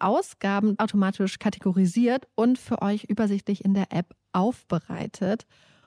Ausgaben 0.00 0.78
automatisch 0.78 1.38
kategorisiert 1.38 2.26
und 2.34 2.58
für 2.58 2.82
euch 2.82 3.04
übersichtlich 3.04 3.64
in 3.64 3.74
der 3.74 3.92
App 3.92 4.14
aufbereitet. 4.32 5.46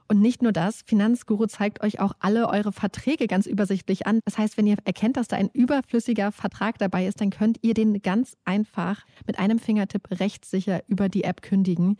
Und 0.09 0.21
nicht 0.21 0.41
nur 0.41 0.53
das, 0.53 0.83
Finanzguru 0.83 1.47
zeigt 1.47 1.83
euch 1.83 1.99
auch 1.99 2.13
alle 2.19 2.47
eure 2.47 2.71
Verträge 2.71 3.27
ganz 3.27 3.45
übersichtlich 3.45 4.07
an. 4.07 4.21
Das 4.23 4.37
heißt, 4.37 4.57
wenn 4.57 4.65
ihr 4.65 4.77
erkennt, 4.85 5.17
dass 5.17 5.27
da 5.27 5.35
ein 5.35 5.49
überflüssiger 5.51 6.31
Vertrag 6.31 6.77
dabei 6.77 7.07
ist, 7.07 7.19
dann 7.19 7.29
könnt 7.29 7.57
ihr 7.61 7.73
den 7.73 8.01
ganz 8.01 8.37
einfach 8.45 9.05
mit 9.25 9.37
einem 9.37 9.59
Fingertipp 9.59 10.09
rechtssicher 10.19 10.81
über 10.87 11.09
die 11.09 11.25
App 11.25 11.41
kündigen. 11.41 11.97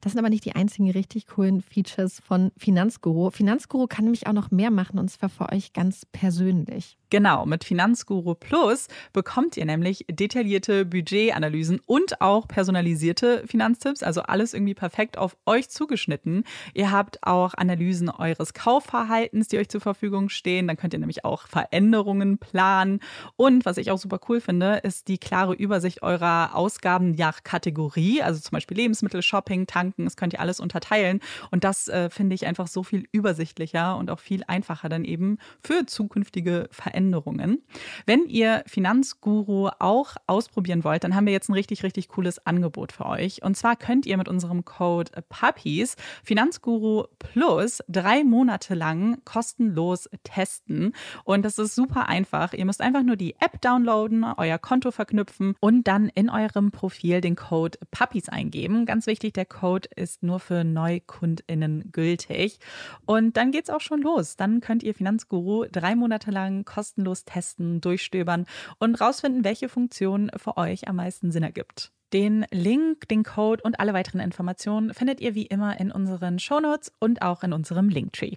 Das 0.00 0.12
sind 0.12 0.18
aber 0.18 0.30
nicht 0.30 0.44
die 0.44 0.54
einzigen 0.54 0.90
richtig 0.90 1.26
coolen 1.26 1.60
Features 1.60 2.20
von 2.20 2.52
Finanzguru. 2.56 3.30
Finanzguru 3.30 3.86
kann 3.86 4.04
nämlich 4.04 4.26
auch 4.26 4.32
noch 4.32 4.50
mehr 4.50 4.70
machen 4.70 4.98
und 4.98 5.10
zwar 5.10 5.28
für 5.28 5.52
euch 5.52 5.72
ganz 5.72 6.06
persönlich. 6.06 6.96
Genau, 7.10 7.44
mit 7.44 7.64
Finanzguru 7.64 8.36
Plus 8.36 8.86
bekommt 9.12 9.56
ihr 9.56 9.64
nämlich 9.64 10.06
detaillierte 10.08 10.84
Budgetanalysen 10.84 11.80
und 11.84 12.20
auch 12.20 12.46
personalisierte 12.46 13.42
Finanztipps, 13.48 14.04
also 14.04 14.22
alles 14.22 14.54
irgendwie 14.54 14.74
perfekt 14.74 15.18
auf 15.18 15.36
euch 15.44 15.68
zugeschnitten. 15.68 16.44
Ihr 16.72 16.92
habt 16.92 17.26
auch 17.26 17.54
Analysen 17.54 18.10
eures 18.10 18.54
Kaufverhaltens, 18.54 19.48
die 19.48 19.58
euch 19.58 19.68
zur 19.68 19.80
Verfügung 19.80 20.28
stehen. 20.28 20.68
Dann 20.68 20.76
könnt 20.76 20.92
ihr 20.92 21.00
nämlich 21.00 21.24
auch 21.24 21.48
Veränderungen 21.48 22.38
planen. 22.38 23.00
Und 23.34 23.64
was 23.64 23.76
ich 23.76 23.90
auch 23.90 23.98
super 23.98 24.20
cool 24.28 24.40
finde, 24.40 24.76
ist 24.76 25.08
die 25.08 25.18
klare 25.18 25.54
Übersicht 25.54 26.02
eurer 26.04 26.54
Ausgaben 26.54 27.10
nach 27.12 27.42
Kategorie, 27.42 28.22
also 28.22 28.40
zum 28.40 28.52
Beispiel 28.52 28.76
Lebensmittel, 28.76 29.20
Shopping, 29.20 29.66
Tanken. 29.90 30.04
Das 30.04 30.16
könnt 30.16 30.32
ihr 30.32 30.40
alles 30.40 30.60
unterteilen. 30.60 31.20
Und 31.50 31.64
das 31.64 31.88
äh, 31.88 32.10
finde 32.10 32.34
ich 32.34 32.46
einfach 32.46 32.66
so 32.66 32.82
viel 32.82 33.08
übersichtlicher 33.12 33.96
und 33.96 34.10
auch 34.10 34.20
viel 34.20 34.42
einfacher 34.46 34.88
dann 34.88 35.04
eben 35.04 35.38
für 35.62 35.86
zukünftige. 35.86 36.68
Veränderungen. 36.70 37.62
Wenn 38.06 38.26
ihr 38.26 38.62
Finanzguru 38.66 39.68
auch 39.78 40.16
ausprobieren 40.26 40.84
wollt, 40.84 41.04
dann 41.04 41.14
haben 41.14 41.26
wir 41.26 41.32
jetzt 41.32 41.48
ein 41.48 41.54
richtig, 41.54 41.82
richtig 41.82 42.08
cooles 42.08 42.44
Angebot 42.46 42.92
für 42.92 43.06
euch. 43.06 43.42
Und 43.42 43.56
zwar 43.56 43.76
könnt 43.76 44.06
ihr 44.06 44.16
mit 44.16 44.28
unserem 44.28 44.64
Code 44.64 45.10
Puppies 45.28 45.96
Finanzguru 46.22 47.04
Plus 47.18 47.82
drei 47.88 48.24
Monate 48.24 48.74
lang 48.74 49.22
kostenlos 49.24 50.08
testen. 50.24 50.92
Und 51.24 51.44
das 51.44 51.58
ist 51.58 51.74
super 51.74 52.08
einfach. 52.08 52.52
Ihr 52.52 52.64
müsst 52.64 52.80
einfach 52.80 53.02
nur 53.02 53.16
die 53.16 53.34
App 53.40 53.60
downloaden, 53.60 54.24
euer 54.36 54.58
Konto 54.58 54.90
verknüpfen 54.90 55.54
und 55.60 55.86
dann 55.86 56.08
in 56.08 56.30
eurem 56.30 56.70
Profil 56.70 57.20
den 57.20 57.36
Code 57.36 57.78
Puppies 57.90 58.28
eingeben. 58.28 58.86
Ganz 58.86 59.06
wichtig, 59.06 59.34
der 59.34 59.46
Code 59.46 59.79
ist 59.86 60.22
nur 60.22 60.40
für 60.40 60.64
NeukundInnen 60.64 61.90
gültig. 61.92 62.58
Und 63.06 63.36
dann 63.36 63.52
geht's 63.52 63.70
auch 63.70 63.80
schon 63.80 64.00
los. 64.00 64.36
Dann 64.36 64.60
könnt 64.60 64.82
ihr 64.82 64.94
Finanzguru 64.94 65.66
drei 65.70 65.94
Monate 65.94 66.30
lang 66.30 66.64
kostenlos 66.64 67.00
kostenlos 67.00 67.24
testen, 67.24 67.80
durchstöbern 67.80 68.46
und 68.78 69.00
rausfinden, 69.00 69.44
welche 69.44 69.68
Funktion 69.68 70.30
für 70.36 70.56
euch 70.56 70.88
am 70.88 70.96
meisten 70.96 71.30
Sinn 71.30 71.42
ergibt. 71.42 71.92
Den 72.12 72.44
Link, 72.50 73.08
den 73.08 73.22
Code 73.22 73.62
und 73.62 73.78
alle 73.78 73.92
weiteren 73.94 74.20
Informationen 74.20 74.92
findet 74.94 75.20
ihr 75.20 75.34
wie 75.34 75.46
immer 75.46 75.78
in 75.78 75.92
unseren 75.92 76.38
Shownotes 76.38 76.92
und 76.98 77.22
auch 77.22 77.42
in 77.44 77.52
unserem 77.52 77.88
Linktree. 77.88 78.36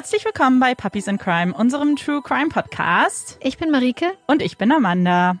Herzlich 0.00 0.24
willkommen 0.24 0.60
bei 0.60 0.74
Puppies 0.74 1.08
in 1.08 1.18
Crime, 1.18 1.52
unserem 1.52 1.94
True 1.94 2.22
Crime 2.22 2.48
Podcast. 2.48 3.36
Ich 3.42 3.58
bin 3.58 3.70
Marike. 3.70 4.06
Und 4.26 4.40
ich 4.40 4.56
bin 4.56 4.72
Amanda. 4.72 5.36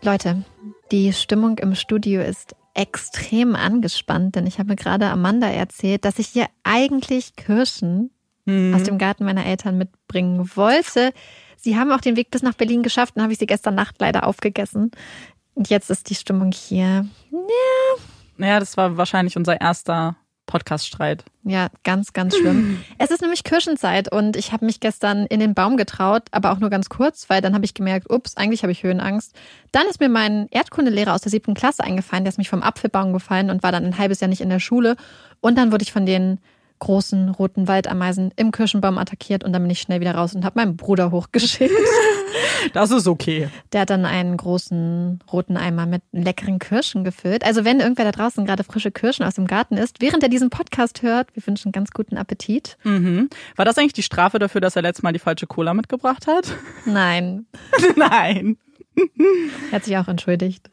Leute, 0.00 0.44
die 0.92 1.12
Stimmung 1.12 1.58
im 1.58 1.74
Studio 1.74 2.22
ist 2.22 2.54
extrem 2.72 3.56
angespannt, 3.56 4.36
denn 4.36 4.46
ich 4.46 4.60
habe 4.60 4.68
mir 4.68 4.76
gerade 4.76 5.06
Amanda 5.06 5.48
erzählt, 5.48 6.04
dass 6.04 6.20
ich 6.20 6.28
hier 6.28 6.46
eigentlich 6.62 7.34
Kirschen 7.34 8.12
mhm. 8.44 8.74
aus 8.76 8.84
dem 8.84 8.96
Garten 8.96 9.24
meiner 9.24 9.44
Eltern 9.44 9.76
mitbringen 9.76 10.48
wollte. 10.54 11.12
Sie 11.56 11.76
haben 11.76 11.90
auch 11.90 12.00
den 12.00 12.14
Weg 12.14 12.30
bis 12.30 12.44
nach 12.44 12.54
Berlin 12.54 12.84
geschafft, 12.84 13.16
dann 13.16 13.24
habe 13.24 13.32
ich 13.32 13.40
sie 13.40 13.46
gestern 13.46 13.74
Nacht 13.74 13.96
leider 13.98 14.24
aufgegessen. 14.24 14.92
Und 15.54 15.68
jetzt 15.68 15.90
ist 15.90 16.10
die 16.10 16.14
Stimmung 16.14 16.52
hier. 16.52 17.08
Ja. 17.32 18.46
Ja, 18.46 18.60
das 18.60 18.76
war 18.76 18.96
wahrscheinlich 18.96 19.36
unser 19.36 19.60
erster 19.60 20.14
Podcast-Streit. 20.50 21.24
Ja, 21.44 21.68
ganz, 21.84 22.12
ganz 22.12 22.36
schlimm. 22.36 22.82
es 22.98 23.10
ist 23.10 23.22
nämlich 23.22 23.44
Kirschenzeit 23.44 24.12
und 24.12 24.36
ich 24.36 24.52
habe 24.52 24.66
mich 24.66 24.80
gestern 24.80 25.24
in 25.26 25.40
den 25.40 25.54
Baum 25.54 25.76
getraut, 25.76 26.24
aber 26.32 26.50
auch 26.50 26.58
nur 26.58 26.68
ganz 26.68 26.88
kurz, 26.88 27.30
weil 27.30 27.40
dann 27.40 27.54
habe 27.54 27.64
ich 27.64 27.72
gemerkt, 27.72 28.10
ups, 28.10 28.36
eigentlich 28.36 28.62
habe 28.62 28.72
ich 28.72 28.82
Höhenangst. 28.82 29.34
Dann 29.72 29.86
ist 29.86 30.00
mir 30.00 30.08
mein 30.08 30.48
Erdkundelehrer 30.50 31.14
aus 31.14 31.22
der 31.22 31.30
siebten 31.30 31.54
Klasse 31.54 31.84
eingefallen, 31.84 32.24
der 32.24 32.30
ist 32.30 32.38
mich 32.38 32.50
vom 32.50 32.62
Apfelbaum 32.62 33.12
gefallen 33.12 33.48
und 33.48 33.62
war 33.62 33.72
dann 33.72 33.84
ein 33.84 33.96
halbes 33.96 34.20
Jahr 34.20 34.28
nicht 34.28 34.40
in 34.40 34.50
der 34.50 34.60
Schule. 34.60 34.96
Und 35.40 35.56
dann 35.56 35.72
wurde 35.72 35.84
ich 35.84 35.92
von 35.92 36.04
den 36.04 36.40
großen 36.80 37.28
roten 37.28 37.68
Waldameisen 37.68 38.32
im 38.36 38.50
Kirschenbaum 38.50 38.98
attackiert 38.98 39.44
und 39.44 39.52
dann 39.52 39.62
bin 39.62 39.70
ich 39.70 39.80
schnell 39.80 40.00
wieder 40.00 40.14
raus 40.14 40.34
und 40.34 40.44
habe 40.44 40.58
meinen 40.58 40.76
Bruder 40.76 41.12
hochgeschickt. 41.12 41.72
Das 42.72 42.90
ist 42.90 43.06
okay. 43.06 43.48
Der 43.72 43.82
hat 43.82 43.90
dann 43.90 44.04
einen 44.04 44.36
großen 44.36 45.20
roten 45.32 45.56
Eimer 45.56 45.86
mit 45.86 46.02
leckeren 46.12 46.58
Kirschen 46.58 47.04
gefüllt. 47.04 47.44
Also 47.44 47.64
wenn 47.64 47.80
irgendwer 47.80 48.04
da 48.04 48.12
draußen 48.12 48.44
gerade 48.46 48.64
frische 48.64 48.90
Kirschen 48.90 49.24
aus 49.24 49.34
dem 49.34 49.46
Garten 49.46 49.76
isst, 49.76 50.00
während 50.00 50.22
er 50.22 50.28
diesen 50.28 50.50
Podcast 50.50 51.02
hört, 51.02 51.34
wir 51.34 51.46
wünschen 51.46 51.72
ganz 51.72 51.90
guten 51.90 52.16
Appetit. 52.16 52.76
Mhm. 52.84 53.30
War 53.56 53.64
das 53.64 53.78
eigentlich 53.78 53.92
die 53.92 54.02
Strafe 54.02 54.38
dafür, 54.38 54.60
dass 54.60 54.76
er 54.76 54.82
letztes 54.82 55.02
Mal 55.02 55.12
die 55.12 55.18
falsche 55.18 55.46
Cola 55.46 55.74
mitgebracht 55.74 56.26
hat? 56.26 56.52
Nein. 56.84 57.46
Nein. 57.96 58.56
Er 59.70 59.76
hat 59.76 59.84
sich 59.84 59.96
auch 59.96 60.08
entschuldigt. 60.08 60.70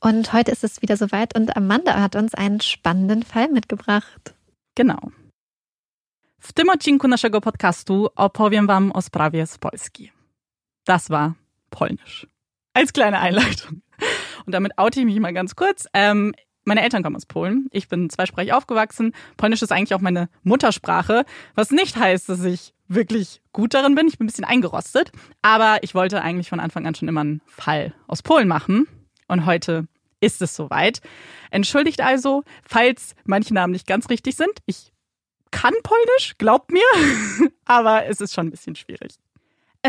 Und 0.00 0.32
heute 0.32 0.52
ist 0.52 0.62
es 0.62 0.82
wieder 0.82 0.96
soweit 0.96 1.36
und 1.36 1.56
Amanda 1.56 2.00
hat 2.00 2.16
uns 2.16 2.34
einen 2.34 2.60
spannenden 2.60 3.22
Fall 3.22 3.48
mitgebracht. 3.48 4.34
Genau. 4.74 5.10
W 6.38 6.52
tym 6.54 6.68
odcinku 6.68 7.08
naszego 7.08 7.40
podcastu 7.40 8.08
opowiem 8.16 8.66
Wam 8.66 8.92
o 8.92 9.00
sprawie 9.02 9.46
z 9.46 9.58
Polski. 9.58 10.15
Das 10.86 11.10
war 11.10 11.36
Polnisch. 11.70 12.26
Als 12.72 12.94
kleine 12.94 13.18
Einleitung. 13.18 13.82
Und 14.46 14.52
damit 14.52 14.78
oute 14.78 15.00
ich 15.00 15.06
mich 15.06 15.18
mal 15.20 15.34
ganz 15.34 15.56
kurz. 15.56 15.86
Ähm, 15.92 16.32
meine 16.64 16.82
Eltern 16.82 17.02
kommen 17.02 17.16
aus 17.16 17.26
Polen. 17.26 17.68
Ich 17.72 17.88
bin 17.88 18.08
zweisprachig 18.08 18.52
aufgewachsen. 18.52 19.12
Polnisch 19.36 19.62
ist 19.62 19.72
eigentlich 19.72 19.94
auch 19.94 20.00
meine 20.00 20.28
Muttersprache, 20.42 21.24
was 21.54 21.70
nicht 21.70 21.96
heißt, 21.96 22.28
dass 22.28 22.44
ich 22.44 22.72
wirklich 22.88 23.42
gut 23.52 23.74
darin 23.74 23.94
bin. 23.94 24.06
Ich 24.06 24.18
bin 24.18 24.26
ein 24.26 24.28
bisschen 24.28 24.44
eingerostet. 24.44 25.10
Aber 25.42 25.82
ich 25.82 25.94
wollte 25.94 26.22
eigentlich 26.22 26.48
von 26.48 26.60
Anfang 26.60 26.86
an 26.86 26.94
schon 26.94 27.08
immer 27.08 27.22
einen 27.22 27.42
Fall 27.46 27.92
aus 28.06 28.22
Polen 28.22 28.48
machen. 28.48 28.86
Und 29.26 29.44
heute 29.44 29.88
ist 30.20 30.40
es 30.40 30.54
soweit. 30.54 31.00
Entschuldigt 31.50 32.00
also, 32.00 32.44
falls 32.64 33.14
manche 33.24 33.54
Namen 33.54 33.72
nicht 33.72 33.88
ganz 33.88 34.08
richtig 34.08 34.36
sind. 34.36 34.60
Ich 34.66 34.92
kann 35.50 35.74
Polnisch, 35.82 36.36
glaubt 36.38 36.70
mir, 36.70 36.84
aber 37.64 38.06
es 38.06 38.20
ist 38.20 38.34
schon 38.34 38.48
ein 38.48 38.50
bisschen 38.50 38.76
schwierig. 38.76 39.14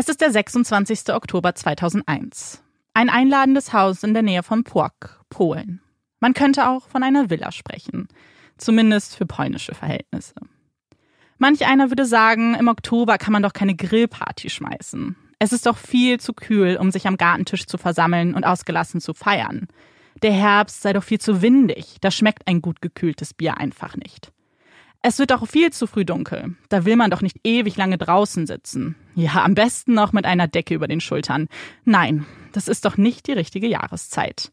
Es 0.00 0.08
ist 0.08 0.20
der 0.20 0.30
26. 0.30 1.12
Oktober 1.12 1.56
2001. 1.56 2.62
Ein 2.94 3.10
einladendes 3.10 3.72
Haus 3.72 4.04
in 4.04 4.14
der 4.14 4.22
Nähe 4.22 4.44
von 4.44 4.62
Płok, 4.62 5.24
Polen. 5.28 5.80
Man 6.20 6.34
könnte 6.34 6.68
auch 6.68 6.86
von 6.86 7.02
einer 7.02 7.30
Villa 7.30 7.50
sprechen, 7.50 8.06
zumindest 8.58 9.16
für 9.16 9.26
polnische 9.26 9.74
Verhältnisse. 9.74 10.36
Manch 11.38 11.66
einer 11.66 11.90
würde 11.90 12.06
sagen, 12.06 12.54
im 12.54 12.68
Oktober 12.68 13.18
kann 13.18 13.32
man 13.32 13.42
doch 13.42 13.52
keine 13.52 13.74
Grillparty 13.74 14.50
schmeißen. 14.50 15.16
Es 15.40 15.52
ist 15.52 15.66
doch 15.66 15.76
viel 15.76 16.20
zu 16.20 16.32
kühl, 16.32 16.76
um 16.76 16.92
sich 16.92 17.08
am 17.08 17.16
Gartentisch 17.16 17.66
zu 17.66 17.76
versammeln 17.76 18.34
und 18.34 18.44
ausgelassen 18.44 19.00
zu 19.00 19.14
feiern. 19.14 19.66
Der 20.22 20.32
Herbst 20.32 20.80
sei 20.80 20.92
doch 20.92 21.02
viel 21.02 21.18
zu 21.20 21.42
windig, 21.42 21.96
da 22.00 22.12
schmeckt 22.12 22.46
ein 22.46 22.62
gut 22.62 22.80
gekühltes 22.80 23.34
Bier 23.34 23.56
einfach 23.56 23.96
nicht. 23.96 24.30
Es 25.08 25.18
wird 25.18 25.30
doch 25.30 25.48
viel 25.48 25.72
zu 25.72 25.86
früh 25.86 26.04
dunkel. 26.04 26.54
Da 26.68 26.84
will 26.84 26.94
man 26.94 27.10
doch 27.10 27.22
nicht 27.22 27.38
ewig 27.42 27.78
lange 27.78 27.96
draußen 27.96 28.46
sitzen. 28.46 28.94
Ja, 29.14 29.42
am 29.42 29.54
besten 29.54 29.94
noch 29.94 30.12
mit 30.12 30.26
einer 30.26 30.48
Decke 30.48 30.74
über 30.74 30.86
den 30.86 31.00
Schultern. 31.00 31.48
Nein, 31.86 32.26
das 32.52 32.68
ist 32.68 32.84
doch 32.84 32.98
nicht 32.98 33.26
die 33.26 33.32
richtige 33.32 33.68
Jahreszeit. 33.68 34.52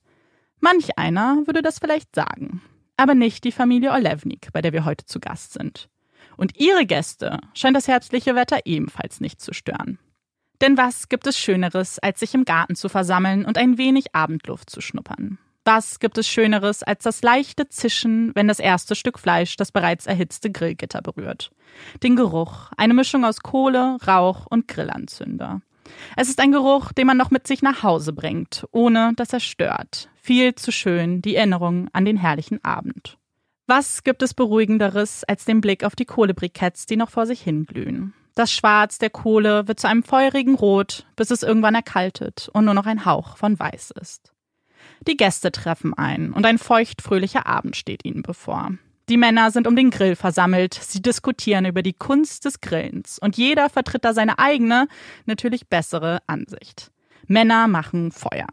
Manch 0.61 0.97
einer 0.97 1.43
würde 1.45 1.61
das 1.61 1.79
vielleicht 1.79 2.15
sagen, 2.15 2.61
aber 2.95 3.15
nicht 3.15 3.43
die 3.43 3.51
Familie 3.51 3.91
Olewnik, 3.91 4.47
bei 4.53 4.61
der 4.61 4.71
wir 4.71 4.85
heute 4.85 5.05
zu 5.05 5.19
Gast 5.19 5.51
sind. 5.51 5.89
Und 6.37 6.57
ihre 6.57 6.85
Gäste 6.85 7.41
scheint 7.53 7.75
das 7.75 7.89
herbstliche 7.89 8.33
Wetter 8.35 8.59
ebenfalls 8.63 9.19
nicht 9.19 9.41
zu 9.41 9.53
stören. 9.53 9.99
Denn 10.61 10.77
was 10.77 11.09
gibt 11.09 11.27
es 11.27 11.37
Schöneres, 11.37 11.99
als 11.99 12.21
sich 12.21 12.33
im 12.33 12.45
Garten 12.45 12.77
zu 12.77 12.87
versammeln 12.87 13.43
und 13.43 13.57
ein 13.57 13.77
wenig 13.77 14.15
Abendluft 14.15 14.69
zu 14.69 14.79
schnuppern? 14.79 15.37
Was 15.67 15.97
gibt 15.97 16.19
es 16.19 16.27
Schöneres 16.27 16.83
als 16.83 17.05
das 17.05 17.23
leichte 17.23 17.67
Zischen, 17.67 18.31
wenn 18.35 18.47
das 18.47 18.59
erste 18.59 18.93
Stück 18.93 19.17
Fleisch 19.17 19.55
das 19.55 19.71
bereits 19.71 20.05
erhitzte 20.05 20.51
Grillgitter 20.51 21.01
berührt? 21.01 21.49
Den 22.03 22.15
Geruch, 22.15 22.71
eine 22.77 22.93
Mischung 22.93 23.25
aus 23.25 23.39
Kohle, 23.39 23.97
Rauch 24.05 24.45
und 24.45 24.67
Grillanzünder. 24.67 25.61
Es 26.15 26.29
ist 26.29 26.39
ein 26.39 26.51
Geruch, 26.51 26.91
den 26.91 27.07
man 27.07 27.17
noch 27.17 27.31
mit 27.31 27.47
sich 27.47 27.63
nach 27.63 27.81
Hause 27.81 28.13
bringt, 28.13 28.67
ohne 28.71 29.13
dass 29.15 29.33
er 29.33 29.39
stört. 29.39 30.07
Viel 30.21 30.53
zu 30.53 30.71
schön, 30.71 31.23
die 31.23 31.35
Erinnerung 31.35 31.89
an 31.93 32.05
den 32.05 32.17
herrlichen 32.17 32.63
Abend. 32.63 33.17
Was 33.65 34.03
gibt 34.03 34.21
es 34.21 34.35
Beruhigenderes 34.35 35.23
als 35.23 35.45
den 35.45 35.61
Blick 35.61 35.83
auf 35.83 35.95
die 35.95 36.05
Kohlebriketts, 36.05 36.85
die 36.85 36.95
noch 36.95 37.09
vor 37.09 37.25
sich 37.25 37.41
hinglühen? 37.41 38.13
Das 38.35 38.51
Schwarz 38.51 38.99
der 38.99 39.09
Kohle 39.09 39.67
wird 39.67 39.79
zu 39.79 39.87
einem 39.87 40.03
feurigen 40.03 40.53
Rot, 40.53 41.07
bis 41.15 41.31
es 41.31 41.41
irgendwann 41.41 41.73
erkaltet 41.73 42.49
und 42.53 42.65
nur 42.65 42.75
noch 42.75 42.85
ein 42.85 43.05
Hauch 43.05 43.37
von 43.37 43.57
Weiß 43.57 43.91
ist. 43.99 44.34
Die 45.07 45.17
Gäste 45.17 45.51
treffen 45.51 45.93
ein 45.93 46.33
und 46.33 46.45
ein 46.45 46.57
feuchtfröhlicher 46.57 47.45
Abend 47.45 47.75
steht 47.75 48.05
ihnen 48.05 48.23
bevor. 48.23 48.71
Die 49.07 49.17
Männer 49.17 49.51
sind 49.51 49.67
um 49.67 49.75
den 49.75 49.91
Grill 49.91 50.15
versammelt, 50.15 50.73
sie 50.73 51.01
diskutieren 51.01 51.65
über 51.65 51.83
die 51.83 51.93
Kunst 51.93 52.45
des 52.45 52.59
Grillens 52.59 53.19
und 53.19 53.37
jeder 53.37 53.69
vertritt 53.69 54.03
da 54.03 54.13
seine 54.13 54.39
eigene, 54.39 54.87
natürlich 55.25 55.67
bessere 55.67 56.19
Ansicht. 56.25 56.91
Männer 57.27 57.67
machen 57.67 58.11
Feuer. 58.11 58.47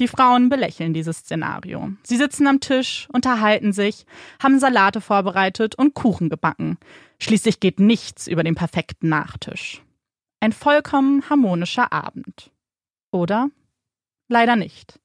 Die 0.00 0.08
Frauen 0.08 0.48
belächeln 0.48 0.92
dieses 0.92 1.18
Szenario. 1.18 1.92
Sie 2.02 2.16
sitzen 2.16 2.48
am 2.48 2.60
Tisch, 2.60 3.08
unterhalten 3.12 3.72
sich, 3.72 4.06
haben 4.42 4.58
Salate 4.58 5.00
vorbereitet 5.00 5.76
und 5.76 5.94
Kuchen 5.94 6.28
gebacken. 6.28 6.78
Schließlich 7.20 7.60
geht 7.60 7.78
nichts 7.78 8.26
über 8.26 8.42
den 8.42 8.56
perfekten 8.56 9.08
Nachtisch. 9.08 9.82
Ein 10.40 10.52
vollkommen 10.52 11.30
harmonischer 11.30 11.92
Abend. 11.92 12.50
Oder? 13.12 13.50
Leider 14.28 14.56
nicht. 14.56 14.98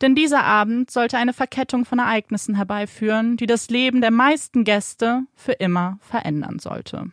Denn 0.00 0.14
dieser 0.14 0.44
Abend 0.44 0.90
sollte 0.90 1.18
eine 1.18 1.32
Verkettung 1.32 1.84
von 1.84 1.98
Ereignissen 1.98 2.54
herbeiführen, 2.54 3.36
die 3.36 3.46
das 3.46 3.68
Leben 3.68 4.00
der 4.00 4.10
meisten 4.10 4.64
Gäste 4.64 5.22
für 5.34 5.52
immer 5.52 5.98
verändern 6.00 6.58
sollte. 6.58 7.12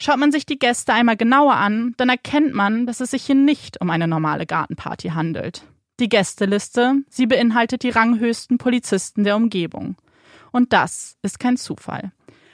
Schaut 0.00 0.18
man 0.18 0.32
sich 0.32 0.46
die 0.46 0.58
Gäste 0.58 0.92
einmal 0.92 1.16
genauer 1.16 1.54
an, 1.54 1.94
dann 1.96 2.08
erkennt 2.08 2.54
man, 2.54 2.86
dass 2.86 3.00
es 3.00 3.10
sich 3.10 3.24
hier 3.24 3.34
nicht 3.34 3.80
um 3.80 3.90
eine 3.90 4.08
normale 4.08 4.46
Gartenparty 4.46 5.10
handelt. 5.10 5.64
Die 6.00 6.08
Gästeliste, 6.08 6.96
sie 7.08 7.26
beinhaltet 7.26 7.82
die 7.82 7.90
ranghöchsten 7.90 8.58
Polizisten 8.58 9.24
der 9.24 9.36
Umgebung. 9.36 9.96
Und 10.50 10.72
das 10.72 11.16
ist 11.22 11.38
kein 11.38 11.56
Zufall. 11.56 12.12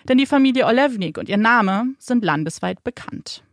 Denn 0.08 0.19
die 0.19 0.26
Familie 0.26 0.67
Olewnik 0.67 1.19
und 1.19 1.29
ihr 1.29 1.37
Name 1.37 1.94
sind 1.99 2.25
landesweit 2.25 2.82
bekannt. 2.84 3.44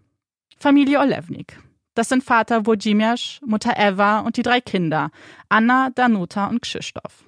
Familie 0.57 0.99
Olewnik, 0.99 1.59
das 1.99 2.07
sind 2.07 2.23
Vater 2.23 2.65
Wojciech, 2.65 3.41
Mutter 3.45 3.73
Eva 3.77 4.19
und 4.19 4.37
die 4.37 4.41
drei 4.41 4.61
Kinder, 4.61 5.11
Anna, 5.49 5.89
Danuta 5.93 6.47
und 6.47 6.61
Krzysztof. 6.61 7.25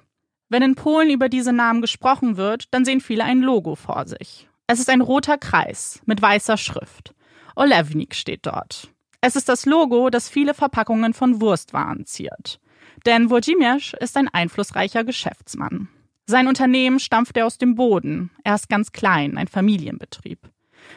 Wenn 0.48 0.62
in 0.62 0.76
Polen 0.76 1.10
über 1.10 1.28
diese 1.28 1.52
Namen 1.52 1.82
gesprochen 1.82 2.38
wird, 2.38 2.72
dann 2.72 2.86
sehen 2.86 3.02
viele 3.02 3.24
ein 3.24 3.42
Logo 3.42 3.74
vor 3.74 4.06
sich. 4.06 4.48
Es 4.66 4.80
ist 4.80 4.88
ein 4.88 5.02
roter 5.02 5.36
Kreis 5.36 6.00
mit 6.06 6.22
weißer 6.22 6.56
Schrift. 6.56 7.14
Olewnik 7.54 8.14
steht 8.14 8.46
dort. 8.46 8.88
Es 9.20 9.36
ist 9.36 9.50
das 9.50 9.66
Logo, 9.66 10.08
das 10.08 10.30
viele 10.30 10.54
Verpackungen 10.54 11.12
von 11.12 11.42
Wurstwaren 11.42 12.06
ziert. 12.06 12.58
Denn 13.04 13.28
Wojciech 13.28 13.92
ist 14.00 14.16
ein 14.16 14.28
einflussreicher 14.28 15.04
Geschäftsmann. 15.04 15.88
Sein 16.24 16.48
Unternehmen 16.48 16.98
stampft 16.98 17.36
er 17.36 17.44
aus 17.44 17.58
dem 17.58 17.74
Boden. 17.74 18.30
Er 18.42 18.54
ist 18.54 18.70
ganz 18.70 18.92
klein, 18.92 19.36
ein 19.36 19.48
Familienbetrieb. 19.48 20.38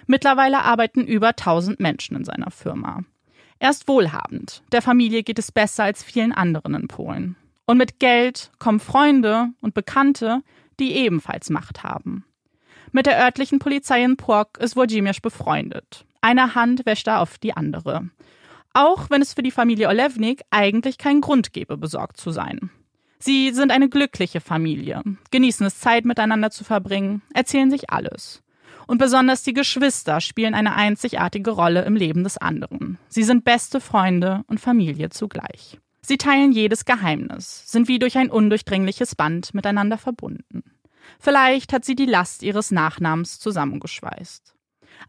Mittlerweile 0.07 0.59
arbeiten 0.59 1.05
über 1.05 1.29
1000 1.29 1.81
Menschen 1.81 2.15
in 2.15 2.23
seiner 2.23 2.51
Firma. 2.51 3.03
Er 3.65 3.71
ist 3.71 3.87
wohlhabend. 3.87 4.61
Der 4.71 4.83
Familie 4.83 5.23
geht 5.23 5.39
es 5.39 5.51
besser 5.51 5.85
als 5.85 6.03
vielen 6.03 6.33
anderen 6.33 6.75
in 6.75 6.87
Polen. 6.87 7.35
Und 7.65 7.79
mit 7.79 7.99
Geld 7.99 8.51
kommen 8.59 8.79
Freunde 8.79 9.47
und 9.59 9.73
Bekannte, 9.73 10.43
die 10.79 10.91
ebenfalls 10.91 11.49
Macht 11.49 11.81
haben. 11.81 12.25
Mit 12.91 13.07
der 13.07 13.19
örtlichen 13.19 13.57
Polizei 13.57 14.03
in 14.03 14.17
Płok 14.17 14.59
ist 14.59 14.75
Wojciech 14.75 15.23
befreundet. 15.23 16.05
Eine 16.21 16.53
Hand 16.53 16.85
wäscht 16.85 17.07
da 17.07 17.17
auf 17.17 17.39
die 17.39 17.57
andere. 17.57 18.07
Auch 18.75 19.09
wenn 19.09 19.23
es 19.23 19.33
für 19.33 19.41
die 19.41 19.49
Familie 19.49 19.89
Olewnik 19.89 20.43
eigentlich 20.51 20.99
keinen 20.99 21.21
Grund 21.21 21.51
gäbe, 21.51 21.75
besorgt 21.75 22.17
zu 22.17 22.29
sein. 22.29 22.69
Sie 23.17 23.51
sind 23.51 23.71
eine 23.71 23.89
glückliche 23.89 24.41
Familie, 24.41 25.01
genießen 25.31 25.65
es 25.65 25.79
Zeit 25.79 26.05
miteinander 26.05 26.51
zu 26.51 26.63
verbringen, 26.63 27.23
erzählen 27.33 27.71
sich 27.71 27.89
alles. 27.89 28.43
Und 28.87 28.97
besonders 28.99 29.43
die 29.43 29.53
Geschwister 29.53 30.21
spielen 30.21 30.53
eine 30.53 30.75
einzigartige 30.75 31.51
Rolle 31.51 31.83
im 31.85 31.95
Leben 31.95 32.23
des 32.23 32.37
anderen. 32.37 32.97
Sie 33.07 33.23
sind 33.23 33.43
beste 33.43 33.79
Freunde 33.79 34.43
und 34.47 34.59
Familie 34.59 35.09
zugleich. 35.09 35.79
Sie 36.01 36.17
teilen 36.17 36.51
jedes 36.51 36.85
Geheimnis, 36.85 37.63
sind 37.65 37.87
wie 37.87 37.97
durch 37.97 38.17
ein 38.17 38.29
undurchdringliches 38.29 39.15
Band 39.15 39.55
miteinander 39.55 39.97
verbunden. 39.97 40.63
Vielleicht 41.19 41.73
hat 41.73 41.83
sie 41.83 41.95
die 41.95 42.05
Last 42.05 42.43
ihres 42.43 42.71
Nachnamens 42.71 43.39
zusammengeschweißt. 43.39 44.53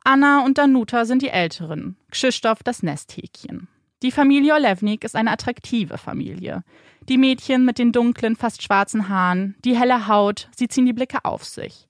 Anna 0.05 0.45
und 0.45 0.59
Danuta 0.59 1.05
sind 1.05 1.23
die 1.23 1.29
Älteren, 1.29 1.97
Krzysztof 2.11 2.63
das 2.63 2.83
Nesthäkchen. 2.83 3.69
Die 4.03 4.11
Familie 4.11 4.55
Olewnik 4.55 5.05
ist 5.05 5.17
eine 5.17 5.33
attraktive 5.33 5.99
Familie. 5.99 6.65
Die 7.09 7.19
Mädchen 7.19 7.65
mit 7.65 7.79
den 7.79 7.93
dunklen, 7.93 8.37
fast 8.37 8.63
schwarzen 8.63 9.09
Haaren, 9.09 9.57
die 9.65 9.77
helle 9.77 10.07
Haut, 10.07 10.49
sie 10.57 10.69
ziehen 10.69 10.87
die 10.87 10.93
Blicke 10.93 11.25
auf 11.25 11.45
sich. 11.45 11.87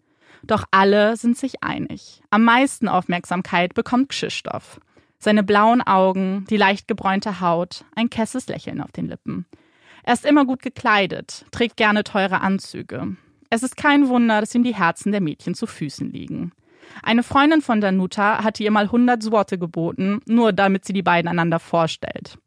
Doch 0.46 0.64
alle 0.70 1.16
sind 1.16 1.36
sich 1.36 1.62
einig. 1.62 2.22
Am 2.30 2.44
meisten 2.44 2.88
Aufmerksamkeit 2.88 3.74
bekommt 3.74 4.10
Krzysztof. 4.10 4.80
Seine 5.18 5.42
blauen 5.42 5.82
Augen, 5.82 6.44
die 6.48 6.56
leicht 6.56 6.86
gebräunte 6.88 7.40
Haut, 7.40 7.84
ein 7.96 8.10
kesses 8.10 8.46
Lächeln 8.46 8.80
auf 8.80 8.92
den 8.92 9.08
Lippen. 9.08 9.46
Er 10.04 10.14
ist 10.14 10.24
immer 10.24 10.44
gut 10.44 10.62
gekleidet, 10.62 11.46
trägt 11.50 11.76
gerne 11.76 12.04
teure 12.04 12.40
Anzüge. 12.40 13.16
Es 13.50 13.62
ist 13.62 13.76
kein 13.76 14.08
Wunder, 14.08 14.40
dass 14.40 14.54
ihm 14.54 14.62
die 14.62 14.74
Herzen 14.74 15.10
der 15.10 15.20
Mädchen 15.20 15.54
zu 15.54 15.66
Füßen 15.66 16.12
liegen. 16.12 16.52
Eine 17.02 17.24
Freundin 17.24 17.62
von 17.62 17.80
Danuta 17.80 18.44
hatte 18.44 18.62
ihr 18.62 18.70
mal 18.70 18.84
100 18.84 19.22
Zwote 19.22 19.58
geboten, 19.58 20.20
nur 20.26 20.52
damit 20.52 20.84
sie 20.84 20.92
die 20.92 21.02
beiden 21.02 21.28
einander 21.28 21.58
vorstellt. 21.58 22.38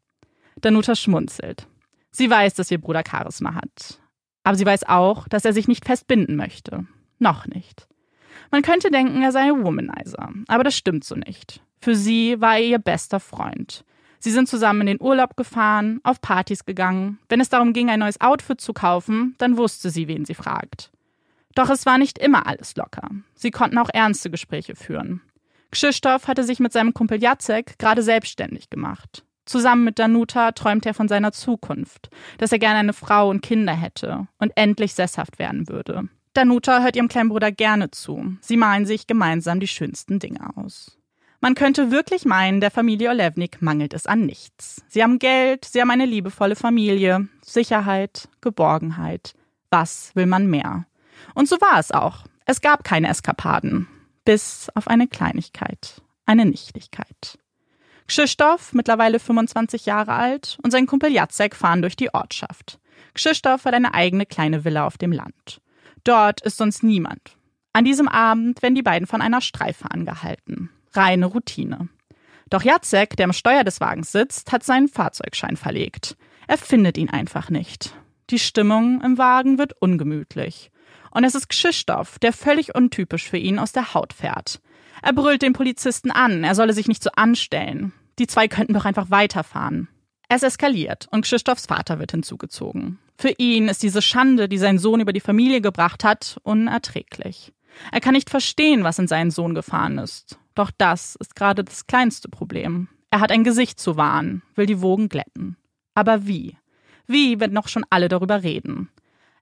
Danuta 0.60 0.94
schmunzelt. 0.94 1.66
Sie 2.10 2.30
weiß, 2.30 2.54
dass 2.54 2.70
ihr 2.70 2.80
Bruder 2.80 3.02
Charisma 3.08 3.54
hat. 3.54 4.00
Aber 4.42 4.56
sie 4.56 4.64
weiß 4.66 4.88
auch, 4.88 5.28
dass 5.28 5.44
er 5.44 5.52
sich 5.52 5.68
nicht 5.68 5.84
festbinden 5.84 6.36
möchte. 6.36 6.86
Noch 7.20 7.46
nicht. 7.46 7.86
Man 8.50 8.62
könnte 8.62 8.90
denken, 8.90 9.22
er 9.22 9.30
sei 9.30 9.50
Womanizer, 9.50 10.32
aber 10.48 10.64
das 10.64 10.74
stimmt 10.74 11.04
so 11.04 11.14
nicht. 11.14 11.62
Für 11.80 11.94
sie 11.94 12.40
war 12.40 12.56
er 12.56 12.64
ihr 12.64 12.78
bester 12.78 13.20
Freund. 13.20 13.84
Sie 14.18 14.30
sind 14.30 14.48
zusammen 14.48 14.82
in 14.82 14.86
den 14.88 15.00
Urlaub 15.00 15.36
gefahren, 15.36 16.00
auf 16.02 16.20
Partys 16.20 16.64
gegangen. 16.64 17.18
Wenn 17.28 17.40
es 17.40 17.48
darum 17.48 17.72
ging, 17.72 17.88
ein 17.88 18.00
neues 18.00 18.20
Outfit 18.20 18.60
zu 18.60 18.72
kaufen, 18.72 19.34
dann 19.38 19.56
wusste 19.56 19.90
sie, 19.90 20.08
wen 20.08 20.24
sie 20.24 20.34
fragt. 20.34 20.90
Doch 21.54 21.70
es 21.70 21.86
war 21.86 21.98
nicht 21.98 22.18
immer 22.18 22.46
alles 22.46 22.76
locker. 22.76 23.08
Sie 23.34 23.50
konnten 23.50 23.78
auch 23.78 23.88
ernste 23.92 24.30
Gespräche 24.30 24.74
führen. 24.74 25.22
Krzysztof 25.70 26.26
hatte 26.26 26.44
sich 26.44 26.58
mit 26.58 26.72
seinem 26.72 26.92
Kumpel 26.92 27.22
Jacek 27.22 27.78
gerade 27.78 28.02
selbstständig 28.02 28.70
gemacht. 28.70 29.24
Zusammen 29.46 29.84
mit 29.84 29.98
Danuta 29.98 30.52
träumt 30.52 30.86
er 30.86 30.94
von 30.94 31.08
seiner 31.08 31.32
Zukunft, 31.32 32.10
dass 32.38 32.52
er 32.52 32.58
gerne 32.58 32.80
eine 32.80 32.92
Frau 32.92 33.30
und 33.30 33.40
Kinder 33.40 33.72
hätte 33.72 34.26
und 34.38 34.52
endlich 34.54 34.94
sesshaft 34.94 35.38
werden 35.38 35.68
würde. 35.68 36.08
Danuta 36.32 36.82
hört 36.82 36.96
ihrem 36.96 37.08
kleinen 37.08 37.30
Bruder 37.30 37.50
gerne 37.50 37.90
zu. 37.90 38.36
Sie 38.40 38.56
malen 38.56 38.86
sich 38.86 39.06
gemeinsam 39.06 39.58
die 39.58 39.68
schönsten 39.68 40.18
Dinge 40.18 40.56
aus. 40.56 40.96
Man 41.40 41.54
könnte 41.54 41.90
wirklich 41.90 42.24
meinen, 42.24 42.60
der 42.60 42.70
Familie 42.70 43.10
Olevnik 43.10 43.62
mangelt 43.62 43.94
es 43.94 44.06
an 44.06 44.26
nichts. 44.26 44.82
Sie 44.88 45.02
haben 45.02 45.18
Geld, 45.18 45.64
sie 45.64 45.80
haben 45.80 45.90
eine 45.90 46.04
liebevolle 46.04 46.54
Familie, 46.54 47.28
Sicherheit, 47.42 48.28
Geborgenheit. 48.42 49.34
Was 49.70 50.14
will 50.14 50.26
man 50.26 50.46
mehr? 50.46 50.86
Und 51.34 51.48
so 51.48 51.56
war 51.56 51.78
es 51.78 51.90
auch. 51.92 52.24
Es 52.44 52.60
gab 52.60 52.84
keine 52.84 53.08
Eskapaden. 53.08 53.88
Bis 54.24 54.68
auf 54.74 54.86
eine 54.86 55.08
Kleinigkeit. 55.08 56.02
Eine 56.26 56.44
Nichtigkeit. 56.44 57.38
Krzysztof, 58.06 58.72
mittlerweile 58.72 59.18
25 59.18 59.86
Jahre 59.86 60.12
alt, 60.12 60.58
und 60.62 60.72
sein 60.72 60.86
Kumpel 60.86 61.10
Jacek 61.10 61.56
fahren 61.56 61.80
durch 61.80 61.96
die 61.96 62.12
Ortschaft. 62.12 62.78
Krzysztof 63.14 63.64
hat 63.64 63.74
eine 63.74 63.94
eigene 63.94 64.26
kleine 64.26 64.64
Villa 64.64 64.84
auf 64.84 64.98
dem 64.98 65.12
Land. 65.12 65.60
Dort 66.04 66.40
ist 66.40 66.56
sonst 66.56 66.82
niemand. 66.82 67.36
An 67.72 67.84
diesem 67.84 68.08
Abend 68.08 68.62
werden 68.62 68.74
die 68.74 68.82
beiden 68.82 69.06
von 69.06 69.22
einer 69.22 69.40
Streife 69.40 69.90
angehalten. 69.90 70.70
Reine 70.92 71.26
Routine. 71.26 71.88
Doch 72.48 72.62
Jacek, 72.62 73.16
der 73.16 73.26
am 73.26 73.32
Steuer 73.32 73.62
des 73.62 73.80
Wagens 73.80 74.10
sitzt, 74.10 74.50
hat 74.50 74.64
seinen 74.64 74.88
Fahrzeugschein 74.88 75.56
verlegt. 75.56 76.16
Er 76.48 76.58
findet 76.58 76.98
ihn 76.98 77.10
einfach 77.10 77.48
nicht. 77.48 77.94
Die 78.30 78.40
Stimmung 78.40 79.00
im 79.02 79.18
Wagen 79.18 79.58
wird 79.58 79.74
ungemütlich. 79.80 80.70
Und 81.12 81.24
es 81.24 81.34
ist 81.34 81.48
Krzysztof, 81.48 82.18
der 82.18 82.32
völlig 82.32 82.74
untypisch 82.74 83.28
für 83.28 83.36
ihn 83.36 83.58
aus 83.58 83.72
der 83.72 83.94
Haut 83.94 84.12
fährt. 84.12 84.60
Er 85.02 85.12
brüllt 85.12 85.42
den 85.42 85.52
Polizisten 85.52 86.10
an, 86.10 86.44
er 86.44 86.54
solle 86.54 86.72
sich 86.72 86.88
nicht 86.88 87.02
so 87.02 87.10
anstellen. 87.14 87.92
Die 88.18 88.26
zwei 88.26 88.48
könnten 88.48 88.74
doch 88.74 88.84
einfach 88.84 89.10
weiterfahren. 89.10 89.88
Es 90.28 90.42
eskaliert 90.42 91.08
und 91.10 91.24
Krzysztofs 91.24 91.66
Vater 91.66 91.98
wird 91.98 92.12
hinzugezogen. 92.12 92.98
Für 93.20 93.34
ihn 93.36 93.68
ist 93.68 93.82
diese 93.82 94.00
Schande, 94.00 94.48
die 94.48 94.56
sein 94.56 94.78
Sohn 94.78 94.98
über 94.98 95.12
die 95.12 95.20
Familie 95.20 95.60
gebracht 95.60 96.04
hat, 96.04 96.38
unerträglich. 96.42 97.52
Er 97.92 98.00
kann 98.00 98.14
nicht 98.14 98.30
verstehen, 98.30 98.82
was 98.82 98.98
in 98.98 99.08
seinen 99.08 99.30
Sohn 99.30 99.54
gefahren 99.54 99.98
ist. 99.98 100.38
Doch 100.54 100.70
das 100.70 101.16
ist 101.16 101.36
gerade 101.36 101.62
das 101.62 101.86
kleinste 101.86 102.30
Problem. 102.30 102.88
Er 103.10 103.20
hat 103.20 103.30
ein 103.30 103.44
Gesicht 103.44 103.78
zu 103.78 103.98
wahren, 103.98 104.40
will 104.54 104.64
die 104.64 104.80
Wogen 104.80 105.10
glätten. 105.10 105.58
Aber 105.94 106.26
wie? 106.26 106.56
Wie, 107.06 107.38
wenn 107.40 107.52
noch 107.52 107.68
schon 107.68 107.84
alle 107.90 108.08
darüber 108.08 108.42
reden? 108.42 108.88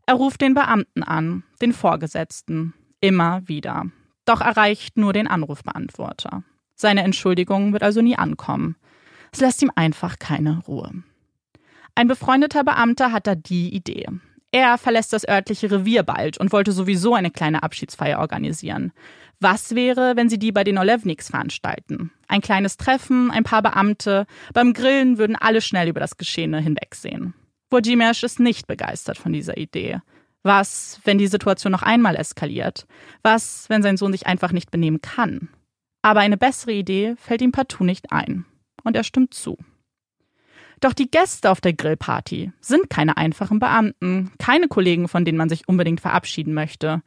Er 0.06 0.14
ruft 0.14 0.40
den 0.40 0.54
Beamten 0.54 1.04
an, 1.04 1.44
den 1.62 1.72
Vorgesetzten, 1.72 2.74
immer 3.00 3.46
wieder. 3.46 3.86
Doch 4.24 4.40
erreicht 4.40 4.96
nur 4.96 5.12
den 5.12 5.28
Anrufbeantworter. 5.28 6.42
Seine 6.74 7.04
Entschuldigung 7.04 7.72
wird 7.72 7.84
also 7.84 8.02
nie 8.02 8.16
ankommen. 8.16 8.74
Es 9.30 9.38
lässt 9.38 9.62
ihm 9.62 9.70
einfach 9.76 10.18
keine 10.18 10.64
Ruhe. 10.66 10.90
Ein 11.98 12.06
befreundeter 12.06 12.62
Beamter 12.62 13.10
hat 13.10 13.26
da 13.26 13.34
die 13.34 13.74
Idee. 13.74 14.06
Er 14.52 14.78
verlässt 14.78 15.12
das 15.12 15.28
örtliche 15.28 15.68
Revier 15.68 16.04
bald 16.04 16.38
und 16.38 16.52
wollte 16.52 16.70
sowieso 16.70 17.12
eine 17.16 17.32
kleine 17.32 17.64
Abschiedsfeier 17.64 18.20
organisieren. 18.20 18.92
Was 19.40 19.74
wäre, 19.74 20.14
wenn 20.14 20.28
sie 20.28 20.38
die 20.38 20.52
bei 20.52 20.62
den 20.62 20.78
Olevniks 20.78 21.30
veranstalten? 21.30 22.12
Ein 22.28 22.40
kleines 22.40 22.76
Treffen, 22.76 23.32
ein 23.32 23.42
paar 23.42 23.62
Beamte. 23.62 24.26
Beim 24.54 24.74
Grillen 24.74 25.18
würden 25.18 25.34
alle 25.34 25.60
schnell 25.60 25.88
über 25.88 25.98
das 25.98 26.16
Geschehene 26.16 26.60
hinwegsehen. 26.60 27.34
Wojciech 27.68 28.22
ist 28.22 28.38
nicht 28.38 28.68
begeistert 28.68 29.18
von 29.18 29.32
dieser 29.32 29.56
Idee. 29.56 29.98
Was, 30.44 31.00
wenn 31.02 31.18
die 31.18 31.26
Situation 31.26 31.72
noch 31.72 31.82
einmal 31.82 32.14
eskaliert? 32.14 32.86
Was, 33.24 33.64
wenn 33.70 33.82
sein 33.82 33.96
Sohn 33.96 34.12
sich 34.12 34.28
einfach 34.28 34.52
nicht 34.52 34.70
benehmen 34.70 35.00
kann? 35.02 35.48
Aber 36.02 36.20
eine 36.20 36.36
bessere 36.36 36.74
Idee 36.74 37.16
fällt 37.16 37.42
ihm 37.42 37.50
partout 37.50 37.82
nicht 37.82 38.12
ein. 38.12 38.44
Und 38.84 38.94
er 38.94 39.02
stimmt 39.02 39.34
zu. 39.34 39.58
Doch 40.80 40.92
die 40.92 41.10
Gäste 41.10 41.50
auf 41.50 41.60
der 41.60 41.72
Grillparty 41.72 42.52
sind 42.60 42.88
keine 42.90 43.16
einfachen 43.16 43.58
Beamten, 43.58 44.30
keine 44.38 44.68
Kollegen, 44.68 45.08
von 45.08 45.24
denen 45.24 45.38
man 45.38 45.48
sich 45.48 45.68
unbedingt 45.68 46.00
verabschieden 46.00 46.54
möchte. 46.54 47.02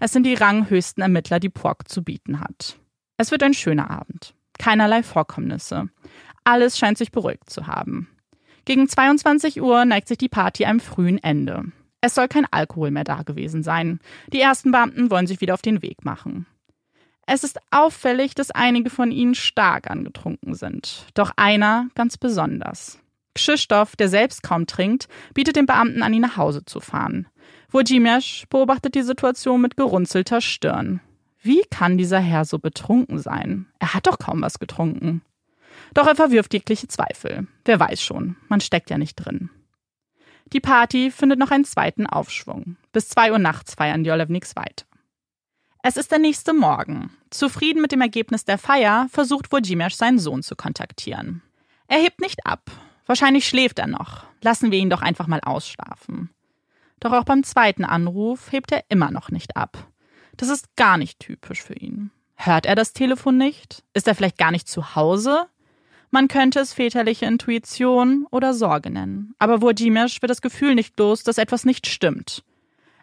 Es 0.00 0.12
sind 0.12 0.24
die 0.24 0.34
ranghöchsten 0.34 1.02
Ermittler, 1.02 1.38
die 1.38 1.48
Pork 1.48 1.88
zu 1.88 2.02
bieten 2.02 2.40
hat. 2.40 2.78
Es 3.16 3.30
wird 3.30 3.42
ein 3.42 3.54
schöner 3.54 3.90
Abend. 3.90 4.34
Keinerlei 4.58 5.02
Vorkommnisse. 5.02 5.88
Alles 6.44 6.76
scheint 6.76 6.98
sich 6.98 7.12
beruhigt 7.12 7.48
zu 7.48 7.68
haben. 7.68 8.08
Gegen 8.64 8.88
22 8.88 9.60
Uhr 9.62 9.84
neigt 9.84 10.08
sich 10.08 10.18
die 10.18 10.28
Party 10.28 10.64
einem 10.64 10.80
frühen 10.80 11.22
Ende. 11.22 11.64
Es 12.00 12.16
soll 12.16 12.28
kein 12.28 12.46
Alkohol 12.50 12.90
mehr 12.90 13.04
da 13.04 13.22
gewesen 13.22 13.62
sein. 13.62 14.00
Die 14.32 14.40
ersten 14.40 14.72
Beamten 14.72 15.10
wollen 15.10 15.28
sich 15.28 15.40
wieder 15.40 15.54
auf 15.54 15.62
den 15.62 15.82
Weg 15.82 16.04
machen. 16.04 16.46
Es 17.26 17.44
ist 17.44 17.60
auffällig, 17.70 18.34
dass 18.34 18.50
einige 18.50 18.90
von 18.90 19.12
ihnen 19.12 19.36
stark 19.36 19.88
angetrunken 19.88 20.54
sind. 20.54 21.06
Doch 21.14 21.30
einer 21.36 21.86
ganz 21.94 22.18
besonders. 22.18 22.98
Krzysztof, 23.34 23.96
der 23.96 24.08
selbst 24.08 24.42
kaum 24.42 24.66
trinkt, 24.66 25.08
bietet 25.34 25.56
den 25.56 25.66
Beamten 25.66 26.02
an, 26.02 26.12
ihn 26.12 26.22
nach 26.22 26.36
Hause 26.36 26.64
zu 26.64 26.80
fahren. 26.80 27.28
Wojciech 27.70 28.46
beobachtet 28.50 28.94
die 28.94 29.02
Situation 29.02 29.60
mit 29.60 29.76
gerunzelter 29.76 30.40
Stirn. 30.40 31.00
Wie 31.40 31.62
kann 31.70 31.98
dieser 31.98 32.20
Herr 32.20 32.44
so 32.44 32.58
betrunken 32.58 33.18
sein? 33.18 33.66
Er 33.78 33.94
hat 33.94 34.06
doch 34.06 34.18
kaum 34.18 34.42
was 34.42 34.58
getrunken. 34.58 35.22
Doch 35.94 36.06
er 36.06 36.14
verwirft 36.14 36.52
jegliche 36.52 36.88
Zweifel. 36.88 37.46
Wer 37.64 37.80
weiß 37.80 38.02
schon, 38.02 38.36
man 38.48 38.60
steckt 38.60 38.90
ja 38.90 38.98
nicht 38.98 39.16
drin. 39.16 39.50
Die 40.52 40.60
Party 40.60 41.10
findet 41.10 41.38
noch 41.38 41.50
einen 41.50 41.64
zweiten 41.64 42.06
Aufschwung. 42.06 42.76
Bis 42.92 43.08
zwei 43.08 43.32
Uhr 43.32 43.38
nachts 43.38 43.74
feiern 43.74 44.04
die 44.04 44.10
Olevniks 44.10 44.54
weiter. 44.54 44.84
Es 45.82 45.96
ist 45.96 46.12
der 46.12 46.18
nächste 46.18 46.52
Morgen. 46.52 47.10
Zufrieden 47.30 47.82
mit 47.82 47.90
dem 47.90 48.02
Ergebnis 48.02 48.44
der 48.44 48.58
Feier 48.58 49.08
versucht 49.10 49.50
Wojciech 49.50 49.96
seinen 49.96 50.18
Sohn 50.18 50.42
zu 50.42 50.54
kontaktieren. 50.54 51.42
Er 51.88 51.98
hebt 51.98 52.20
nicht 52.20 52.46
ab 52.46 52.70
Wahrscheinlich 53.06 53.46
schläft 53.46 53.78
er 53.78 53.86
noch. 53.86 54.24
Lassen 54.42 54.70
wir 54.70 54.78
ihn 54.78 54.90
doch 54.90 55.02
einfach 55.02 55.26
mal 55.26 55.40
ausschlafen. 55.40 56.30
Doch 57.00 57.12
auch 57.12 57.24
beim 57.24 57.42
zweiten 57.42 57.84
Anruf 57.84 58.52
hebt 58.52 58.72
er 58.72 58.84
immer 58.88 59.10
noch 59.10 59.30
nicht 59.30 59.56
ab. 59.56 59.88
Das 60.36 60.48
ist 60.48 60.76
gar 60.76 60.96
nicht 60.96 61.18
typisch 61.18 61.62
für 61.62 61.74
ihn. 61.74 62.10
Hört 62.36 62.66
er 62.66 62.74
das 62.74 62.92
Telefon 62.92 63.38
nicht? 63.38 63.84
Ist 63.94 64.08
er 64.08 64.14
vielleicht 64.14 64.38
gar 64.38 64.50
nicht 64.50 64.68
zu 64.68 64.94
Hause? 64.94 65.46
Man 66.10 66.28
könnte 66.28 66.60
es 66.60 66.74
väterliche 66.74 67.26
Intuition 67.26 68.26
oder 68.30 68.52
Sorge 68.52 68.90
nennen. 68.90 69.34
Aber 69.38 69.62
Wojciech 69.62 70.20
wird 70.20 70.30
das 70.30 70.42
Gefühl 70.42 70.74
nicht 70.74 70.98
los, 70.98 71.24
dass 71.24 71.38
etwas 71.38 71.64
nicht 71.64 71.86
stimmt. 71.86 72.44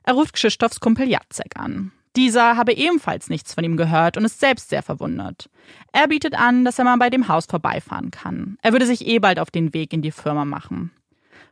Er 0.03 0.13
ruft 0.13 0.33
Krzysztofs 0.35 0.79
Kumpel 0.79 1.09
Jacek 1.09 1.55
an. 1.55 1.91
Dieser 2.15 2.57
habe 2.57 2.73
ebenfalls 2.73 3.29
nichts 3.29 3.53
von 3.53 3.63
ihm 3.63 3.77
gehört 3.77 4.17
und 4.17 4.25
ist 4.25 4.39
selbst 4.39 4.69
sehr 4.69 4.81
verwundert. 4.81 5.49
Er 5.91 6.07
bietet 6.07 6.35
an, 6.35 6.65
dass 6.65 6.79
er 6.79 6.85
mal 6.85 6.97
bei 6.97 7.09
dem 7.09 7.27
Haus 7.27 7.45
vorbeifahren 7.45 8.11
kann. 8.11 8.57
Er 8.61 8.71
würde 8.71 8.85
sich 8.85 9.05
eh 9.05 9.19
bald 9.19 9.39
auf 9.39 9.51
den 9.51 9.73
Weg 9.73 9.93
in 9.93 10.01
die 10.01 10.11
Firma 10.11 10.45
machen. 10.45 10.91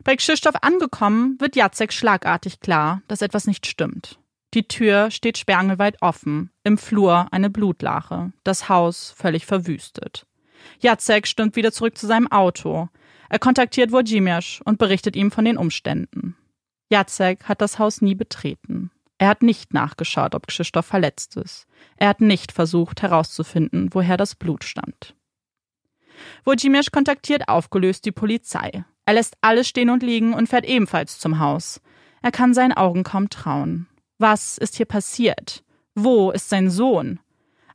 Bei 0.04 0.16
Krzysztof 0.16 0.56
angekommen, 0.62 1.36
wird 1.38 1.56
Jacek 1.56 1.92
schlagartig 1.92 2.60
klar, 2.60 3.02
dass 3.08 3.22
etwas 3.22 3.46
nicht 3.46 3.66
stimmt. 3.66 4.18
Die 4.54 4.66
Tür 4.66 5.10
steht 5.10 5.38
sperrangelweit 5.38 6.00
offen, 6.00 6.50
im 6.64 6.78
Flur 6.78 7.28
eine 7.30 7.50
Blutlache, 7.50 8.32
das 8.44 8.68
Haus 8.68 9.12
völlig 9.16 9.44
verwüstet. 9.44 10.26
Jacek 10.80 11.26
stürmt 11.26 11.56
wieder 11.56 11.72
zurück 11.72 11.98
zu 11.98 12.06
seinem 12.06 12.30
Auto. 12.30 12.88
Er 13.28 13.38
kontaktiert 13.38 13.92
Wojciech 13.92 14.60
und 14.64 14.78
berichtet 14.78 15.16
ihm 15.16 15.30
von 15.30 15.44
den 15.44 15.58
Umständen. 15.58 16.36
Jacek 16.90 17.44
hat 17.44 17.60
das 17.60 17.78
Haus 17.78 18.00
nie 18.00 18.14
betreten. 18.14 18.90
Er 19.18 19.28
hat 19.28 19.42
nicht 19.42 19.74
nachgeschaut, 19.74 20.34
ob 20.34 20.46
Krzysztof 20.46 20.86
verletzt 20.86 21.36
ist. 21.36 21.66
Er 21.96 22.08
hat 22.08 22.20
nicht 22.20 22.52
versucht 22.52 23.02
herauszufinden, 23.02 23.90
woher 23.92 24.16
das 24.16 24.36
Blut 24.36 24.64
stammt. 24.64 25.14
Wojciech 26.44 26.92
kontaktiert 26.92 27.48
aufgelöst 27.48 28.04
die 28.04 28.12
Polizei. 28.12 28.84
Er 29.04 29.14
lässt 29.14 29.36
alles 29.40 29.68
stehen 29.68 29.90
und 29.90 30.02
liegen 30.02 30.34
und 30.34 30.48
fährt 30.48 30.64
ebenfalls 30.64 31.18
zum 31.18 31.38
Haus. 31.38 31.80
Er 32.22 32.30
kann 32.30 32.54
seinen 32.54 32.72
Augen 32.72 33.04
kaum 33.04 33.30
trauen. 33.30 33.86
Was 34.18 34.58
ist 34.58 34.76
hier 34.76 34.86
passiert? 34.86 35.64
Wo 35.94 36.30
ist 36.30 36.48
sein 36.48 36.70
Sohn? 36.70 37.20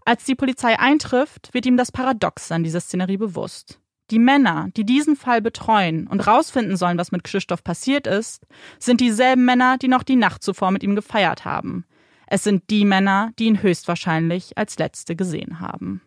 Als 0.06 0.26
die 0.26 0.36
Polizei 0.36 0.78
eintrifft, 0.78 1.54
wird 1.54 1.66
ihm 1.66 1.78
das 1.78 1.92
Paradox 1.92 2.52
an 2.52 2.64
dieser 2.64 2.82
Szenerie 2.82 3.18
bewusst. 3.18 3.80
Die 4.12 4.20
Männer, 4.20 4.70
die 4.76 4.86
diesen 4.86 5.16
Fall 5.16 5.42
betreuen 5.42 6.08
und 6.08 6.28
rausfinden 6.28 6.78
sollen, 6.78 6.98
was 6.98 7.12
mit 7.12 7.24
Krzysztof 7.24 7.64
passiert 7.64 8.06
ist, 8.06 8.46
sind 8.78 9.00
dieselben 9.02 9.46
Männer, 9.46 9.78
die 9.78 9.88
noch 9.88 10.04
die 10.04 10.18
Nacht 10.18 10.44
zuvor 10.44 10.72
mit 10.72 10.84
ihm 10.84 10.96
gefeiert 10.96 11.46
haben. 11.46 11.86
Es 12.28 12.44
sind 12.44 12.70
die 12.70 12.86
Männer, 12.86 13.32
die 13.40 13.46
ihn 13.46 13.62
höchstwahrscheinlich 13.62 14.58
als 14.58 14.78
Letzte 14.78 15.16
gesehen 15.16 15.60
haben. 15.60 16.02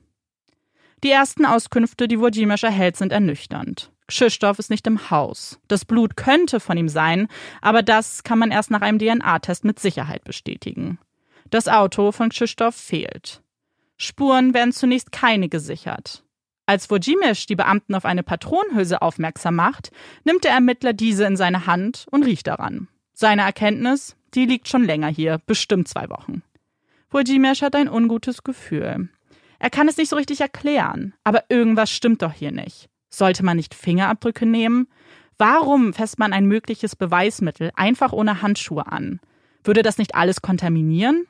Die 1.05 1.11
ersten 1.11 1.47
Auskünfte, 1.47 2.09
die 2.09 2.21
Wojciech 2.21 2.63
erhält, 2.63 2.97
sind 2.97 3.13
ernüchternd. 3.13 3.93
Krzysztof 4.09 4.59
ist 4.59 4.71
nicht 4.71 4.87
im 4.87 5.11
Haus. 5.11 5.59
Das 5.69 5.85
Blut 5.85 6.17
könnte 6.17 6.61
von 6.61 6.77
ihm 6.77 6.89
sein, 6.89 7.29
aber 7.61 7.83
das 7.83 8.23
kann 8.23 8.39
man 8.39 8.51
erst 8.51 8.71
nach 8.71 8.81
einem 8.81 8.99
DNA-Test 8.99 9.65
mit 9.65 9.79
Sicherheit 9.79 10.25
bestätigen. 10.25 10.99
Das 11.51 11.69
Auto 11.69 12.13
von 12.13 12.31
Krzysztof 12.31 12.75
fehlt. 12.75 13.43
Spuren 13.99 14.53
werden 14.53 14.73
zunächst 14.73 15.13
keine 15.13 15.49
gesichert. 15.49 16.26
Als 16.67 16.91
Wojciech 16.91 17.47
die 17.47 17.55
Beamten 17.55 17.95
auf 17.95 18.05
eine 18.05 18.25
Patronenhülse 18.25 19.01
aufmerksam 19.01 19.55
macht, 19.55 19.93
nimmt 20.25 20.43
der 20.43 20.51
Ermittler 20.51 20.93
diese 20.93 21.25
in 21.25 21.37
seine 21.37 21.67
Hand 21.67 22.07
und 22.11 22.25
riecht 22.25 22.49
daran. 22.49 22.89
Seine 23.13 23.43
Erkenntnis, 23.43 24.17
die 24.35 24.47
liegt 24.47 24.69
schon 24.69 24.85
länger 24.85 25.09
hier, 25.09 25.41
bestimmt 25.47 25.89
zwei 25.89 26.11
Wochen. 26.11 26.43
Wojciech 27.11 27.63
hat 27.63 27.77
ein 27.77 27.89
ungutes 27.89 28.43
Gefühl. 28.43 29.09
Er 29.59 29.71
kann 29.71 29.89
es 29.89 29.97
nicht 29.97 30.11
so 30.11 30.17
richtig 30.17 30.41
erklären, 30.41 31.15
aber 31.25 31.45
irgendwas 31.49 31.91
stimmt 31.91 32.23
doch 32.23 32.33
hier 32.33 32.51
nicht. 32.51 32.89
Sollte 33.09 33.45
man 33.45 33.57
nicht 33.57 33.75
Fingerabdrücke 33.75 34.45
nehmen? 34.45 34.89
Warum 35.39 35.93
fässt 35.95 36.19
man 36.19 36.33
ein 36.33 36.47
mögliches 36.47 36.97
Beweismittel 36.97 37.71
einfach 37.77 38.13
ohne 38.13 38.43
Handschuhe 38.43 38.87
an? 38.87 39.21
Würde 39.63 39.83
das 39.83 39.99
nicht 39.99 40.15
alles 40.15 40.43
kontaminieren? 40.43 41.27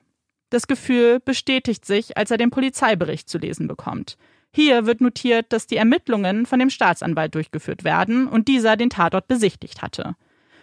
Das 0.50 0.66
Gefühl 0.66 1.21
bestätigt 1.21 1.85
sich, 1.85 2.16
als 2.16 2.31
er 2.31 2.38
den 2.38 2.50
Polizeibericht 2.50 3.28
zu 3.28 3.38
lesen 3.38 3.69
bekommt. 3.69 4.16
Hier 4.57 4.87
wird 4.87 5.03
notiert, 5.03 5.53
dass 5.53 5.67
die 5.67 5.77
Ermittlungen 5.77 6.47
von 6.47 6.59
dem 6.59 6.71
Staatsanwalt 6.71 7.35
durchgeführt 7.35 7.85
werden 7.85 8.27
und 8.27 8.49
dieser 8.49 8.79
den 8.79 8.89
Tatort 8.89 9.29
besichtigt 9.29 9.83
hatte. 9.83 10.17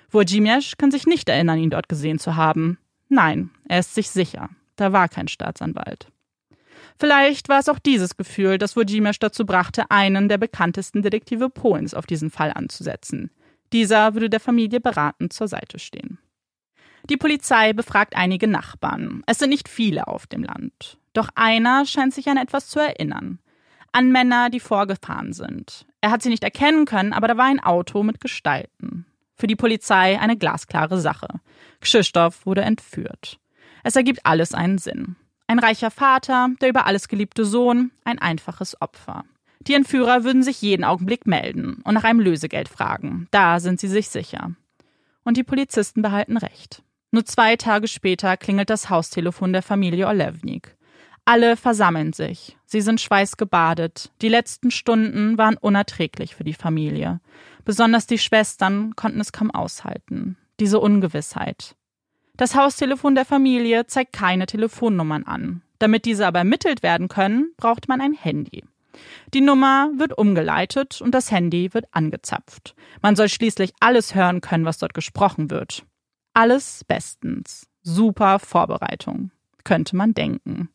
Wojcimierz 0.10 0.78
kann 0.80 0.90
sich 0.90 1.06
nicht 1.06 1.30
erinnern, 1.30 1.60
ihn 1.60 1.70
dort 1.70 1.90
gesehen 1.90 2.18
zu 2.18 2.36
haben. 2.36 2.80
Nein, 3.08 3.52
er 3.70 3.82
ist 3.82 3.94
sich 3.94 4.10
sicher. 4.10 4.50
Da 4.78 4.94
war 4.94 5.10
kein 5.10 5.28
Staatsanwalt. 5.28 6.08
Vielleicht 6.98 7.50
war 7.50 7.60
es 7.60 7.70
auch 7.70 7.78
dieses 7.78 8.18
Gefühl, 8.18 8.58
das 8.58 8.76
Wojcimierz 8.76 9.20
dazu 9.20 9.46
brachte, 9.46 9.92
einen 9.92 10.28
der 10.28 10.40
bekanntesten 10.40 11.04
Detektive 11.04 11.52
Polens 11.52 11.94
auf 11.94 12.08
diesen 12.08 12.32
Fall 12.32 12.52
anzusetzen. 12.52 13.30
Dieser 13.74 14.16
würde 14.16 14.32
der 14.32 14.40
Familie 14.40 14.80
beratend 14.80 15.34
zur 15.34 15.48
Seite 15.48 15.78
stehen. 15.78 16.18
Die 17.12 17.18
Polizei 17.18 17.74
befragt 17.74 18.16
einige 18.16 18.48
Nachbarn. 18.48 19.22
Es 19.28 19.38
sind 19.38 19.52
nicht 19.52 19.70
viele 19.70 20.08
auf 20.08 20.26
dem 20.26 20.42
Land. 20.42 20.98
Doch 21.14 21.30
einer 21.36 21.86
scheint 21.86 22.16
sich 22.16 22.28
an 22.28 22.38
etwas 22.38 22.70
zu 22.70 22.80
erinnern. 22.80 23.38
An 23.94 24.12
Männer, 24.12 24.50
die 24.50 24.60
vorgefahren 24.60 25.34
sind. 25.34 25.86
Er 26.02 26.12
hat 26.12 26.24
sie 26.24 26.30
nicht 26.30 26.44
erkennen 26.44 26.86
können, 26.86 27.14
aber 27.14 27.28
da 27.28 27.38
war 27.38 27.46
ein 27.46 27.60
Auto 27.60 28.04
mit 28.04 28.20
Gestalten. 28.20 29.06
Für 29.36 29.48
die 29.48 29.56
Polizei 29.56 30.20
eine 30.20 30.36
glasklare 30.36 31.00
Sache. 31.00 31.28
Krzysztof 31.80 32.46
wurde 32.46 32.62
entführt. 32.62 33.40
Es 33.84 33.96
ergibt 33.96 34.26
alles 34.26 34.54
einen 34.54 34.80
Sinn. 34.80 35.16
Ein 35.48 35.60
reicher 35.60 35.92
Vater, 35.92 36.50
der 36.60 36.70
über 36.70 36.88
alles 36.88 37.08
geliebte 37.08 37.46
Sohn, 37.46 37.92
ein 38.04 38.18
einfaches 38.18 38.82
Opfer. 38.82 39.26
Die 39.62 39.76
Entführer 39.76 40.24
würden 40.24 40.42
sich 40.42 40.62
jeden 40.62 40.84
Augenblick 40.84 41.28
melden 41.28 41.82
und 41.84 41.94
nach 41.94 42.04
einem 42.04 42.20
Lösegeld 42.20 42.70
fragen. 42.70 43.28
Da 43.32 43.60
sind 43.60 43.80
sie 43.80 43.88
sich 43.88 44.10
sicher. 44.10 44.52
Und 45.24 45.38
die 45.38 45.44
Polizisten 45.44 46.02
behalten 46.02 46.38
recht. 46.38 46.82
Nur 47.12 47.26
zwei 47.26 47.56
Tage 47.58 47.88
später 47.88 48.38
klingelt 48.38 48.72
das 48.72 48.90
Haustelefon 48.90 49.54
der 49.54 49.62
Familie 49.62 50.08
Olewnik. 50.08 50.76
Alle 51.26 51.56
versammeln 51.56 52.12
sich. 52.12 52.58
Sie 52.66 52.82
sind 52.82 53.00
schweißgebadet. 53.00 54.12
Die 54.22 54.30
letzten 54.30 54.72
Stunden 54.72 55.38
waren 55.38 55.56
unerträglich 55.56 56.36
für 56.36 56.44
die 56.44 56.54
Familie. 56.54 57.22
Besonders 57.64 58.08
die 58.08 58.18
Schwestern 58.18 58.96
konnten 58.96 59.22
es 59.22 59.32
kaum 59.32 59.50
aushalten. 59.50 60.38
Diese 60.60 60.80
Ungewissheit. 60.80 61.76
Das 62.36 62.56
Haustelefon 62.56 63.16
der 63.16 63.26
Familie 63.26 63.88
zeigt 63.88 64.12
keine 64.12 64.48
Telefonnummern 64.48 65.24
an. 65.24 65.62
Damit 65.80 66.06
diese 66.06 66.28
aber 66.28 66.40
ermittelt 66.40 66.84
werden 66.84 67.08
können, 67.08 67.54
braucht 67.58 67.88
man 67.88 68.02
ein 68.02 68.14
Handy. 68.14 68.64
Die 69.34 69.42
Nummer 69.42 69.92
wird 69.96 70.18
umgeleitet 70.18 71.02
und 71.02 71.12
das 71.16 71.32
Handy 71.32 71.74
wird 71.74 71.86
angezapft. 71.92 72.76
Man 73.02 73.16
soll 73.16 73.30
schließlich 73.30 73.74
alles 73.80 74.14
hören 74.14 74.42
können, 74.42 74.66
was 74.66 74.78
dort 74.78 74.94
gesprochen 74.94 75.50
wird. 75.50 75.86
Alles 76.34 76.84
bestens. 76.84 77.68
Super 77.82 78.40
Vorbereitung. 78.40 79.32
Könnte 79.64 79.96
man 79.96 80.14
denken. 80.14 80.70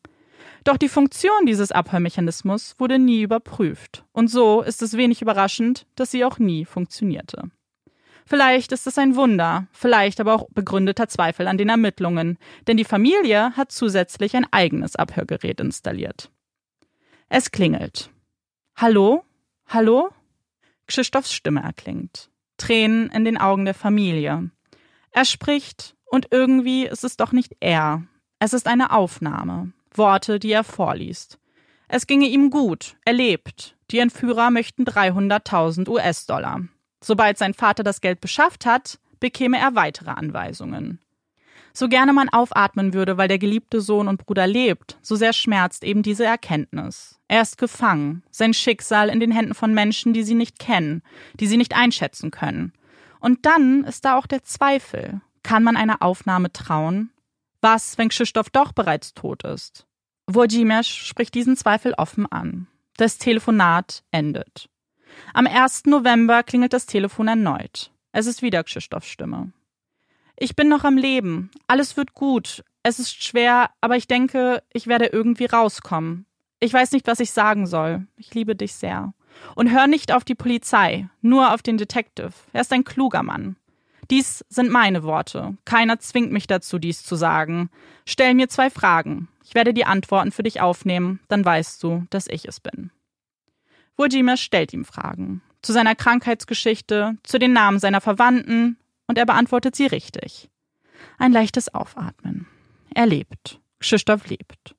Doch 0.63 0.77
die 0.77 0.89
Funktion 0.89 1.45
dieses 1.45 1.71
Abhörmechanismus 1.71 2.75
wurde 2.77 2.99
nie 2.99 3.21
überprüft. 3.21 4.05
Und 4.11 4.29
so 4.29 4.61
ist 4.61 4.81
es 4.81 4.97
wenig 4.97 5.21
überraschend, 5.21 5.85
dass 5.95 6.11
sie 6.11 6.25
auch 6.25 6.39
nie 6.39 6.65
funktionierte. 6.65 7.49
Vielleicht 8.25 8.71
ist 8.71 8.85
es 8.85 8.99
ein 8.99 9.15
Wunder, 9.15 9.67
vielleicht 9.71 10.19
aber 10.19 10.35
auch 10.35 10.47
begründeter 10.51 11.07
Zweifel 11.07 11.47
an 11.47 11.57
den 11.57 11.69
Ermittlungen, 11.69 12.37
denn 12.67 12.77
die 12.77 12.85
Familie 12.85 13.55
hat 13.57 13.71
zusätzlich 13.71 14.35
ein 14.35 14.45
eigenes 14.51 14.95
Abhörgerät 14.95 15.59
installiert. 15.59 16.29
Es 17.27 17.49
klingelt. 17.49 18.11
Hallo? 18.75 19.23
Hallo? 19.67 20.09
Krzysztofs 20.85 21.33
Stimme 21.33 21.61
erklingt. 21.61 22.29
Tränen 22.57 23.09
in 23.09 23.25
den 23.25 23.37
Augen 23.37 23.65
der 23.65 23.73
Familie. 23.73 24.51
Er 25.11 25.25
spricht 25.25 25.95
und 26.05 26.27
irgendwie 26.31 26.85
ist 26.85 27.03
es 27.03 27.17
doch 27.17 27.31
nicht 27.31 27.55
er. 27.59 28.03
Es 28.37 28.53
ist 28.53 28.67
eine 28.67 28.91
Aufnahme. 28.91 29.73
Worte, 29.93 30.39
die 30.39 30.51
er 30.51 30.63
vorliest. 30.63 31.39
Es 31.87 32.07
ginge 32.07 32.27
ihm 32.27 32.49
gut, 32.49 32.95
er 33.05 33.13
lebt. 33.13 33.75
Die 33.91 33.99
Entführer 33.99 34.51
möchten 34.51 34.83
300.000 34.83 35.89
US-Dollar. 35.89 36.61
Sobald 37.01 37.37
sein 37.37 37.53
Vater 37.53 37.83
das 37.83 38.01
Geld 38.01 38.21
beschafft 38.21 38.65
hat, 38.65 38.99
bekäme 39.19 39.57
er 39.57 39.75
weitere 39.75 40.11
Anweisungen. 40.11 40.99
So 41.73 41.87
gerne 41.87 42.13
man 42.13 42.29
aufatmen 42.29 42.93
würde, 42.93 43.17
weil 43.17 43.27
der 43.27 43.39
geliebte 43.39 43.81
Sohn 43.81 44.07
und 44.07 44.25
Bruder 44.25 44.47
lebt, 44.47 44.97
so 45.01 45.15
sehr 45.15 45.33
schmerzt 45.33 45.83
eben 45.83 46.03
diese 46.03 46.25
Erkenntnis. 46.25 47.19
Er 47.27 47.41
ist 47.41 47.57
gefangen, 47.57 48.23
sein 48.31 48.53
Schicksal 48.53 49.09
in 49.09 49.19
den 49.19 49.31
Händen 49.31 49.53
von 49.53 49.73
Menschen, 49.73 50.13
die 50.13 50.23
sie 50.23 50.33
nicht 50.33 50.59
kennen, 50.59 51.03
die 51.39 51.47
sie 51.47 51.57
nicht 51.57 51.75
einschätzen 51.75 52.31
können. 52.31 52.73
Und 53.19 53.45
dann 53.45 53.83
ist 53.83 54.05
da 54.05 54.17
auch 54.17 54.27
der 54.27 54.43
Zweifel. 54.43 55.21
Kann 55.43 55.63
man 55.63 55.77
einer 55.77 56.01
Aufnahme 56.01 56.51
trauen? 56.51 57.11
Was, 57.61 57.97
wenn 57.97 58.09
Krzysztof 58.09 58.49
doch 58.49 58.71
bereits 58.71 59.13
tot 59.13 59.43
ist? 59.43 59.85
Wojciech 60.27 60.87
spricht 60.87 61.33
diesen 61.33 61.57
Zweifel 61.57 61.93
offen 61.97 62.25
an. 62.31 62.67
Das 62.97 63.17
Telefonat 63.17 64.03
endet. 64.11 64.69
Am 65.33 65.47
1. 65.47 65.85
November 65.85 66.43
klingelt 66.43 66.73
das 66.73 66.85
Telefon 66.85 67.27
erneut. 67.27 67.91
Es 68.11 68.27
ist 68.27 68.41
wieder 68.41 68.63
Krzysztofs 68.63 69.07
Stimme. 69.07 69.51
Ich 70.37 70.55
bin 70.55 70.69
noch 70.69 70.83
am 70.83 70.97
Leben. 70.97 71.51
Alles 71.67 71.97
wird 71.97 72.13
gut. 72.13 72.63
Es 72.81 72.99
ist 72.99 73.21
schwer, 73.23 73.71
aber 73.81 73.97
ich 73.97 74.07
denke, 74.07 74.63
ich 74.71 74.87
werde 74.87 75.07
irgendwie 75.07 75.45
rauskommen. 75.45 76.25
Ich 76.61 76.73
weiß 76.73 76.93
nicht, 76.93 77.07
was 77.07 77.19
ich 77.19 77.31
sagen 77.31 77.67
soll. 77.67 78.07
Ich 78.15 78.33
liebe 78.33 78.55
dich 78.55 78.73
sehr. 78.73 79.13
Und 79.55 79.71
hör 79.71 79.87
nicht 79.87 80.13
auf 80.13 80.23
die 80.23 80.35
Polizei, 80.35 81.09
nur 81.21 81.53
auf 81.53 81.61
den 81.61 81.77
Detective. 81.77 82.31
Er 82.53 82.61
ist 82.61 82.73
ein 82.73 82.83
kluger 82.83 83.23
Mann. 83.23 83.57
Dies 84.09 84.43
sind 84.49 84.71
meine 84.71 85.03
Worte. 85.03 85.57
Keiner 85.65 85.99
zwingt 85.99 86.31
mich 86.31 86.47
dazu, 86.47 86.79
dies 86.79 87.03
zu 87.03 87.15
sagen. 87.15 87.69
Stell 88.05 88.33
mir 88.33 88.49
zwei 88.49 88.69
Fragen. 88.69 89.27
Ich 89.43 89.53
werde 89.53 89.73
die 89.73 89.85
Antworten 89.85 90.31
für 90.31 90.43
dich 90.43 90.61
aufnehmen, 90.61 91.19
dann 91.27 91.45
weißt 91.45 91.81
du, 91.83 92.05
dass 92.09 92.27
ich 92.27 92.47
es 92.47 92.59
bin. 92.59 92.91
Wojima 93.97 94.37
stellt 94.37 94.73
ihm 94.73 94.85
Fragen. 94.85 95.41
Zu 95.61 95.73
seiner 95.73 95.95
Krankheitsgeschichte, 95.95 97.17
zu 97.23 97.37
den 97.37 97.53
Namen 97.53 97.79
seiner 97.79 98.01
Verwandten, 98.01 98.77
und 99.07 99.17
er 99.17 99.25
beantwortet 99.25 99.75
sie 99.75 99.87
richtig. 99.87 100.49
Ein 101.17 101.31
leichtes 101.31 101.73
Aufatmen. 101.73 102.47
Er 102.93 103.07
lebt. 103.07 103.59
Krzysztof 103.79 104.27
lebt. 104.27 104.75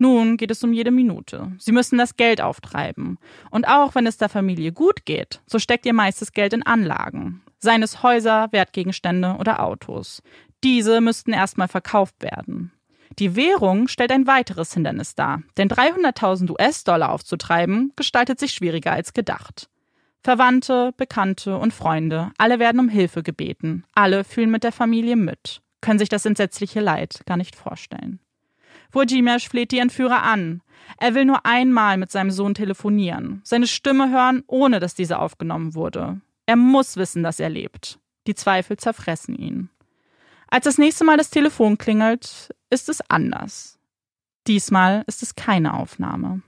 Nun 0.00 0.36
geht 0.36 0.50
es 0.50 0.64
um 0.64 0.72
jede 0.72 0.90
Minute. 0.90 1.52
Sie 1.58 1.72
müssen 1.72 1.98
das 1.98 2.16
Geld 2.16 2.40
auftreiben. 2.40 3.18
Und 3.50 3.68
auch 3.68 3.94
wenn 3.94 4.06
es 4.06 4.16
der 4.16 4.28
Familie 4.28 4.72
gut 4.72 5.04
geht, 5.04 5.40
so 5.46 5.60
steckt 5.60 5.86
ihr 5.86 5.94
meistes 5.94 6.32
Geld 6.32 6.52
in 6.52 6.64
Anlagen 6.64 7.42
seien 7.60 7.82
es 7.82 8.02
Häuser, 8.02 8.48
Wertgegenstände 8.50 9.36
oder 9.38 9.62
Autos. 9.62 10.22
Diese 10.64 11.00
müssten 11.00 11.32
erstmal 11.32 11.68
verkauft 11.68 12.16
werden. 12.20 12.72
Die 13.18 13.36
Währung 13.36 13.88
stellt 13.88 14.12
ein 14.12 14.26
weiteres 14.26 14.72
Hindernis 14.72 15.14
dar, 15.14 15.42
denn 15.56 15.68
300.000 15.68 16.50
US-Dollar 16.50 17.12
aufzutreiben 17.12 17.92
gestaltet 17.96 18.38
sich 18.38 18.52
schwieriger 18.52 18.92
als 18.92 19.12
gedacht. 19.12 19.68
Verwandte, 20.22 20.92
Bekannte 20.96 21.56
und 21.56 21.72
Freunde, 21.72 22.30
alle 22.38 22.58
werden 22.58 22.78
um 22.78 22.88
Hilfe 22.88 23.22
gebeten, 23.22 23.84
alle 23.94 24.22
fühlen 24.22 24.50
mit 24.50 24.64
der 24.64 24.72
Familie 24.72 25.16
mit, 25.16 25.60
können 25.80 25.98
sich 25.98 26.08
das 26.08 26.26
entsetzliche 26.26 26.80
Leid 26.80 27.22
gar 27.26 27.36
nicht 27.36 27.56
vorstellen. 27.56 28.20
Wojciech 28.92 29.48
fleht 29.48 29.72
die 29.72 29.78
Entführer 29.78 30.22
an. 30.22 30.62
Er 30.98 31.14
will 31.14 31.24
nur 31.24 31.46
einmal 31.46 31.96
mit 31.96 32.10
seinem 32.10 32.30
Sohn 32.30 32.54
telefonieren, 32.54 33.40
seine 33.44 33.66
Stimme 33.66 34.10
hören, 34.10 34.42
ohne 34.46 34.80
dass 34.80 34.94
diese 34.94 35.18
aufgenommen 35.18 35.74
wurde. 35.74 36.20
Er 36.46 36.56
muss 36.56 36.96
wissen, 36.96 37.22
dass 37.22 37.40
er 37.40 37.48
lebt. 37.48 37.98
Die 38.26 38.34
Zweifel 38.34 38.76
zerfressen 38.76 39.34
ihn. 39.36 39.70
Als 40.48 40.64
das 40.64 40.78
nächste 40.78 41.04
Mal 41.04 41.16
das 41.16 41.30
Telefon 41.30 41.78
klingelt, 41.78 42.50
ist 42.70 42.88
es 42.88 43.00
anders. 43.08 43.78
Diesmal 44.46 45.04
ist 45.06 45.22
es 45.22 45.36
keine 45.36 45.74
Aufnahme. 45.74 46.42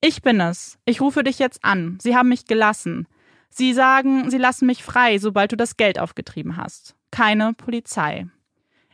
Ich 0.00 0.22
bin 0.22 0.40
es. 0.40 0.78
Ich 0.84 1.00
rufe 1.00 1.22
dich 1.22 1.38
jetzt 1.38 1.64
an. 1.64 1.98
Sie 2.00 2.16
haben 2.16 2.30
mich 2.30 2.46
gelassen. 2.46 3.06
Sie 3.50 3.74
sagen, 3.74 4.30
sie 4.30 4.38
lassen 4.38 4.66
mich 4.66 4.82
frei, 4.82 5.18
sobald 5.18 5.52
du 5.52 5.56
das 5.56 5.76
Geld 5.76 5.98
aufgetrieben 5.98 6.56
hast. 6.56 6.96
Keine 7.10 7.52
Polizei. 7.52 8.26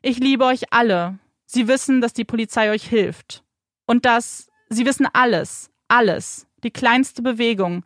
Ich 0.02 0.18
liebe 0.18 0.44
euch 0.44 0.72
alle. 0.72 1.18
Sie 1.50 1.66
wissen, 1.66 2.00
dass 2.00 2.12
die 2.12 2.24
Polizei 2.24 2.70
euch 2.70 2.84
hilft. 2.84 3.42
Und 3.86 4.04
dass 4.04 4.48
sie 4.68 4.86
wissen 4.86 5.08
alles, 5.12 5.70
alles, 5.88 6.46
die 6.62 6.70
kleinste 6.70 7.22
Bewegung. 7.22 7.84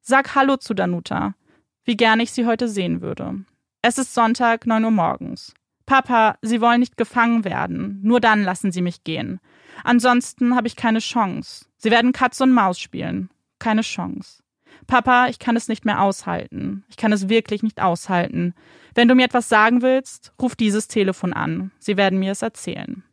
Sag 0.00 0.34
Hallo 0.34 0.56
zu 0.56 0.74
Danuta 0.74 1.34
wie 1.84 1.96
gern 1.96 2.20
ich 2.20 2.32
sie 2.32 2.46
heute 2.46 2.68
sehen 2.68 3.00
würde. 3.00 3.44
Es 3.82 3.98
ist 3.98 4.14
Sonntag, 4.14 4.66
neun 4.66 4.84
Uhr 4.84 4.90
morgens. 4.90 5.54
Papa, 5.86 6.36
Sie 6.42 6.60
wollen 6.60 6.80
nicht 6.80 6.96
gefangen 6.96 7.44
werden. 7.44 8.00
Nur 8.02 8.20
dann 8.20 8.44
lassen 8.44 8.70
Sie 8.70 8.82
mich 8.82 9.02
gehen. 9.04 9.40
Ansonsten 9.82 10.54
habe 10.54 10.68
ich 10.68 10.76
keine 10.76 11.00
Chance. 11.00 11.66
Sie 11.76 11.90
werden 11.90 12.12
Katz 12.12 12.40
und 12.40 12.52
Maus 12.52 12.78
spielen. 12.78 13.30
Keine 13.58 13.82
Chance. 13.82 14.41
Papa, 14.86 15.28
ich 15.28 15.38
kann 15.38 15.56
es 15.56 15.68
nicht 15.68 15.84
mehr 15.84 16.02
aushalten. 16.02 16.84
Ich 16.88 16.96
kann 16.96 17.12
es 17.12 17.28
wirklich 17.28 17.62
nicht 17.62 17.80
aushalten. 17.80 18.54
Wenn 18.94 19.08
du 19.08 19.14
mir 19.14 19.24
etwas 19.24 19.48
sagen 19.48 19.82
willst, 19.82 20.32
ruf 20.40 20.56
dieses 20.56 20.88
Telefon 20.88 21.32
an. 21.32 21.70
Sie 21.78 21.96
werden 21.96 22.18
mir 22.18 22.32
es 22.32 22.42
erzählen. 22.42 23.04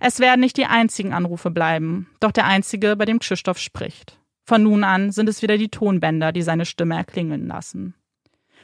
Es 0.00 0.20
werden 0.20 0.40
nicht 0.40 0.56
die 0.56 0.66
einzigen 0.66 1.12
Anrufe 1.12 1.50
bleiben, 1.50 2.08
doch 2.20 2.32
der 2.32 2.46
einzige, 2.46 2.96
bei 2.96 3.04
dem 3.04 3.20
Krzysztof 3.20 3.58
spricht. 3.58 4.18
Von 4.44 4.62
nun 4.62 4.84
an 4.84 5.10
sind 5.10 5.28
es 5.28 5.40
wieder 5.40 5.56
die 5.56 5.70
Tonbänder, 5.70 6.32
die 6.32 6.42
seine 6.42 6.66
Stimme 6.66 6.96
erklingeln 6.96 7.46
lassen. 7.46 7.94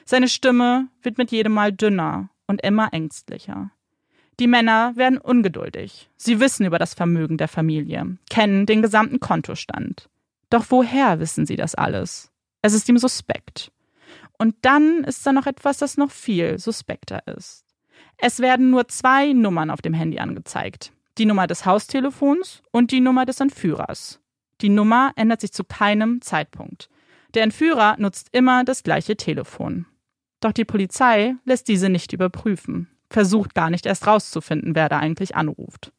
Seine 0.05 0.29
Stimme 0.29 0.88
wird 1.03 1.16
mit 1.16 1.31
jedem 1.31 1.53
Mal 1.53 1.73
dünner 1.73 2.29
und 2.46 2.62
immer 2.62 2.92
ängstlicher. 2.92 3.70
Die 4.38 4.46
Männer 4.46 4.92
werden 4.96 5.18
ungeduldig. 5.18 6.11
Sie 6.16 6.40
wissen 6.40 6.66
über 6.66 6.79
das 6.79 6.94
Vermögen 6.94 7.38
der 7.38 7.49
Familie, 7.49 8.18
kennen 8.29 8.66
den 8.66 8.83
gesamten 8.83 9.20
Kontostand. 9.20 10.09
Doch 10.50 10.66
woher 10.68 11.20
wissen 11.20 11.46
sie 11.46 11.56
das 11.56 11.74
alles? 11.74 12.30
Es 12.62 12.74
ist 12.74 12.88
ihm 12.88 12.98
suspekt. 12.98 13.72
Und 14.38 14.54
dann 14.62 15.04
ist 15.04 15.26
da 15.26 15.32
noch 15.32 15.46
etwas, 15.46 15.78
das 15.78 15.96
noch 15.96 16.10
viel 16.10 16.58
suspekter 16.58 17.26
ist. 17.26 17.64
Es 18.18 18.40
werden 18.40 18.70
nur 18.70 18.88
zwei 18.88 19.32
Nummern 19.32 19.70
auf 19.70 19.80
dem 19.80 19.94
Handy 19.94 20.18
angezeigt. 20.18 20.92
Die 21.18 21.26
Nummer 21.26 21.46
des 21.46 21.66
Haustelefons 21.66 22.62
und 22.70 22.90
die 22.90 23.00
Nummer 23.00 23.24
des 23.24 23.40
Entführers. 23.40 24.20
Die 24.60 24.68
Nummer 24.68 25.12
ändert 25.16 25.40
sich 25.40 25.52
zu 25.52 25.64
keinem 25.64 26.20
Zeitpunkt. 26.20 26.90
Der 27.34 27.44
Entführer 27.44 27.96
nutzt 27.98 28.28
immer 28.32 28.64
das 28.64 28.82
gleiche 28.82 29.16
Telefon. 29.16 29.86
Doch 30.40 30.52
die 30.52 30.64
Polizei 30.64 31.36
lässt 31.44 31.68
diese 31.68 31.88
nicht 31.88 32.12
überprüfen 32.12 32.88
versucht 33.10 33.54
gar 33.54 33.70
nicht 33.70 33.86
erst 33.86 34.06
rauszufinden, 34.06 34.74
wer 34.74 34.88
da 34.88 34.98
eigentlich 34.98 35.34
anruft. 35.34 35.92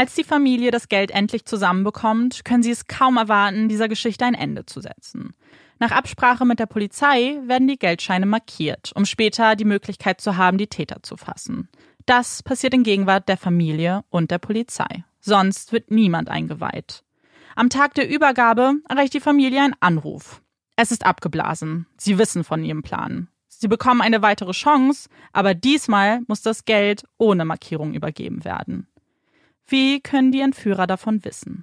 Als 0.00 0.14
die 0.14 0.24
Familie 0.24 0.70
das 0.70 0.88
Geld 0.88 1.10
endlich 1.10 1.44
zusammenbekommt, 1.44 2.46
können 2.46 2.62
sie 2.62 2.70
es 2.70 2.86
kaum 2.86 3.18
erwarten, 3.18 3.68
dieser 3.68 3.86
Geschichte 3.86 4.24
ein 4.24 4.32
Ende 4.32 4.64
zu 4.64 4.80
setzen. 4.80 5.34
Nach 5.78 5.90
Absprache 5.90 6.46
mit 6.46 6.58
der 6.58 6.64
Polizei 6.64 7.38
werden 7.44 7.68
die 7.68 7.78
Geldscheine 7.78 8.24
markiert, 8.24 8.92
um 8.94 9.04
später 9.04 9.56
die 9.56 9.66
Möglichkeit 9.66 10.22
zu 10.22 10.38
haben, 10.38 10.56
die 10.56 10.68
Täter 10.68 11.02
zu 11.02 11.18
fassen. 11.18 11.68
Das 12.06 12.42
passiert 12.42 12.72
in 12.72 12.82
Gegenwart 12.82 13.28
der 13.28 13.36
Familie 13.36 14.02
und 14.08 14.30
der 14.30 14.38
Polizei. 14.38 15.04
Sonst 15.20 15.70
wird 15.70 15.90
niemand 15.90 16.30
eingeweiht. 16.30 17.04
Am 17.54 17.68
Tag 17.68 17.92
der 17.92 18.08
Übergabe 18.08 18.76
erreicht 18.88 19.12
die 19.12 19.20
Familie 19.20 19.60
einen 19.60 19.76
Anruf. 19.80 20.40
Es 20.76 20.92
ist 20.92 21.04
abgeblasen. 21.04 21.86
Sie 21.98 22.16
wissen 22.16 22.42
von 22.42 22.64
ihrem 22.64 22.80
Plan. 22.80 23.28
Sie 23.48 23.68
bekommen 23.68 24.00
eine 24.00 24.22
weitere 24.22 24.52
Chance, 24.52 25.10
aber 25.34 25.52
diesmal 25.52 26.20
muss 26.26 26.40
das 26.40 26.64
Geld 26.64 27.04
ohne 27.18 27.44
Markierung 27.44 27.92
übergeben 27.92 28.46
werden. 28.46 28.86
Wie 29.70 30.00
können 30.00 30.32
die 30.32 30.40
Entführer 30.40 30.88
davon 30.88 31.24
wissen? 31.24 31.62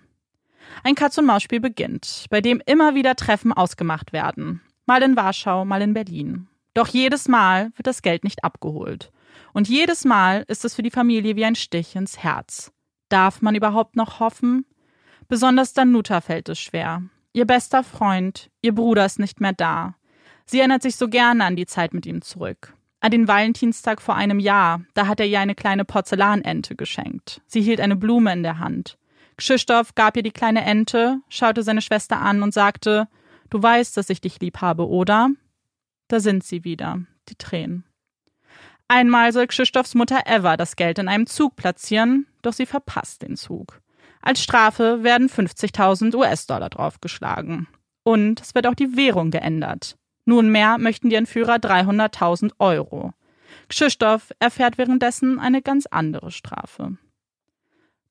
Ein 0.82 0.96
Katz-und-Maus-Spiel 0.96 1.60
beginnt, 1.60 2.26
bei 2.30 2.40
dem 2.40 2.62
immer 2.66 2.96
wieder 2.96 3.18
Treffen 3.18 3.52
ausgemacht 3.52 4.14
werden. 4.14 4.62
Mal 4.86 5.04
in 5.04 5.18
Warschau, 5.18 5.66
mal 5.66 5.82
in 5.82 5.94
Berlin. 5.94 6.48
Doch 6.74 6.88
jedes 6.88 7.28
Mal 7.28 7.74
wird 7.76 7.86
das 7.86 8.02
Geld 8.02 8.24
nicht 8.24 8.46
abgeholt. 8.46 9.12
Und 9.52 9.68
jedes 9.68 10.06
Mal 10.06 10.46
ist 10.48 10.64
es 10.64 10.74
für 10.74 10.84
die 10.84 10.90
Familie 10.90 11.36
wie 11.36 11.44
ein 11.44 11.56
Stich 11.56 11.98
ins 11.98 12.20
Herz. 12.20 12.72
Darf 13.10 13.42
man 13.42 13.56
überhaupt 13.56 13.98
noch 13.98 14.22
hoffen? 14.22 14.66
Besonders 15.28 15.74
Danuta 15.74 16.22
fällt 16.22 16.48
es 16.48 16.60
schwer. 16.60 17.04
Ihr 17.34 17.46
bester 17.46 17.84
Freund, 17.84 18.50
ihr 18.62 18.74
Bruder 18.74 19.06
ist 19.06 19.20
nicht 19.20 19.42
mehr 19.42 19.54
da. 19.54 19.96
Sie 20.46 20.60
erinnert 20.60 20.82
sich 20.82 20.96
so 20.96 21.10
gerne 21.10 21.44
an 21.44 21.58
die 21.58 21.66
Zeit 21.66 21.94
mit 21.94 22.06
ihm 22.06 22.22
zurück. 22.22 22.74
An 23.00 23.12
den 23.12 23.28
Valentinstag 23.28 24.02
vor 24.02 24.16
einem 24.16 24.40
Jahr, 24.40 24.82
da 24.94 25.08
hat 25.08 25.20
er 25.20 25.28
ihr 25.28 25.40
eine 25.40 25.56
kleine 25.56 25.86
Porzellanente 25.86 26.76
geschenkt. 26.76 27.42
Sie 27.46 27.62
hielt 27.62 27.80
eine 27.80 27.96
Blume 27.96 28.34
in 28.34 28.44
der 28.44 28.60
Hand. 28.60 28.98
Krzysztof 29.38 29.94
gab 29.94 30.18
ihr 30.18 30.24
die 30.24 30.32
kleine 30.32 30.66
Ente, 30.66 31.20
schaute 31.30 31.62
seine 31.62 31.82
Schwester 31.82 32.20
an 32.20 32.42
und 32.42 32.54
sagte, 32.54 33.08
Du 33.50 33.62
weißt, 33.62 33.96
dass 33.96 34.10
ich 34.10 34.20
dich 34.20 34.40
lieb 34.42 34.62
habe, 34.62 34.88
oder? 34.88 35.30
Da 36.10 36.20
sind 36.20 36.44
sie 36.44 36.64
wieder, 36.64 37.00
die 37.30 37.36
Tränen. 37.36 37.86
Einmal 38.90 39.34
soll 39.34 39.48
Krzysztofs 39.48 39.96
Mutter 39.96 40.24
Eva 40.26 40.58
das 40.58 40.76
Geld 40.76 41.00
in 41.00 41.08
einem 41.08 41.28
Zug 41.28 41.56
platzieren, 41.56 42.26
doch 42.42 42.54
sie 42.54 42.66
verpasst 42.66 43.22
den 43.22 43.36
Zug. 43.36 43.82
Als 44.22 44.42
Strafe 44.42 45.04
werden 45.04 45.30
50.000 45.30 46.16
US-Dollar 46.16 46.70
draufgeschlagen. 46.70 47.68
Und 48.04 48.42
es 48.42 48.56
wird 48.56 48.68
auch 48.68 48.76
die 48.76 48.96
Währung 48.96 49.32
geändert. 49.32 49.98
Nunmehr 50.28 50.78
möchten 50.78 51.10
die 51.10 51.16
Entführer 51.16 51.56
300.000 51.56 52.52
Euro. 52.60 53.14
Krzysztof 53.70 54.32
erfährt 54.40 54.78
währenddessen 54.78 55.40
eine 55.40 55.62
ganz 55.62 55.86
andere 55.88 56.32
Strafe. 56.32 56.98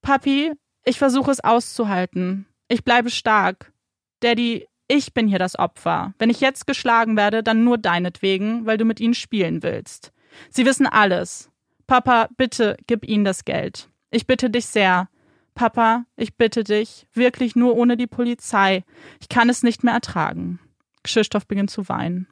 Papi, 0.03 0.53
ich 0.85 0.99
versuche 0.99 1.31
es 1.31 1.43
auszuhalten. 1.43 2.47
Ich 2.69 2.85
bleibe 2.85 3.11
stark. 3.11 3.73
Daddy, 4.21 4.67
ich 4.89 5.15
bin 5.15 5.29
hier 5.29 5.39
das 5.39 5.59
Opfer. 5.59 6.15
Wenn 6.19 6.31
ich 6.31 6.41
jetzt 6.41 6.67
geschlagen 6.67 7.17
werde, 7.17 7.43
dann 7.43 7.65
nur 7.65 7.79
deinetwegen, 7.79 8.67
weil 8.67 8.79
du 8.79 8.85
mit 8.85 9.01
ihnen 9.01 9.15
spielen 9.15 9.63
willst. 9.63 10.13
Sie 10.51 10.65
wissen 10.65 10.87
alles. 10.87 11.51
Papa, 11.87 12.29
bitte 12.37 12.77
gib 12.87 13.07
ihnen 13.07 13.25
das 13.25 13.45
Geld. 13.45 13.89
Ich 14.11 14.27
bitte 14.27 14.51
dich 14.51 14.67
sehr. 14.67 15.09
Papa, 15.55 16.05
ich 16.17 16.37
bitte 16.37 16.65
dich, 16.65 17.07
wirklich 17.15 17.57
nur 17.57 17.77
ohne 17.77 17.97
die 17.97 18.07
Polizei. 18.07 18.85
Ich 19.21 19.29
kann 19.29 19.49
es 19.49 19.63
nicht 19.63 19.83
mehr 19.85 19.95
ertragen. 19.95 20.61
Krzysztof 21.07 21.47
beginnt 21.47 21.71
zu 21.71 21.89
weinen. 21.89 22.27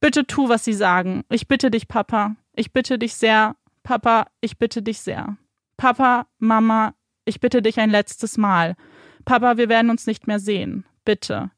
Bitte 0.00 0.26
tu, 0.26 0.48
was 0.48 0.64
sie 0.64 0.74
sagen. 0.74 1.24
Ich 1.30 1.48
bitte 1.48 1.70
dich, 1.70 1.88
Papa. 1.88 2.36
Ich 2.54 2.72
bitte 2.72 2.98
dich 2.98 3.14
sehr. 3.14 3.56
Papa, 3.82 4.26
ich 4.40 4.58
bitte 4.58 4.82
dich 4.82 5.00
sehr. 5.00 5.36
Papa, 5.76 6.26
Mama, 6.38 6.94
ich 7.24 7.40
bitte 7.40 7.62
dich 7.62 7.78
ein 7.80 7.90
letztes 7.90 8.38
Mal. 8.38 8.76
Papa, 9.24 9.56
wir 9.56 9.68
werden 9.68 9.90
uns 9.90 10.06
nicht 10.06 10.26
mehr 10.26 10.38
sehen. 10.38 10.84
Bitte. 11.04 11.50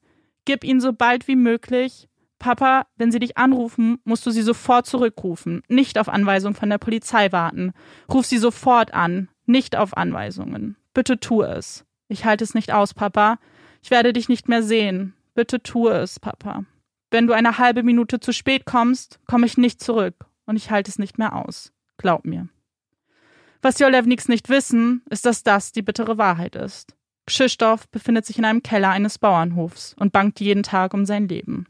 Gib 0.44 0.64
ihn 0.64 0.80
so 0.80 0.92
bald 0.92 1.28
wie 1.28 1.36
möglich. 1.36 2.08
Papa, 2.38 2.86
wenn 2.96 3.10
sie 3.10 3.18
dich 3.18 3.36
anrufen, 3.36 3.98
musst 4.04 4.24
du 4.24 4.30
sie 4.30 4.42
sofort 4.42 4.86
zurückrufen. 4.86 5.62
Nicht 5.68 5.98
auf 5.98 6.08
Anweisung 6.08 6.54
von 6.54 6.70
der 6.70 6.78
Polizei 6.78 7.32
warten. 7.32 7.72
Ruf 8.12 8.26
sie 8.26 8.38
sofort 8.38 8.94
an. 8.94 9.28
Nicht 9.46 9.76
auf 9.76 9.96
Anweisungen. 9.96 10.76
Bitte 10.94 11.18
tu 11.18 11.42
es. 11.42 11.84
Ich 12.08 12.24
halte 12.24 12.44
es 12.44 12.54
nicht 12.54 12.72
aus, 12.72 12.94
Papa. 12.94 13.38
Ich 13.82 13.90
werde 13.90 14.12
dich 14.12 14.28
nicht 14.28 14.48
mehr 14.48 14.62
sehen. 14.62 15.14
Bitte 15.38 15.62
tue 15.62 15.92
es, 15.92 16.18
Papa. 16.18 16.64
Wenn 17.12 17.28
du 17.28 17.32
eine 17.32 17.58
halbe 17.58 17.84
Minute 17.84 18.18
zu 18.18 18.32
spät 18.32 18.64
kommst, 18.64 19.20
komme 19.26 19.46
ich 19.46 19.56
nicht 19.56 19.80
zurück 19.80 20.26
und 20.46 20.56
ich 20.56 20.72
halte 20.72 20.90
es 20.90 20.98
nicht 20.98 21.16
mehr 21.16 21.36
aus. 21.36 21.72
Glaub 21.96 22.24
mir. 22.24 22.48
Was 23.62 23.76
die 23.76 23.84
Olevniks 23.84 24.26
nicht 24.26 24.48
wissen, 24.48 25.04
ist, 25.08 25.26
dass 25.26 25.44
das 25.44 25.70
die 25.70 25.82
bittere 25.82 26.18
Wahrheit 26.18 26.56
ist. 26.56 26.96
Krzysztof 27.26 27.88
befindet 27.88 28.26
sich 28.26 28.36
in 28.36 28.44
einem 28.44 28.64
Keller 28.64 28.90
eines 28.90 29.20
Bauernhofs 29.20 29.94
und 29.96 30.12
bangt 30.12 30.40
jeden 30.40 30.64
Tag 30.64 30.92
um 30.92 31.06
sein 31.06 31.28
Leben. 31.28 31.68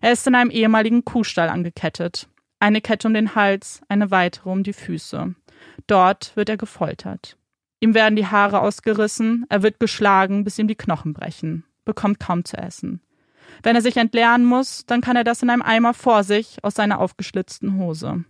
Er 0.00 0.12
ist 0.12 0.26
in 0.26 0.34
einem 0.34 0.50
ehemaligen 0.50 1.04
Kuhstall 1.04 1.50
angekettet. 1.50 2.26
Eine 2.58 2.80
Kette 2.80 3.06
um 3.06 3.12
den 3.12 3.34
Hals, 3.34 3.82
eine 3.90 4.10
weitere 4.12 4.48
um 4.48 4.62
die 4.62 4.72
Füße. 4.72 5.34
Dort 5.86 6.34
wird 6.36 6.48
er 6.48 6.56
gefoltert. 6.56 7.36
Ihm 7.80 7.92
werden 7.92 8.16
die 8.16 8.28
Haare 8.28 8.62
ausgerissen, 8.62 9.44
er 9.50 9.62
wird 9.62 9.78
geschlagen, 9.78 10.42
bis 10.42 10.58
ihm 10.58 10.68
die 10.68 10.74
Knochen 10.74 11.12
brechen 11.12 11.64
bekommt 11.84 12.20
kaum 12.20 12.44
zu 12.44 12.56
essen. 12.56 13.00
Wenn 13.62 13.76
er 13.76 13.82
sich 13.82 13.96
entleeren 13.96 14.44
muss, 14.44 14.86
dann 14.86 15.00
kann 15.00 15.16
er 15.16 15.24
das 15.24 15.42
in 15.42 15.50
einem 15.50 15.62
Eimer 15.62 15.94
vor 15.94 16.24
sich 16.24 16.62
aus 16.62 16.74
seiner 16.74 16.98
aufgeschlitzten 17.00 17.78
Hose. 17.78 18.24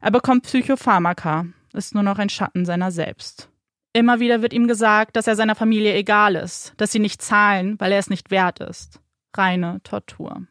Er 0.00 0.10
bekommt 0.10 0.44
Psychopharmaka, 0.44 1.46
ist 1.72 1.94
nur 1.94 2.02
noch 2.02 2.18
ein 2.18 2.28
Schatten 2.28 2.64
seiner 2.64 2.90
selbst. 2.90 3.50
Immer 3.92 4.20
wieder 4.20 4.42
wird 4.42 4.52
ihm 4.52 4.68
gesagt, 4.68 5.16
dass 5.16 5.26
er 5.26 5.36
seiner 5.36 5.54
Familie 5.54 5.94
egal 5.94 6.36
ist, 6.36 6.74
dass 6.76 6.92
sie 6.92 6.98
nicht 6.98 7.22
zahlen, 7.22 7.76
weil 7.80 7.92
er 7.92 7.98
es 7.98 8.10
nicht 8.10 8.30
wert 8.30 8.60
ist. 8.60 9.00
Reine 9.34 9.80
Tortur. 9.82 10.46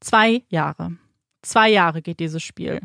Zwei 0.00 0.42
Jahre. 0.48 0.96
Zwei 1.42 1.70
Jahre 1.70 2.02
geht 2.02 2.20
dieses 2.20 2.42
Spiel, 2.42 2.80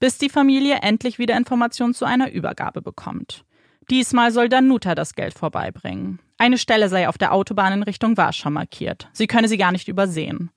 bis 0.00 0.18
die 0.18 0.30
Familie 0.30 0.76
endlich 0.76 1.18
wieder 1.18 1.36
Informationen 1.36 1.94
zu 1.94 2.04
einer 2.04 2.30
Übergabe 2.30 2.82
bekommt. 2.82 3.44
Diesmal 3.90 4.32
soll 4.32 4.48
Danuta 4.48 4.94
das 4.94 5.14
Geld 5.14 5.34
vorbeibringen. 5.34 6.20
Eine 6.38 6.56
Stelle 6.56 6.88
sei 6.88 7.08
auf 7.08 7.18
der 7.18 7.32
Autobahn 7.32 7.72
in 7.72 7.82
Richtung 7.82 8.16
Warschau 8.16 8.50
markiert. 8.50 9.08
Sie 9.12 9.26
könne 9.26 9.48
sie 9.48 9.58
gar 9.58 9.72
nicht 9.72 9.88
übersehen. 9.88 10.50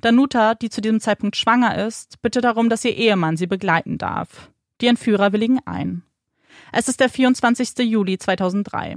Danuta, 0.00 0.54
die 0.54 0.70
zu 0.70 0.80
diesem 0.80 0.98
Zeitpunkt 0.98 1.36
schwanger 1.36 1.86
ist, 1.86 2.20
bittet 2.22 2.44
darum, 2.44 2.70
dass 2.70 2.84
ihr 2.84 2.96
Ehemann 2.96 3.36
sie 3.36 3.46
begleiten 3.46 3.98
darf. 3.98 4.50
Die 4.80 4.86
Entführer 4.86 5.32
willigen 5.32 5.60
ein. 5.66 6.02
Es 6.72 6.88
ist 6.88 7.00
der 7.00 7.10
24. 7.10 7.78
Juli 7.80 8.18
2003. 8.18 8.96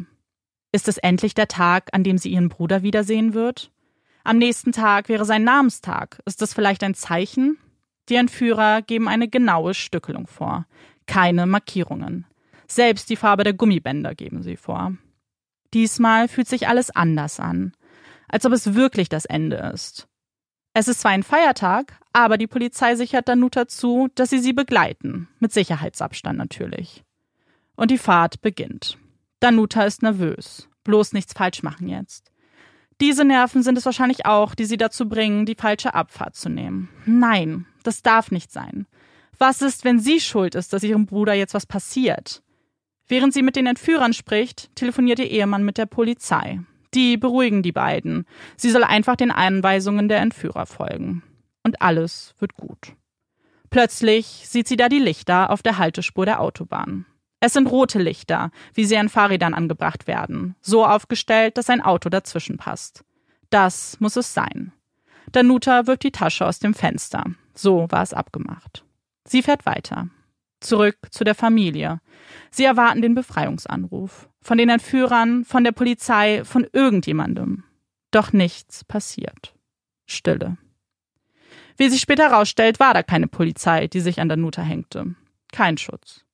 Ist 0.72 0.88
es 0.88 0.98
endlich 0.98 1.34
der 1.34 1.48
Tag, 1.48 1.90
an 1.92 2.04
dem 2.04 2.18
sie 2.18 2.32
ihren 2.32 2.50
Bruder 2.50 2.84
wiedersehen 2.84 3.34
wird? 3.34 3.72
Am 4.24 4.38
nächsten 4.38 4.72
Tag 4.72 5.10
wäre 5.10 5.26
sein 5.26 5.44
Namenstag. 5.44 6.22
Ist 6.26 6.42
das 6.42 6.54
vielleicht 6.54 6.84
ein 6.84 6.94
Zeichen? 6.94 7.58
Die 8.08 8.16
Entführer 8.16 8.82
geben 8.82 9.08
eine 9.08 9.28
genaue 9.28 9.74
Stückelung 9.74 10.28
vor. 10.28 10.66
Keine 11.06 11.46
Markierungen. 11.46 12.26
Selbst 12.68 13.10
die 13.10 13.16
Farbe 13.16 13.44
der 13.44 13.54
Gummibänder 13.54 14.16
geben 14.16 14.44
sie 14.44 14.56
vor. 14.58 14.94
Diesmal 15.74 16.28
fühlt 16.28 16.48
sich 16.48 16.68
alles 16.68 16.90
anders 16.90 17.40
an, 17.40 17.74
als 18.28 18.46
ob 18.46 18.54
es 18.54 18.74
wirklich 18.74 19.10
das 19.10 19.26
Ende 19.26 19.58
ist. 19.74 20.08
Es 20.74 20.88
ist 20.88 21.02
zwar 21.02 21.12
ein 21.12 21.24
Feiertag, 21.24 22.00
aber 22.14 22.38
die 22.38 22.48
Polizei 22.48 22.96
sichert 22.96 23.28
Danuta 23.28 23.68
zu, 23.68 24.08
dass 24.16 24.30
sie 24.30 24.40
sie 24.40 24.54
begleiten, 24.54 25.28
mit 25.40 25.52
Sicherheitsabstand 25.52 26.38
natürlich. 26.38 27.04
Und 27.76 27.92
die 27.92 27.98
Fahrt 27.98 28.42
beginnt. 28.42 28.98
Danuta 29.40 29.84
ist 29.84 30.04
nervös, 30.04 30.70
bloß 30.84 31.14
nichts 31.14 31.34
falsch 31.34 31.64
machen 31.64 31.88
jetzt. 31.88 32.32
Diese 33.02 33.24
Nerven 33.24 33.64
sind 33.64 33.78
es 33.78 33.86
wahrscheinlich 33.86 34.26
auch, 34.26 34.54
die 34.56 34.66
sie 34.66 34.78
dazu 34.78 35.08
bringen, 35.08 35.46
die 35.46 35.56
falsche 35.56 35.94
Abfahrt 35.94 36.36
zu 36.36 36.50
nehmen. 36.50 36.90
Nein, 37.06 37.66
das 37.84 38.02
darf 38.02 38.32
nicht 38.32 38.52
sein. 38.52 38.88
Was 39.38 39.62
ist, 39.62 39.86
wenn 39.86 40.00
sie 40.00 40.20
schuld 40.20 40.54
ist, 40.56 40.74
dass 40.74 40.84
ihrem 40.84 41.06
Bruder 41.06 41.34
jetzt 41.34 41.54
was 41.54 41.66
passiert? 41.66 42.44
Während 43.10 43.34
sie 43.34 43.42
mit 43.42 43.56
den 43.56 43.66
Entführern 43.66 44.14
spricht, 44.14 44.74
telefoniert 44.76 45.20
ihr 45.20 45.30
Ehemann 45.30 45.64
mit 45.64 45.78
der 45.78 45.88
Polizei. 45.88 46.60
Die 46.94 47.18
beruhigen 47.18 47.64
die 47.64 47.72
beiden. 47.72 48.26
Sie 48.56 48.70
soll 48.70 48.84
einfach 48.84 49.16
den 49.16 49.32
Anweisungen 49.32 50.08
der 50.08 50.20
Entführer 50.20 50.66
folgen. 50.66 51.24
Und 51.64 51.82
alles 51.82 52.36
wird 52.40 52.54
gut. 52.56 52.94
Plötzlich 53.70 54.26
sieht 54.46 54.68
sie 54.68 54.78
da 54.78 54.90
die 54.90 55.00
Lichter 55.00 55.50
auf 55.50 55.62
der 55.62 55.78
Haltespur 55.78 56.26
der 56.26 56.40
Autobahn. 56.40 57.06
Es 57.40 57.54
sind 57.54 57.68
rote 57.68 58.00
Lichter, 58.00 58.52
wie 58.74 58.86
sie 58.86 58.98
an 58.98 59.10
Fahrrädern 59.10 59.54
angebracht 59.54 60.08
werden, 60.08 60.56
so 60.62 60.86
aufgestellt, 60.86 61.58
dass 61.58 61.70
ein 61.70 61.82
Auto 61.82 62.10
dazwischen 62.10 62.58
passt. 62.58 63.04
Das 63.50 64.00
muss 64.00 64.16
es 64.16 64.34
sein. 64.34 64.72
Danuta 65.32 65.88
wirft 65.88 66.04
die 66.04 66.12
Tasche 66.12 66.46
aus 66.46 66.60
dem 66.60 66.74
Fenster. 66.74 67.24
So 67.54 67.88
war 67.90 68.04
es 68.04 68.14
abgemacht. 68.14 68.84
Sie 69.26 69.42
fährt 69.42 69.66
weiter. 69.66 70.10
Zurück 70.60 70.98
zu 71.12 71.24
der 71.24 71.36
Familie. 71.36 72.02
Sie 72.52 72.66
erwarten 72.66 73.02
den 73.02 73.16
Befreiungsanruf. 73.16 74.30
Von 74.42 74.58
den 74.58 74.70
Entführern, 74.70 75.46
von 75.46 75.64
der 75.64 75.72
Polizei, 75.72 76.44
von 76.44 76.68
irgendjemandem. 76.72 77.64
Doch 78.12 78.34
nichts 78.34 78.84
passiert. 78.84 79.54
Stille. 80.06 80.58
Wie 81.78 81.90
sich 81.90 82.02
später 82.02 82.30
herausstellt, 82.30 82.80
war 82.80 82.94
da 82.94 83.04
keine 83.04 83.28
Polizei, 83.28 83.88
die 83.88 84.02
sich 84.02 84.20
an 84.20 84.30
Danuta 84.30 84.62
hängte. 84.62 85.16
Kein 85.52 85.78
Schutz. 85.78 86.26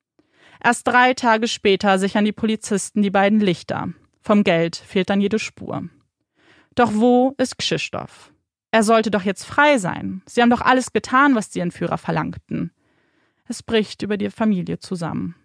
Erst 0.64 0.88
drei 0.88 1.14
Tage 1.14 1.48
später 1.48 2.00
sichern 2.00 2.26
die 2.26 2.32
Polizisten 2.32 3.02
die 3.02 3.12
beiden 3.12 3.40
Lichter. 3.40 3.90
Vom 4.22 4.44
Geld 4.44 4.76
fehlt 4.76 5.12
dann 5.12 5.22
jede 5.22 5.38
Spur. 5.38 5.88
Doch 6.74 6.94
wo 6.94 7.36
ist 7.38 7.58
Krzysztof? 7.58 8.32
Er 8.72 8.84
sollte 8.84 9.12
doch 9.12 9.22
jetzt 9.22 9.46
frei 9.46 9.78
sein. 9.78 10.24
Sie 10.26 10.42
haben 10.42 10.50
doch 10.50 10.62
alles 10.62 10.92
getan, 10.92 11.36
was 11.36 11.50
die 11.50 11.60
Entführer 11.60 11.98
verlangten. 11.98 12.72
Es 13.48 13.64
bricht 13.64 14.02
über 14.02 14.18
die 14.18 14.30
Familie 14.30 14.80
zusammen. 14.80 15.36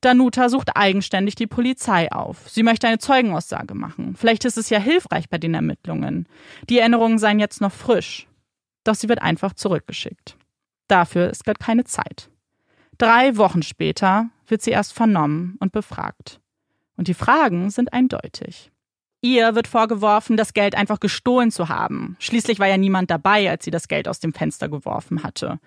Danuta 0.00 0.48
sucht 0.48 0.76
eigenständig 0.76 1.34
die 1.34 1.46
Polizei 1.46 2.10
auf. 2.12 2.48
Sie 2.48 2.62
möchte 2.62 2.86
eine 2.86 2.98
Zeugenaussage 2.98 3.74
machen. 3.74 4.14
Vielleicht 4.16 4.44
ist 4.44 4.56
es 4.56 4.70
ja 4.70 4.78
hilfreich 4.78 5.28
bei 5.28 5.38
den 5.38 5.54
Ermittlungen. 5.54 6.28
Die 6.68 6.78
Erinnerungen 6.78 7.18
seien 7.18 7.40
jetzt 7.40 7.60
noch 7.60 7.72
frisch. 7.72 8.28
Doch 8.84 8.94
sie 8.94 9.08
wird 9.08 9.22
einfach 9.22 9.54
zurückgeschickt. 9.54 10.36
Dafür 10.86 11.30
ist 11.30 11.44
gerade 11.44 11.58
keine 11.58 11.84
Zeit. 11.84 12.30
Drei 12.96 13.36
Wochen 13.36 13.62
später 13.62 14.30
wird 14.46 14.62
sie 14.62 14.70
erst 14.70 14.92
vernommen 14.92 15.56
und 15.60 15.72
befragt. 15.72 16.40
Und 16.96 17.08
die 17.08 17.14
Fragen 17.14 17.70
sind 17.70 17.92
eindeutig. 17.92 18.72
Ihr 19.20 19.54
wird 19.54 19.66
vorgeworfen, 19.66 20.36
das 20.36 20.54
Geld 20.54 20.76
einfach 20.76 21.00
gestohlen 21.00 21.50
zu 21.50 21.68
haben. 21.68 22.16
Schließlich 22.20 22.60
war 22.60 22.68
ja 22.68 22.76
niemand 22.76 23.10
dabei, 23.10 23.50
als 23.50 23.64
sie 23.64 23.70
das 23.72 23.88
Geld 23.88 24.06
aus 24.06 24.20
dem 24.20 24.32
Fenster 24.32 24.68
geworfen 24.68 25.24
hatte. 25.24 25.58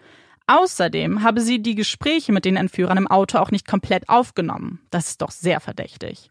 Außerdem 0.51 1.23
habe 1.23 1.41
sie 1.41 1.61
die 1.61 1.75
Gespräche 1.75 2.31
mit 2.31 2.45
den 2.45 2.57
Entführern 2.57 2.97
im 2.97 3.07
Auto 3.07 3.37
auch 3.37 3.51
nicht 3.51 3.67
komplett 3.67 4.09
aufgenommen. 4.09 4.79
Das 4.89 5.09
ist 5.09 5.21
doch 5.21 5.31
sehr 5.31 5.59
verdächtig. 5.59 6.29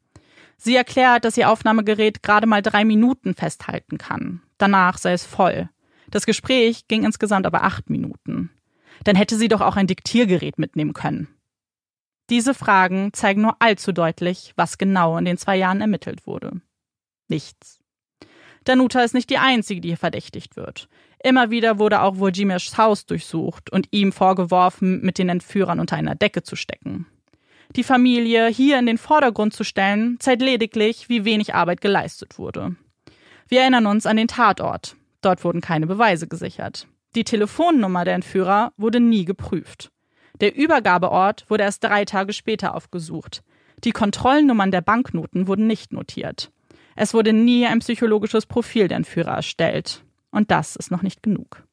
Sie 0.56 0.76
erklärt, 0.76 1.24
dass 1.24 1.36
ihr 1.36 1.48
Aufnahmegerät 1.48 2.22
gerade 2.22 2.46
mal 2.46 2.60
drei 2.60 2.84
Minuten 2.84 3.34
festhalten 3.34 3.96
kann. 3.96 4.42
Danach 4.58 4.98
sei 4.98 5.12
es 5.12 5.24
voll. 5.24 5.70
Das 6.10 6.26
Gespräch 6.26 6.86
ging 6.88 7.04
insgesamt 7.04 7.46
aber 7.46 7.62
acht 7.62 7.88
Minuten 7.88 8.50
dann 9.04 9.16
hätte 9.16 9.36
sie 9.36 9.48
doch 9.48 9.60
auch 9.60 9.76
ein 9.76 9.86
Diktiergerät 9.86 10.58
mitnehmen 10.58 10.92
können. 10.92 11.28
Diese 12.28 12.54
Fragen 12.54 13.12
zeigen 13.12 13.42
nur 13.42 13.56
allzu 13.60 13.92
deutlich, 13.92 14.52
was 14.56 14.78
genau 14.78 15.18
in 15.18 15.24
den 15.24 15.36
zwei 15.36 15.56
Jahren 15.56 15.80
ermittelt 15.80 16.26
wurde. 16.26 16.60
Nichts. 17.28 17.80
Danuta 18.64 19.02
ist 19.02 19.14
nicht 19.14 19.30
die 19.30 19.38
einzige, 19.38 19.80
die 19.80 19.88
hier 19.88 19.96
verdächtigt 19.96 20.56
wird. 20.56 20.88
Immer 21.22 21.50
wieder 21.50 21.78
wurde 21.78 22.00
auch 22.00 22.18
Wojcimirs 22.18 22.78
Haus 22.78 23.04
durchsucht 23.04 23.70
und 23.70 23.88
ihm 23.90 24.10
vorgeworfen, 24.10 25.02
mit 25.02 25.18
den 25.18 25.28
Entführern 25.28 25.78
unter 25.78 25.96
einer 25.96 26.14
Decke 26.14 26.42
zu 26.42 26.56
stecken. 26.56 27.06
Die 27.76 27.84
Familie 27.84 28.48
hier 28.48 28.78
in 28.78 28.86
den 28.86 28.98
Vordergrund 28.98 29.52
zu 29.52 29.62
stellen, 29.62 30.16
zeigt 30.18 30.42
lediglich, 30.42 31.08
wie 31.08 31.24
wenig 31.24 31.54
Arbeit 31.54 31.80
geleistet 31.80 32.38
wurde. 32.38 32.74
Wir 33.48 33.60
erinnern 33.60 33.86
uns 33.86 34.06
an 34.06 34.16
den 34.16 34.28
Tatort. 34.28 34.96
Dort 35.20 35.44
wurden 35.44 35.60
keine 35.60 35.86
Beweise 35.86 36.26
gesichert. 36.26 36.88
Die 37.14 37.24
Telefonnummer 37.24 38.04
der 38.04 38.14
Entführer 38.14 38.72
wurde 38.76 38.98
nie 38.98 39.24
geprüft. 39.24 39.90
Der 40.40 40.56
Übergabeort 40.56 41.44
wurde 41.48 41.64
erst 41.64 41.84
drei 41.84 42.04
Tage 42.04 42.32
später 42.32 42.74
aufgesucht. 42.74 43.42
Die 43.84 43.92
Kontrollnummern 43.92 44.70
der 44.70 44.80
Banknoten 44.80 45.46
wurden 45.46 45.66
nicht 45.66 45.92
notiert. 45.92 46.50
Es 46.96 47.12
wurde 47.12 47.32
nie 47.32 47.66
ein 47.66 47.80
psychologisches 47.80 48.46
Profil 48.46 48.88
der 48.88 48.98
Entführer 48.98 49.34
erstellt. 49.36 50.02
Und 50.30 50.50
das 50.50 50.76
ist 50.76 50.90
noch 50.90 51.02
nicht 51.02 51.22
genug. 51.22 51.64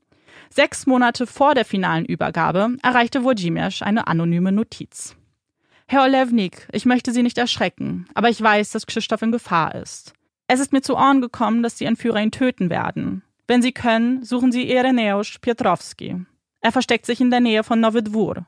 Sechs 0.50 0.86
Monate 0.86 1.28
vor 1.28 1.56
der 1.56 1.66
finalen 1.66 2.06
Übergabe 2.06 2.78
erreichte 2.82 3.24
Wojcimierz 3.24 3.82
eine 3.82 4.08
anonyme 4.08 4.52
Notiz. 4.52 5.16
Herr 5.88 6.04
Olewnik, 6.04 6.68
ich 6.72 6.86
möchte 6.86 7.12
Sie 7.12 7.24
nicht 7.24 7.38
erschrecken, 7.38 8.08
aber 8.14 8.30
ich 8.30 8.42
weiß, 8.42 8.72
dass 8.72 8.88
Krzysztof 8.88 9.22
in 9.22 9.32
Gefahr 9.32 9.76
ist. 9.76 10.14
Es 10.48 10.60
ist 10.60 10.74
mir 10.74 10.82
zu 10.82 10.96
Ohren 10.96 11.22
gekommen, 11.22 11.64
dass 11.64 11.76
die 11.76 11.86
Entführer 11.86 12.22
ihn 12.22 12.32
töten 12.32 12.70
werden. 12.70 13.24
Wenn 13.48 13.62
Sie 13.62 13.72
können, 13.72 14.24
suchen 14.24 14.52
Sie 14.52 14.70
Ireneusz 14.70 15.40
Piotrowski. 15.40 16.26
Er 16.62 16.72
versteckt 16.72 17.06
sich 17.06 17.22
in 17.22 17.32
der 17.32 17.40
Nähe 17.40 17.64
von 17.64 17.80
Nowy 17.80 18.00
Dwór. 18.00 18.46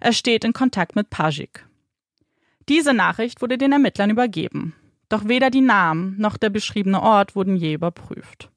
Er 0.00 0.12
steht 0.12 0.44
in 0.44 0.52
Kontakt 0.52 0.96
mit 0.96 1.10
Pajik. 1.10 1.66
Diese 2.68 2.94
Nachricht 2.94 3.42
wurde 3.42 3.58
den 3.58 3.72
Ermittlern 3.72 4.10
übergeben. 4.10 4.74
Doch 5.08 5.28
weder 5.28 5.50
die 5.50 5.60
Namen 5.60 6.16
noch 6.18 6.36
der 6.36 6.50
beschriebene 6.50 7.02
Ort 7.02 7.36
wurden 7.36 7.56
je 7.56 7.74
überprüft. 7.74 8.50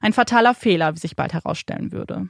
Ein 0.00 0.12
fataler 0.12 0.54
Fehler, 0.54 0.94
wie 0.94 1.00
sich 1.00 1.16
bald 1.16 1.32
herausstellen 1.32 1.92
würde. 1.92 2.28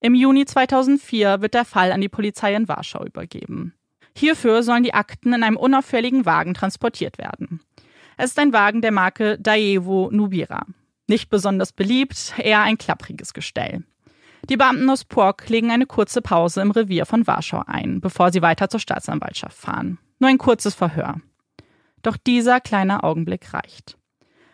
Im 0.00 0.14
Juni 0.14 0.44
2004 0.44 1.42
wird 1.42 1.54
der 1.54 1.64
Fall 1.64 1.92
an 1.92 2.00
die 2.00 2.08
Polizei 2.08 2.54
in 2.54 2.68
Warschau 2.68 3.04
übergeben. 3.04 3.74
Hierfür 4.16 4.62
sollen 4.62 4.82
die 4.82 4.94
Akten 4.94 5.32
in 5.32 5.42
einem 5.42 5.56
unauffälligen 5.56 6.26
Wagen 6.26 6.54
transportiert 6.54 7.18
werden. 7.18 7.60
Es 8.16 8.30
ist 8.30 8.38
ein 8.38 8.52
Wagen 8.52 8.82
der 8.82 8.92
Marke 8.92 9.38
Daewoo 9.38 10.10
Nubira. 10.10 10.66
Nicht 11.08 11.30
besonders 11.30 11.72
beliebt, 11.72 12.34
eher 12.38 12.62
ein 12.62 12.78
klappriges 12.78 13.32
Gestell. 13.32 13.84
Die 14.48 14.56
Beamten 14.56 14.90
aus 14.90 15.04
Pork 15.04 15.48
legen 15.48 15.70
eine 15.70 15.86
kurze 15.86 16.20
Pause 16.20 16.60
im 16.62 16.72
Revier 16.72 17.06
von 17.06 17.26
Warschau 17.26 17.62
ein, 17.66 18.00
bevor 18.00 18.32
sie 18.32 18.42
weiter 18.42 18.68
zur 18.68 18.80
Staatsanwaltschaft 18.80 19.56
fahren. 19.56 19.98
Nur 20.18 20.30
ein 20.30 20.38
kurzes 20.38 20.74
Verhör. 20.74 21.20
Doch 22.02 22.16
dieser 22.16 22.60
kleine 22.60 23.04
Augenblick 23.04 23.54
reicht. 23.54 23.96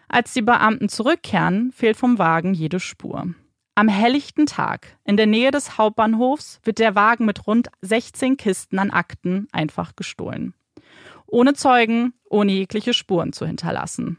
Als 0.09 0.33
die 0.33 0.43
Beamten 0.43 0.89
zurückkehren, 0.89 1.71
fehlt 1.73 1.97
vom 1.97 2.19
Wagen 2.19 2.55
jede 2.55 2.81
Spur. 2.81 3.35
Am 3.75 3.89
helllichten 3.89 4.47
Tag, 4.47 4.99
in 5.05 5.17
der 5.17 5.27
Nähe 5.27 5.51
des 5.51 5.79
Hauptbahnhofs, 5.79 6.61
wird 6.65 6.79
der 6.79 6.95
Wagen 6.95 7.27
mit 7.27 7.47
rund 7.47 7.69
16 7.83 8.37
Kisten 8.37 8.79
an 8.79 8.91
Akten 8.91 9.47
einfach 9.53 9.95
gestohlen. 9.95 10.55
Ohne 11.27 11.55
Zeugen, 11.55 12.15
ohne 12.29 12.53
jegliche 12.53 12.95
Spuren 12.95 13.33
zu 13.33 13.47
hinterlassen. 13.47 14.19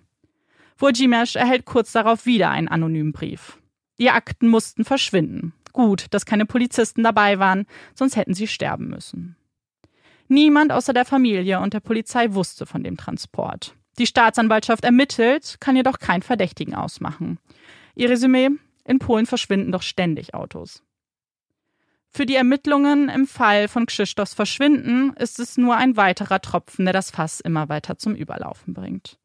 Wojcimesh 0.77 1.35
erhält 1.35 1.65
kurz 1.65 1.91
darauf 1.91 2.25
wieder 2.25 2.51
einen 2.51 2.69
anonymen 2.69 3.11
Brief. 3.11 3.59
Die 3.99 4.11
Akten 4.11 4.47
mussten 4.47 4.85
verschwinden. 4.85 5.53
Gut, 5.73 6.05
dass 6.11 6.25
keine 6.25 6.45
Polizisten 6.45 7.03
dabei 7.03 7.39
waren, 7.39 7.65
sonst 7.93 8.15
hätten 8.15 8.33
sie 8.33 8.47
sterben 8.47 8.87
müssen. 8.87 9.35
Niemand 10.29 10.71
außer 10.71 10.93
der 10.93 11.05
Familie 11.05 11.59
und 11.59 11.73
der 11.73 11.79
Polizei 11.79 12.33
wusste 12.33 12.65
von 12.65 12.83
dem 12.83 12.95
Transport. 12.95 13.75
Die 13.99 14.07
Staatsanwaltschaft 14.07 14.85
ermittelt, 14.85 15.57
kann 15.59 15.75
jedoch 15.75 15.99
keinen 15.99 16.21
Verdächtigen 16.21 16.73
ausmachen. 16.73 17.37
Ihr 17.95 18.09
Resümee? 18.09 18.49
In 18.85 18.97
Polen 18.97 19.25
verschwinden 19.25 19.71
doch 19.71 19.81
ständig 19.81 20.33
Autos. 20.33 20.81
Für 22.09 22.25
die 22.25 22.35
Ermittlungen 22.35 23.09
im 23.09 23.27
Fall 23.27 23.67
von 23.67 23.85
Krzysztofs 23.85 24.33
Verschwinden 24.33 25.13
ist 25.17 25.37
es 25.39 25.57
nur 25.57 25.75
ein 25.75 25.95
weiterer 25.95 26.41
Tropfen, 26.41 26.85
der 26.85 26.93
das 26.93 27.11
Fass 27.11 27.39
immer 27.39 27.69
weiter 27.69 27.97
zum 27.97 28.15
Überlaufen 28.15 28.73
bringt. 28.73 29.19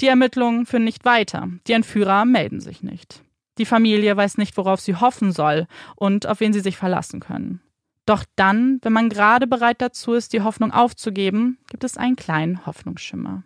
Die 0.00 0.08
Ermittlungen 0.08 0.66
führen 0.66 0.84
nicht 0.84 1.04
weiter. 1.04 1.48
Die 1.68 1.74
Entführer 1.74 2.24
melden 2.24 2.60
sich 2.60 2.82
nicht. 2.82 3.22
Die 3.58 3.66
Familie 3.66 4.16
weiß 4.16 4.38
nicht, 4.38 4.56
worauf 4.56 4.80
sie 4.80 4.96
hoffen 4.96 5.30
soll 5.30 5.68
und 5.94 6.26
auf 6.26 6.40
wen 6.40 6.52
sie 6.52 6.60
sich 6.60 6.76
verlassen 6.76 7.20
können. 7.20 7.60
Doch 8.06 8.24
dann, 8.34 8.80
wenn 8.82 8.92
man 8.92 9.10
gerade 9.10 9.46
bereit 9.46 9.80
dazu 9.80 10.14
ist, 10.14 10.32
die 10.32 10.42
Hoffnung 10.42 10.72
aufzugeben, 10.72 11.58
gibt 11.68 11.84
es 11.84 11.96
einen 11.96 12.16
kleinen 12.16 12.66
Hoffnungsschimmer. 12.66 13.44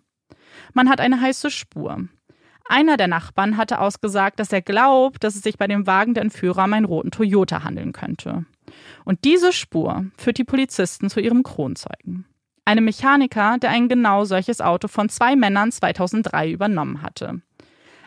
Man 0.75 0.89
hat 0.89 1.01
eine 1.01 1.21
heiße 1.21 1.51
Spur. 1.51 2.09
Einer 2.69 2.97
der 2.97 3.09
Nachbarn 3.09 3.57
hatte 3.57 3.81
ausgesagt, 3.81 4.39
dass 4.39 4.53
er 4.53 4.61
glaubt, 4.61 5.25
dass 5.25 5.37
es 5.37 5.43
sich 5.43 5.57
bei 5.57 5.67
dem 5.67 5.87
Wagen 5.87 6.15
der 6.15 6.23
Entführer 6.23 6.65
um 6.65 6.73
einen 6.73 6.85
roten 6.85 7.11
Toyota 7.11 7.65
handeln 7.65 7.93
könnte. 7.93 8.45
Und 9.05 9.25
diese 9.25 9.53
Spur 9.53 10.07
führt 10.19 10.37
die 10.37 10.45
Polizisten 10.45 11.09
zu 11.09 11.21
ihrem 11.21 11.43
Kronzeugen 11.43 12.27
einem 12.69 12.85
Mechaniker, 12.85 13.57
der 13.59 13.71
ein 13.71 13.89
genau 13.89 14.25
solches 14.25 14.61
Auto 14.61 14.89
von 14.89 15.09
zwei 15.09 15.35
Männern 15.35 15.73
2003 15.73 16.51
übernommen 16.51 17.01
hatte. 17.01 17.41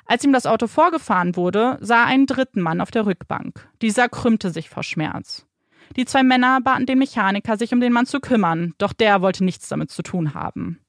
Als 0.06 0.24
ihm 0.24 0.34
das 0.34 0.46
Auto 0.46 0.68
vorgefahren 0.68 1.36
wurde, 1.36 1.78
sah 1.82 2.04
er 2.04 2.06
einen 2.06 2.28
dritten 2.28 2.62
Mann 2.62 2.80
auf 2.80 2.92
der 2.92 3.06
Rückbank. 3.06 3.68
Dieser 3.82 4.08
krümmte 4.08 4.52
sich 4.52 4.70
vor 4.70 4.84
Schmerz. 4.84 5.48
Die 5.96 6.06
zwei 6.06 6.22
Männer 6.22 6.62
baten 6.62 6.86
den 6.86 7.00
Mechaniker, 7.00 7.58
sich 7.58 7.74
um 7.74 7.82
den 7.82 7.92
Mann 7.92 8.06
zu 8.06 8.20
kümmern, 8.20 8.74
doch 8.78 8.94
der 8.94 9.22
wollte 9.22 9.44
nichts 9.44 9.68
damit 9.68 9.90
zu 9.90 10.04
tun 10.04 10.36
haben. 10.36 10.80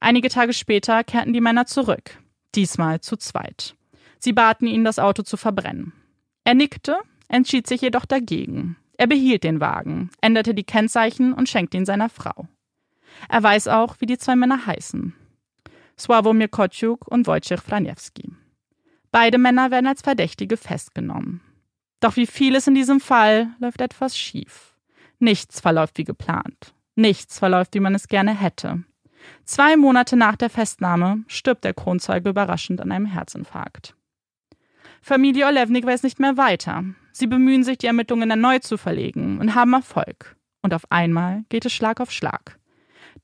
Einige 0.00 0.30
Tage 0.30 0.54
später 0.54 1.04
kehrten 1.04 1.32
die 1.32 1.40
Männer 1.40 1.66
zurück, 1.66 2.18
diesmal 2.54 3.00
zu 3.00 3.16
zweit. 3.16 3.76
Sie 4.18 4.32
baten 4.32 4.66
ihn, 4.66 4.84
das 4.84 4.98
Auto 4.98 5.22
zu 5.22 5.36
verbrennen. 5.36 5.92
Er 6.44 6.54
nickte, 6.54 6.96
entschied 7.28 7.66
sich 7.66 7.82
jedoch 7.82 8.06
dagegen. 8.06 8.76
Er 8.96 9.06
behielt 9.06 9.44
den 9.44 9.60
Wagen, 9.60 10.10
änderte 10.20 10.54
die 10.54 10.64
Kennzeichen 10.64 11.32
und 11.32 11.48
schenkte 11.48 11.76
ihn 11.76 11.86
seiner 11.86 12.08
Frau. 12.08 12.48
Er 13.28 13.42
weiß 13.42 13.68
auch, 13.68 13.96
wie 13.98 14.06
die 14.06 14.18
zwei 14.18 14.36
Männer 14.36 14.66
heißen. 14.66 15.14
Sławomir 15.96 16.48
Kociuk 16.48 17.06
und 17.08 17.26
Wojciech 17.26 17.60
Franiewski. 17.60 18.32
Beide 19.12 19.38
Männer 19.38 19.70
werden 19.70 19.86
als 19.86 20.02
Verdächtige 20.02 20.56
festgenommen. 20.56 21.40
Doch 22.00 22.16
wie 22.16 22.26
vieles 22.26 22.66
in 22.66 22.74
diesem 22.74 23.00
Fall 23.00 23.48
läuft 23.58 23.80
etwas 23.80 24.16
schief. 24.16 24.74
Nichts 25.18 25.60
verläuft 25.60 25.98
wie 25.98 26.04
geplant. 26.04 26.74
Nichts 26.94 27.38
verläuft, 27.38 27.74
wie 27.74 27.80
man 27.80 27.94
es 27.94 28.08
gerne 28.08 28.34
hätte. 28.34 28.84
Zwei 29.44 29.76
Monate 29.76 30.16
nach 30.16 30.36
der 30.36 30.50
Festnahme 30.50 31.24
stirbt 31.26 31.64
der 31.64 31.74
Kronzeuge 31.74 32.30
überraschend 32.30 32.80
an 32.80 32.92
einem 32.92 33.06
Herzinfarkt. 33.06 33.94
Familie 35.02 35.46
Olewnik 35.46 35.86
weiß 35.86 36.02
nicht 36.02 36.20
mehr 36.20 36.36
weiter. 36.36 36.84
Sie 37.12 37.26
bemühen 37.26 37.64
sich, 37.64 37.78
die 37.78 37.86
Ermittlungen 37.86 38.30
erneut 38.30 38.64
zu 38.64 38.76
verlegen 38.76 39.38
und 39.38 39.54
haben 39.54 39.72
Erfolg. 39.72 40.36
Und 40.62 40.74
auf 40.74 40.90
einmal 40.90 41.44
geht 41.48 41.64
es 41.64 41.72
Schlag 41.72 42.00
auf 42.00 42.12
Schlag. 42.12 42.58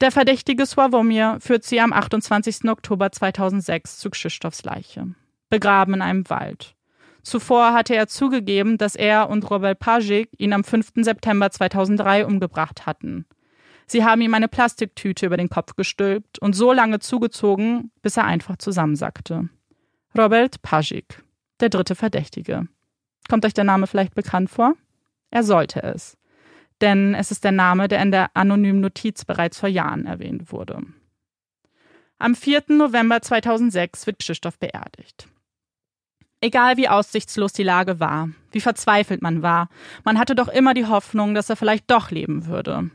Der 0.00 0.10
verdächtige 0.10 0.66
Sławomir 0.66 1.38
führt 1.40 1.64
sie 1.64 1.80
am 1.80 1.92
28. 1.92 2.68
Oktober 2.68 3.12
2006 3.12 3.98
zu 3.98 4.10
Krzysztofs 4.10 4.64
Leiche, 4.64 5.14
begraben 5.48 5.94
in 5.94 6.02
einem 6.02 6.28
Wald. 6.28 6.74
Zuvor 7.22 7.72
hatte 7.72 7.94
er 7.94 8.06
zugegeben, 8.06 8.78
dass 8.78 8.94
er 8.94 9.28
und 9.28 9.50
Robert 9.50 9.78
Pajik 9.78 10.28
ihn 10.38 10.52
am 10.52 10.64
5. 10.64 10.92
September 10.96 11.50
2003 11.50 12.26
umgebracht 12.26 12.86
hatten. 12.86 13.26
Sie 13.86 14.04
haben 14.04 14.20
ihm 14.20 14.34
eine 14.34 14.48
Plastiktüte 14.48 15.26
über 15.26 15.36
den 15.36 15.48
Kopf 15.48 15.76
gestülpt 15.76 16.38
und 16.38 16.54
so 16.54 16.72
lange 16.72 16.98
zugezogen, 16.98 17.90
bis 18.02 18.16
er 18.16 18.24
einfach 18.24 18.56
zusammensackte. 18.56 19.48
Robert 20.16 20.60
Pajik, 20.62 21.22
der 21.60 21.68
dritte 21.68 21.94
Verdächtige. 21.94 22.68
Kommt 23.28 23.44
euch 23.44 23.54
der 23.54 23.64
Name 23.64 23.86
vielleicht 23.86 24.14
bekannt 24.14 24.50
vor? 24.50 24.74
Er 25.30 25.42
sollte 25.42 25.82
es 25.82 26.16
denn 26.80 27.14
es 27.14 27.30
ist 27.30 27.44
der 27.44 27.52
Name, 27.52 27.88
der 27.88 28.02
in 28.02 28.10
der 28.10 28.30
anonymen 28.34 28.80
Notiz 28.80 29.24
bereits 29.24 29.58
vor 29.58 29.68
Jahren 29.68 30.06
erwähnt 30.06 30.52
wurde. 30.52 30.82
Am 32.18 32.34
4. 32.34 32.64
November 32.68 33.20
2006 33.20 34.06
wird 34.06 34.18
Krzysztof 34.18 34.58
beerdigt. 34.58 35.28
Egal 36.40 36.76
wie 36.76 36.88
aussichtslos 36.88 37.52
die 37.52 37.62
Lage 37.62 37.98
war, 37.98 38.28
wie 38.52 38.60
verzweifelt 38.60 39.22
man 39.22 39.42
war, 39.42 39.68
man 40.04 40.18
hatte 40.18 40.34
doch 40.34 40.48
immer 40.48 40.74
die 40.74 40.86
Hoffnung, 40.86 41.34
dass 41.34 41.50
er 41.50 41.56
vielleicht 41.56 41.90
doch 41.90 42.10
leben 42.10 42.46
würde. 42.46 42.90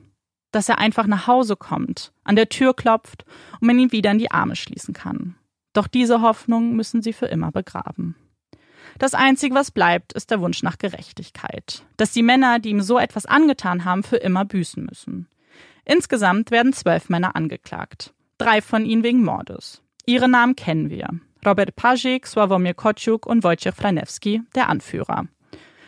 Dass 0.51 0.69
er 0.69 0.79
einfach 0.79 1.07
nach 1.07 1.27
Hause 1.27 1.55
kommt, 1.55 2.11
an 2.23 2.35
der 2.35 2.49
Tür 2.49 2.73
klopft 2.73 3.25
und 3.59 3.67
man 3.67 3.79
ihn 3.79 3.91
wieder 3.91 4.11
in 4.11 4.17
die 4.17 4.31
Arme 4.31 4.55
schließen 4.55 4.93
kann. 4.93 5.35
Doch 5.73 5.87
diese 5.87 6.21
Hoffnung 6.21 6.75
müssen 6.75 7.01
sie 7.01 7.13
für 7.13 7.27
immer 7.27 7.51
begraben. 7.51 8.15
Das 8.99 9.13
Einzige, 9.13 9.55
was 9.55 9.71
bleibt, 9.71 10.13
ist 10.13 10.31
der 10.31 10.41
Wunsch 10.41 10.63
nach 10.63 10.77
Gerechtigkeit. 10.77 11.83
Dass 11.97 12.11
die 12.11 12.23
Männer, 12.23 12.59
die 12.59 12.69
ihm 12.69 12.81
so 12.81 12.99
etwas 12.99 13.25
angetan 13.25 13.85
haben, 13.85 14.03
für 14.03 14.17
immer 14.17 14.45
büßen 14.45 14.85
müssen. 14.85 15.27
Insgesamt 15.85 16.51
werden 16.51 16.73
zwölf 16.73 17.09
Männer 17.09 17.35
angeklagt. 17.35 18.13
Drei 18.37 18.61
von 18.61 18.85
ihnen 18.85 19.03
wegen 19.03 19.23
Mordes. 19.23 19.81
Ihre 20.05 20.27
Namen 20.27 20.55
kennen 20.55 20.89
wir. 20.89 21.07
Robert 21.45 21.75
Pajik, 21.75 22.27
Sławomir 22.27 22.73
Kociuk 22.73 23.25
und 23.25 23.43
Wojciech 23.43 23.73
Franewski, 23.73 24.41
der 24.55 24.69
Anführer. 24.69 25.25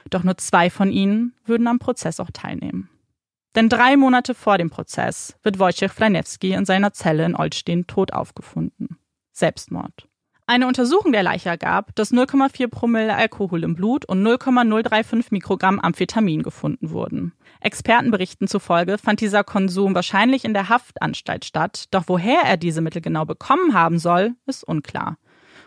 Doch 0.10 0.24
nur 0.24 0.38
zwei 0.38 0.70
von 0.70 0.92
ihnen 0.92 1.34
würden 1.46 1.68
am 1.68 1.80
Prozess 1.80 2.20
auch 2.20 2.32
teilnehmen. 2.32 2.90
Denn 3.56 3.70
drei 3.70 3.98
Monate 3.98 4.34
vor 4.34 4.58
dem 4.58 4.70
Prozess 4.70 5.38
wird 5.44 5.60
Wojciech 5.60 5.92
Franewski 5.92 6.54
in 6.54 6.66
seiner 6.66 6.94
Zelle 6.94 7.26
in 7.26 7.36
Olsztyn 7.36 7.86
tot 7.86 8.14
aufgefunden. 8.14 8.98
Selbstmord. 9.32 10.08
Eine 10.46 10.68
Untersuchung 10.68 11.14
der 11.14 11.24
Leiche 11.24 11.50
ergab, 11.50 11.96
dass 11.96 12.12
0,4 12.12 12.68
Promille 12.68 13.16
Alkohol 13.16 13.64
im 13.64 13.76
Blut 13.76 14.04
und 14.04 14.22
0,035 14.22 15.32
Mikrogramm 15.32 15.80
Amphetamin 15.80 16.44
gefunden 16.44 16.90
wurden. 16.90 17.34
Expertenberichten 17.62 18.50
zufolge 18.50 18.98
fand 18.98 19.22
dieser 19.22 19.46
Konsum 19.46 19.96
wahrscheinlich 19.96 20.44
in 20.44 20.54
der 20.54 20.68
Haftanstalt 20.68 21.46
statt, 21.46 21.86
doch 21.92 22.04
woher 22.08 22.42
er 22.44 22.58
diese 22.58 22.82
Mittel 22.82 23.02
genau 23.02 23.24
bekommen 23.24 23.74
haben 23.74 24.00
soll, 24.00 24.36
ist 24.46 24.66
unklar. 24.66 25.18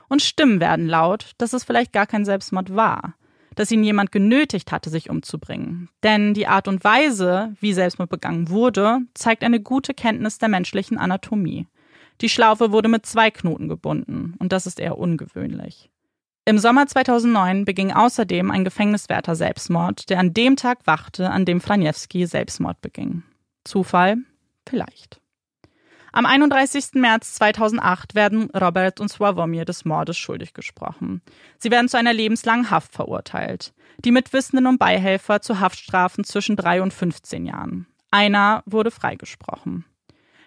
Und 0.09 0.21
Stimmen 0.21 0.61
werden 0.61 0.87
laut, 0.87 1.33
dass 1.39 1.55
es 1.55 1.65
vielleicht 1.65 1.93
gar 1.95 2.07
kein 2.07 2.27
Selbstmord 2.27 2.77
war, 2.77 3.15
dass 3.57 3.73
ihn 3.73 3.83
jemand 3.83 4.13
genötigt 4.13 4.71
hatte, 4.71 4.91
sich 4.91 5.11
umzubringen. 5.11 5.89
Denn 6.05 6.35
die 6.35 6.47
Art 6.47 6.69
und 6.69 6.85
Weise, 6.85 7.57
wie 7.61 7.73
Selbstmord 7.73 8.11
begangen 8.11 8.49
wurde, 8.49 9.01
zeigt 9.15 9.43
eine 9.43 9.61
gute 9.61 9.93
Kenntnis 9.93 10.39
der 10.39 10.49
menschlichen 10.49 10.99
Anatomie. 10.99 11.67
Die 12.21 12.29
Schlaufe 12.29 12.71
wurde 12.71 12.89
mit 12.89 13.05
zwei 13.05 13.31
Knoten 13.31 13.69
gebunden 13.69 14.35
und 14.39 14.53
das 14.53 14.67
ist 14.67 14.79
eher 14.79 14.97
ungewöhnlich. 14.97 15.91
Im 16.45 16.59
Sommer 16.59 16.87
2009 16.87 17.65
beging 17.65 17.93
außerdem 17.93 18.53
ein 18.53 18.65
Gefängniswärter 18.65 19.35
Selbstmord, 19.35 20.09
der 20.11 20.21
an 20.21 20.33
dem 20.33 20.55
Tag 20.55 20.87
wachte, 20.87 21.31
an 21.31 21.45
dem 21.45 21.61
Franiewski 21.61 22.25
Selbstmord 22.25 22.81
beging. 22.81 23.25
Zufall? 23.65 24.19
Vielleicht. 24.69 25.21
Am 26.17 26.25
31. 26.25 26.95
März 26.95 27.35
2008 27.35 28.15
werden 28.15 28.49
Robert 28.53 29.01
und 29.01 29.09
Sławomir 29.09 29.67
des 29.67 29.85
Mordes 29.85 30.17
schuldig 30.17 30.55
gesprochen. 30.55 31.21
Sie 31.59 31.71
werden 31.71 31.91
zu 31.91 31.99
einer 31.99 32.15
lebenslangen 32.15 32.71
Haft 32.71 32.95
verurteilt. 32.95 33.75
Die 34.03 34.13
Mitwissenden 34.13 34.67
und 34.67 34.79
Beihelfer 34.79 35.43
zu 35.43 35.61
Haftstrafen 35.61 36.25
zwischen 36.25 36.57
drei 36.57 36.81
und 36.81 36.95
15 36.95 37.45
Jahren. 37.45 37.87
Einer 38.11 38.63
wurde 38.65 38.91
freigesprochen. 38.91 39.85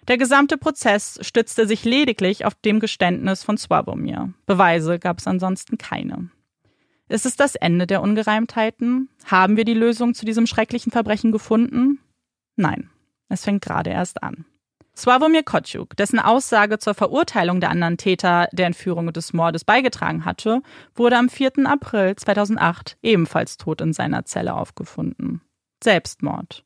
Der 0.08 0.18
gesamte 0.18 0.58
Prozess 0.58 1.20
stützte 1.22 1.68
sich 1.68 1.86
lediglich 1.86 2.46
auf 2.46 2.56
dem 2.56 2.80
Geständnis 2.80 3.44
von 3.44 3.60
Swabomir. 3.60 4.34
Beweise 4.48 4.98
gab 4.98 5.20
es 5.20 5.28
ansonsten 5.28 5.78
keine. 5.78 6.32
Ist 7.10 7.28
es 7.28 7.36
das 7.36 7.54
Ende 7.54 7.86
der 7.86 8.02
Ungereimtheiten? 8.02 9.10
Haben 9.26 9.56
wir 9.56 9.66
die 9.66 9.76
Lösung 9.76 10.16
zu 10.16 10.26
diesem 10.26 10.48
schrecklichen 10.48 10.92
Verbrechen 10.92 11.32
gefunden? 11.32 12.00
Nein, 12.56 12.90
es 13.28 13.44
fängt 13.44 13.62
gerade 13.62 13.92
erst 13.92 14.24
an. 14.24 14.46
Swabomir 15.00 15.44
Kociuk, 15.44 15.96
dessen 15.96 16.20
Aussage 16.20 16.78
zur 16.78 16.94
Verurteilung 16.94 17.62
der 17.62 17.70
anderen 17.70 17.96
Täter 17.96 18.50
der 18.52 18.66
Entführung 18.66 19.14
des 19.14 19.32
Mordes 19.32 19.64
beigetragen 19.64 20.26
hatte, 20.26 20.62
wurde 20.94 21.18
am 21.18 21.30
4. 21.30 21.66
April 21.66 22.18
2008 22.18 22.98
ebenfalls 23.02 23.56
tot 23.56 23.80
in 23.80 23.94
seiner 23.94 24.26
Zelle 24.26 24.54
aufgefunden. 24.54 25.42
Selbstmord. 25.82 26.66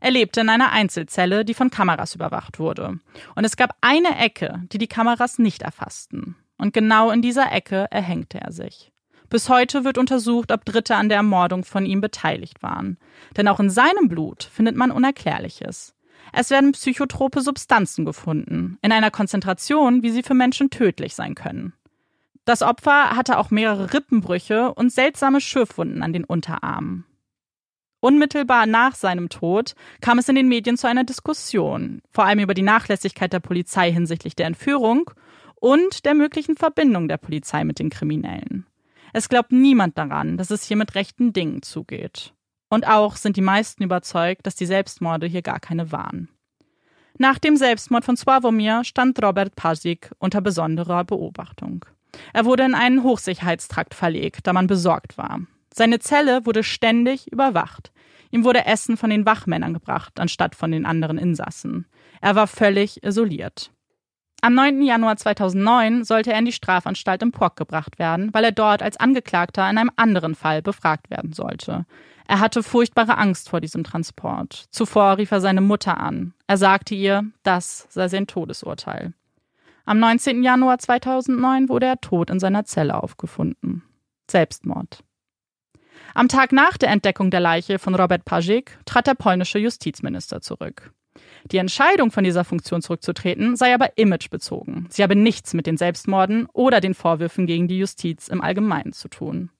Er 0.00 0.10
lebte 0.10 0.40
in 0.40 0.48
einer 0.48 0.72
Einzelzelle, 0.72 1.44
die 1.44 1.52
von 1.52 1.68
Kameras 1.68 2.14
überwacht 2.14 2.58
wurde. 2.58 2.98
Und 3.34 3.44
es 3.44 3.58
gab 3.58 3.76
eine 3.82 4.18
Ecke, 4.18 4.62
die 4.72 4.78
die 4.78 4.88
Kameras 4.88 5.38
nicht 5.38 5.60
erfassten. 5.60 6.36
Und 6.56 6.72
genau 6.72 7.10
in 7.10 7.20
dieser 7.20 7.52
Ecke 7.52 7.88
erhängte 7.90 8.40
er 8.40 8.52
sich. 8.52 8.90
Bis 9.28 9.50
heute 9.50 9.84
wird 9.84 9.98
untersucht, 9.98 10.50
ob 10.50 10.64
Dritte 10.64 10.96
an 10.96 11.10
der 11.10 11.18
Ermordung 11.18 11.64
von 11.64 11.84
ihm 11.84 12.00
beteiligt 12.00 12.62
waren. 12.62 12.96
Denn 13.36 13.48
auch 13.48 13.60
in 13.60 13.68
seinem 13.68 14.08
Blut 14.08 14.44
findet 14.44 14.76
man 14.76 14.90
Unerklärliches. 14.90 15.94
Es 16.32 16.50
werden 16.50 16.72
psychotrope 16.72 17.40
Substanzen 17.40 18.04
gefunden, 18.04 18.78
in 18.82 18.92
einer 18.92 19.10
Konzentration, 19.10 20.02
wie 20.02 20.10
sie 20.10 20.22
für 20.22 20.34
Menschen 20.34 20.70
tödlich 20.70 21.14
sein 21.14 21.34
können. 21.34 21.72
Das 22.44 22.62
Opfer 22.62 23.10
hatte 23.16 23.38
auch 23.38 23.50
mehrere 23.50 23.92
Rippenbrüche 23.92 24.72
und 24.74 24.92
seltsame 24.92 25.40
Schürfwunden 25.40 26.02
an 26.02 26.12
den 26.12 26.24
Unterarmen. 26.24 27.04
Unmittelbar 28.00 28.66
nach 28.66 28.94
seinem 28.94 29.28
Tod 29.28 29.74
kam 30.00 30.18
es 30.18 30.28
in 30.28 30.34
den 30.34 30.48
Medien 30.48 30.78
zu 30.78 30.88
einer 30.88 31.04
Diskussion, 31.04 32.00
vor 32.10 32.24
allem 32.24 32.38
über 32.38 32.54
die 32.54 32.62
Nachlässigkeit 32.62 33.32
der 33.32 33.40
Polizei 33.40 33.92
hinsichtlich 33.92 34.34
der 34.34 34.46
Entführung 34.46 35.10
und 35.56 36.06
der 36.06 36.14
möglichen 36.14 36.56
Verbindung 36.56 37.08
der 37.08 37.18
Polizei 37.18 37.62
mit 37.62 37.78
den 37.78 37.90
Kriminellen. 37.90 38.66
Es 39.12 39.28
glaubt 39.28 39.52
niemand 39.52 39.98
daran, 39.98 40.38
dass 40.38 40.50
es 40.50 40.64
hier 40.64 40.78
mit 40.78 40.94
rechten 40.94 41.34
Dingen 41.34 41.62
zugeht. 41.62 42.32
Und 42.70 42.86
auch 42.86 43.16
sind 43.16 43.36
die 43.36 43.42
meisten 43.42 43.82
überzeugt, 43.82 44.46
dass 44.46 44.54
die 44.54 44.64
Selbstmorde 44.64 45.26
hier 45.26 45.42
gar 45.42 45.60
keine 45.60 45.92
waren. 45.92 46.28
Nach 47.18 47.38
dem 47.38 47.56
Selbstmord 47.56 48.04
von 48.04 48.16
Sławomir 48.16 48.84
stand 48.84 49.22
Robert 49.22 49.54
Pasik 49.56 50.10
unter 50.18 50.40
besonderer 50.40 51.04
Beobachtung. 51.04 51.84
Er 52.32 52.46
wurde 52.46 52.64
in 52.64 52.74
einen 52.74 53.02
Hochsicherheitstrakt 53.02 53.94
verlegt, 53.94 54.46
da 54.46 54.52
man 54.52 54.66
besorgt 54.66 55.18
war. 55.18 55.40
Seine 55.74 55.98
Zelle 55.98 56.46
wurde 56.46 56.62
ständig 56.62 57.30
überwacht. 57.30 57.92
Ihm 58.30 58.44
wurde 58.44 58.64
Essen 58.64 58.96
von 58.96 59.10
den 59.10 59.26
Wachmännern 59.26 59.74
gebracht, 59.74 60.18
anstatt 60.20 60.54
von 60.54 60.70
den 60.70 60.86
anderen 60.86 61.18
Insassen. 61.18 61.86
Er 62.20 62.36
war 62.36 62.46
völlig 62.46 63.02
isoliert. 63.02 63.72
Am 64.42 64.54
9. 64.54 64.80
Januar 64.82 65.16
2009 65.16 66.04
sollte 66.04 66.32
er 66.32 66.38
in 66.38 66.46
die 66.46 66.52
Strafanstalt 66.52 67.22
im 67.22 67.32
Pork 67.32 67.56
gebracht 67.56 67.98
werden, 67.98 68.32
weil 68.32 68.44
er 68.44 68.52
dort 68.52 68.82
als 68.82 68.96
Angeklagter 68.96 69.68
in 69.68 69.76
einem 69.76 69.90
anderen 69.96 70.34
Fall 70.34 70.62
befragt 70.62 71.10
werden 71.10 71.34
sollte. 71.34 71.84
Er 72.30 72.38
hatte 72.38 72.62
furchtbare 72.62 73.18
Angst 73.18 73.48
vor 73.48 73.60
diesem 73.60 73.82
Transport. 73.82 74.66
Zuvor 74.70 75.18
rief 75.18 75.32
er 75.32 75.40
seine 75.40 75.60
Mutter 75.60 75.98
an. 75.98 76.32
Er 76.46 76.58
sagte 76.58 76.94
ihr, 76.94 77.24
das 77.42 77.88
sei 77.90 78.06
sein 78.06 78.28
Todesurteil. 78.28 79.14
Am 79.84 79.98
19. 79.98 80.44
Januar 80.44 80.78
2009 80.78 81.68
wurde 81.68 81.86
er 81.86 82.00
tot 82.00 82.30
in 82.30 82.38
seiner 82.38 82.64
Zelle 82.64 83.02
aufgefunden. 83.02 83.82
Selbstmord. 84.30 85.02
Am 86.14 86.28
Tag 86.28 86.52
nach 86.52 86.78
der 86.78 86.90
Entdeckung 86.90 87.32
der 87.32 87.40
Leiche 87.40 87.80
von 87.80 87.96
Robert 87.96 88.24
Pajik 88.24 88.78
trat 88.84 89.08
der 89.08 89.14
polnische 89.14 89.58
Justizminister 89.58 90.40
zurück. 90.40 90.92
Die 91.50 91.58
Entscheidung, 91.58 92.12
von 92.12 92.22
dieser 92.22 92.44
Funktion 92.44 92.80
zurückzutreten, 92.80 93.56
sei 93.56 93.74
aber 93.74 93.98
imagebezogen. 93.98 94.86
Sie 94.88 95.02
habe 95.02 95.16
nichts 95.16 95.52
mit 95.52 95.66
den 95.66 95.76
Selbstmorden 95.76 96.46
oder 96.52 96.80
den 96.80 96.94
Vorwürfen 96.94 97.46
gegen 97.46 97.66
die 97.66 97.78
Justiz 97.78 98.28
im 98.28 98.40
Allgemeinen 98.40 98.92
zu 98.92 99.08
tun. 99.08 99.50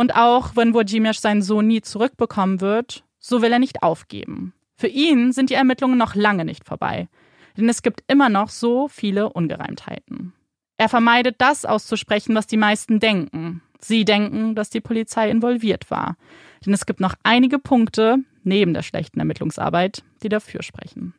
Und 0.00 0.16
auch 0.16 0.56
wenn 0.56 0.72
Wojciech 0.72 1.20
seinen 1.20 1.42
Sohn 1.42 1.66
nie 1.66 1.82
zurückbekommen 1.82 2.62
wird, 2.62 3.04
so 3.18 3.42
will 3.42 3.52
er 3.52 3.58
nicht 3.58 3.82
aufgeben. 3.82 4.54
Für 4.74 4.86
ihn 4.86 5.32
sind 5.32 5.50
die 5.50 5.54
Ermittlungen 5.54 5.98
noch 5.98 6.14
lange 6.14 6.46
nicht 6.46 6.64
vorbei. 6.64 7.10
Denn 7.58 7.68
es 7.68 7.82
gibt 7.82 8.02
immer 8.06 8.30
noch 8.30 8.48
so 8.48 8.88
viele 8.88 9.30
Ungereimtheiten. 9.30 10.32
Er 10.78 10.88
vermeidet 10.88 11.34
das 11.36 11.66
auszusprechen, 11.66 12.34
was 12.34 12.46
die 12.46 12.56
meisten 12.56 12.98
denken. 12.98 13.60
Sie 13.78 14.06
denken, 14.06 14.54
dass 14.54 14.70
die 14.70 14.80
Polizei 14.80 15.30
involviert 15.30 15.90
war. 15.90 16.16
Denn 16.64 16.72
es 16.72 16.86
gibt 16.86 17.00
noch 17.00 17.14
einige 17.22 17.58
Punkte, 17.58 18.20
neben 18.42 18.72
der 18.72 18.82
schlechten 18.82 19.18
Ermittlungsarbeit, 19.18 20.02
die 20.22 20.30
dafür 20.30 20.62
sprechen. 20.62 21.12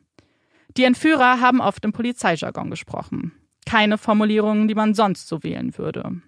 Die 0.76 0.82
Entführer 0.82 1.40
haben 1.40 1.60
oft 1.60 1.84
im 1.84 1.92
Polizeijargon 1.92 2.68
gesprochen. 2.68 3.30
Keine 3.64 3.96
Formulierungen, 3.96 4.66
die 4.66 4.74
man 4.74 4.94
sonst 4.94 5.28
so 5.28 5.44
wählen 5.44 5.78
würde. 5.78 6.20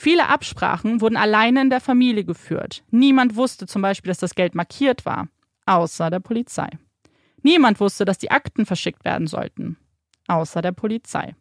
Viele 0.00 0.28
Absprachen 0.28 1.00
wurden 1.00 1.16
alleine 1.16 1.60
in 1.60 1.70
der 1.70 1.80
Familie 1.80 2.22
geführt. 2.22 2.84
Niemand 2.92 3.34
wusste 3.34 3.66
zum 3.66 3.82
Beispiel, 3.82 4.10
dass 4.10 4.18
das 4.18 4.36
Geld 4.36 4.54
markiert 4.54 5.04
war, 5.04 5.26
außer 5.66 6.08
der 6.08 6.20
Polizei. 6.20 6.68
Niemand 7.42 7.80
wusste, 7.80 8.04
dass 8.04 8.16
die 8.16 8.30
Akten 8.30 8.64
verschickt 8.64 9.04
werden 9.04 9.26
sollten, 9.26 9.76
außer 10.28 10.62
der 10.62 10.70
Polizei. 10.70 11.34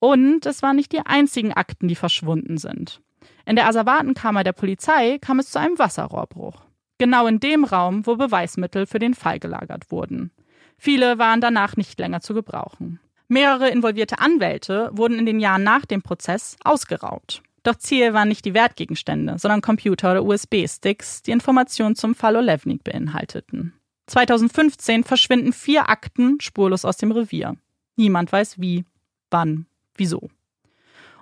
Und 0.00 0.46
es 0.46 0.62
waren 0.62 0.74
nicht 0.74 0.90
die 0.90 1.06
einzigen 1.06 1.52
Akten, 1.52 1.86
die 1.86 1.94
verschwunden 1.94 2.58
sind. 2.58 3.02
In 3.44 3.54
der 3.54 3.68
Asservatenkammer 3.68 4.42
der 4.42 4.52
Polizei 4.52 5.18
kam 5.20 5.38
es 5.38 5.52
zu 5.52 5.60
einem 5.60 5.78
Wasserrohrbruch. 5.78 6.64
Genau 6.98 7.28
in 7.28 7.38
dem 7.38 7.62
Raum, 7.62 8.04
wo 8.04 8.16
Beweismittel 8.16 8.86
für 8.86 8.98
den 8.98 9.14
Fall 9.14 9.38
gelagert 9.38 9.92
wurden. 9.92 10.32
Viele 10.76 11.18
waren 11.18 11.40
danach 11.40 11.76
nicht 11.76 12.00
länger 12.00 12.20
zu 12.20 12.34
gebrauchen. 12.34 12.98
Mehrere 13.28 13.70
involvierte 13.70 14.18
Anwälte 14.18 14.90
wurden 14.92 15.20
in 15.20 15.26
den 15.26 15.38
Jahren 15.38 15.62
nach 15.62 15.86
dem 15.86 16.02
Prozess 16.02 16.56
ausgeraubt. 16.64 17.44
Doch 17.66 17.78
Ziel 17.78 18.14
waren 18.14 18.28
nicht 18.28 18.44
die 18.44 18.54
Wertgegenstände, 18.54 19.40
sondern 19.40 19.60
Computer 19.60 20.12
oder 20.12 20.22
USB-Sticks, 20.22 21.22
die 21.22 21.32
Informationen 21.32 21.96
zum 21.96 22.14
Fall 22.14 22.36
Olevnik 22.36 22.84
beinhalteten. 22.84 23.72
2015 24.06 25.02
verschwinden 25.02 25.52
vier 25.52 25.90
Akten 25.90 26.40
spurlos 26.40 26.84
aus 26.84 26.96
dem 26.96 27.10
Revier. 27.10 27.56
Niemand 27.96 28.30
weiß 28.30 28.60
wie, 28.60 28.84
wann, 29.32 29.66
wieso. 29.96 30.28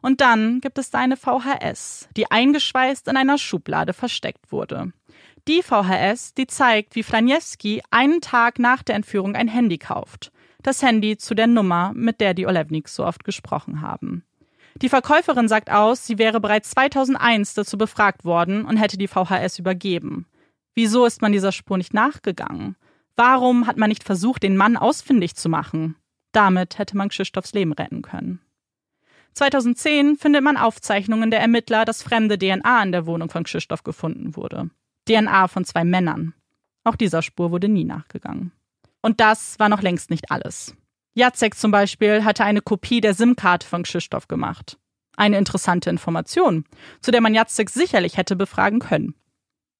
Und 0.02 0.20
dann 0.20 0.60
gibt 0.60 0.76
es 0.76 0.92
eine 0.92 1.16
VHS, 1.16 2.10
die 2.14 2.30
eingeschweißt 2.30 3.08
in 3.08 3.16
einer 3.16 3.38
Schublade 3.38 3.94
versteckt 3.94 4.52
wurde. 4.52 4.92
Die 5.48 5.62
VHS, 5.62 6.34
die 6.34 6.46
zeigt, 6.46 6.94
wie 6.94 7.04
Flaniewski 7.04 7.80
einen 7.90 8.20
Tag 8.20 8.58
nach 8.58 8.82
der 8.82 8.96
Entführung 8.96 9.34
ein 9.34 9.48
Handy 9.48 9.78
kauft. 9.78 10.30
Das 10.62 10.82
Handy 10.82 11.16
zu 11.16 11.34
der 11.34 11.46
Nummer, 11.46 11.92
mit 11.94 12.20
der 12.20 12.34
die 12.34 12.46
Olevniks 12.46 12.94
so 12.94 13.06
oft 13.06 13.24
gesprochen 13.24 13.80
haben. 13.80 14.24
Die 14.82 14.88
Verkäuferin 14.88 15.48
sagt 15.48 15.70
aus, 15.70 16.06
sie 16.06 16.18
wäre 16.18 16.40
bereits 16.40 16.70
2001 16.70 17.54
dazu 17.54 17.78
befragt 17.78 18.24
worden 18.24 18.64
und 18.64 18.76
hätte 18.76 18.98
die 18.98 19.08
VHS 19.08 19.58
übergeben. 19.58 20.26
Wieso 20.74 21.06
ist 21.06 21.22
man 21.22 21.32
dieser 21.32 21.52
Spur 21.52 21.78
nicht 21.78 21.94
nachgegangen? 21.94 22.76
Warum 23.16 23.66
hat 23.68 23.76
man 23.76 23.88
nicht 23.88 24.02
versucht, 24.02 24.42
den 24.42 24.56
Mann 24.56 24.76
ausfindig 24.76 25.36
zu 25.36 25.48
machen? 25.48 25.96
Damit 26.32 26.78
hätte 26.78 26.96
man 26.96 27.08
Krzysztofs 27.08 27.52
Leben 27.52 27.72
retten 27.72 28.02
können. 28.02 28.40
2010 29.34 30.16
findet 30.16 30.42
man 30.42 30.56
Aufzeichnungen 30.56 31.30
der 31.30 31.40
Ermittler, 31.40 31.84
dass 31.84 32.02
fremde 32.02 32.38
DNA 32.38 32.82
in 32.82 32.92
der 32.92 33.06
Wohnung 33.06 33.30
von 33.30 33.44
Krzysztof 33.44 33.84
gefunden 33.84 34.36
wurde. 34.36 34.70
DNA 35.08 35.48
von 35.48 35.64
zwei 35.64 35.84
Männern. 35.84 36.34
Auch 36.82 36.96
dieser 36.96 37.22
Spur 37.22 37.50
wurde 37.50 37.68
nie 37.68 37.84
nachgegangen. 37.84 38.52
Und 39.02 39.20
das 39.20 39.58
war 39.58 39.68
noch 39.68 39.82
längst 39.82 40.10
nicht 40.10 40.30
alles. 40.30 40.74
Jacek 41.14 41.56
zum 41.56 41.70
Beispiel 41.70 42.24
hatte 42.24 42.44
eine 42.44 42.60
Kopie 42.60 43.00
der 43.00 43.14
SIM-Karte 43.14 43.66
von 43.66 43.84
Krzysztof 43.84 44.26
gemacht. 44.28 44.78
Eine 45.16 45.38
interessante 45.38 45.90
Information, 45.90 46.64
zu 47.00 47.12
der 47.12 47.20
man 47.20 47.34
Jacek 47.34 47.70
sicherlich 47.70 48.16
hätte 48.16 48.34
befragen 48.34 48.80
können. 48.80 49.14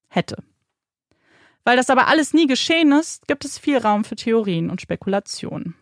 Hätte. 0.07 0.37
Weil 1.65 1.75
das 1.75 1.89
aber 1.89 2.07
alles 2.07 2.33
nie 2.33 2.47
geschehen 2.47 2.93
ist, 2.93 3.27
gibt 3.27 3.43
es 3.43 3.59
viel 3.59 3.77
Raum 3.77 4.05
für 4.05 4.15
Theorien 4.15 4.69
und 4.69 4.81
Spekulationen. 4.81 5.75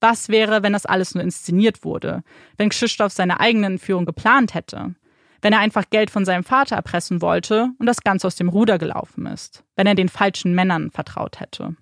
Was 0.00 0.28
wäre, 0.28 0.62
wenn 0.62 0.72
das 0.72 0.84
alles 0.84 1.14
nur 1.14 1.22
inszeniert 1.22 1.84
wurde? 1.84 2.22
Wenn 2.58 2.68
Krzysztof 2.68 3.12
seine 3.12 3.40
eigene 3.40 3.66
Entführung 3.66 4.04
geplant 4.04 4.52
hätte? 4.52 4.94
Wenn 5.40 5.52
er 5.52 5.60
einfach 5.60 5.88
Geld 5.90 6.10
von 6.10 6.24
seinem 6.24 6.44
Vater 6.44 6.76
erpressen 6.76 7.22
wollte 7.22 7.70
und 7.78 7.86
das 7.86 8.02
Ganze 8.02 8.26
aus 8.26 8.36
dem 8.36 8.48
Ruder 8.48 8.78
gelaufen 8.78 9.26
ist? 9.26 9.64
Wenn 9.76 9.86
er 9.86 9.94
den 9.94 10.08
falschen 10.08 10.54
Männern 10.54 10.90
vertraut 10.90 11.40
hätte? 11.40 11.76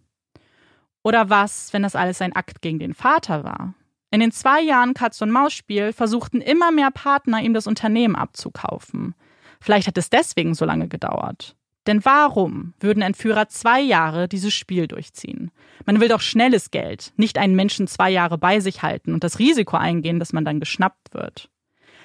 Oder 1.02 1.30
was, 1.30 1.72
wenn 1.72 1.82
das 1.82 1.96
alles 1.96 2.20
ein 2.20 2.34
Akt 2.34 2.62
gegen 2.62 2.78
den 2.78 2.94
Vater 2.94 3.44
war? 3.44 3.74
In 4.10 4.20
den 4.20 4.32
zwei 4.32 4.60
Jahren 4.60 4.94
Katz-und-Maus-Spiel 4.94 5.92
versuchten 5.92 6.40
immer 6.40 6.72
mehr 6.72 6.90
Partner, 6.90 7.40
ihm 7.42 7.54
das 7.54 7.66
Unternehmen 7.66 8.16
abzukaufen. 8.16 9.14
Vielleicht 9.60 9.86
hat 9.86 9.98
es 9.98 10.10
deswegen 10.10 10.54
so 10.54 10.64
lange 10.64 10.88
gedauert. 10.88 11.56
Denn 11.86 12.04
warum 12.04 12.74
würden 12.80 13.02
Entführer 13.02 13.48
zwei 13.48 13.80
Jahre 13.80 14.28
dieses 14.28 14.52
Spiel 14.52 14.86
durchziehen? 14.86 15.50
Man 15.86 16.00
will 16.00 16.08
doch 16.08 16.20
schnelles 16.20 16.70
Geld, 16.70 17.12
nicht 17.16 17.38
einen 17.38 17.56
Menschen 17.56 17.86
zwei 17.86 18.10
Jahre 18.10 18.36
bei 18.36 18.60
sich 18.60 18.82
halten 18.82 19.14
und 19.14 19.24
das 19.24 19.38
Risiko 19.38 19.76
eingehen, 19.76 20.18
dass 20.18 20.32
man 20.32 20.44
dann 20.44 20.60
geschnappt 20.60 21.14
wird. 21.14 21.48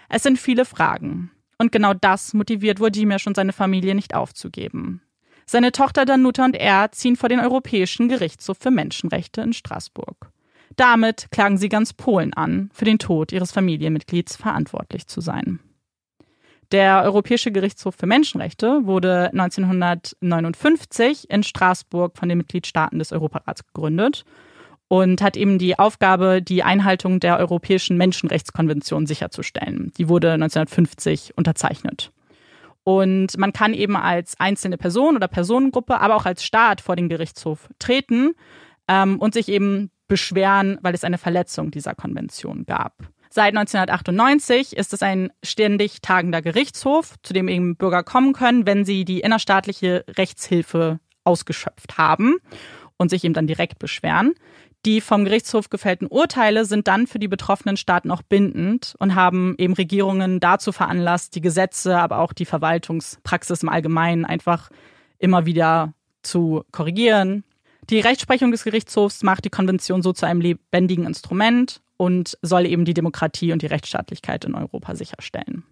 Es 0.07 0.23
sind 0.23 0.39
viele 0.39 0.65
Fragen. 0.65 1.31
Und 1.57 1.71
genau 1.71 1.93
das 1.93 2.33
motiviert 2.33 2.79
Wojciech 2.79 3.27
und 3.27 3.35
seine 3.35 3.53
Familie 3.53 3.95
nicht 3.95 4.13
aufzugeben. 4.13 5.01
Seine 5.45 5.71
Tochter 5.71 6.05
Danuta 6.05 6.43
und 6.45 6.55
er 6.55 6.91
ziehen 6.91 7.15
vor 7.15 7.29
den 7.29 7.39
Europäischen 7.39 8.09
Gerichtshof 8.09 8.57
für 8.59 8.71
Menschenrechte 8.71 9.41
in 9.41 9.53
Straßburg. 9.53 10.31
Damit 10.75 11.27
klagen 11.31 11.57
sie 11.57 11.69
ganz 11.69 11.93
Polen 11.93 12.33
an, 12.33 12.69
für 12.73 12.85
den 12.85 12.99
Tod 12.99 13.31
ihres 13.31 13.51
Familienmitglieds 13.51 14.35
verantwortlich 14.35 15.07
zu 15.07 15.21
sein. 15.21 15.59
Der 16.71 17.03
Europäische 17.03 17.51
Gerichtshof 17.51 17.93
für 17.95 18.07
Menschenrechte 18.07 18.81
wurde 18.85 19.29
1959 19.33 21.29
in 21.29 21.43
Straßburg 21.43 22.17
von 22.17 22.27
den 22.27 22.39
Mitgliedstaaten 22.39 22.97
des 22.97 23.11
Europarats 23.11 23.67
gegründet 23.67 24.25
und 24.87 25.21
hat 25.21 25.37
eben 25.37 25.59
die 25.59 25.77
Aufgabe, 25.77 26.41
die 26.41 26.63
Einhaltung 26.63 27.19
der 27.19 27.37
Europäischen 27.37 27.97
Menschenrechtskonvention 27.97 29.05
sicherzustellen. 29.05 29.91
Die 29.97 30.09
wurde 30.09 30.31
1950 30.33 31.37
unterzeichnet. 31.37 32.11
Und 32.85 33.37
man 33.39 33.51
kann 33.51 33.73
eben 33.73 33.97
als 33.97 34.39
einzelne 34.39 34.77
Person 34.77 35.15
oder 35.15 35.27
Personengruppe, 35.27 35.99
aber 35.99 36.15
auch 36.15 36.27
als 36.27 36.43
Staat 36.43 36.81
vor 36.81 36.95
den 36.95 37.09
Gerichtshof 37.09 37.67
treten 37.79 38.33
ähm, 38.87 39.19
und 39.19 39.33
sich 39.33 39.49
eben 39.49 39.89
beschweren, 40.07 40.77
weil 40.83 40.93
es 40.93 41.03
eine 41.03 41.17
Verletzung 41.17 41.71
dieser 41.71 41.95
Konvention 41.95 42.65
gab. 42.67 42.93
Seit 43.31 43.57
1998 43.57 44.77
ist 44.77 44.93
es 44.93 45.01
ein 45.01 45.31
ständig 45.43 46.01
tagender 46.01 46.43
Gerichtshof, 46.43 47.15
zu 47.23 47.33
dem 47.33 47.47
eben 47.47 47.75
Bürger 47.75 48.03
kommen 48.03 48.33
können, 48.33 48.67
wenn 48.67 48.85
sie 48.85 49.03
die 49.03 49.21
innerstaatliche 49.21 50.05
Rechtshilfe 50.15 50.99
ausgeschöpft 51.23 51.97
haben 51.97 52.35
und 52.97 53.09
sich 53.09 53.23
eben 53.23 53.33
dann 53.33 53.47
direkt 53.47 53.79
beschweren. 53.79 54.33
Die 54.85 55.01
vom 55.01 55.25
Gerichtshof 55.25 55.69
gefällten 55.69 56.07
Urteile 56.07 56.65
sind 56.65 56.87
dann 56.87 57.07
für 57.07 57.17
die 57.17 57.27
betroffenen 57.27 57.75
Staaten 57.75 58.11
auch 58.11 58.21
bindend 58.21 58.95
und 58.99 59.15
haben 59.15 59.55
eben 59.57 59.73
Regierungen 59.73 60.39
dazu 60.39 60.71
veranlasst, 60.71 61.33
die 61.35 61.41
Gesetze, 61.41 61.97
aber 61.97 62.19
auch 62.19 62.33
die 62.33 62.45
Verwaltungspraxis 62.45 63.63
im 63.63 63.69
Allgemeinen 63.69 64.25
einfach 64.25 64.69
immer 65.17 65.47
wieder 65.47 65.93
zu 66.21 66.63
korrigieren. 66.71 67.43
Die 67.89 67.99
Rechtsprechung 67.99 68.51
des 68.51 68.63
Gerichtshofs 68.63 69.23
macht 69.23 69.45
die 69.45 69.49
Konvention 69.49 70.03
so 70.03 70.13
zu 70.13 70.25
einem 70.25 70.41
lebendigen 70.41 71.05
Instrument 71.05 71.81
und 71.97 72.37
soll 72.41 72.65
eben 72.65 72.85
die 72.85 72.93
Demokratie 72.93 73.51
und 73.51 73.61
die 73.61 73.67
Rechtsstaatlichkeit 73.67 74.45
in 74.45 74.55
Europa 74.55 74.95
sicherstellen. 74.95 75.63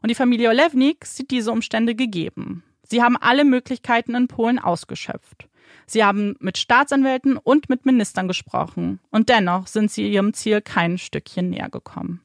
Und 0.00 0.10
die 0.10 0.14
Familie 0.14 0.50
Olewnik 0.50 1.04
sieht 1.04 1.30
diese 1.30 1.50
Umstände 1.52 1.94
gegeben. 1.94 2.64
Sie 2.82 3.02
haben 3.02 3.16
alle 3.16 3.44
Möglichkeiten 3.44 4.14
in 4.14 4.28
Polen 4.28 4.58
ausgeschöpft. 4.58 5.48
Sie 5.88 6.04
haben 6.04 6.36
mit 6.38 6.58
Staatsanwälten 6.58 7.38
und 7.38 7.70
mit 7.70 7.86
Ministern 7.86 8.28
gesprochen 8.28 9.00
und 9.10 9.30
dennoch 9.30 9.66
sind 9.66 9.90
sie 9.90 10.06
ihrem 10.06 10.34
Ziel 10.34 10.60
kein 10.60 10.98
Stückchen 10.98 11.48
näher 11.48 11.70
gekommen. 11.70 12.20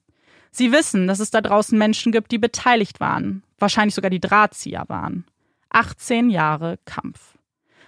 Sie 0.52 0.74
wissen, 0.74 1.08
dass 1.08 1.20
es 1.20 1.32
da 1.32 1.40
draußen 1.40 1.78
Menschen 1.78 2.12
gibt, 2.12 2.32
die 2.34 2.38
beteiligt 2.38 3.00
waren, 3.00 3.42
wahrscheinlich 3.58 3.96
sogar 3.96 4.12
die 4.12 4.20
Drahtzieher 4.20 4.84
waren. 4.88 5.26
18 5.70 6.30
Jahre 6.30 6.78
Kampf. 6.84 7.38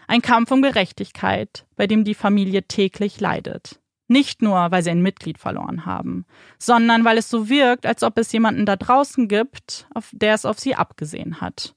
Ein 0.07 0.21
Kampf 0.21 0.49
um 0.51 0.61
Gerechtigkeit, 0.61 1.65
bei 1.75 1.87
dem 1.87 2.05
die 2.05 2.15
Familie 2.15 2.63
täglich 2.63 3.19
leidet. 3.19 3.81
Nicht 4.07 4.41
nur, 4.41 4.71
weil 4.71 4.81
sie 4.81 4.91
ein 4.91 5.01
Mitglied 5.01 5.39
verloren 5.39 5.85
haben, 5.85 6.25
sondern 6.57 7.03
weil 7.03 7.17
es 7.17 7.29
so 7.29 7.49
wirkt, 7.49 7.85
als 7.85 8.01
ob 8.01 8.17
es 8.17 8.31
jemanden 8.31 8.65
da 8.65 8.77
draußen 8.77 9.27
gibt, 9.27 9.87
der 10.13 10.35
es 10.35 10.45
auf 10.45 10.57
sie 10.57 10.75
abgesehen 10.75 11.41
hat. 11.41 11.75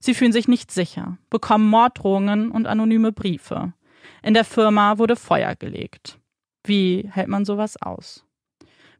Sie 0.00 0.14
fühlen 0.14 0.32
sich 0.32 0.48
nicht 0.48 0.70
sicher, 0.70 1.18
bekommen 1.28 1.68
Morddrohungen 1.68 2.50
und 2.50 2.66
anonyme 2.66 3.12
Briefe. 3.12 3.74
In 4.22 4.34
der 4.34 4.44
Firma 4.44 4.98
wurde 4.98 5.14
Feuer 5.14 5.54
gelegt. 5.54 6.18
Wie 6.64 7.08
hält 7.12 7.28
man 7.28 7.44
sowas 7.44 7.80
aus? 7.80 8.24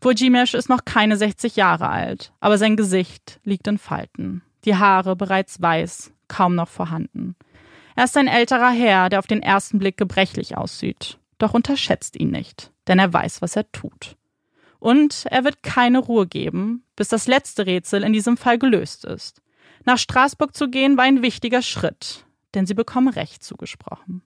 Wojciech 0.02 0.54
ist 0.54 0.68
noch 0.68 0.84
keine 0.84 1.16
60 1.16 1.56
Jahre 1.56 1.88
alt, 1.88 2.32
aber 2.40 2.58
sein 2.58 2.76
Gesicht 2.76 3.40
liegt 3.44 3.66
in 3.66 3.78
Falten. 3.78 4.42
Die 4.64 4.76
Haare 4.76 5.16
bereits 5.16 5.60
weiß, 5.60 6.12
kaum 6.28 6.54
noch 6.54 6.68
vorhanden. 6.68 7.34
Er 7.96 8.04
ist 8.04 8.16
ein 8.16 8.28
älterer 8.28 8.70
Herr, 8.70 9.08
der 9.08 9.18
auf 9.18 9.26
den 9.26 9.42
ersten 9.42 9.78
Blick 9.78 9.96
gebrechlich 9.96 10.56
aussieht. 10.56 11.18
Doch 11.38 11.54
unterschätzt 11.54 12.18
ihn 12.18 12.30
nicht, 12.30 12.70
denn 12.86 12.98
er 12.98 13.12
weiß, 13.12 13.42
was 13.42 13.56
er 13.56 13.70
tut. 13.72 14.16
Und 14.78 15.26
er 15.30 15.44
wird 15.44 15.62
keine 15.62 15.98
Ruhe 15.98 16.26
geben, 16.26 16.84
bis 16.96 17.08
das 17.08 17.26
letzte 17.26 17.66
Rätsel 17.66 18.02
in 18.02 18.12
diesem 18.12 18.36
Fall 18.36 18.58
gelöst 18.58 19.04
ist. 19.04 19.42
Nach 19.84 19.98
Straßburg 19.98 20.54
zu 20.54 20.68
gehen 20.68 20.96
war 20.96 21.04
ein 21.04 21.22
wichtiger 21.22 21.62
Schritt, 21.62 22.26
denn 22.54 22.66
sie 22.66 22.74
bekommen 22.74 23.08
Recht 23.08 23.42
zugesprochen. 23.42 24.22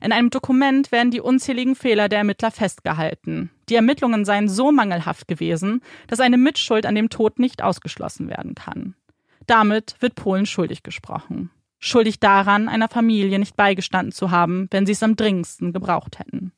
In 0.00 0.12
einem 0.12 0.30
Dokument 0.30 0.92
werden 0.92 1.10
die 1.10 1.20
unzähligen 1.20 1.74
Fehler 1.74 2.08
der 2.08 2.18
Ermittler 2.18 2.50
festgehalten. 2.50 3.50
Die 3.68 3.74
Ermittlungen 3.74 4.24
seien 4.24 4.48
so 4.48 4.72
mangelhaft 4.72 5.28
gewesen, 5.28 5.82
dass 6.06 6.20
eine 6.20 6.36
Mitschuld 6.36 6.86
an 6.86 6.94
dem 6.94 7.10
Tod 7.10 7.38
nicht 7.38 7.62
ausgeschlossen 7.62 8.28
werden 8.28 8.54
kann. 8.54 8.94
Damit 9.46 9.96
wird 10.00 10.14
Polen 10.14 10.46
schuldig 10.46 10.82
gesprochen. 10.82 11.50
Schuldig 11.78 12.18
daran, 12.18 12.68
einer 12.68 12.88
Familie 12.88 13.38
nicht 13.38 13.56
beigestanden 13.56 14.12
zu 14.12 14.30
haben, 14.30 14.68
wenn 14.70 14.86
sie 14.86 14.92
es 14.92 15.02
am 15.02 15.16
dringendsten 15.16 15.72
gebraucht 15.72 16.18
hätten. 16.18 16.52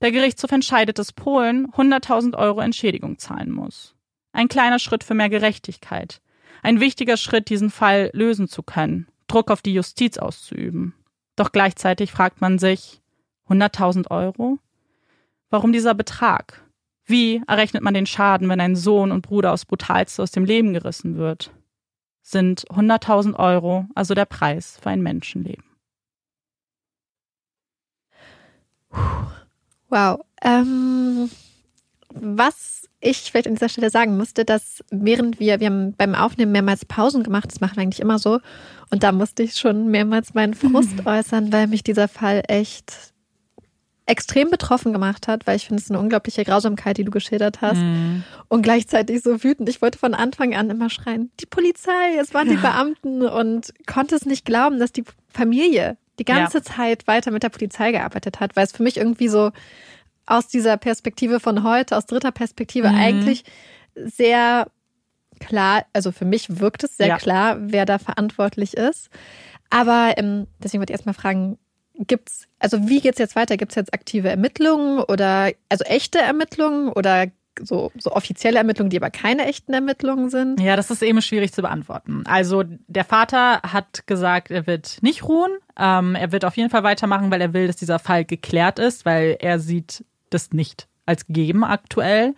Der 0.00 0.12
Gerichtshof 0.12 0.52
entscheidet, 0.52 0.98
dass 0.98 1.12
Polen 1.12 1.68
100.000 1.72 2.36
Euro 2.36 2.60
Entschädigung 2.60 3.18
zahlen 3.18 3.50
muss. 3.50 3.94
Ein 4.32 4.48
kleiner 4.48 4.78
Schritt 4.78 5.04
für 5.04 5.14
mehr 5.14 5.28
Gerechtigkeit. 5.28 6.20
Ein 6.64 6.80
wichtiger 6.80 7.18
Schritt, 7.18 7.50
diesen 7.50 7.68
Fall 7.70 8.08
lösen 8.14 8.48
zu 8.48 8.62
können, 8.62 9.06
Druck 9.26 9.50
auf 9.50 9.60
die 9.60 9.74
Justiz 9.74 10.16
auszuüben. 10.16 10.94
Doch 11.36 11.52
gleichzeitig 11.52 12.10
fragt 12.10 12.40
man 12.40 12.58
sich, 12.58 13.02
100.000 13.50 14.10
Euro? 14.10 14.58
Warum 15.50 15.72
dieser 15.72 15.92
Betrag? 15.92 16.64
Wie 17.04 17.42
errechnet 17.46 17.82
man 17.82 17.92
den 17.92 18.06
Schaden, 18.06 18.48
wenn 18.48 18.62
ein 18.62 18.76
Sohn 18.76 19.12
und 19.12 19.20
Bruder 19.20 19.52
aus 19.52 19.66
Brutalste 19.66 20.22
aus 20.22 20.30
dem 20.30 20.46
Leben 20.46 20.72
gerissen 20.72 21.18
wird? 21.18 21.52
Sind 22.22 22.62
100.000 22.70 23.38
Euro 23.38 23.86
also 23.94 24.14
der 24.14 24.24
Preis 24.24 24.78
für 24.82 24.88
ein 24.88 25.02
Menschenleben? 25.02 25.64
Wow. 29.90 30.24
Ähm, 30.40 31.28
was 32.24 32.88
ich 33.00 33.30
vielleicht 33.30 33.46
an 33.46 33.54
dieser 33.54 33.68
Stelle 33.68 33.90
sagen 33.90 34.16
musste, 34.16 34.44
dass 34.44 34.82
während 34.90 35.38
wir, 35.38 35.60
wir 35.60 35.66
haben 35.66 35.94
beim 35.94 36.14
Aufnehmen 36.14 36.52
mehrmals 36.52 36.84
Pausen 36.84 37.22
gemacht, 37.22 37.50
das 37.50 37.60
machen 37.60 37.76
wir 37.76 37.82
eigentlich 37.82 38.00
immer 38.00 38.18
so, 38.18 38.40
und 38.90 39.02
da 39.02 39.12
musste 39.12 39.42
ich 39.42 39.56
schon 39.56 39.88
mehrmals 39.90 40.34
meinen 40.34 40.54
Frust 40.54 40.96
mhm. 40.96 41.02
äußern, 41.06 41.52
weil 41.52 41.66
mich 41.66 41.82
dieser 41.82 42.08
Fall 42.08 42.42
echt 42.48 43.12
extrem 44.06 44.50
betroffen 44.50 44.92
gemacht 44.92 45.28
hat, 45.28 45.46
weil 45.46 45.56
ich 45.56 45.66
finde 45.66 45.82
es 45.82 45.90
eine 45.90 45.98
unglaubliche 45.98 46.44
Grausamkeit, 46.44 46.98
die 46.98 47.04
du 47.04 47.10
geschildert 47.10 47.62
hast. 47.62 47.78
Mhm. 47.78 48.22
Und 48.48 48.62
gleichzeitig 48.62 49.22
so 49.22 49.42
wütend. 49.42 49.68
Ich 49.68 49.80
wollte 49.80 49.98
von 49.98 50.12
Anfang 50.12 50.54
an 50.54 50.68
immer 50.68 50.90
schreien, 50.90 51.30
die 51.40 51.46
Polizei, 51.46 52.16
es 52.20 52.34
waren 52.34 52.48
die 52.48 52.56
Beamten 52.62 53.22
und 53.22 53.72
konnte 53.86 54.14
es 54.14 54.26
nicht 54.26 54.44
glauben, 54.44 54.78
dass 54.78 54.92
die 54.92 55.04
Familie 55.32 55.96
die 56.18 56.24
ganze 56.24 56.58
ja. 56.58 56.64
Zeit 56.64 57.06
weiter 57.06 57.30
mit 57.30 57.42
der 57.42 57.48
Polizei 57.48 57.92
gearbeitet 57.92 58.40
hat, 58.40 58.56
weil 58.56 58.64
es 58.64 58.72
für 58.72 58.82
mich 58.82 58.98
irgendwie 58.98 59.28
so 59.28 59.50
aus 60.26 60.48
dieser 60.48 60.76
Perspektive 60.76 61.40
von 61.40 61.62
heute, 61.62 61.96
aus 61.96 62.06
dritter 62.06 62.32
Perspektive 62.32 62.88
mhm. 62.88 62.96
eigentlich 62.96 63.44
sehr 63.94 64.66
klar, 65.40 65.84
also 65.92 66.12
für 66.12 66.24
mich 66.24 66.60
wirkt 66.60 66.84
es 66.84 66.96
sehr 66.96 67.08
ja. 67.08 67.16
klar, 67.18 67.56
wer 67.60 67.86
da 67.86 67.98
verantwortlich 67.98 68.74
ist. 68.74 69.10
Aber 69.70 70.14
ähm, 70.16 70.46
deswegen 70.62 70.80
wollte 70.80 70.92
ich 70.92 70.98
erstmal 70.98 71.14
fragen, 71.14 71.58
gibt's, 71.94 72.46
also 72.58 72.88
wie 72.88 73.00
geht's 73.00 73.18
jetzt 73.18 73.36
weiter? 73.36 73.56
Gibt 73.56 73.72
es 73.72 73.76
jetzt 73.76 73.94
aktive 73.94 74.28
Ermittlungen 74.28 75.00
oder 75.00 75.52
also 75.68 75.84
echte 75.84 76.18
Ermittlungen 76.18 76.90
oder 76.90 77.26
so, 77.62 77.92
so 77.96 78.10
offizielle 78.12 78.58
Ermittlungen, 78.58 78.90
die 78.90 78.96
aber 78.96 79.10
keine 79.10 79.46
echten 79.46 79.72
Ermittlungen 79.72 80.28
sind? 80.28 80.60
Ja, 80.60 80.76
das 80.76 80.90
ist 80.90 81.02
eben 81.02 81.22
schwierig 81.22 81.52
zu 81.52 81.62
beantworten. 81.62 82.22
Also 82.26 82.64
der 82.88 83.04
Vater 83.04 83.62
hat 83.62 84.06
gesagt, 84.06 84.50
er 84.50 84.66
wird 84.66 84.98
nicht 85.02 85.24
ruhen. 85.24 85.52
Ähm, 85.78 86.14
er 86.14 86.32
wird 86.32 86.44
auf 86.44 86.56
jeden 86.56 86.70
Fall 86.70 86.82
weitermachen, 86.82 87.30
weil 87.30 87.40
er 87.40 87.52
will, 87.52 87.66
dass 87.66 87.76
dieser 87.76 87.98
Fall 87.98 88.24
geklärt 88.24 88.78
ist, 88.78 89.04
weil 89.04 89.36
er 89.40 89.60
sieht 89.60 90.04
das 90.30 90.52
nicht 90.52 90.88
als 91.06 91.26
gegeben 91.26 91.64
aktuell. 91.64 92.34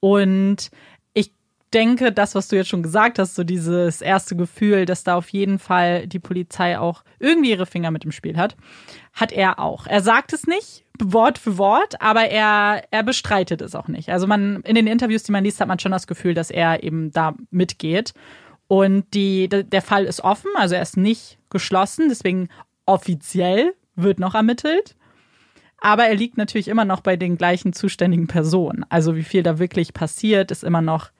Und 0.00 0.70
ich 1.12 1.32
denke, 1.72 2.12
das, 2.12 2.34
was 2.34 2.48
du 2.48 2.56
jetzt 2.56 2.68
schon 2.68 2.82
gesagt 2.82 3.18
hast, 3.18 3.34
so 3.34 3.44
dieses 3.44 4.00
erste 4.00 4.36
Gefühl, 4.36 4.84
dass 4.84 5.04
da 5.04 5.16
auf 5.16 5.28
jeden 5.30 5.58
Fall 5.58 6.06
die 6.06 6.18
Polizei 6.18 6.78
auch 6.78 7.04
irgendwie 7.18 7.50
ihre 7.50 7.66
Finger 7.66 7.90
mit 7.90 8.04
im 8.04 8.12
Spiel 8.12 8.36
hat, 8.36 8.56
hat 9.12 9.32
er 9.32 9.58
auch. 9.58 9.86
Er 9.86 10.02
sagt 10.02 10.32
es 10.32 10.46
nicht, 10.46 10.84
Wort 11.02 11.38
für 11.38 11.58
Wort, 11.58 12.00
aber 12.00 12.28
er, 12.28 12.84
er 12.90 13.02
bestreitet 13.02 13.60
es 13.62 13.74
auch 13.74 13.88
nicht. 13.88 14.10
Also 14.10 14.26
man, 14.26 14.60
in 14.62 14.76
den 14.76 14.86
Interviews, 14.86 15.24
die 15.24 15.32
man 15.32 15.42
liest, 15.44 15.60
hat 15.60 15.68
man 15.68 15.78
schon 15.78 15.92
das 15.92 16.06
Gefühl, 16.06 16.34
dass 16.34 16.50
er 16.50 16.84
eben 16.84 17.10
da 17.10 17.34
mitgeht. 17.50 18.14
Und 18.66 19.12
die, 19.12 19.48
der 19.48 19.82
Fall 19.82 20.04
ist 20.04 20.22
offen, 20.22 20.50
also 20.56 20.74
er 20.74 20.82
ist 20.82 20.96
nicht 20.96 21.38
geschlossen, 21.50 22.08
deswegen 22.08 22.48
offiziell 22.86 23.74
wird 23.94 24.18
noch 24.18 24.34
ermittelt. 24.34 24.96
Aber 25.84 26.06
er 26.06 26.14
liegt 26.14 26.38
natürlich 26.38 26.68
immer 26.68 26.86
noch 26.86 27.02
bei 27.02 27.14
den 27.14 27.36
gleichen 27.36 27.74
zuständigen 27.74 28.26
Personen. 28.26 28.86
Also 28.88 29.16
wie 29.16 29.22
viel 29.22 29.42
da 29.42 29.58
wirklich 29.58 29.92
passiert, 29.92 30.50
ist 30.50 30.64
immer 30.64 30.80
noch, 30.80 31.10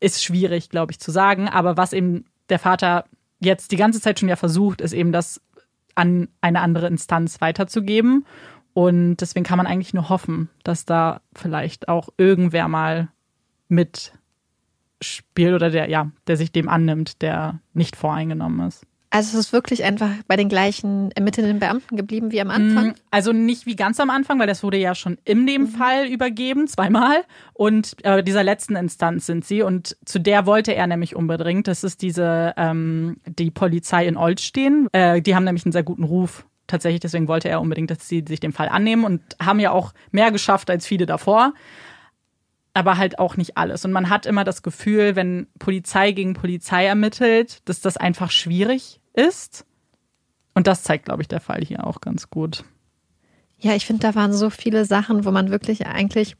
ist 0.00 0.24
schwierig, 0.24 0.68
glaube 0.68 0.90
ich, 0.90 0.98
zu 0.98 1.12
sagen. 1.12 1.48
Aber 1.48 1.76
was 1.76 1.92
eben 1.92 2.24
der 2.48 2.58
Vater 2.58 3.04
jetzt 3.38 3.70
die 3.70 3.76
ganze 3.76 4.00
Zeit 4.00 4.18
schon 4.18 4.28
ja 4.28 4.34
versucht, 4.34 4.80
ist 4.80 4.94
eben 4.94 5.12
das 5.12 5.40
an 5.94 6.26
eine 6.40 6.60
andere 6.60 6.88
Instanz 6.88 7.40
weiterzugeben. 7.40 8.26
Und 8.74 9.18
deswegen 9.18 9.44
kann 9.44 9.58
man 9.58 9.68
eigentlich 9.68 9.94
nur 9.94 10.08
hoffen, 10.08 10.50
dass 10.64 10.84
da 10.84 11.20
vielleicht 11.32 11.86
auch 11.86 12.08
irgendwer 12.16 12.66
mal 12.66 13.10
mitspielt 13.68 15.54
oder 15.54 15.70
der, 15.70 15.88
ja, 15.88 16.10
der 16.26 16.36
sich 16.36 16.50
dem 16.50 16.68
annimmt, 16.68 17.22
der 17.22 17.60
nicht 17.74 17.94
voreingenommen 17.94 18.66
ist. 18.66 18.84
Also 19.12 19.36
es 19.36 19.46
ist 19.46 19.52
wirklich 19.52 19.82
einfach 19.82 20.10
bei 20.28 20.36
den 20.36 20.48
gleichen 20.48 21.10
ermittelnden 21.12 21.58
Beamten 21.58 21.96
geblieben 21.96 22.30
wie 22.30 22.40
am 22.40 22.48
Anfang? 22.48 22.88
Mm, 22.90 22.94
also 23.10 23.32
nicht 23.32 23.66
wie 23.66 23.74
ganz 23.74 23.98
am 23.98 24.08
Anfang, 24.08 24.38
weil 24.38 24.46
das 24.46 24.62
wurde 24.62 24.76
ja 24.76 24.94
schon 24.94 25.18
in 25.24 25.48
dem 25.48 25.62
mhm. 25.62 25.66
Fall 25.66 26.06
übergeben, 26.06 26.68
zweimal. 26.68 27.24
Und 27.52 27.96
äh, 28.04 28.22
dieser 28.22 28.44
letzten 28.44 28.76
Instanz 28.76 29.26
sind 29.26 29.44
sie. 29.44 29.62
Und 29.62 29.96
zu 30.04 30.20
der 30.20 30.46
wollte 30.46 30.76
er 30.76 30.86
nämlich 30.86 31.16
unbedingt. 31.16 31.66
Das 31.66 31.82
ist 31.82 32.02
diese, 32.02 32.54
ähm, 32.56 33.16
die 33.26 33.50
Polizei 33.50 34.06
in 34.06 34.16
Olsztyn. 34.16 34.86
Äh, 34.92 35.20
die 35.20 35.34
haben 35.34 35.44
nämlich 35.44 35.66
einen 35.66 35.72
sehr 35.72 35.82
guten 35.82 36.04
Ruf 36.04 36.46
tatsächlich. 36.68 37.00
Deswegen 37.00 37.26
wollte 37.26 37.48
er 37.48 37.60
unbedingt, 37.60 37.90
dass 37.90 38.08
sie 38.08 38.24
sich 38.26 38.38
dem 38.38 38.52
Fall 38.52 38.68
annehmen 38.68 39.04
und 39.04 39.22
haben 39.42 39.58
ja 39.58 39.72
auch 39.72 39.92
mehr 40.12 40.30
geschafft 40.30 40.70
als 40.70 40.86
viele 40.86 41.06
davor 41.06 41.52
aber 42.72 42.98
halt 42.98 43.18
auch 43.18 43.36
nicht 43.36 43.56
alles. 43.56 43.84
Und 43.84 43.90
man 43.90 44.10
hat 44.10 44.26
immer 44.26 44.44
das 44.44 44.62
Gefühl, 44.62 45.16
wenn 45.16 45.48
Polizei 45.58 46.12
gegen 46.12 46.34
Polizei 46.34 46.86
ermittelt, 46.86 47.68
dass 47.68 47.80
das 47.80 47.96
einfach 47.96 48.30
schwierig 48.30 48.99
ist. 49.12 49.64
Und 50.54 50.66
das 50.66 50.82
zeigt, 50.82 51.06
glaube 51.06 51.22
ich, 51.22 51.28
der 51.28 51.40
Fall 51.40 51.62
hier 51.64 51.86
auch 51.86 52.00
ganz 52.00 52.30
gut. 52.30 52.64
Ja, 53.58 53.74
ich 53.74 53.86
finde, 53.86 54.00
da 54.00 54.14
waren 54.14 54.32
so 54.32 54.50
viele 54.50 54.84
Sachen, 54.84 55.24
wo 55.24 55.30
man 55.30 55.50
wirklich 55.50 55.86
eigentlich 55.86 56.36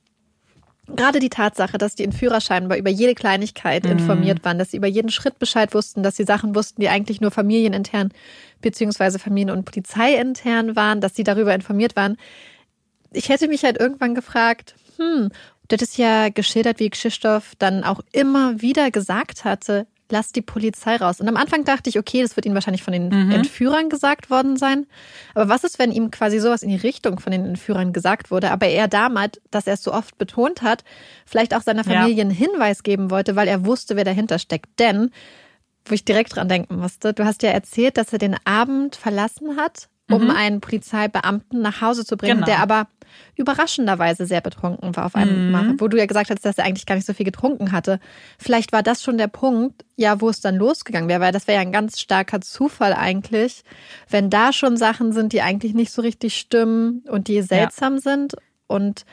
gerade 0.97 1.21
die 1.21 1.31
Tatsache, 1.31 1.79
dass 1.79 1.95
die 1.95 2.05
Entführer 2.05 2.41
scheinbar 2.41 2.79
über 2.79 2.91
jede 2.91 3.15
Kleinigkeit 3.15 3.85
mhm. 3.85 3.93
informiert 3.93 4.45
waren, 4.45 4.59
dass 4.59 4.71
sie 4.71 4.77
über 4.77 4.87
jeden 4.87 5.11
Schritt 5.11 5.39
Bescheid 5.39 5.75
wussten, 5.75 6.03
dass 6.03 6.17
sie 6.17 6.25
Sachen 6.25 6.55
wussten, 6.55 6.81
die 6.81 6.89
eigentlich 6.89 7.21
nur 7.21 7.31
familienintern 7.31 8.13
beziehungsweise 8.61 9.19
Familien- 9.19 9.57
und 9.57 9.65
Polizeiintern 9.65 10.77
waren, 10.77 11.01
dass 11.01 11.15
sie 11.15 11.25
darüber 11.25 11.55
informiert 11.55 11.97
waren. 11.97 12.17
Ich 13.13 13.29
hätte 13.29 13.49
mich 13.49 13.65
halt 13.65 13.79
irgendwann 13.79 14.15
gefragt, 14.15 14.75
hm, 14.97 15.31
du 15.69 15.75
hättest 15.75 15.99
ja 15.99 16.29
geschildert, 16.29 16.81
wie 16.81 16.91
Krzysztof 16.91 17.55
dann 17.59 17.85
auch 17.85 18.01
immer 18.13 18.61
wieder 18.61 18.91
gesagt 18.91 19.45
hatte, 19.45 19.87
lass 20.11 20.33
die 20.33 20.43
Polizei 20.43 20.97
raus. 20.97 21.21
Und 21.21 21.29
am 21.29 21.37
Anfang 21.37 21.65
dachte 21.65 21.89
ich, 21.89 21.99
okay, 21.99 22.23
das 22.23 22.37
wird 22.37 22.47
ihnen 22.47 22.55
wahrscheinlich 22.55 22.83
von 22.83 22.93
den 22.93 23.09
mhm. 23.09 23.31
Entführern 23.31 23.89
gesagt 23.89 24.31
worden 24.31 24.57
sein. 24.57 24.87
Aber 25.35 25.49
was 25.49 25.65
ist, 25.65 25.79
wenn 25.79 25.93
ihm 25.93 26.11
quasi 26.11 26.39
sowas 26.39 26.63
in 26.63 26.69
die 26.69 26.77
Richtung 26.77 27.21
von 27.21 27.33
den 27.33 27.45
Entführern 27.45 27.93
gesagt 27.93 28.31
wurde, 28.31 28.51
aber 28.51 28.67
er 28.67 28.89
damals, 28.89 29.41
dass 29.51 29.67
er 29.67 29.75
es 29.75 29.83
so 29.83 29.93
oft 29.93 30.19
betont 30.19 30.63
hat, 30.63 30.85
vielleicht 31.25 31.55
auch 31.55 31.63
seiner 31.63 31.85
Familie 31.85 32.15
ja. 32.15 32.23
einen 32.23 32.31
Hinweis 32.31 32.83
geben 32.83 33.11
wollte, 33.11 33.37
weil 33.37 33.49
er 33.49 33.65
wusste, 33.65 33.97
wer 33.97 34.05
dahinter 34.05 34.39
steckt. 34.39 34.79
Denn, 34.79 35.11
wo 35.85 35.95
ich 35.95 36.05
direkt 36.05 36.37
dran 36.37 36.49
denken 36.49 36.77
musste, 36.77 37.15
du 37.15 37.25
hast 37.25 37.43
ja 37.43 37.51
erzählt, 37.51 37.97
dass 37.97 38.13
er 38.13 38.19
den 38.19 38.37
Abend 38.45 38.97
verlassen 38.97 39.57
hat, 39.57 39.89
um 40.11 40.25
mhm. 40.25 40.31
einen 40.31 40.61
Polizeibeamten 40.61 41.63
nach 41.63 41.81
Hause 41.81 42.05
zu 42.05 42.17
bringen, 42.17 42.37
genau. 42.37 42.47
der 42.47 42.59
aber 42.61 42.89
überraschenderweise 43.37 44.27
sehr 44.27 44.41
betrunken 44.41 44.97
war 44.97 45.07
auf 45.07 45.15
einmal, 45.15 45.65
mhm. 45.65 45.81
wo 45.81 45.89
du 45.89 45.97
ja 45.97 46.07
gesagt 46.07 46.31
hast, 46.31 46.45
dass 46.45 46.59
er 46.59 46.65
eigentlich 46.65 46.87
gar 46.87 46.95
nicht 46.95 47.07
so 47.07 47.15
viel 47.15 47.27
getrunken 47.27 47.73
hatte. 47.73 48.01
Vielleicht 48.39 48.73
war 48.73 48.83
das 48.83 49.03
schon 49.03 49.19
der 49.19 49.29
Punkt, 49.29 49.85
ja, 49.97 50.21
wo 50.21 50.29
es 50.29 50.41
dann 50.41 50.57
losgegangen 50.57 51.09
wäre, 51.09 51.21
weil 51.21 51.33
das 51.33 51.47
wäre 51.47 51.57
ja 51.57 51.63
ein 51.63 51.73
ganz 51.73 52.01
starker 52.01 52.41
Zufall 52.41 52.93
eigentlich, 52.93 53.63
wenn 54.09 54.31
da 54.31 54.53
schon 54.53 54.77
Sachen 54.77 55.13
sind, 55.13 55.33
die 55.33 55.43
eigentlich 55.43 55.75
nicht 55.75 55.93
so 55.93 56.03
richtig 56.03 56.37
stimmen 56.37 57.05
und 57.09 57.29
die 57.29 57.43
seltsam 57.43 57.95
ja. 57.95 58.01
sind 58.01 58.37
und 58.67 59.05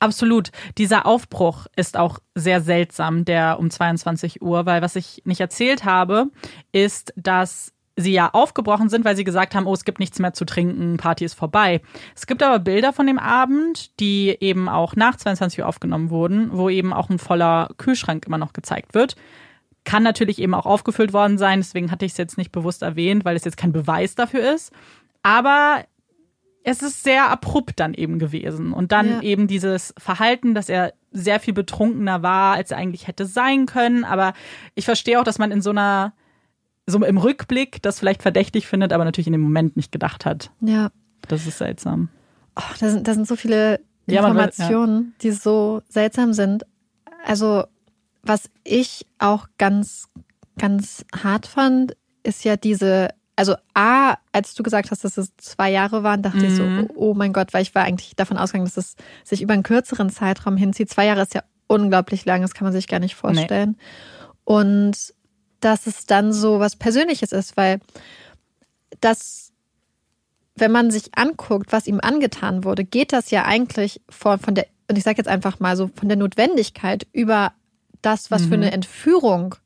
Absolut. 0.00 0.50
Dieser 0.76 1.06
Aufbruch 1.06 1.66
ist 1.74 1.96
auch 1.96 2.20
sehr 2.34 2.60
seltsam, 2.60 3.24
der 3.24 3.58
um 3.58 3.68
22 3.68 4.42
Uhr, 4.42 4.64
weil 4.64 4.80
was 4.80 4.94
ich 4.94 5.22
nicht 5.24 5.40
erzählt 5.40 5.84
habe, 5.84 6.30
ist, 6.70 7.12
dass 7.16 7.72
sie 7.98 8.12
ja 8.12 8.30
aufgebrochen 8.32 8.88
sind, 8.88 9.04
weil 9.04 9.16
sie 9.16 9.24
gesagt 9.24 9.54
haben, 9.54 9.66
oh, 9.66 9.74
es 9.74 9.84
gibt 9.84 9.98
nichts 9.98 10.18
mehr 10.18 10.32
zu 10.32 10.44
trinken, 10.44 10.96
Party 10.96 11.24
ist 11.24 11.34
vorbei. 11.34 11.80
Es 12.14 12.26
gibt 12.26 12.42
aber 12.42 12.58
Bilder 12.60 12.92
von 12.92 13.06
dem 13.06 13.18
Abend, 13.18 13.98
die 14.00 14.36
eben 14.40 14.68
auch 14.68 14.94
nach 14.94 15.16
22 15.16 15.60
Uhr 15.60 15.66
aufgenommen 15.66 16.10
wurden, 16.10 16.50
wo 16.52 16.70
eben 16.70 16.92
auch 16.92 17.10
ein 17.10 17.18
voller 17.18 17.70
Kühlschrank 17.76 18.26
immer 18.26 18.38
noch 18.38 18.52
gezeigt 18.52 18.94
wird. 18.94 19.16
Kann 19.84 20.02
natürlich 20.02 20.38
eben 20.38 20.54
auch 20.54 20.66
aufgefüllt 20.66 21.12
worden 21.12 21.38
sein, 21.38 21.58
deswegen 21.58 21.90
hatte 21.90 22.04
ich 22.04 22.12
es 22.12 22.18
jetzt 22.18 22.38
nicht 22.38 22.52
bewusst 22.52 22.82
erwähnt, 22.82 23.24
weil 23.24 23.36
es 23.36 23.44
jetzt 23.44 23.56
kein 23.56 23.72
Beweis 23.72 24.14
dafür 24.14 24.54
ist. 24.54 24.72
Aber 25.22 25.84
es 26.62 26.82
ist 26.82 27.02
sehr 27.02 27.30
abrupt 27.30 27.80
dann 27.80 27.94
eben 27.94 28.18
gewesen. 28.18 28.72
Und 28.72 28.92
dann 28.92 29.08
ja. 29.08 29.22
eben 29.22 29.48
dieses 29.48 29.94
Verhalten, 29.98 30.54
dass 30.54 30.68
er 30.68 30.92
sehr 31.10 31.40
viel 31.40 31.54
betrunkener 31.54 32.22
war, 32.22 32.54
als 32.54 32.70
er 32.70 32.76
eigentlich 32.76 33.08
hätte 33.08 33.26
sein 33.26 33.66
können. 33.66 34.04
Aber 34.04 34.34
ich 34.74 34.84
verstehe 34.84 35.18
auch, 35.18 35.24
dass 35.24 35.38
man 35.38 35.50
in 35.50 35.62
so 35.62 35.70
einer 35.70 36.12
so 36.90 37.04
im 37.04 37.18
Rückblick 37.18 37.82
das 37.82 37.98
vielleicht 37.98 38.22
verdächtig 38.22 38.66
findet, 38.66 38.92
aber 38.92 39.04
natürlich 39.04 39.26
in 39.28 39.32
dem 39.34 39.42
Moment 39.42 39.76
nicht 39.76 39.92
gedacht 39.92 40.24
hat. 40.24 40.50
Ja. 40.60 40.90
Das 41.28 41.46
ist 41.46 41.58
seltsam. 41.58 42.08
Oh, 42.56 42.62
da, 42.80 42.88
sind, 42.90 43.06
da 43.06 43.14
sind 43.14 43.28
so 43.28 43.36
viele 43.36 43.80
Ja, 44.06 44.22
man 44.22 44.34
will- 44.36 44.44
Informationen, 44.44 45.14
die 45.20 45.30
so 45.32 45.82
seltsam 45.88 46.32
sind. 46.32 46.64
Also, 47.24 47.64
was 48.22 48.48
ich 48.64 49.06
auch 49.18 49.46
ganz, 49.58 50.08
ganz 50.58 51.04
hart 51.14 51.46
fand, 51.46 51.96
ist 52.22 52.44
ja 52.44 52.56
diese, 52.56 53.08
also 53.36 53.54
A, 53.74 54.14
als 54.32 54.54
du 54.54 54.62
gesagt 54.62 54.90
hast, 54.90 55.04
dass 55.04 55.18
es 55.18 55.36
zwei 55.36 55.70
Jahre 55.70 56.02
waren, 56.02 56.22
dachte 56.22 56.46
ich 56.46 56.56
so, 56.56 56.62
Mhm. 56.64 56.88
oh 56.94 57.14
mein 57.14 57.32
Gott, 57.32 57.52
weil 57.54 57.62
ich 57.62 57.74
war 57.74 57.84
eigentlich 57.84 58.16
davon 58.16 58.38
ausgegangen, 58.38 58.64
dass 58.66 58.76
es 58.76 58.96
sich 59.24 59.42
über 59.42 59.52
einen 59.54 59.62
kürzeren 59.62 60.10
Zeitraum 60.10 60.56
hinzieht. 60.56 60.90
Zwei 60.90 61.06
Jahre 61.06 61.22
ist 61.22 61.34
ja 61.34 61.42
unglaublich 61.68 62.24
lang, 62.24 62.40
das 62.42 62.54
kann 62.54 62.64
man 62.64 62.72
sich 62.72 62.88
gar 62.88 62.98
nicht 63.00 63.14
vorstellen. 63.14 63.76
Und 64.44 65.14
dass 65.60 65.86
es 65.86 66.06
dann 66.06 66.32
so 66.32 66.60
was 66.60 66.76
Persönliches 66.76 67.32
ist, 67.32 67.56
weil 67.56 67.80
das, 69.00 69.52
wenn 70.56 70.72
man 70.72 70.90
sich 70.90 71.10
anguckt, 71.16 71.72
was 71.72 71.86
ihm 71.86 72.00
angetan 72.00 72.64
wurde, 72.64 72.84
geht 72.84 73.12
das 73.12 73.30
ja 73.30 73.44
eigentlich 73.44 74.00
von, 74.08 74.38
von 74.38 74.54
der, 74.54 74.66
und 74.88 74.96
ich 74.96 75.04
sage 75.04 75.18
jetzt 75.18 75.28
einfach 75.28 75.60
mal 75.60 75.76
so, 75.76 75.90
von 75.94 76.08
der 76.08 76.16
Notwendigkeit 76.16 77.06
über 77.12 77.52
das, 78.02 78.30
was 78.30 78.46
für 78.46 78.54
eine 78.54 78.70
Entführung 78.70 79.56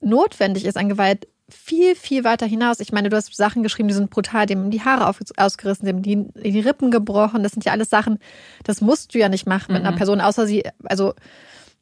notwendig 0.00 0.64
ist 0.64 0.76
an 0.76 0.88
Gewalt, 0.88 1.26
viel, 1.48 1.94
viel 1.94 2.24
weiter 2.24 2.46
hinaus. 2.46 2.78
Ich 2.80 2.92
meine, 2.92 3.08
du 3.08 3.16
hast 3.16 3.34
Sachen 3.34 3.62
geschrieben, 3.62 3.88
die 3.88 3.94
sind 3.94 4.10
brutal, 4.10 4.46
dem 4.46 4.60
haben 4.60 4.70
die 4.70 4.82
Haare 4.82 5.08
auf, 5.08 5.18
ausgerissen, 5.36 5.86
dem 5.86 6.02
die, 6.02 6.26
die 6.34 6.60
Rippen 6.60 6.90
gebrochen. 6.90 7.42
Das 7.42 7.52
sind 7.52 7.64
ja 7.64 7.72
alles 7.72 7.88
Sachen, 7.88 8.18
das 8.64 8.80
musst 8.80 9.14
du 9.14 9.18
ja 9.18 9.28
nicht 9.28 9.46
machen 9.46 9.72
mit 9.72 9.84
einer 9.84 9.96
Person, 9.96 10.20
außer 10.20 10.46
sie, 10.46 10.64
also 10.84 11.14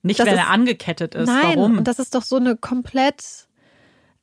Nicht, 0.03 0.21
Das 0.21 0.27
wenn 0.27 0.35
ist- 0.35 0.41
er 0.41 0.51
angekettet 0.51 1.15
ist. 1.15 1.27
Nein, 1.27 1.57
Warum? 1.57 1.79
und 1.79 1.85
das 1.89 1.99
ist 1.99 2.15
doch 2.15 2.23
so 2.23 2.37
eine 2.37 2.57
komplett. 2.57 3.47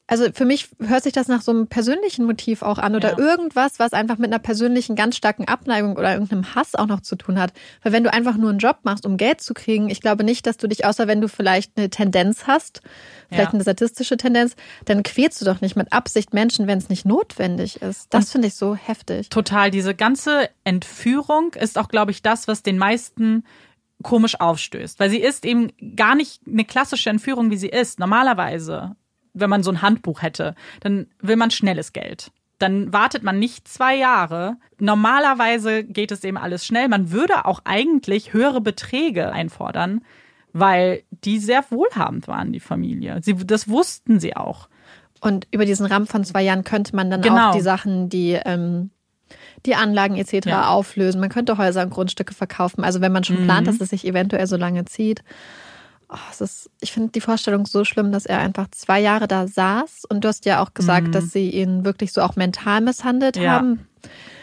Also 0.06 0.26
für 0.34 0.44
mich 0.44 0.68
hört 0.86 1.02
sich 1.04 1.14
das 1.14 1.30
nach 1.30 1.42
so 1.42 1.52
einem 1.52 1.68
persönlichen 1.68 2.26
Motiv 2.26 2.62
auch 2.62 2.78
an 2.78 2.94
oder 2.94 3.12
Ja. 3.14 3.18
irgendwas, 3.20 3.80
was 3.80 3.94
einfach 3.94 4.18
mit 4.18 4.30
einer 4.32 4.38
persönlichen 4.40 4.98
ganz 4.98 5.16
starken 5.16 5.48
Abneigung 5.48 5.96
oder 5.96 6.12
irgendeinem 6.14 6.54
Hass 6.56 6.76
auch 6.76 6.88
noch 6.88 7.00
zu 7.00 7.16
tun 7.16 7.40
hat. 7.40 7.54
Weil 7.82 7.94
wenn 7.94 8.04
du 8.04 8.12
einfach 8.12 8.36
nur 8.36 8.50
einen 8.50 8.60
Job 8.60 8.80
machst, 8.84 9.06
um 9.06 9.16
Geld 9.16 9.40
zu 9.40 9.54
kriegen, 9.54 9.90
ich 9.90 10.02
glaube 10.02 10.26
nicht, 10.26 10.46
dass 10.46 10.58
du 10.58 10.68
dich, 10.68 10.86
außer 10.86 11.08
wenn 11.08 11.22
du 11.22 11.30
vielleicht 11.30 11.78
eine 11.78 11.90
Tendenz 11.90 12.48
hast, 12.48 12.82
vielleicht 13.30 13.50
Ja. 13.50 13.54
eine 13.54 13.64
sadistische 13.64 14.18
Tendenz, 14.18 14.58
dann 14.86 15.04
quälst 15.04 15.40
du 15.40 15.46
doch 15.46 15.62
nicht 15.62 15.78
mit 15.78 15.94
Absicht 15.94 16.34
Menschen, 16.34 16.68
wenn 16.68 16.78
es 16.80 16.90
nicht 16.90 17.06
notwendig 17.06 17.82
ist. 17.82 18.14
Das 18.14 18.30
finde 18.30 18.50
ich 18.50 18.56
so 18.56 18.76
heftig. 18.76 19.30
Total. 19.30 19.72
Diese 19.72 19.96
ganze 19.96 20.50
Entführung 20.66 21.54
ist 21.54 21.78
auch, 21.78 21.88
glaube 21.88 22.12
ich, 22.12 22.22
das, 22.22 22.50
was 22.50 22.62
den 22.62 22.78
meisten 22.78 23.46
komisch 24.04 24.40
aufstößt. 24.40 25.00
Weil 25.00 25.10
sie 25.10 25.20
ist 25.22 25.46
eben 25.46 25.72
gar 25.96 26.16
nicht 26.16 26.42
eine 26.48 26.66
klassische 26.66 27.10
Entführung, 27.10 27.50
wie 27.50 27.58
sie 27.58 27.70
ist. 27.70 28.00
Normalerweise, 28.00 28.96
wenn 29.34 29.50
man 29.50 29.64
so 29.64 29.72
ein 29.72 29.82
Handbuch 29.82 30.22
hätte, 30.22 30.56
dann 30.82 31.08
will 31.20 31.36
man 31.38 31.50
schnelles 31.52 31.94
Geld. 31.94 32.32
Dann 32.60 32.94
wartet 32.94 33.24
man 33.24 33.40
nicht 33.40 33.68
zwei 33.68 33.96
Jahre. 33.96 34.58
Normalerweise 34.80 35.84
geht 35.84 36.12
es 36.12 36.24
eben 36.24 36.38
alles 36.38 36.66
schnell. 36.66 36.88
Man 36.88 37.12
würde 37.12 37.46
auch 37.46 37.62
eigentlich 37.66 38.32
höhere 38.34 38.62
Beträge 38.62 39.32
einfordern, 39.32 40.02
weil 40.54 41.04
die 41.10 41.40
sehr 41.40 41.64
wohlhabend 41.72 42.28
waren, 42.28 42.54
die 42.54 42.60
Familie. 42.60 43.18
Sie, 43.22 43.34
das 43.36 43.68
wussten 43.68 44.20
sie 44.20 44.36
auch. 44.36 44.70
Und 45.20 45.48
über 45.52 45.66
diesen 45.66 45.86
Rahmen 45.86 46.06
von 46.06 46.24
zwei 46.24 46.44
Jahren 46.44 46.64
könnte 46.64 46.96
man 46.96 47.10
dann 47.10 47.22
Genau. 47.22 47.50
auch 47.50 47.56
die 47.56 47.62
Sachen, 47.62 48.10
die, 48.10 48.40
ähm, 48.46 48.92
die 49.66 49.76
Anlagen 49.76 50.16
etc. 50.16 50.46
Ja. 50.48 50.68
auflösen. 50.70 51.20
Man 51.22 51.30
könnte 51.30 51.58
Häuser 51.58 51.84
und 51.84 51.90
Grundstücke 51.90 52.34
verkaufen. 52.34 52.84
Also 52.84 53.02
wenn 53.02 53.12
man 53.12 53.24
schon 53.24 53.42
Mhm. 53.42 53.46
plant, 53.46 53.68
dass 53.68 53.80
es 53.82 53.90
sich 53.90 54.06
eventuell 54.06 54.48
so 54.48 54.58
lange 54.58 54.86
zieht. 54.86 55.24
Oh, 56.10 56.44
ist, 56.44 56.70
ich 56.80 56.92
finde 56.92 57.12
die 57.12 57.22
Vorstellung 57.22 57.66
so 57.66 57.86
schlimm, 57.86 58.12
dass 58.12 58.26
er 58.28 58.38
einfach 58.40 58.68
zwei 58.72 59.00
Jahre 59.00 59.28
da 59.28 59.48
saß. 59.48 60.06
Und 60.08 60.24
du 60.24 60.28
hast 60.28 60.46
ja 60.46 60.62
auch 60.62 60.74
gesagt, 60.76 61.16
dass 61.16 61.32
sie 61.32 61.50
ihn 61.50 61.86
wirklich 61.86 62.14
so 62.14 62.22
auch 62.22 62.36
mental 62.36 62.82
misshandelt 62.82 63.38
Mhm. 63.38 63.42
Ja. 63.42 63.52
haben. 63.54 63.88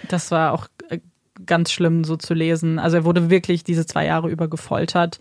Das 0.08 0.30
war 0.32 0.52
auch 0.52 0.66
äh, 0.88 0.98
ganz 1.46 1.70
schlimm 1.70 2.02
so 2.02 2.16
zu 2.16 2.34
lesen. 2.34 2.78
Also 2.80 2.96
er 2.96 3.04
wurde 3.04 3.30
wirklich 3.30 3.62
diese 3.62 3.86
zwei 3.86 4.06
Jahre 4.06 4.28
über 4.30 4.48
gefoltert. 4.48 5.20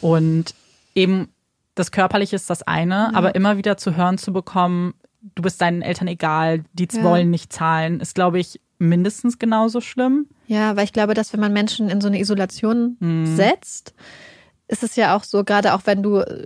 Und 0.00 0.54
eben 0.94 1.28
das 1.74 1.90
Körperliche 1.92 2.36
ist 2.36 2.50
das 2.50 2.62
eine, 2.64 3.14
aber 3.14 3.34
immer 3.34 3.56
wieder 3.56 3.76
zu 3.76 3.96
hören 3.96 4.18
zu 4.18 4.32
bekommen, 4.32 4.94
du 5.36 5.42
bist 5.42 5.60
deinen 5.60 5.80
Eltern 5.80 6.08
egal, 6.08 6.64
die 6.72 6.88
Ja. 6.92 7.02
wollen 7.02 7.30
nicht 7.30 7.52
zahlen, 7.52 8.00
ist, 8.00 8.14
glaube 8.14 8.38
ich, 8.40 8.60
mindestens 8.78 9.38
genauso 9.38 9.80
schlimm. 9.80 10.26
Ja, 10.46 10.76
weil 10.76 10.84
ich 10.84 10.92
glaube, 10.92 11.14
dass 11.14 11.32
wenn 11.32 11.40
man 11.40 11.52
Menschen 11.52 11.88
in 11.90 12.00
so 12.00 12.08
eine 12.08 12.20
Isolation 12.20 12.96
Mhm. 13.00 13.26
setzt, 13.26 13.94
ist 14.68 14.82
es 14.82 14.96
ja 14.96 15.16
auch 15.16 15.24
so, 15.24 15.44
gerade 15.44 15.74
auch 15.74 15.82
wenn 15.84 16.02
du 16.02 16.18
äh, 16.18 16.44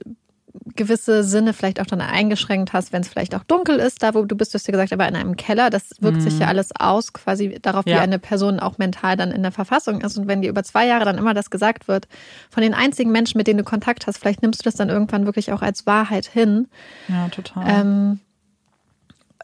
gewisse 0.77 1.25
Sinne 1.25 1.55
vielleicht 1.55 1.81
auch 1.81 1.87
dann 1.87 2.01
eingeschränkt 2.01 2.73
hast, 2.73 2.93
wenn 2.93 3.01
es 3.03 3.09
vielleicht 3.09 3.35
auch 3.35 3.43
dunkel 3.45 3.79
ist, 3.79 4.03
da 4.03 4.15
wo 4.15 4.25
du 4.25 4.37
bist, 4.37 4.53
du 4.53 4.57
hast 4.57 4.67
ja 4.67 4.73
gesagt, 4.73 4.93
aber 4.93 5.09
in 5.09 5.17
einem 5.17 5.35
Keller, 5.37 5.71
das 5.71 5.91
wirkt 6.01 6.23
sich 6.23 6.39
ja 6.39 6.47
alles 6.47 6.71
aus, 6.79 7.13
quasi 7.13 7.59
darauf, 7.61 7.85
wie 7.87 7.91
Mhm. 7.91 7.97
Ja. 7.97 8.03
eine 8.03 8.19
Person 8.19 8.61
auch 8.61 8.79
mental 8.79 9.17
dann 9.17 9.33
in 9.33 9.43
der 9.43 9.51
Verfassung 9.53 10.01
ist. 10.03 10.17
Und 10.19 10.29
wenn 10.29 10.43
dir 10.43 10.51
über 10.51 10.63
zwei 10.63 10.87
Jahre 10.87 11.05
dann 11.05 11.19
immer 11.19 11.35
das 11.35 11.51
gesagt 11.51 11.89
wird, 11.89 12.07
von 12.51 12.63
den 12.63 12.75
einzigen 12.75 13.11
Menschen, 13.13 13.39
mit 13.39 13.47
denen 13.47 13.59
du 13.59 13.65
Kontakt 13.65 14.07
hast, 14.07 14.19
vielleicht 14.19 14.43
nimmst 14.43 14.61
du 14.61 14.65
das 14.65 14.75
dann 14.75 14.89
irgendwann 14.91 15.25
wirklich 15.27 15.53
auch 15.53 15.63
als 15.63 15.87
Wahrheit 15.87 16.27
hin. 16.27 16.69
Ja, 17.09 17.29
total. 17.29 17.65
Ähm, 17.67 18.21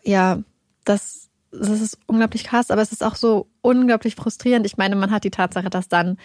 ja, 0.05 0.39
das, 0.85 1.28
das 1.51 1.81
ist 1.81 1.99
unglaublich 2.07 2.45
krass, 2.45 2.71
aber 2.71 2.83
es 2.83 2.93
ist 2.93 3.03
auch 3.03 3.15
so 3.17 3.49
unglaublich 3.63 4.15
frustrierend. 4.15 4.67
Ich 4.67 4.77
meine, 4.77 4.97
man 4.97 5.11
hat 5.11 5.25
die 5.25 5.31
Tatsache, 5.31 5.71
dass 5.71 5.89
dann 5.89 6.19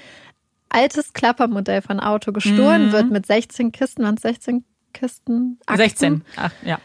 altes 0.70 1.14
Klappermodell 1.14 1.82
von 1.82 2.00
Auto 2.00 2.32
gestohlen 2.32 2.88
Mhm. 2.88 2.92
wird 2.92 3.12
mit 3.12 3.26
16 3.26 3.72
Kisten, 3.72 4.04
waren 4.04 4.16
es 4.16 4.22
16 4.24 4.64
Kisten? 4.92 5.60
Akten, 5.66 5.78
16. 5.78 6.22
Ach, 6.36 6.52
ja. 6.64 6.80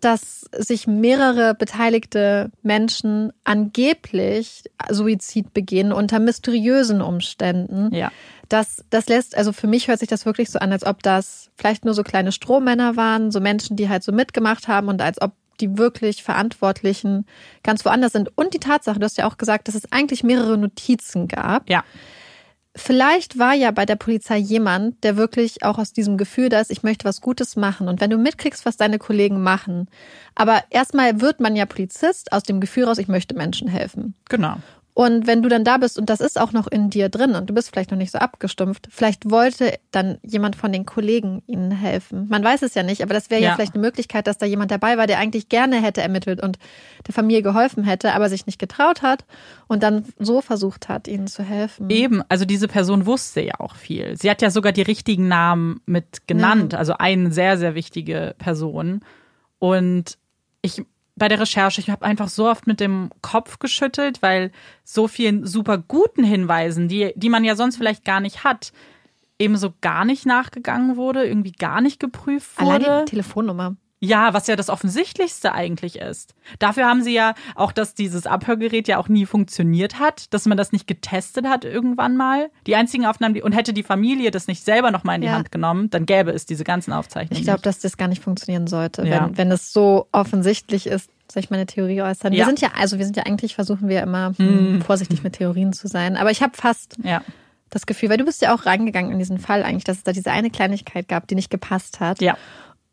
Dass 0.00 0.46
sich 0.56 0.86
mehrere 0.86 1.54
beteiligte 1.54 2.50
Menschen 2.62 3.32
angeblich 3.44 4.64
Suizid 4.90 5.52
begehen 5.52 5.92
unter 5.92 6.20
mysteriösen 6.20 7.02
Umständen. 7.02 7.94
Ja. 7.94 8.10
Das, 8.48 8.84
das 8.90 9.08
lässt, 9.08 9.36
also 9.36 9.52
für 9.52 9.66
mich 9.66 9.88
hört 9.88 9.98
sich 10.00 10.08
das 10.08 10.24
wirklich 10.26 10.50
so 10.50 10.58
an, 10.58 10.72
als 10.72 10.84
ob 10.86 11.02
das 11.02 11.50
vielleicht 11.56 11.84
nur 11.84 11.94
so 11.94 12.02
kleine 12.02 12.32
Strohmänner 12.32 12.96
waren, 12.96 13.30
so 13.30 13.40
Menschen, 13.40 13.76
die 13.76 13.88
halt 13.88 14.02
so 14.02 14.12
mitgemacht 14.12 14.68
haben 14.68 14.88
und 14.88 15.00
als 15.02 15.20
ob 15.20 15.32
die 15.60 15.78
wirklich 15.78 16.22
Verantwortlichen 16.22 17.26
ganz 17.62 17.84
woanders 17.84 18.12
sind. 18.12 18.30
Und 18.36 18.54
die 18.54 18.60
Tatsache, 18.60 18.98
du 18.98 19.04
hast 19.04 19.18
ja 19.18 19.26
auch 19.26 19.36
gesagt, 19.36 19.68
dass 19.68 19.74
es 19.74 19.90
eigentlich 19.92 20.24
mehrere 20.24 20.58
Notizen 20.58 21.28
gab. 21.28 21.68
Ja. 21.68 21.84
Vielleicht 22.76 23.38
war 23.38 23.54
ja 23.54 23.70
bei 23.70 23.86
der 23.86 23.94
Polizei 23.94 24.36
jemand, 24.36 25.04
der 25.04 25.16
wirklich 25.16 25.62
auch 25.62 25.78
aus 25.78 25.92
diesem 25.92 26.16
Gefühl 26.16 26.48
da 26.48 26.60
ist, 26.60 26.72
ich 26.72 26.82
möchte 26.82 27.04
was 27.04 27.20
Gutes 27.20 27.54
machen. 27.54 27.86
Und 27.86 28.00
wenn 28.00 28.10
du 28.10 28.18
mitkriegst, 28.18 28.66
was 28.66 28.76
deine 28.76 28.98
Kollegen 28.98 29.42
machen, 29.42 29.88
aber 30.34 30.64
erstmal 30.70 31.20
wird 31.20 31.38
man 31.38 31.54
ja 31.54 31.66
Polizist 31.66 32.32
aus 32.32 32.42
dem 32.42 32.60
Gefühl 32.60 32.84
raus, 32.84 32.98
ich 32.98 33.06
möchte 33.06 33.36
Menschen 33.36 33.68
helfen. 33.68 34.14
Genau. 34.28 34.56
Und 34.96 35.26
wenn 35.26 35.42
du 35.42 35.48
dann 35.48 35.64
da 35.64 35.76
bist 35.78 35.98
und 35.98 36.08
das 36.08 36.20
ist 36.20 36.40
auch 36.40 36.52
noch 36.52 36.68
in 36.68 36.88
dir 36.88 37.08
drin 37.08 37.34
und 37.34 37.50
du 37.50 37.54
bist 37.54 37.68
vielleicht 37.70 37.90
noch 37.90 37.98
nicht 37.98 38.12
so 38.12 38.18
abgestumpft, 38.18 38.86
vielleicht 38.90 39.28
wollte 39.28 39.74
dann 39.90 40.18
jemand 40.22 40.54
von 40.54 40.70
den 40.70 40.86
Kollegen 40.86 41.42
ihnen 41.48 41.72
helfen. 41.72 42.28
Man 42.30 42.44
weiß 42.44 42.62
es 42.62 42.74
ja 42.74 42.84
nicht, 42.84 43.02
aber 43.02 43.12
das 43.12 43.28
wäre 43.28 43.42
ja. 43.42 43.48
Ja. 43.48 43.54
vielleicht 43.56 43.74
eine 43.74 43.80
Möglichkeit, 43.82 44.28
dass 44.28 44.38
da 44.38 44.46
jemand 44.46 44.70
dabei 44.70 44.96
war, 44.96 45.08
der 45.08 45.18
eigentlich 45.18 45.48
gerne 45.48 45.82
hätte 45.82 46.00
ermittelt 46.00 46.40
und 46.40 46.60
der 47.08 47.12
Familie 47.12 47.42
geholfen 47.42 47.82
hätte, 47.82 48.14
aber 48.14 48.28
sich 48.28 48.46
nicht 48.46 48.60
getraut 48.60 49.02
hat 49.02 49.24
und 49.66 49.82
dann 49.82 50.04
so 50.20 50.40
versucht 50.40 50.88
hat, 50.88 51.08
ihnen 51.08 51.26
zu 51.26 51.42
helfen. 51.42 51.90
Eben, 51.90 52.22
also 52.28 52.44
diese 52.44 52.68
Person 52.68 53.04
wusste 53.04 53.40
ja 53.40 53.54
auch 53.58 53.74
viel. 53.74 54.16
Sie 54.16 54.30
hat 54.30 54.42
ja 54.42 54.50
sogar 54.50 54.70
die 54.70 54.82
richtigen 54.82 55.26
Namen 55.26 55.80
mit 55.86 56.28
genannt, 56.28 56.72
Ja. 56.72 56.78
also 56.78 56.94
eine 56.96 57.32
sehr, 57.32 57.58
sehr 57.58 57.74
wichtige 57.74 58.36
Person. 58.38 59.00
Und 59.58 60.18
ich 60.62 60.84
bei 61.16 61.28
der 61.28 61.40
Recherche, 61.40 61.80
ich 61.80 61.90
habe 61.90 62.04
einfach 62.04 62.28
so 62.28 62.48
oft 62.48 62.66
mit 62.66 62.80
dem 62.80 63.10
Kopf 63.22 63.58
geschüttelt, 63.58 64.20
weil 64.22 64.50
so 64.82 65.06
vielen 65.06 65.46
super 65.46 65.78
guten 65.78 66.24
Hinweisen, 66.24 66.88
die, 66.88 67.12
die 67.14 67.28
man 67.28 67.44
ja 67.44 67.54
sonst 67.54 67.76
vielleicht 67.76 68.04
gar 68.04 68.20
nicht 68.20 68.44
hat, 68.44 68.72
eben 69.38 69.56
so 69.56 69.72
gar 69.80 70.04
nicht 70.04 70.26
nachgegangen 70.26 70.96
wurde, 70.96 71.24
irgendwie 71.24 71.52
gar 71.52 71.80
nicht 71.80 72.00
geprüft 72.00 72.58
Allein 72.58 72.82
wurde. 72.82 73.04
die 73.04 73.10
Telefonnummer. 73.10 73.76
Ja, 74.04 74.34
was 74.34 74.46
ja 74.46 74.56
das 74.56 74.68
Offensichtlichste 74.70 75.52
eigentlich 75.52 75.96
ist. 75.96 76.34
Dafür 76.58 76.86
haben 76.86 77.02
sie 77.02 77.14
ja 77.14 77.34
auch, 77.54 77.72
dass 77.72 77.94
dieses 77.94 78.26
Abhörgerät 78.26 78.86
ja 78.88 78.98
auch 78.98 79.08
nie 79.08 79.26
funktioniert 79.26 79.98
hat, 79.98 80.32
dass 80.34 80.46
man 80.46 80.56
das 80.58 80.72
nicht 80.72 80.86
getestet 80.86 81.46
hat 81.46 81.64
irgendwann 81.64 82.16
mal. 82.16 82.50
Die 82.66 82.76
einzigen 82.76 83.06
Aufnahmen, 83.06 83.34
die, 83.34 83.42
und 83.42 83.52
hätte 83.52 83.72
die 83.72 83.82
Familie 83.82 84.30
das 84.30 84.46
nicht 84.46 84.64
selber 84.64 84.90
nochmal 84.90 85.16
in 85.16 85.20
die 85.22 85.26
Ja. 85.28 85.34
Hand 85.34 85.50
genommen, 85.52 85.90
dann 85.90 86.06
gäbe 86.06 86.30
es 86.32 86.46
diese 86.46 86.64
ganzen 86.64 86.92
Aufzeichnungen. 86.92 87.38
Ich 87.40 87.44
glaube, 87.44 87.62
dass 87.62 87.78
das 87.80 87.96
gar 87.96 88.08
nicht 88.08 88.22
funktionieren 88.22 88.66
sollte, 88.66 89.06
Ja. 89.06 89.26
wenn, 89.26 89.38
wenn 89.38 89.50
es 89.52 89.72
so 89.72 90.06
offensichtlich 90.12 90.86
ist. 90.86 91.10
Soll 91.32 91.42
ich 91.42 91.50
meine 91.50 91.66
Theorie 91.66 92.02
äußern? 92.02 92.32
Wir 92.32 92.40
Ja. 92.40 92.46
sind 92.46 92.60
ja, 92.60 92.70
also 92.78 92.98
wir 92.98 93.04
sind 93.06 93.16
ja 93.16 93.24
eigentlich, 93.24 93.54
versuchen 93.54 93.88
wir 93.88 94.02
immer 94.02 94.32
hm, 94.36 94.82
vorsichtig 94.82 95.22
mit 95.22 95.34
Theorien 95.34 95.72
zu 95.72 95.88
sein. 95.88 96.16
Aber 96.16 96.30
ich 96.30 96.42
habe 96.42 96.52
fast. 96.56 96.96
Ja. 97.02 97.22
das 97.70 97.86
Gefühl, 97.86 98.08
weil 98.10 98.18
du 98.18 98.24
bist 98.24 98.40
ja 98.40 98.54
auch 98.54 98.66
reingegangen 98.66 99.10
in 99.10 99.18
diesen 99.18 99.38
Fall 99.40 99.64
eigentlich, 99.64 99.82
dass 99.82 99.96
es 99.96 100.02
da 100.04 100.12
diese 100.12 100.30
eine 100.30 100.48
Kleinigkeit 100.50 101.08
gab, 101.08 101.26
die 101.26 101.34
nicht 101.34 101.50
gepasst 101.50 101.98
hat. 101.98 102.20
Ja. 102.22 102.36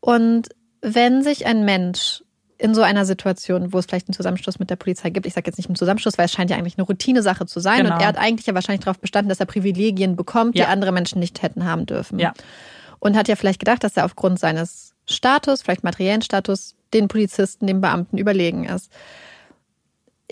Und 0.00 0.48
wenn 0.82 1.22
sich 1.22 1.46
ein 1.46 1.64
Mensch 1.64 2.22
in 2.58 2.74
so 2.74 2.82
einer 2.82 3.04
Situation, 3.04 3.72
wo 3.72 3.78
es 3.78 3.86
vielleicht 3.86 4.08
einen 4.08 4.14
Zusammenschluss 4.14 4.58
mit 4.60 4.70
der 4.70 4.76
Polizei 4.76 5.10
gibt, 5.10 5.26
ich 5.26 5.34
sage 5.34 5.46
jetzt 5.48 5.56
nicht 5.56 5.68
einen 5.68 5.74
Zusammenschluss, 5.76 6.16
weil 6.18 6.26
es 6.26 6.32
scheint 6.32 6.50
ja 6.50 6.56
eigentlich 6.56 6.76
eine 6.78 6.86
Routinesache 6.86 7.46
zu 7.46 7.58
sein 7.58 7.82
Genau. 7.82 7.94
und 7.94 8.00
er 8.00 8.06
hat 8.06 8.18
eigentlich 8.18 8.46
ja 8.46 8.54
wahrscheinlich 8.54 8.84
darauf 8.84 9.00
bestanden, 9.00 9.28
dass 9.28 9.40
er 9.40 9.46
Privilegien 9.46 10.14
bekommt, 10.14 10.54
die 10.54 10.60
Ja. 10.60 10.68
andere 10.68 10.92
Menschen 10.92 11.18
nicht 11.18 11.42
hätten 11.42 11.64
haben 11.64 11.86
dürfen. 11.86 12.18
Ja. 12.20 12.32
Und 13.00 13.16
hat 13.16 13.26
ja 13.26 13.34
vielleicht 13.34 13.58
gedacht, 13.58 13.82
dass 13.82 13.96
er 13.96 14.04
aufgrund 14.04 14.38
seines 14.38 14.94
Status, 15.06 15.62
vielleicht 15.62 15.82
materiellen 15.82 16.22
Status, 16.22 16.76
den 16.94 17.08
Polizisten, 17.08 17.66
den 17.66 17.80
Beamten 17.80 18.16
überlegen 18.16 18.64
ist. 18.64 18.92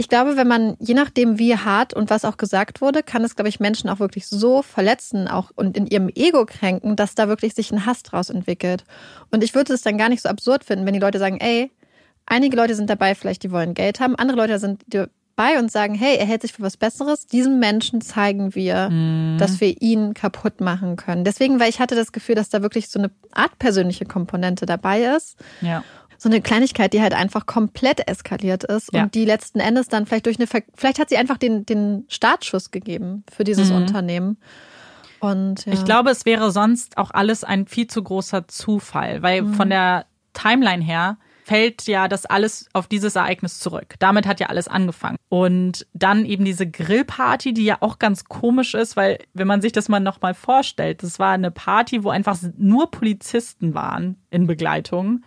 Ich 0.00 0.08
glaube, 0.08 0.38
wenn 0.38 0.48
man, 0.48 0.76
je 0.78 0.94
nachdem 0.94 1.38
wie 1.38 1.54
hart 1.54 1.92
und 1.92 2.08
was 2.08 2.24
auch 2.24 2.38
gesagt 2.38 2.80
wurde, 2.80 3.02
kann 3.02 3.22
es, 3.22 3.36
glaube 3.36 3.50
ich, 3.50 3.60
Menschen 3.60 3.90
auch 3.90 3.98
wirklich 3.98 4.26
so 4.28 4.62
verletzen 4.62 5.28
auch 5.28 5.50
und 5.56 5.76
in 5.76 5.86
ihrem 5.86 6.08
Ego 6.08 6.46
kränken, 6.46 6.96
dass 6.96 7.14
da 7.14 7.28
wirklich 7.28 7.52
sich 7.52 7.70
ein 7.70 7.84
Hass 7.84 8.02
draus 8.02 8.30
entwickelt. 8.30 8.84
Und 9.30 9.44
ich 9.44 9.54
würde 9.54 9.74
es 9.74 9.82
dann 9.82 9.98
gar 9.98 10.08
nicht 10.08 10.22
so 10.22 10.30
absurd 10.30 10.64
finden, 10.64 10.86
wenn 10.86 10.94
die 10.94 11.00
Leute 11.00 11.18
sagen, 11.18 11.36
ey, 11.38 11.70
einige 12.24 12.56
Leute 12.56 12.74
sind 12.74 12.88
dabei, 12.88 13.14
vielleicht 13.14 13.42
die 13.42 13.50
wollen 13.50 13.74
Geld 13.74 14.00
haben, 14.00 14.16
andere 14.16 14.38
Leute 14.38 14.58
sind 14.58 14.84
dabei 14.88 15.58
und 15.58 15.70
sagen, 15.70 15.94
hey, 15.94 16.16
er 16.16 16.24
hält 16.24 16.40
sich 16.40 16.54
für 16.54 16.62
was 16.62 16.78
Besseres. 16.78 17.26
Diesem 17.26 17.58
Menschen 17.58 18.00
zeigen 18.00 18.54
wir, 18.54 18.88
mhm. 18.88 19.36
dass 19.38 19.60
wir 19.60 19.82
ihn 19.82 20.14
kaputt 20.14 20.62
machen 20.62 20.96
können. 20.96 21.24
Deswegen, 21.24 21.60
weil 21.60 21.68
ich 21.68 21.78
hatte 21.78 21.94
das 21.94 22.12
Gefühl, 22.12 22.36
dass 22.36 22.48
da 22.48 22.62
wirklich 22.62 22.88
so 22.88 22.98
eine 22.98 23.10
Art 23.32 23.58
persönliche 23.58 24.06
Komponente 24.06 24.64
dabei 24.64 25.14
ist. 25.14 25.36
Ja 25.60 25.84
so 26.20 26.28
eine 26.28 26.42
Kleinigkeit, 26.42 26.92
die 26.92 27.00
halt 27.00 27.14
einfach 27.14 27.46
komplett 27.46 28.06
eskaliert 28.06 28.64
ist 28.64 28.92
ja. 28.92 29.04
und 29.04 29.14
die 29.14 29.24
letzten 29.24 29.58
Endes 29.58 29.88
dann 29.88 30.04
vielleicht 30.04 30.26
durch 30.26 30.38
eine, 30.38 30.46
Ver 30.46 30.60
vielleicht 30.74 30.98
hat 30.98 31.08
sie 31.08 31.16
einfach 31.16 31.38
den, 31.38 31.64
den 31.64 32.04
Startschuss 32.08 32.70
gegeben 32.70 33.24
für 33.32 33.42
dieses 33.42 33.70
mhm. 33.70 33.76
Unternehmen. 33.76 34.36
Und, 35.20 35.64
ja. 35.64 35.72
Ich 35.72 35.84
glaube, 35.86 36.10
es 36.10 36.26
wäre 36.26 36.50
sonst 36.50 36.98
auch 36.98 37.10
alles 37.10 37.42
ein 37.42 37.66
viel 37.66 37.86
zu 37.86 38.02
großer 38.02 38.48
Zufall, 38.48 39.22
weil 39.22 39.42
mhm. 39.42 39.54
von 39.54 39.70
der 39.70 40.04
Timeline 40.34 40.84
her 40.84 41.16
fällt 41.44 41.86
ja 41.86 42.06
das 42.06 42.26
alles 42.26 42.68
auf 42.74 42.86
dieses 42.86 43.16
Ereignis 43.16 43.58
zurück. 43.58 43.94
Damit 43.98 44.26
hat 44.26 44.40
ja 44.40 44.48
alles 44.48 44.68
angefangen. 44.68 45.16
Und 45.30 45.86
dann 45.94 46.26
eben 46.26 46.44
diese 46.44 46.68
Grillparty, 46.68 47.54
die 47.54 47.64
ja 47.64 47.78
auch 47.80 47.98
ganz 47.98 48.24
komisch 48.26 48.74
ist, 48.74 48.94
weil 48.94 49.18
wenn 49.32 49.46
man 49.46 49.62
sich 49.62 49.72
das 49.72 49.88
mal 49.88 50.00
nochmal 50.00 50.34
vorstellt, 50.34 51.02
das 51.02 51.18
war 51.18 51.32
eine 51.32 51.50
Party, 51.50 52.04
wo 52.04 52.10
einfach 52.10 52.38
nur 52.58 52.90
Polizisten 52.90 53.72
waren 53.72 54.16
in 54.30 54.46
Begleitung. 54.46 55.22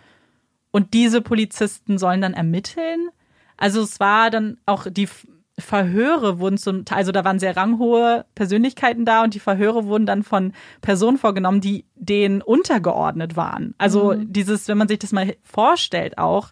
Und 0.74 0.92
diese 0.92 1.20
Polizisten 1.20 1.98
sollen 1.98 2.20
dann 2.20 2.34
ermitteln. 2.34 3.10
Also 3.56 3.80
es 3.80 4.00
war 4.00 4.30
dann 4.30 4.58
auch 4.66 4.88
die 4.90 5.08
Verhöre 5.56 6.40
wurden 6.40 6.58
zum 6.58 6.84
Teil, 6.84 6.98
also 6.98 7.12
da 7.12 7.24
waren 7.24 7.38
sehr 7.38 7.56
ranghohe 7.56 8.24
Persönlichkeiten 8.34 9.04
da 9.04 9.22
und 9.22 9.34
die 9.34 9.38
Verhöre 9.38 9.86
wurden 9.86 10.04
dann 10.04 10.24
von 10.24 10.52
Personen 10.80 11.16
vorgenommen, 11.16 11.60
die 11.60 11.84
denen 11.94 12.42
untergeordnet 12.42 13.36
waren. 13.36 13.76
Also 13.78 14.14
mhm. 14.14 14.32
dieses, 14.32 14.66
wenn 14.66 14.76
man 14.76 14.88
sich 14.88 14.98
das 14.98 15.12
mal 15.12 15.36
vorstellt, 15.44 16.18
auch, 16.18 16.48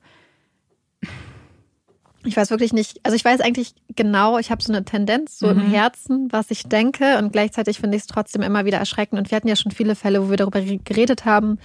ich 2.25 2.37
weiß 2.37 2.51
wirklich 2.51 2.73
nicht, 2.73 3.01
also 3.03 3.17
ich 3.17 3.25
weiß 3.25 3.41
eigentlich 3.41 3.75
genau, 3.95 4.39
ich 4.39 4.51
habe 4.51 4.63
so 4.63 4.73
eine 4.73 4.85
Tendenz 4.85 5.39
so 5.39 5.47
mhm. 5.47 5.61
im 5.61 5.71
Herzen, 5.71 6.29
was 6.31 6.51
ich 6.51 6.65
denke 6.65 7.19
und 7.19 7.33
gleichzeitig 7.33 7.79
finde 7.79 7.97
ich 7.97 8.03
es 8.03 8.07
trotzdem 8.07 8.43
immer 8.43 8.65
wieder 8.65 8.79
erschreckend 8.79 9.19
und 9.19 9.31
wir 9.31 9.37
hatten 9.37 9.49
ja 9.49 9.57
schon 9.57 9.73
viele 9.73 9.95
Fälle, 9.95 10.25
wo 10.25 10.31
wir 10.31 10.37
darüber 10.37 10.61
geredet 10.61 11.25
haben, 11.25 11.59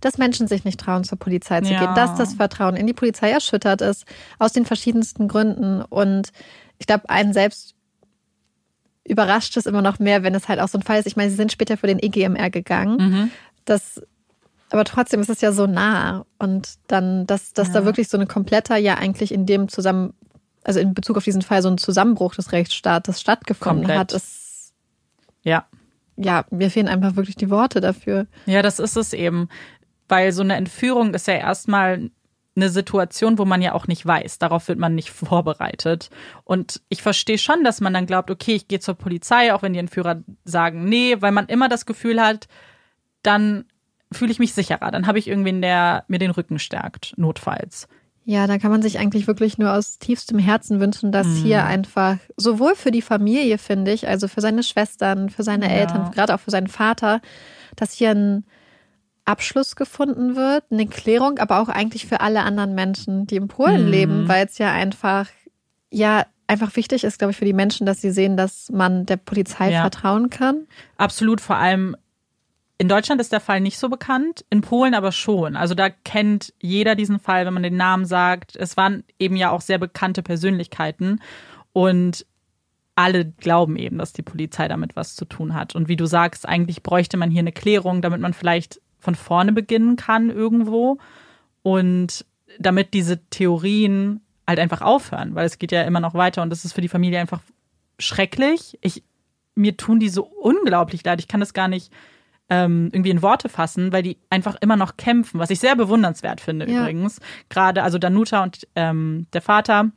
dass 0.00 0.18
Menschen 0.18 0.46
sich 0.46 0.64
nicht 0.64 0.80
trauen, 0.80 1.04
zur 1.04 1.18
Polizei 1.18 1.60
zu 1.62 1.72
ja. 1.72 1.80
gehen, 1.80 1.94
dass 1.94 2.14
das 2.16 2.34
Vertrauen 2.34 2.76
in 2.76 2.86
die 2.86 2.92
Polizei 2.92 3.30
erschüttert 3.30 3.80
ist, 3.80 4.04
aus 4.38 4.52
den 4.52 4.64
verschiedensten 4.64 5.28
Gründen 5.28 5.82
und 5.82 6.30
ich 6.78 6.86
glaube, 6.86 7.08
einen 7.08 7.32
selbst 7.32 7.74
überrascht 9.04 9.56
es 9.56 9.66
immer 9.66 9.82
noch 9.82 9.98
mehr, 9.98 10.22
wenn 10.22 10.34
es 10.34 10.48
halt 10.48 10.60
auch 10.60 10.68
so 10.68 10.78
ein 10.78 10.82
Fall 10.82 10.98
ist. 10.98 11.06
Ich 11.06 11.16
meine, 11.16 11.30
sie 11.30 11.36
sind 11.36 11.52
später 11.52 11.76
für 11.76 11.86
den 11.86 11.98
EGMR 11.98 12.50
gegangen. 12.50 12.96
Mhm. 12.96 13.30
Das 13.64 14.02
aber 14.70 14.84
trotzdem 14.84 15.20
ist 15.20 15.30
es 15.30 15.40
ja 15.40 15.52
so 15.52 15.66
nah. 15.66 16.26
Und 16.38 16.74
dann, 16.88 17.26
dass, 17.26 17.52
dass 17.52 17.68
ja. 17.68 17.74
da 17.74 17.84
wirklich 17.84 18.08
so 18.08 18.18
ein 18.18 18.28
kompletter, 18.28 18.76
ja 18.76 18.94
eigentlich 18.94 19.32
in 19.32 19.46
dem 19.46 19.68
zusammen, 19.68 20.14
also 20.64 20.80
in 20.80 20.94
Bezug 20.94 21.16
auf 21.16 21.24
diesen 21.24 21.42
Fall 21.42 21.62
so 21.62 21.68
ein 21.68 21.78
Zusammenbruch 21.78 22.34
des 22.34 22.52
Rechtsstaates 22.52 23.20
stattgefunden 23.20 23.84
Komplett. 23.84 23.98
hat, 23.98 24.12
ist. 24.12 24.72
Ja. 25.42 25.66
Ja, 26.16 26.44
mir 26.50 26.70
fehlen 26.70 26.88
einfach 26.88 27.16
wirklich 27.16 27.36
die 27.36 27.50
Worte 27.50 27.80
dafür. 27.80 28.26
Ja, 28.46 28.62
das 28.62 28.78
ist 28.78 28.96
es 28.96 29.12
eben. 29.12 29.48
Weil 30.08 30.32
so 30.32 30.42
eine 30.42 30.54
Entführung 30.56 31.12
ist 31.14 31.26
ja 31.26 31.34
erstmal 31.34 32.10
eine 32.56 32.68
Situation, 32.68 33.38
wo 33.38 33.44
man 33.44 33.62
ja 33.62 33.72
auch 33.72 33.88
nicht 33.88 34.06
weiß. 34.06 34.38
Darauf 34.38 34.68
wird 34.68 34.78
man 34.78 34.94
nicht 34.94 35.10
vorbereitet. 35.10 36.10
Und 36.44 36.82
ich 36.88 37.02
verstehe 37.02 37.38
schon, 37.38 37.64
dass 37.64 37.80
man 37.80 37.92
dann 37.92 38.06
glaubt, 38.06 38.30
okay, 38.30 38.54
ich 38.54 38.68
gehe 38.68 38.80
zur 38.80 38.94
Polizei, 38.94 39.52
auch 39.52 39.62
wenn 39.62 39.72
die 39.72 39.80
Entführer 39.80 40.22
sagen, 40.44 40.84
nee, 40.84 41.16
weil 41.20 41.32
man 41.32 41.46
immer 41.46 41.68
das 41.68 41.84
Gefühl 41.84 42.22
hat, 42.22 42.46
dann 43.22 43.64
fühle 44.14 44.32
ich 44.32 44.38
mich 44.38 44.54
sicherer. 44.54 44.90
Dann 44.90 45.06
habe 45.06 45.18
ich 45.18 45.28
irgendwen, 45.28 45.60
der 45.60 46.04
mir 46.08 46.18
den 46.18 46.30
Rücken 46.30 46.58
stärkt, 46.58 47.14
notfalls. 47.16 47.88
Ja, 48.26 48.46
da 48.46 48.56
kann 48.56 48.70
man 48.70 48.80
sich 48.80 48.98
eigentlich 48.98 49.26
wirklich 49.26 49.58
nur 49.58 49.72
aus 49.72 49.98
tiefstem 49.98 50.38
Herzen 50.38 50.80
wünschen, 50.80 51.12
dass 51.12 51.26
mhm. 51.26 51.42
hier 51.42 51.64
einfach 51.64 52.16
sowohl 52.36 52.74
für 52.74 52.90
die 52.90 53.02
Familie, 53.02 53.58
finde 53.58 53.92
ich, 53.92 54.08
also 54.08 54.28
für 54.28 54.40
seine 54.40 54.62
Schwestern, 54.62 55.28
für 55.28 55.42
seine 55.42 55.66
ja. 55.66 55.72
Eltern, 55.72 56.10
gerade 56.10 56.34
auch 56.34 56.40
für 56.40 56.50
seinen 56.50 56.68
Vater, 56.68 57.20
dass 57.76 57.92
hier 57.92 58.12
ein 58.12 58.44
Abschluss 59.26 59.76
gefunden 59.76 60.36
wird, 60.36 60.64
eine 60.70 60.86
Klärung, 60.86 61.38
aber 61.38 61.60
auch 61.60 61.68
eigentlich 61.68 62.06
für 62.06 62.20
alle 62.20 62.42
anderen 62.42 62.74
Menschen, 62.74 63.26
die 63.26 63.36
in 63.36 63.48
Polen 63.48 63.84
mhm. 63.84 63.90
leben, 63.90 64.28
weil 64.28 64.46
es 64.46 64.56
ja 64.56 64.72
einfach, 64.72 65.28
ja, 65.90 66.24
einfach 66.46 66.76
wichtig 66.76 67.04
ist, 67.04 67.18
glaube 67.18 67.32
ich, 67.32 67.36
für 67.36 67.44
die 67.44 67.52
Menschen, 67.52 67.86
dass 67.86 68.00
sie 68.00 68.10
sehen, 68.10 68.36
dass 68.36 68.70
man 68.70 69.06
der 69.06 69.16
Polizei 69.16 69.70
ja. 69.70 69.82
vertrauen 69.82 70.30
kann. 70.30 70.66
Absolut, 70.96 71.40
vor 71.40 71.56
allem 71.56 71.96
in 72.76 72.88
Deutschland 72.88 73.20
ist 73.20 73.32
der 73.32 73.40
Fall 73.40 73.60
nicht 73.60 73.78
so 73.78 73.88
bekannt, 73.88 74.44
in 74.50 74.60
Polen 74.60 74.94
aber 74.94 75.12
schon. 75.12 75.56
Also 75.56 75.74
da 75.74 75.90
kennt 75.90 76.52
jeder 76.60 76.96
diesen 76.96 77.20
Fall, 77.20 77.46
wenn 77.46 77.54
man 77.54 77.62
den 77.62 77.76
Namen 77.76 78.04
sagt. 78.04 78.56
Es 78.56 78.76
waren 78.76 79.04
eben 79.18 79.36
ja 79.36 79.50
auch 79.50 79.60
sehr 79.60 79.78
bekannte 79.78 80.22
Persönlichkeiten 80.22 81.20
und 81.72 82.26
alle 82.96 83.26
glauben 83.26 83.76
eben, 83.76 83.98
dass 83.98 84.12
die 84.12 84.22
Polizei 84.22 84.68
damit 84.68 84.96
was 84.96 85.14
zu 85.16 85.24
tun 85.24 85.54
hat. 85.54 85.74
Und 85.74 85.88
wie 85.88 85.96
du 85.96 86.06
sagst, 86.06 86.48
eigentlich 86.48 86.82
bräuchte 86.82 87.16
man 87.16 87.30
hier 87.30 87.40
eine 87.40 87.52
Klärung, 87.52 88.02
damit 88.02 88.20
man 88.20 88.34
vielleicht 88.34 88.80
von 88.98 89.14
vorne 89.14 89.52
beginnen 89.52 89.96
kann 89.96 90.30
irgendwo 90.30 90.98
und 91.62 92.24
damit 92.58 92.94
diese 92.94 93.24
Theorien 93.26 94.20
halt 94.46 94.58
einfach 94.58 94.80
aufhören, 94.80 95.34
weil 95.34 95.46
es 95.46 95.58
geht 95.58 95.72
ja 95.72 95.82
immer 95.82 96.00
noch 96.00 96.14
weiter 96.14 96.42
und 96.42 96.50
das 96.50 96.64
ist 96.64 96.72
für 96.72 96.80
die 96.80 96.88
Familie 96.88 97.20
einfach 97.20 97.40
schrecklich. 97.98 98.78
Ich, 98.80 99.02
mir 99.54 99.76
tun 99.76 100.00
die 100.00 100.08
so 100.08 100.24
unglaublich 100.24 101.04
leid. 101.04 101.20
Ich 101.20 101.28
kann 101.28 101.40
das 101.40 101.54
gar 101.54 101.68
nicht 101.68 101.92
ähm, 102.54 102.90
irgendwie 102.92 103.10
in 103.10 103.22
Worte 103.22 103.48
fassen, 103.48 103.92
weil 103.92 104.02
die 104.02 104.16
einfach 104.30 104.56
immer 104.60 104.76
noch 104.76 104.96
kämpfen, 104.96 105.40
was 105.40 105.50
ich 105.50 105.58
sehr 105.58 105.74
bewundernswert 105.74 106.40
finde 106.40 106.70
ja. 106.70 106.80
übrigens. 106.80 107.20
Gerade, 107.48 107.82
also 107.82 107.98
Danuta 107.98 108.42
und 108.42 108.66
ähm, 108.76 109.26
der 109.32 109.42
Vater, 109.42 109.90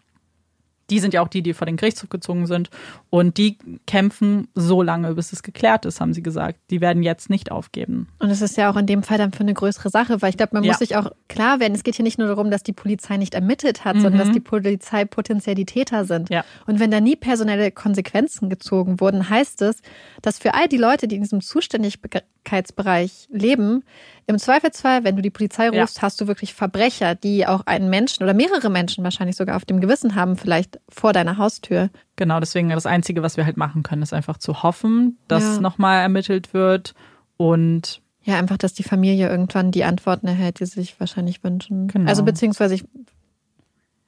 die 0.89 0.99
sind 0.99 1.13
ja 1.13 1.21
auch 1.21 1.27
die, 1.27 1.41
die 1.41 1.53
vor 1.53 1.65
den 1.65 1.77
Gerichtshof 1.77 2.09
gezogen 2.09 2.47
sind. 2.47 2.69
Und 3.09 3.37
die 3.37 3.57
kämpfen 3.85 4.47
so 4.55 4.81
lange, 4.81 5.13
bis 5.15 5.33
es 5.33 5.43
geklärt 5.43 5.85
ist, 5.85 5.99
haben 5.99 6.13
sie 6.13 6.23
gesagt. 6.23 6.59
Die 6.69 6.81
werden 6.81 7.03
jetzt 7.03 7.29
nicht 7.29 7.51
aufgeben. 7.51 8.07
Und 8.19 8.29
es 8.29 8.41
ist 8.41 8.57
ja 8.57 8.71
auch 8.71 8.77
in 8.77 8.85
dem 8.85 9.03
Fall 9.03 9.17
dann 9.17 9.31
für 9.31 9.41
eine 9.41 9.53
größere 9.53 9.89
Sache, 9.89 10.21
weil 10.21 10.29
ich 10.29 10.37
glaube, 10.37 10.51
man 10.53 10.63
ja. 10.63 10.71
muss 10.71 10.79
sich 10.79 10.95
auch 10.95 11.11
klar 11.27 11.59
werden, 11.59 11.73
es 11.73 11.83
geht 11.83 11.95
hier 11.95 12.03
nicht 12.03 12.17
nur 12.17 12.27
darum, 12.27 12.51
dass 12.51 12.63
die 12.63 12.73
Polizei 12.73 13.17
nicht 13.17 13.33
ermittelt 13.33 13.85
hat, 13.85 13.97
mhm. 13.97 14.01
sondern 14.01 14.19
dass 14.19 14.31
die 14.31 14.39
Polizei 14.39 15.05
potenziell 15.05 15.55
die 15.55 15.65
Täter 15.65 16.05
sind. 16.05 16.29
Ja. 16.29 16.43
Und 16.65 16.79
wenn 16.79 16.91
da 16.91 17.01
nie 17.01 17.15
personelle 17.15 17.71
Konsequenzen 17.71 18.49
gezogen 18.49 18.99
wurden, 18.99 19.29
heißt 19.29 19.61
es, 19.63 19.81
dass 20.21 20.39
für 20.39 20.53
all 20.53 20.67
die 20.67 20.77
Leute, 20.77 21.07
die 21.07 21.15
in 21.15 21.23
diesem 21.23 21.41
Zuständigkeitsbereich 21.41 23.27
leben, 23.31 23.83
im 24.27 24.37
Zweifelsfall, 24.37 25.05
wenn 25.05 25.15
du 25.15 25.21
die 25.21 25.29
Polizei 25.29 25.69
rufst, 25.69 25.97
ja. 25.97 26.01
hast 26.01 26.19
du 26.19 26.27
wirklich 26.27 26.53
Verbrecher, 26.53 27.15
die 27.15 27.47
auch 27.47 27.65
einen 27.65 27.89
Menschen 27.89 28.23
oder 28.23 28.33
mehrere 28.33 28.69
Menschen 28.69 29.03
wahrscheinlich 29.05 29.37
sogar 29.37 29.55
auf 29.55 29.63
dem 29.63 29.79
Gewissen 29.79 30.15
haben, 30.15 30.35
vielleicht 30.35 30.79
vor 30.89 31.13
deiner 31.13 31.37
Haustür. 31.37 31.89
Genau, 32.17 32.41
deswegen 32.41 32.69
das 32.69 32.85
Einzige, 32.85 33.23
was 33.23 33.37
wir 33.37 33.45
halt 33.45 33.55
machen 33.55 33.83
können, 33.83 34.01
ist 34.01 34.13
einfach 34.13 34.37
zu 34.37 34.63
hoffen, 34.63 35.17
dass 35.29 35.43
ja. 35.43 35.61
nochmal 35.61 36.01
ermittelt 36.01 36.53
wird 36.53 36.93
und 37.37 38.01
ja, 38.23 38.37
einfach, 38.37 38.57
dass 38.57 38.73
die 38.73 38.83
Familie 38.83 39.29
irgendwann 39.29 39.71
die 39.71 39.85
Antworten 39.85 40.27
erhält, 40.27 40.59
die 40.59 40.65
sie 40.65 40.81
sich 40.81 40.99
wahrscheinlich 40.99 41.41
wünschen. 41.45 41.87
Genau. 41.87 42.09
Also 42.09 42.23
beziehungsweise 42.23 42.75
ich 42.75 42.83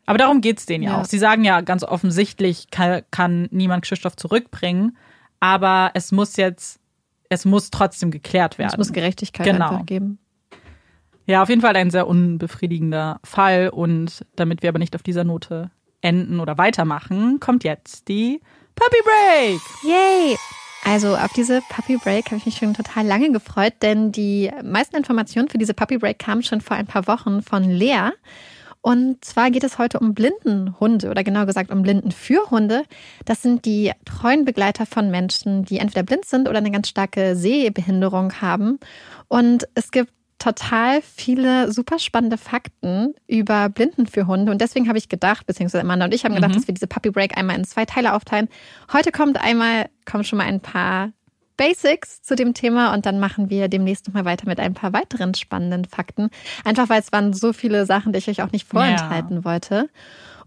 aber 0.06 0.18
darum 0.18 0.42
geht 0.42 0.58
es 0.58 0.66
denen 0.66 0.84
ja. 0.84 0.92
ja. 0.92 1.02
auch. 1.02 1.06
Sie 1.06 1.20
sagen 1.20 1.46
ja 1.46 1.62
ganz 1.62 1.84
offensichtlich, 1.84 2.72
kann, 2.72 3.04
kann 3.12 3.48
niemand 3.52 3.86
Krzysztof 3.86 4.16
zurückbringen, 4.16 4.98
aber 5.40 5.92
es 5.94 6.12
muss 6.12 6.36
jetzt 6.36 6.80
es 7.30 7.46
muss 7.46 7.70
trotzdem 7.70 8.12
geklärt 8.12 8.58
werden. 8.58 8.72
Es 8.72 8.78
muss 8.78 8.92
Gerechtigkeit 8.92 9.46
genau. 9.46 9.70
einfach 9.70 9.86
geben. 9.86 10.20
Ja, 11.26 11.44
auf 11.44 11.50
jeden 11.50 11.62
Fall 11.62 11.76
ein 11.76 11.92
sehr 11.92 12.08
unbefriedigender 12.08 13.20
Fall. 13.24 13.70
Und 13.70 14.26
damit 14.36 14.64
wir 14.64 14.70
aber 14.70 14.80
nicht 14.80 14.96
auf 14.96 15.04
dieser 15.04 15.24
Note 15.24 15.70
enden 16.02 16.40
oder 16.40 16.58
weitermachen, 16.58 17.40
kommt 17.40 17.64
jetzt 17.64 18.08
die 18.08 18.42
Puppy 18.76 18.98
Break. 19.04 19.62
Yay! 19.84 20.38
Also 20.86 21.16
auf 21.16 21.32
diese 21.34 21.62
Puppy 21.70 21.98
Break 21.98 22.28
habe 22.28 22.38
ich 22.38 22.46
mich 22.46 22.58
schon 22.58 22.74
total 22.74 23.06
lange 23.06 23.32
gefreut, 23.32 23.74
denn 23.82 24.12
die 24.12 24.50
meisten 24.64 24.96
Informationen 24.96 25.50
für 25.50 25.58
diese 25.58 25.74
Puppy 25.74 25.98
Break 25.98 26.18
kamen 26.18 26.42
schon 26.42 26.62
vor 26.62 26.78
ein 26.78 26.88
paar 26.88 27.06
Wochen 27.06 27.42
von 27.44 27.64
Lea. 27.64 28.12
Und 28.82 29.26
zwar 29.26 29.52
geht 29.52 29.64
es 29.64 29.78
heute 29.78 30.00
um 30.00 30.14
Blindenhunde 30.14 31.10
oder 31.10 31.24
genau 31.24 31.46
gesagt 31.46 31.70
um 31.72 31.82
Blindenführhunde. 31.82 32.84
Das 33.26 33.42
sind 33.42 33.66
die 33.66 33.92
treuen 34.06 34.46
Begleiter 34.46 34.86
von 34.86 35.12
Menschen, 35.12 35.66
die 35.66 35.80
entweder 35.80 36.04
blind 36.04 36.26
sind 36.26 36.48
oder 36.48 36.60
eine 36.60 36.72
ganz 36.72 36.88
starke 36.88 37.36
Sehbehinderung 37.36 38.42
haben. 38.42 38.80
Und 39.28 39.68
es 39.76 39.92
gibt 39.92 40.14
total 40.40 41.02
viele 41.02 41.72
super 41.72 42.00
spannende 42.00 42.38
Fakten 42.38 43.14
über 43.28 43.68
Blindenführhunde. 43.68 44.52
Und 44.52 44.62
deswegen 44.62 44.88
habe 44.88 44.98
ich 44.98 45.10
gedacht, 45.10 45.46
beziehungsweise 45.46 45.84
Amanda 45.84 46.06
und 46.06 46.14
ich 46.14 46.24
haben 46.24 46.34
gedacht, 46.34 46.52
mhm. 46.52 46.56
dass 46.56 46.68
wir 46.68 46.74
diese 46.74 46.88
Puppy 46.88 47.12
Break 47.12 47.38
einmal 47.38 47.58
in 47.58 47.66
zwei 47.66 47.86
Teile 47.86 48.14
aufteilen. 48.14 48.48
Heute 48.94 49.12
kommt 49.12 49.40
einmal, 49.40 49.90
kommen 50.06 50.24
schon 50.24 50.38
mal 50.38 50.46
ein 50.46 50.62
paar 50.62 51.12
Basics 51.60 52.22
zu 52.22 52.38
dem 52.38 52.54
Thema 52.54 52.94
und 52.94 53.06
dann 53.06 53.20
machen 53.20 53.50
wir 53.50 53.68
demnächst 53.68 54.08
noch 54.08 54.14
mal 54.14 54.24
weiter 54.24 54.48
mit 54.48 54.62
ein 54.62 54.74
paar 54.74 54.94
weiteren 54.94 55.34
spannenden 55.34 55.84
Fakten. 55.84 56.30
Einfach 56.64 56.88
weil 56.88 57.02
es 57.02 57.12
waren 57.12 57.34
so 57.34 57.52
viele 57.52 57.86
Sachen, 57.86 58.14
die 58.14 58.20
ich 58.20 58.30
euch 58.30 58.42
auch 58.42 58.54
nicht 58.54 58.66
vorenthalten 58.66 59.38
ja. 59.38 59.44
wollte. 59.44 59.90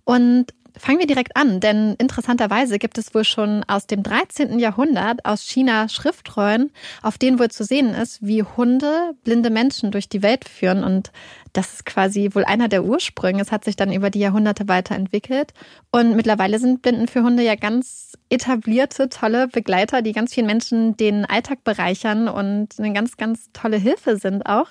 Und 0.05 0.55
fangen 0.83 0.99
wir 0.99 1.07
direkt 1.07 1.37
an, 1.37 1.61
denn 1.61 1.95
interessanterweise 1.99 2.81
gibt 2.81 2.99
es 2.99 3.15
wohl 3.15 3.23
schon 3.23 3.63
aus 3.69 3.87
dem 3.87 4.03
13. 4.03 4.59
Jahrhundert 4.59 5.25
aus 5.25 5.43
China 5.43 5.89
Schriftrollen, 5.89 6.73
auf 7.03 7.19
denen 7.19 7.39
wohl 7.39 7.53
zu 7.53 7.63
sehen 7.63 7.95
ist, 7.95 8.19
wie 8.21 8.43
Hunde 8.43 9.13
blinde 9.23 9.51
Menschen 9.51 9.93
durch 9.93 10.09
die 10.09 10.23
Welt 10.23 10.49
führen. 10.49 10.83
Und 10.83 11.13
das 11.53 11.75
ist 11.75 11.87
quasi 11.87 12.31
wohl 12.33 12.45
einer 12.45 12.67
der 12.67 12.83
Ursprünge. 12.83 13.41
Es 13.41 13.53
hat 13.53 13.65
sich 13.65 13.77
dann 13.77 13.93
über 13.93 14.11
die 14.11 14.19
Jahrhunderte 14.19 14.67
weiterentwickelt. 14.67 15.55
Und 15.93 16.17
mittlerweile 16.17 16.59
sind 16.59 16.83
Blinden 16.83 17.07
für 17.07 17.23
Hunde 17.23 17.45
ja 17.45 17.55
ganz 17.55 18.15
etablierte, 18.29 19.09
tolle 19.09 19.47
Begleiter, 19.47 20.03
die 20.03 20.13
ganz 20.13 20.35
vielen 20.35 20.47
Menschen 20.47 20.97
den 20.97 21.25
Alltag 21.25 21.63
bereichern 21.63 22.27
und 22.27 22.71
eine 22.81 22.93
ganz, 22.93 23.17
ganz 23.17 23.51
tolle 23.53 23.77
Hilfe 23.77 24.17
sind 24.17 24.47
auch. 24.47 24.71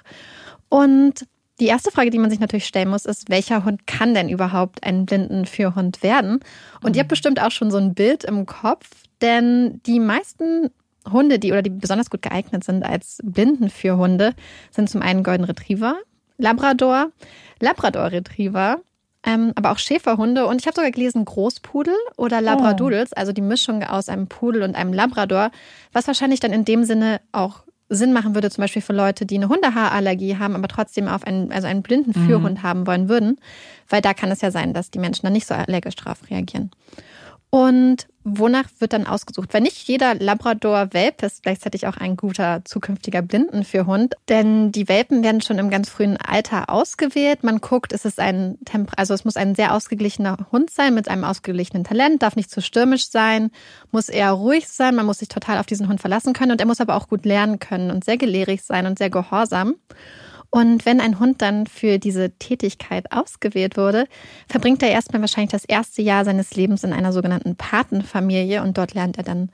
Und 0.68 1.26
die 1.62 1.68
erste 1.68 1.92
Frage, 1.92 2.10
die 2.10 2.18
man 2.18 2.32
sich 2.32 2.40
natürlich 2.40 2.66
stellen 2.66 2.90
muss, 2.90 3.06
ist, 3.06 3.30
welcher 3.30 3.64
Hund 3.64 3.86
kann 3.86 4.16
denn 4.16 4.30
überhaupt 4.30 4.84
ein 4.84 5.06
Blindenführhund 5.06 6.02
werden? 6.02 6.40
Und 6.82 6.90
mhm. 6.90 6.96
ihr 6.96 7.00
habt 7.02 7.10
bestimmt 7.10 7.40
auch 7.40 7.52
schon 7.52 7.70
so 7.70 7.78
ein 7.78 7.94
Bild 7.94 8.24
im 8.24 8.48
Kopf, 8.48 8.90
denn 9.22 9.80
die 9.86 10.00
meisten 10.00 10.72
Hunde, 11.10 11.38
die 11.38 11.52
oder 11.52 11.62
die 11.62 11.70
besonders 11.70 12.10
gut 12.10 12.24
geeignet 12.24 12.64
sind 12.64 12.84
als 12.84 13.20
Blindenführhunde, 13.24 14.34
sind 14.72 14.90
zum 14.90 15.04
einen 15.04 15.24
Golden 15.24 15.44
Retriever, 15.44 15.98
Labrador, 16.40 17.12
Labrador 17.60 18.12
Retriever, 18.12 18.82
ähm, 19.24 19.52
aber 19.54 19.72
auch 19.72 19.78
Schäferhunde 19.78 20.48
und 20.48 20.60
ich 20.60 20.66
habe 20.66 20.76
sogar 20.76 20.90
gelesen 20.90 21.26
Großpudel 21.26 21.94
oder 22.18 22.42
Labradoodles, 22.42 23.12
oh. 23.12 23.20
also 23.20 23.34
die 23.34 23.42
Mischung 23.42 23.84
aus 23.84 24.10
einem 24.10 24.28
Pudel 24.28 24.64
und 24.64 24.76
einem 24.76 24.94
Labrador, 24.94 25.52
was 25.94 26.08
wahrscheinlich 26.08 26.40
dann 26.40 26.54
in 26.54 26.66
dem 26.66 26.86
Sinne 26.86 27.22
auch 27.32 27.64
Sinn 27.94 28.14
machen 28.14 28.36
würde, 28.36 28.50
zum 28.50 28.62
Beispiel 28.62 28.82
für 28.82 28.94
Leute, 28.94 29.26
die 29.26 29.36
eine 29.36 29.50
Hundehaarallergie 29.50 30.38
haben, 30.38 30.56
aber 30.56 30.68
trotzdem 30.68 31.08
auf 31.08 31.26
einen, 31.26 31.52
also 31.52 31.68
einen 31.68 31.84
blinden 31.84 32.14
mhm. 32.16 32.26
Führhund 32.26 32.60
mhm. 32.60 32.64
haben 32.64 32.88
wollen 32.88 33.10
würden, 33.10 33.38
weil 33.90 34.02
da 34.02 34.14
kann 34.14 34.32
es 34.32 34.42
ja 34.42 34.50
sein, 34.50 34.74
dass 34.74 34.92
die 34.92 35.00
Menschen 35.00 35.24
dann 35.24 35.34
nicht 35.34 35.46
so 35.46 35.54
allergisch 35.54 35.96
drauf 35.96 36.20
reagieren. 36.30 36.72
Und 37.50 38.08
wonach 38.24 38.66
wird 38.80 38.94
dann 38.94 39.08
ausgesucht? 39.08 39.54
Weil 39.54 39.62
nicht 39.62 39.88
jeder 39.88 40.16
Labrador-Welp 40.16 41.24
ist 41.24 41.44
gleichzeitig 41.44 41.88
auch 41.88 41.98
ein 41.98 42.18
guter 42.18 42.62
zukünftiger 42.66 43.22
Blinden 43.22 43.64
für 43.64 43.86
Hund, 43.86 44.16
denn 44.30 44.72
die 44.72 44.88
Welpen 44.88 45.24
werden 45.24 45.42
schon 45.42 45.60
im 45.60 45.70
ganz 45.70 45.90
frühen 45.90 46.18
Alter 46.18 46.70
ausgewählt. 46.70 47.44
Man 47.44 47.60
guckt, 47.60 47.94
ist 47.94 48.06
es 48.06 48.20
ein 48.20 48.58
Temper 48.66 48.94
also 48.98 49.14
es 49.14 49.26
muss 49.26 49.38
ein 49.38 49.56
sehr 49.56 49.74
ausgeglichener 49.74 50.38
Hund 50.52 50.70
sein 50.70 50.94
mit 50.94 51.08
einem 51.08 51.24
ausgeglichenen 51.24 51.84
Talent, 51.84 52.22
darf 52.22 52.36
nicht 52.36 52.52
zu 52.52 52.62
stürmisch 52.62 53.10
sein, 53.10 53.52
muss 53.92 54.10
eher 54.10 54.32
ruhig 54.32 54.68
sein, 54.68 54.96
man 54.96 55.06
muss 55.06 55.20
sich 55.20 55.28
total 55.28 55.58
auf 55.58 55.66
diesen 55.66 55.88
Hund 55.88 56.02
verlassen 56.02 56.34
können 56.34 56.52
und 56.52 56.62
er 56.62 56.68
muss 56.68 56.82
aber 56.82 56.96
auch 56.96 57.08
gut 57.08 57.26
lernen 57.26 57.60
können 57.60 57.92
und 57.92 58.04
sehr 58.04 58.18
gelehrig 58.18 58.62
sein 58.64 58.86
und 58.86 58.98
sehr 58.98 59.10
gehorsam. 59.10 59.76
Und 60.52 60.86
wenn 60.86 61.00
ein 61.00 61.18
Hund 61.18 61.42
dann 61.42 61.66
für 61.66 61.98
diese 61.98 62.32
Tätigkeit 62.32 63.12
ausgewählt 63.12 63.78
wurde, 63.78 64.06
verbringt 64.50 64.84
er 64.84 64.90
erstmal 64.90 65.22
wahrscheinlich 65.22 65.52
das 65.52 65.64
erste 65.64 66.02
Jahr 66.02 66.26
seines 66.26 66.56
Lebens 66.56 66.84
in 66.84 66.92
einer 66.92 67.14
sogenannten 67.14 67.56
Patenfamilie 67.56 68.62
und 68.62 68.78
dort 68.78 68.94
lernt 68.94 69.18
er 69.18 69.24
dann 69.24 69.50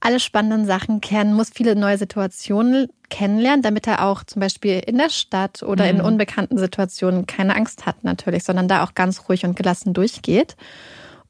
alle 0.00 0.20
spannenden 0.20 0.64
Sachen 0.64 1.00
kennen, 1.00 1.34
muss 1.34 1.50
viele 1.50 1.74
neue 1.74 1.98
Situationen 1.98 2.88
kennenlernen, 3.10 3.62
damit 3.62 3.88
er 3.88 4.04
auch 4.04 4.22
zum 4.22 4.38
Beispiel 4.38 4.80
in 4.86 4.96
der 4.96 5.10
Stadt 5.10 5.64
oder 5.64 5.84
mhm. 5.84 5.98
in 5.98 6.00
unbekannten 6.04 6.56
Situationen 6.56 7.26
keine 7.26 7.56
Angst 7.56 7.84
hat 7.84 8.04
natürlich, 8.04 8.44
sondern 8.44 8.68
da 8.68 8.84
auch 8.84 8.94
ganz 8.94 9.28
ruhig 9.28 9.44
und 9.44 9.56
gelassen 9.56 9.92
durchgeht. 9.92 10.56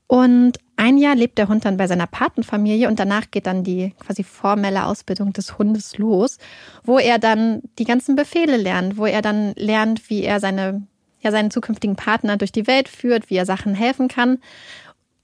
Und 0.06 0.58
ein 0.78 0.96
Jahr 0.96 1.16
lebt 1.16 1.38
der 1.38 1.48
Hund 1.48 1.64
dann 1.64 1.76
bei 1.76 1.88
seiner 1.88 2.06
Patenfamilie 2.06 2.86
und 2.86 3.00
danach 3.00 3.32
geht 3.32 3.46
dann 3.46 3.64
die 3.64 3.94
quasi 3.98 4.22
formelle 4.22 4.86
Ausbildung 4.86 5.32
des 5.32 5.58
Hundes 5.58 5.98
los, 5.98 6.38
wo 6.84 7.00
er 7.00 7.18
dann 7.18 7.62
die 7.80 7.84
ganzen 7.84 8.14
Befehle 8.14 8.56
lernt, 8.56 8.96
wo 8.96 9.04
er 9.04 9.20
dann 9.20 9.54
lernt, 9.56 10.08
wie 10.08 10.22
er 10.22 10.38
seine, 10.38 10.86
ja, 11.20 11.32
seinen 11.32 11.50
zukünftigen 11.50 11.96
Partner 11.96 12.36
durch 12.36 12.52
die 12.52 12.68
Welt 12.68 12.88
führt, 12.88 13.28
wie 13.28 13.34
er 13.34 13.44
Sachen 13.44 13.74
helfen 13.74 14.06
kann. 14.06 14.38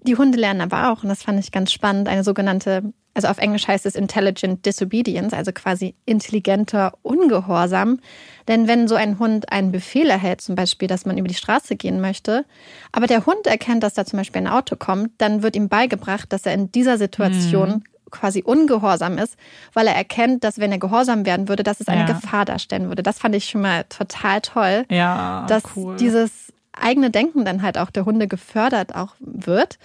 Die 0.02 0.16
Hunde 0.16 0.38
lernen 0.38 0.60
aber 0.60 0.90
auch, 0.90 1.04
und 1.04 1.08
das 1.08 1.22
fand 1.22 1.38
ich 1.38 1.52
ganz 1.52 1.70
spannend, 1.70 2.08
eine 2.08 2.24
sogenannte 2.24 2.92
also 3.14 3.28
auf 3.28 3.38
Englisch 3.38 3.68
heißt 3.68 3.86
es 3.86 3.94
Intelligent 3.94 4.66
Disobedience, 4.66 5.32
also 5.32 5.52
quasi 5.52 5.94
intelligenter 6.04 6.92
Ungehorsam. 7.02 8.00
Denn 8.48 8.66
wenn 8.66 8.88
so 8.88 8.96
ein 8.96 9.18
Hund 9.18 9.50
einen 9.52 9.72
Befehl 9.72 10.10
erhält, 10.10 10.40
zum 10.40 10.56
Beispiel, 10.56 10.88
dass 10.88 11.06
man 11.06 11.16
über 11.16 11.28
die 11.28 11.34
Straße 11.34 11.76
gehen 11.76 12.00
möchte, 12.00 12.44
aber 12.92 13.06
der 13.06 13.24
Hund 13.24 13.46
erkennt, 13.46 13.82
dass 13.84 13.94
da 13.94 14.04
zum 14.04 14.18
Beispiel 14.18 14.42
ein 14.42 14.48
Auto 14.48 14.76
kommt, 14.76 15.12
dann 15.18 15.42
wird 15.42 15.54
ihm 15.56 15.68
beigebracht, 15.68 16.32
dass 16.32 16.44
er 16.44 16.54
in 16.54 16.72
dieser 16.72 16.98
Situation 16.98 17.68
mhm. 17.68 17.84
quasi 18.10 18.42
ungehorsam 18.42 19.16
ist, 19.16 19.36
weil 19.72 19.86
er 19.86 19.94
erkennt, 19.94 20.42
dass 20.42 20.58
wenn 20.58 20.72
er 20.72 20.78
gehorsam 20.78 21.24
werden 21.24 21.48
würde, 21.48 21.62
dass 21.62 21.80
es 21.80 21.86
eine 21.86 22.02
ja. 22.02 22.06
Gefahr 22.06 22.44
darstellen 22.44 22.88
würde. 22.88 23.04
Das 23.04 23.20
fand 23.20 23.36
ich 23.36 23.46
schon 23.46 23.62
mal 23.62 23.84
total 23.84 24.40
toll, 24.40 24.84
ja, 24.90 25.46
dass 25.48 25.62
cool. 25.76 25.96
dieses 25.96 26.52
eigene 26.72 27.10
Denken 27.10 27.44
dann 27.44 27.62
halt 27.62 27.78
auch 27.78 27.90
der 27.90 28.04
Hunde 28.04 28.26
gefördert 28.26 28.96
auch 28.96 29.14
wird. 29.20 29.78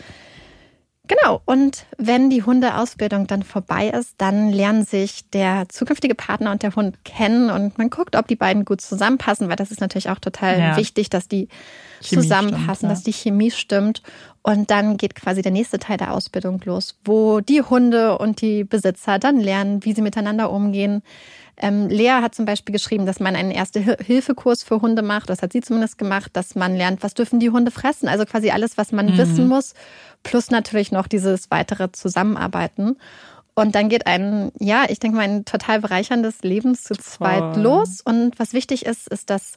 Genau, 1.09 1.41
und 1.45 1.87
wenn 1.97 2.29
die 2.29 2.43
Hundeausbildung 2.43 3.25
dann 3.25 3.41
vorbei 3.41 3.89
ist, 3.89 4.13
dann 4.19 4.51
lernen 4.51 4.85
sich 4.85 5.27
der 5.31 5.67
zukünftige 5.67 6.13
Partner 6.13 6.51
und 6.51 6.61
der 6.61 6.75
Hund 6.75 7.03
kennen 7.03 7.49
und 7.49 7.79
man 7.79 7.89
guckt, 7.89 8.15
ob 8.15 8.27
die 8.27 8.35
beiden 8.35 8.63
gut 8.63 8.79
zusammenpassen, 8.79 9.49
weil 9.49 9.55
das 9.55 9.71
ist 9.71 9.81
natürlich 9.81 10.11
auch 10.11 10.19
total 10.19 10.59
ja. 10.59 10.77
wichtig, 10.77 11.09
dass 11.09 11.27
die 11.27 11.47
Chemie 11.99 12.21
zusammenpassen, 12.21 12.75
stimmt, 12.75 12.83
ja. 12.83 12.89
dass 12.89 13.03
die 13.03 13.13
Chemie 13.13 13.49
stimmt. 13.49 14.03
Und 14.43 14.69
dann 14.69 14.97
geht 14.97 15.15
quasi 15.15 15.41
der 15.41 15.51
nächste 15.51 15.79
Teil 15.79 15.97
der 15.97 16.13
Ausbildung 16.13 16.61
los, 16.63 16.95
wo 17.03 17.39
die 17.39 17.63
Hunde 17.63 18.19
und 18.19 18.41
die 18.41 18.63
Besitzer 18.63 19.17
dann 19.17 19.39
lernen, 19.39 19.83
wie 19.85 19.93
sie 19.93 20.03
miteinander 20.03 20.51
umgehen, 20.51 21.01
ähm, 21.59 21.87
Lea 21.87 22.21
hat 22.21 22.35
zum 22.35 22.45
Beispiel 22.45 22.73
geschrieben, 22.73 23.05
dass 23.05 23.19
man 23.19 23.35
einen 23.35 23.51
Erste-Hilfe-Kurs 23.51 24.63
für 24.63 24.81
Hunde 24.81 25.01
macht. 25.01 25.29
Das 25.29 25.41
hat 25.41 25.53
sie 25.53 25.61
zumindest 25.61 25.97
gemacht, 25.97 26.31
dass 26.33 26.55
man 26.55 26.75
lernt, 26.75 27.03
was 27.03 27.13
dürfen 27.13 27.39
die 27.39 27.49
Hunde 27.49 27.71
fressen. 27.71 28.07
Also 28.07 28.25
quasi 28.25 28.51
alles, 28.51 28.77
was 28.77 28.91
man 28.91 29.07
mhm. 29.07 29.17
wissen 29.17 29.47
muss. 29.47 29.73
Plus 30.23 30.51
natürlich 30.51 30.91
noch 30.91 31.07
dieses 31.07 31.51
weitere 31.51 31.91
Zusammenarbeiten. 31.91 32.97
Und 33.55 33.75
dann 33.75 33.89
geht 33.89 34.07
ein, 34.07 34.51
ja, 34.59 34.85
ich 34.87 34.99
denke 34.99 35.17
mal, 35.17 35.23
ein 35.23 35.45
total 35.45 35.81
bereicherndes 35.81 36.43
Leben 36.43 36.75
zu 36.75 36.95
zweit 36.95 37.57
oh. 37.57 37.59
los. 37.59 38.01
Und 38.01 38.39
was 38.39 38.53
wichtig 38.53 38.85
ist, 38.85 39.07
ist, 39.09 39.29
dass 39.29 39.55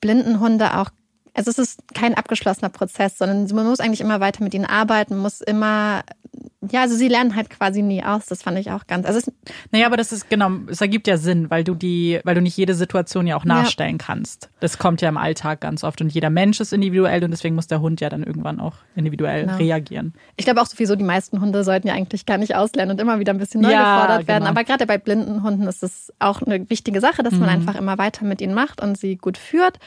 Blindenhunde 0.00 0.76
auch 0.76 0.90
also 1.38 1.52
es 1.52 1.58
ist 1.58 1.94
kein 1.94 2.14
abgeschlossener 2.14 2.68
Prozess, 2.68 3.16
sondern 3.16 3.46
man 3.54 3.66
muss 3.66 3.78
eigentlich 3.78 4.00
immer 4.00 4.18
weiter 4.18 4.42
mit 4.42 4.54
ihnen 4.54 4.64
arbeiten, 4.64 5.16
muss 5.16 5.40
immer 5.40 6.02
ja, 6.70 6.82
also 6.82 6.96
sie 6.96 7.06
lernen 7.06 7.36
halt 7.36 7.50
quasi 7.50 7.82
nie 7.82 8.02
aus. 8.02 8.26
Das 8.26 8.42
fand 8.42 8.58
ich 8.58 8.72
auch 8.72 8.86
ganz. 8.88 9.06
Also 9.06 9.20
es, 9.20 9.32
naja, 9.70 9.86
aber 9.86 9.96
das 9.96 10.12
ist 10.12 10.28
genau, 10.28 10.50
es 10.66 10.80
ergibt 10.80 11.06
ja 11.06 11.16
Sinn, 11.16 11.50
weil 11.50 11.62
du 11.62 11.74
die, 11.74 12.20
weil 12.24 12.34
du 12.34 12.42
nicht 12.42 12.56
jede 12.56 12.74
Situation 12.74 13.28
ja 13.28 13.36
auch 13.36 13.44
nachstellen 13.44 13.98
ja. 13.98 14.04
kannst. 14.04 14.50
Das 14.58 14.76
kommt 14.76 15.00
ja 15.00 15.08
im 15.08 15.16
Alltag 15.16 15.60
ganz 15.60 15.84
oft 15.84 16.00
und 16.00 16.12
jeder 16.12 16.30
Mensch 16.30 16.60
ist 16.60 16.72
individuell 16.72 17.22
und 17.22 17.30
deswegen 17.30 17.54
muss 17.54 17.68
der 17.68 17.80
Hund 17.80 18.00
ja 18.00 18.08
dann 18.08 18.24
irgendwann 18.24 18.58
auch 18.58 18.74
individuell 18.96 19.46
genau. 19.46 19.56
reagieren. 19.56 20.14
Ich 20.36 20.44
glaube 20.44 20.60
auch 20.60 20.66
sowieso, 20.66 20.96
die 20.96 21.04
meisten 21.04 21.40
Hunde 21.40 21.62
sollten 21.62 21.86
ja 21.86 21.94
eigentlich 21.94 22.26
gar 22.26 22.38
nicht 22.38 22.56
auslernen 22.56 22.92
und 22.92 23.00
immer 23.00 23.20
wieder 23.20 23.32
ein 23.32 23.38
bisschen 23.38 23.60
neu 23.60 23.70
ja, 23.70 23.94
gefordert 23.94 24.28
werden. 24.28 24.40
Genau. 24.40 24.50
Aber 24.50 24.64
gerade 24.64 24.86
bei 24.86 24.98
blinden 24.98 25.44
Hunden 25.44 25.68
ist 25.68 25.84
es 25.84 26.12
auch 26.18 26.42
eine 26.42 26.68
wichtige 26.68 27.00
Sache, 27.00 27.22
dass 27.22 27.34
mhm. 27.34 27.40
man 27.40 27.48
einfach 27.50 27.76
immer 27.76 27.98
weiter 27.98 28.24
mit 28.24 28.40
ihnen 28.40 28.54
macht 28.54 28.82
und 28.82 28.98
sie 28.98 29.16
gut 29.16 29.38
führt. 29.38 29.78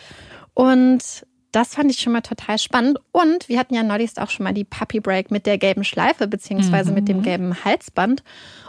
Und 0.54 1.26
das 1.52 1.76
fand 1.76 1.92
ich 1.92 2.00
schon 2.00 2.14
mal 2.14 2.22
total 2.22 2.58
spannend. 2.58 3.00
Und 3.12 3.50
wir 3.50 3.60
hatten 3.60 3.74
ja 3.74 3.84
neulich 3.84 4.18
auch 4.18 4.30
schon 4.30 4.44
mal 4.44 4.54
die 4.54 4.64
Puppy 4.64 5.00
Break 5.00 5.32
mit 5.32 5.46
der 5.46 5.58
gelben 5.58 5.84
Schleife 5.84 6.28
beziehungsweise 6.28 6.90
mhm. 6.90 6.96
mit 6.96 7.08
dem 7.08 7.18
mhm. 7.18 7.24
gelben 7.24 7.64
Halsband. 7.64 8.24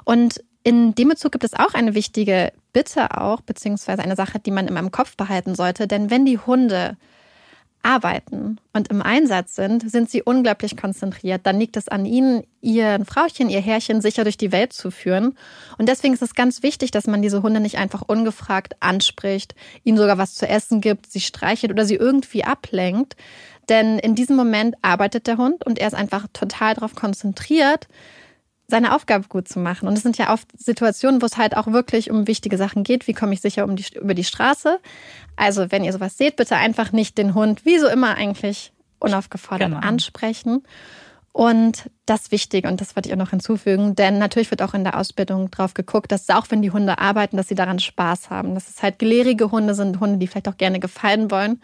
Und 0.04 0.42
in 0.64 0.94
dem 0.94 1.08
Bezug 1.08 1.32
gibt 1.32 1.44
es 1.44 1.54
auch 1.54 1.74
eine 1.74 1.94
wichtige 1.94 2.52
Bitte 2.72 3.18
auch, 3.18 3.40
beziehungsweise 3.40 4.02
eine 4.02 4.16
Sache, 4.16 4.38
die 4.38 4.50
man 4.50 4.68
immer 4.68 4.80
im 4.80 4.90
Kopf 4.90 5.16
behalten 5.16 5.54
sollte. 5.54 5.86
Denn 5.86 6.10
wenn 6.10 6.24
die 6.24 6.38
Hunde 6.38 6.96
arbeiten 7.82 8.58
und 8.72 8.88
im 8.88 9.02
Einsatz 9.02 9.56
sind, 9.56 9.90
sind 9.90 10.08
sie 10.10 10.22
unglaublich 10.22 10.76
konzentriert. 10.76 11.42
Dann 11.44 11.58
liegt 11.58 11.76
es 11.76 11.88
an 11.88 12.06
ihnen, 12.06 12.44
ihr 12.60 13.04
Frauchen, 13.04 13.50
ihr 13.50 13.60
Herrchen 13.60 14.00
sicher 14.00 14.22
durch 14.22 14.36
die 14.36 14.52
Welt 14.52 14.72
zu 14.72 14.90
führen. 14.90 15.36
Und 15.78 15.88
deswegen 15.88 16.14
ist 16.14 16.22
es 16.22 16.34
ganz 16.34 16.62
wichtig, 16.62 16.92
dass 16.92 17.06
man 17.06 17.22
diese 17.22 17.42
Hunde 17.42 17.60
nicht 17.60 17.78
einfach 17.78 18.02
ungefragt 18.02 18.76
anspricht, 18.80 19.54
ihnen 19.82 19.98
sogar 19.98 20.18
was 20.18 20.34
zu 20.34 20.48
essen 20.48 20.80
gibt, 20.80 21.10
sie 21.10 21.20
streichelt 21.20 21.72
oder 21.72 21.84
sie 21.84 21.96
irgendwie 21.96 22.44
ablenkt. 22.44 23.16
Denn 23.68 23.98
in 23.98 24.14
diesem 24.14 24.36
Moment 24.36 24.76
arbeitet 24.82 25.26
der 25.26 25.38
Hund 25.38 25.64
und 25.66 25.78
er 25.78 25.88
ist 25.88 25.94
einfach 25.94 26.26
total 26.32 26.74
darauf 26.74 26.94
konzentriert, 26.94 27.88
seine 28.72 28.94
Aufgabe 28.94 29.28
gut 29.28 29.48
zu 29.48 29.58
machen. 29.60 29.86
Und 29.86 29.94
es 29.94 30.02
sind 30.02 30.16
ja 30.16 30.32
oft 30.32 30.48
Situationen, 30.58 31.20
wo 31.20 31.26
es 31.26 31.36
halt 31.36 31.56
auch 31.56 31.66
wirklich 31.66 32.10
um 32.10 32.26
wichtige 32.26 32.56
Sachen 32.56 32.84
geht. 32.84 33.06
Wie 33.06 33.12
komme 33.12 33.34
ich 33.34 33.42
sicher 33.42 33.64
um 33.64 33.76
die, 33.76 33.84
über 33.94 34.14
die 34.14 34.24
Straße? 34.24 34.80
Also, 35.36 35.70
wenn 35.70 35.84
ihr 35.84 35.92
sowas 35.92 36.16
seht, 36.16 36.36
bitte 36.36 36.56
einfach 36.56 36.90
nicht 36.90 37.18
den 37.18 37.34
Hund, 37.34 37.66
wie 37.66 37.78
so 37.78 37.86
immer 37.86 38.16
eigentlich, 38.16 38.72
unaufgefordert 38.98 39.72
genau. 39.72 39.86
ansprechen. 39.86 40.62
Und 41.32 41.90
das 42.06 42.22
ist 42.22 42.32
wichtig 42.32 42.66
und 42.66 42.80
das 42.80 42.94
wollte 42.94 43.08
ich 43.08 43.14
auch 43.14 43.18
noch 43.18 43.30
hinzufügen, 43.30 43.94
denn 43.94 44.18
natürlich 44.18 44.50
wird 44.50 44.60
auch 44.60 44.74
in 44.74 44.84
der 44.84 44.98
Ausbildung 44.98 45.50
drauf 45.50 45.72
geguckt, 45.72 46.12
dass 46.12 46.28
auch 46.28 46.46
wenn 46.50 46.60
die 46.60 46.70
Hunde 46.70 46.98
arbeiten, 46.98 47.38
dass 47.38 47.48
sie 47.48 47.54
daran 47.54 47.78
Spaß 47.78 48.28
haben. 48.28 48.54
Dass 48.54 48.68
es 48.68 48.82
halt 48.82 48.98
gelehrige 48.98 49.50
Hunde 49.50 49.74
sind, 49.74 49.98
Hunde, 49.98 50.18
die 50.18 50.26
vielleicht 50.26 50.48
auch 50.48 50.58
gerne 50.58 50.78
gefallen 50.78 51.30
wollen. 51.30 51.62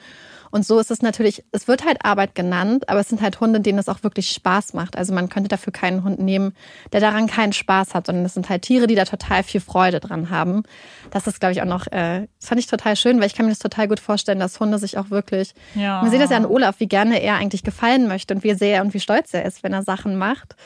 Und 0.50 0.64
so 0.66 0.78
ist 0.78 0.90
es 0.90 1.02
natürlich, 1.02 1.44
es 1.52 1.68
wird 1.68 1.84
halt 1.84 2.04
Arbeit 2.04 2.34
genannt, 2.34 2.88
aber 2.88 3.00
es 3.00 3.08
sind 3.08 3.20
halt 3.20 3.40
Hunde, 3.40 3.60
denen 3.60 3.78
es 3.78 3.88
auch 3.88 4.02
wirklich 4.02 4.30
Spaß 4.30 4.74
macht. 4.74 4.96
Also 4.96 5.12
man 5.14 5.28
könnte 5.28 5.48
dafür 5.48 5.72
keinen 5.72 6.04
Hund 6.04 6.18
nehmen, 6.18 6.54
der 6.92 7.00
daran 7.00 7.26
keinen 7.26 7.52
Spaß 7.52 7.94
hat, 7.94 8.06
sondern 8.06 8.24
es 8.24 8.34
sind 8.34 8.48
halt 8.48 8.62
Tiere, 8.62 8.86
die 8.86 8.94
da 8.94 9.04
total 9.04 9.42
viel 9.42 9.60
Freude 9.60 10.00
dran 10.00 10.30
haben. 10.30 10.62
Das 11.10 11.26
ist, 11.26 11.40
glaube 11.40 11.52
ich, 11.52 11.62
auch 11.62 11.66
noch, 11.66 11.86
äh, 11.88 12.26
das 12.38 12.48
fand 12.48 12.60
ich 12.60 12.66
total 12.66 12.96
schön, 12.96 13.20
weil 13.20 13.26
ich 13.26 13.34
kann 13.34 13.46
mir 13.46 13.52
das 13.52 13.58
total 13.58 13.88
gut 13.88 14.00
vorstellen, 14.00 14.40
dass 14.40 14.58
Hunde 14.60 14.78
sich 14.78 14.98
auch 14.98 15.10
wirklich, 15.10 15.54
ja. 15.74 16.02
man 16.02 16.10
sieht 16.10 16.20
das 16.20 16.30
ja 16.30 16.36
an 16.36 16.46
Olaf, 16.46 16.80
wie 16.80 16.88
gerne 16.88 17.22
er 17.22 17.36
eigentlich 17.36 17.62
gefallen 17.62 18.08
möchte 18.08 18.34
und 18.34 18.44
wie 18.44 18.54
sehr 18.54 18.82
und 18.82 18.94
wie 18.94 19.00
stolz 19.00 19.34
er 19.34 19.44
ist, 19.44 19.62
wenn 19.62 19.72
er 19.72 19.82
Sachen 19.82 20.16
macht. 20.16 20.56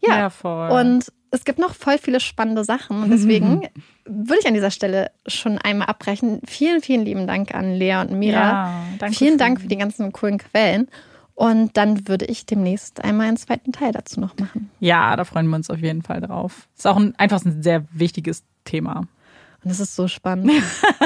Ja, 0.00 0.18
ja 0.18 0.30
voll. 0.30 0.70
Und 0.70 1.12
es 1.30 1.44
gibt 1.44 1.58
noch 1.58 1.74
voll 1.74 1.98
viele 1.98 2.20
spannende 2.20 2.64
Sachen 2.64 3.02
und 3.02 3.10
deswegen 3.10 3.62
würde 4.04 4.40
ich 4.40 4.46
an 4.46 4.54
dieser 4.54 4.70
Stelle 4.70 5.10
schon 5.26 5.58
einmal 5.58 5.88
abbrechen. 5.88 6.40
Vielen, 6.46 6.80
vielen 6.80 7.04
lieben 7.04 7.26
Dank 7.26 7.54
an 7.54 7.74
Lea 7.74 7.96
und 7.96 8.12
Mira. 8.12 8.84
Ja, 9.00 9.10
vielen 9.10 9.38
Dank 9.38 9.60
für 9.60 9.68
die 9.68 9.76
ganzen 9.76 10.12
coolen 10.12 10.38
Quellen. 10.38 10.88
Und 11.34 11.76
dann 11.76 12.08
würde 12.08 12.24
ich 12.24 12.46
demnächst 12.46 13.04
einmal 13.04 13.28
einen 13.28 13.36
zweiten 13.36 13.70
Teil 13.70 13.92
dazu 13.92 14.18
noch 14.18 14.36
machen. 14.38 14.70
Ja, 14.80 15.14
da 15.14 15.24
freuen 15.24 15.46
wir 15.46 15.54
uns 15.54 15.70
auf 15.70 15.78
jeden 15.78 16.02
Fall 16.02 16.20
drauf. 16.20 16.66
Ist 16.76 16.86
auch 16.86 16.96
ein, 16.96 17.14
einfach 17.16 17.44
ein 17.44 17.62
sehr 17.62 17.84
wichtiges 17.92 18.42
Thema. 18.64 19.06
Und 19.62 19.70
es 19.70 19.78
ist 19.78 19.94
so 19.94 20.08
spannend. 20.08 20.50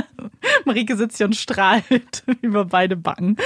Marike 0.65 0.97
sitzt 0.97 1.19
hier 1.19 1.27
und 1.27 1.37
strahlt 1.37 2.25
über 2.41 2.65
beide 2.65 2.97
Backen. 2.97 3.37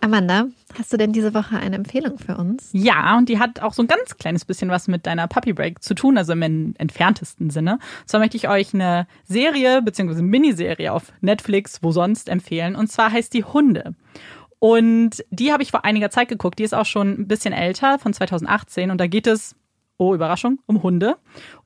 Amanda, 0.00 0.46
hast 0.78 0.92
du 0.92 0.96
denn 0.96 1.12
diese 1.12 1.34
Woche 1.34 1.56
eine 1.56 1.76
Empfehlung 1.76 2.18
für 2.18 2.36
uns? 2.36 2.70
Ja, 2.72 3.16
und 3.16 3.28
die 3.28 3.38
hat 3.38 3.60
auch 3.60 3.72
so 3.72 3.82
ein 3.82 3.88
ganz 3.88 4.16
kleines 4.16 4.44
bisschen 4.44 4.70
was 4.70 4.88
mit 4.88 5.06
deiner 5.06 5.28
Puppy 5.28 5.52
Break 5.52 5.82
zu 5.82 5.94
tun, 5.94 6.18
also 6.18 6.32
im 6.32 6.74
entferntesten 6.76 7.50
Sinne. 7.50 7.74
Und 7.74 8.08
zwar 8.08 8.20
möchte 8.20 8.36
ich 8.36 8.48
euch 8.48 8.74
eine 8.74 9.06
Serie 9.24 9.82
bzw. 9.82 10.22
Miniserie 10.22 10.92
auf 10.92 11.12
Netflix, 11.20 11.82
wo 11.82 11.92
sonst, 11.92 12.28
empfehlen. 12.28 12.76
Und 12.76 12.88
zwar 12.88 13.12
heißt 13.12 13.32
die 13.34 13.44
Hunde. 13.44 13.94
Und 14.58 15.24
die 15.30 15.52
habe 15.52 15.62
ich 15.62 15.70
vor 15.72 15.84
einiger 15.84 16.10
Zeit 16.10 16.28
geguckt. 16.28 16.58
Die 16.58 16.64
ist 16.64 16.74
auch 16.74 16.86
schon 16.86 17.20
ein 17.20 17.28
bisschen 17.28 17.52
älter, 17.52 17.98
von 17.98 18.12
2018. 18.12 18.90
Und 18.90 19.00
da 19.00 19.08
geht 19.08 19.26
es, 19.26 19.56
oh 19.98 20.14
Überraschung, 20.14 20.60
um 20.66 20.82
Hunde. 20.82 21.16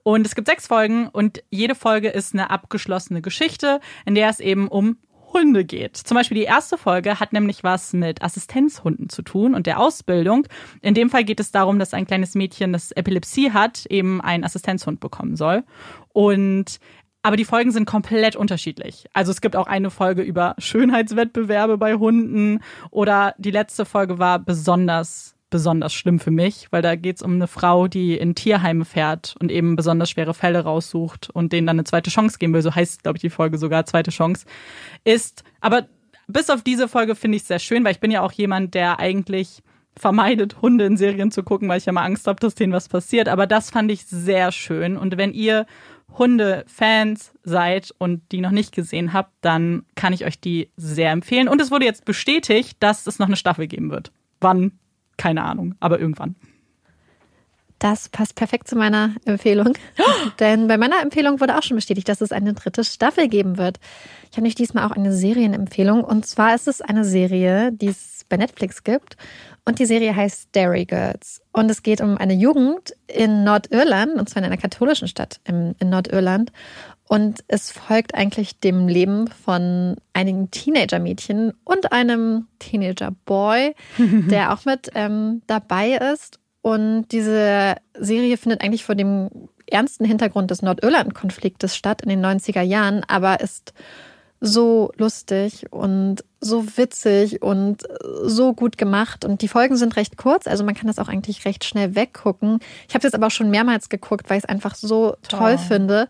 Und 0.03 0.27
es 0.27 0.35
gibt 0.35 0.49
sechs 0.49 0.67
Folgen 0.67 1.09
und 1.09 1.43
jede 1.51 1.75
Folge 1.75 2.09
ist 2.09 2.35
eine 2.35 2.51
abgeschlossene 2.51 3.23
Geschichte, 3.23 3.81
in 4.05 4.15
der 4.15 4.29
es 4.29 4.41
eben 4.41 4.69
um 4.69 4.99
Hunde 5.33 5.65
geht. 5.65 5.97
Zum 5.97 6.15
Beispiel 6.17 6.37
die 6.37 6.45
erste 6.45 6.79
Folge 6.79 7.21
hat 7.21 7.33
nämlich 7.33 7.65
was 7.65 7.93
mit 7.93 8.23
Assistenzhunden 8.23 9.09
zu 9.09 9.23
tun 9.23 9.55
und 9.55 9.67
der 9.67 9.81
Ausbildung. 9.81 10.47
In 10.83 10.95
dem 10.95 11.11
Fall 11.11 11.25
geht 11.25 11.41
es 11.41 11.53
darum, 11.53 11.79
dass 11.79 11.95
ein 11.95 12.07
kleines 12.07 12.35
Mädchen, 12.35 12.73
das 12.73 12.93
Epilepsie 12.93 13.53
hat, 13.53 13.87
eben 13.87 14.21
einen 14.21 14.45
Assistenzhund 14.45 15.01
bekommen 15.01 15.37
soll. 15.37 15.65
Und 16.13 16.79
aber 17.23 17.37
die 17.37 17.45
Folgen 17.45 17.73
sind 17.73 17.87
komplett 17.87 18.37
unterschiedlich. 18.37 19.07
Also 19.13 19.33
es 19.33 19.41
gibt 19.41 19.57
auch 19.57 19.67
eine 19.67 19.91
Folge 19.91 20.23
über 20.23 20.55
Schönheitswettbewerbe 20.59 21.77
bei 21.77 21.95
Hunden 21.95 22.61
oder 22.93 23.35
die 23.37 23.51
letzte 23.51 23.85
Folge 23.85 24.21
war 24.21 24.39
besonders 24.39 25.36
besonders 25.51 25.95
schlimm 25.95 26.19
für 26.19 26.31
mich, 26.31 26.67
weil 26.71 26.83
da 26.83 26.97
geht 26.97 27.17
es 27.17 27.23
um 27.23 27.35
eine 27.35 27.47
Frau, 27.47 27.87
die 27.87 28.17
in 28.17 28.35
Tierheime 28.35 28.85
fährt 28.85 29.37
und 29.39 29.53
eben 29.53 29.77
besonders 29.77 30.11
schwere 30.11 30.35
Fälle 30.35 30.61
raussucht 30.61 31.31
und 31.31 31.53
denen 31.53 31.67
dann 31.67 31.77
eine 31.77 31.85
zweite 31.85 32.11
Chance 32.11 32.39
geben 32.39 32.53
will. 32.55 32.63
So 32.63 32.75
heißt, 32.75 33.03
glaube 33.03 33.19
ich, 33.19 33.23
die 33.23 33.31
Folge 33.31 33.59
sogar 33.59 33.87
zweite 33.87 34.11
Chance. 34.11 34.47
Ist, 35.05 35.45
aber 35.61 35.87
bis 36.27 36.51
auf 36.51 36.63
diese 36.63 36.89
Folge 36.89 37.15
finde 37.15 37.37
ich 37.37 37.43
es 37.43 37.49
sehr 37.49 37.59
schön, 37.61 37.85
weil 37.85 37.93
ich 37.93 38.01
bin 38.01 38.11
ja 38.11 38.23
auch 38.23 38.33
jemand, 38.33 38.75
der 38.75 38.99
eigentlich 38.99 39.63
vermeidet, 39.97 40.61
Hunde 40.61 40.85
in 40.85 40.97
Serien 40.97 41.31
zu 41.31 41.43
gucken, 41.43 41.69
weil 41.69 41.79
ich 41.79 41.87
ja 41.87 41.93
mal 41.93 42.05
Angst 42.05 42.27
habe, 42.27 42.41
dass 42.41 42.55
denen 42.55 42.73
was 42.73 42.89
passiert. 42.89 43.29
Aber 43.29 43.47
das 43.47 43.71
fand 43.71 43.91
ich 43.91 44.05
sehr 44.05 44.53
schön. 44.53 44.97
Und 44.97 45.17
wenn 45.17 45.33
ihr 45.33 45.67
Hunde-Fans 46.19 47.33
seid 47.43 47.95
und 47.99 48.23
die 48.33 48.41
noch 48.41 48.51
nicht 48.51 48.75
gesehen 48.75 49.13
habt, 49.13 49.33
dann 49.41 49.85
kann 49.95 50.13
ich 50.13 50.25
euch 50.25 50.41
die 50.41 50.71
sehr 50.77 51.13
empfehlen. 51.13 51.49
Und 51.49 51.61
es 51.61 51.71
wurde 51.71 51.87
jetzt 51.87 52.05
bestätigt, 52.05 52.77
dass 52.81 53.07
es 53.07 53.19
noch 53.19 53.27
eine 53.27 53.37
Staffel 53.37 53.67
geben 53.67 53.91
wird. 53.91 54.13
Wann 54.41 54.73
keine 55.17 55.45
Ahnung, 55.45 55.75
aber 55.81 56.01
irgendwann. 56.01 56.37
Das 57.79 58.09
passt 58.09 58.37
perfekt 58.37 58.69
zu 58.69 58.77
meiner 58.77 59.15
Empfehlung. 59.27 59.75
Denn 60.41 60.67
bei 60.67 60.79
meiner 60.79 61.03
Empfehlung 61.03 61.41
wurde 61.41 61.59
auch 61.59 61.63
schon 61.63 61.77
bestätigt, 61.77 62.09
dass 62.09 62.23
es 62.23 62.33
eine 62.33 62.55
dritte 62.55 62.85
Staffel 62.85 63.29
geben 63.29 63.59
wird. 63.59 63.79
Ich 64.23 64.31
habe 64.31 64.43
nämlich 64.43 64.55
diesmal 64.55 64.87
auch 64.87 64.97
eine 64.97 65.13
Serienempfehlung. 65.13 66.03
Und 66.03 66.27
zwar 66.27 66.55
ist 66.55 66.69
es 66.69 66.81
eine 66.81 67.05
Serie, 67.05 67.73
die 67.73 67.89
es 67.89 68.25
bei 68.31 68.39
Netflix 68.39 68.83
gibt. 68.83 69.19
Und 69.67 69.79
die 69.79 69.85
Serie 69.85 70.17
heißt 70.17 70.49
Dairy 70.53 70.87
Girls. 70.87 71.43
Und 71.53 71.71
es 71.71 71.83
geht 71.83 72.01
um 72.01 72.17
eine 72.17 72.35
Jugend 72.35 72.95
in 73.09 73.45
Nordirland, 73.45 74.15
und 74.15 74.29
zwar 74.31 74.41
in 74.43 74.47
einer 74.47 74.57
katholischen 74.57 75.09
Stadt 75.09 75.41
in 75.45 75.75
Nordirland. 75.85 76.53
Und 77.09 77.45
es 77.47 77.71
folgt 77.71 78.15
eigentlich 78.15 78.59
dem 78.59 78.89
Leben 78.89 79.29
von 79.29 79.97
einigen 80.13 80.51
Teenager-Mädchen 80.51 81.53
und 81.65 81.93
einem 81.93 82.49
Teenager-Boy, 82.59 83.75
der 83.99 84.53
auch 84.53 84.65
mit 84.65 84.91
ähm, 84.95 85.43
dabei 85.47 85.93
ist. 86.13 86.41
Und 86.63 87.07
diese 87.13 87.77
Serie 87.95 88.37
findet 88.37 88.63
eigentlich 88.63 88.85
vor 88.85 88.97
dem 88.97 89.31
ernsten 89.71 90.05
Hintergrund 90.05 90.51
des 90.51 90.63
Nordirland-Konfliktes 90.63 91.77
statt 91.77 92.03
in 92.03 92.09
den 92.09 92.25
90er 92.25 92.63
Jahren, 92.63 93.05
aber 93.07 93.41
ist 93.41 93.73
so 94.41 94.93
lustig 94.97 95.67
und 95.71 96.25
so 96.41 96.77
witzig 96.77 97.43
und 97.43 97.83
so 98.25 98.53
gut 98.53 98.79
gemacht. 98.79 99.25
Und 99.25 99.43
die 99.43 99.49
Folgen 99.49 99.77
sind 99.77 99.97
recht 99.97 100.17
kurz, 100.17 100.47
also 100.47 100.65
man 100.65 100.75
kann 100.75 100.87
das 100.87 100.99
auch 100.99 101.09
eigentlich 101.09 101.45
recht 101.45 101.65
schnell 101.65 101.95
weggucken. 101.95 102.59
Ich 102.89 102.95
habe 102.95 102.99
es 102.99 103.05
jetzt 103.05 103.15
aber 103.15 103.29
auch 103.29 103.33
schon 103.33 103.51
mehrmals 103.51 103.89
geguckt, 103.89 104.29
weil 104.29 104.39
ich 104.39 104.45
es 104.45 104.49
einfach 104.49 104.75
so 104.75 105.17
toll, 105.23 105.39
toll 105.39 105.59
finde. 105.59 106.09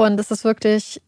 Und 0.00 0.18
es 0.18 0.30
ist 0.30 0.44
wirklich, 0.44 1.02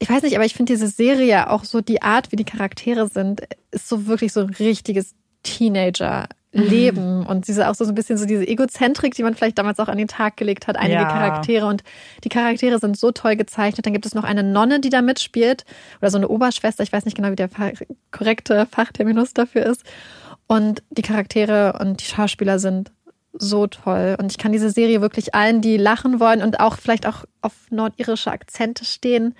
ich 0.00 0.10
weiß 0.10 0.24
nicht, 0.24 0.34
aber 0.34 0.44
ich 0.44 0.54
finde 0.54 0.72
diese 0.72 0.88
Serie 0.88 1.48
auch 1.48 1.62
so 1.62 1.80
die 1.80 2.02
Art, 2.02 2.32
wie 2.32 2.36
die 2.36 2.44
Charaktere 2.44 3.06
sind, 3.06 3.42
ist 3.70 3.88
so 3.88 4.08
wirklich 4.08 4.32
so 4.32 4.40
ein 4.40 4.50
richtiges 4.50 5.14
Teenager. 5.44 6.28
Leben 6.54 7.20
mhm. 7.20 7.26
und 7.26 7.48
diese 7.48 7.70
auch 7.70 7.74
so 7.74 7.86
ein 7.86 7.94
bisschen 7.94 8.18
so 8.18 8.26
diese 8.26 8.46
Egozentrik, 8.46 9.14
die 9.14 9.22
man 9.22 9.34
vielleicht 9.34 9.56
damals 9.56 9.78
auch 9.78 9.88
an 9.88 9.96
den 9.96 10.06
Tag 10.06 10.36
gelegt 10.36 10.66
hat, 10.66 10.76
einige 10.76 11.00
ja. 11.00 11.08
Charaktere 11.08 11.64
und 11.64 11.82
die 12.24 12.28
Charaktere 12.28 12.78
sind 12.78 12.98
so 12.98 13.10
toll 13.10 13.36
gezeichnet. 13.36 13.86
Dann 13.86 13.94
gibt 13.94 14.04
es 14.04 14.14
noch 14.14 14.24
eine 14.24 14.42
Nonne, 14.42 14.78
die 14.78 14.90
da 14.90 15.00
mitspielt 15.00 15.64
oder 16.02 16.10
so 16.10 16.18
eine 16.18 16.28
Oberschwester, 16.28 16.82
ich 16.82 16.92
weiß 16.92 17.06
nicht 17.06 17.16
genau, 17.16 17.30
wie 17.30 17.36
der 17.36 17.48
korrekte 18.10 18.66
Fachterminus 18.66 19.32
dafür 19.32 19.64
ist. 19.64 19.82
Und 20.46 20.82
die 20.90 21.00
Charaktere 21.00 21.78
und 21.80 22.02
die 22.02 22.04
Schauspieler 22.04 22.58
sind 22.58 22.92
so 23.32 23.66
toll. 23.66 24.16
Und 24.18 24.30
ich 24.30 24.38
kann 24.38 24.52
diese 24.52 24.70
Serie 24.70 25.00
wirklich 25.00 25.34
allen, 25.34 25.60
die 25.60 25.76
lachen 25.76 26.20
wollen 26.20 26.42
und 26.42 26.60
auch 26.60 26.76
vielleicht 26.76 27.06
auch 27.06 27.24
auf 27.40 27.52
nordirische 27.70 28.30
Akzente 28.30 28.84
stehen, 28.84 29.34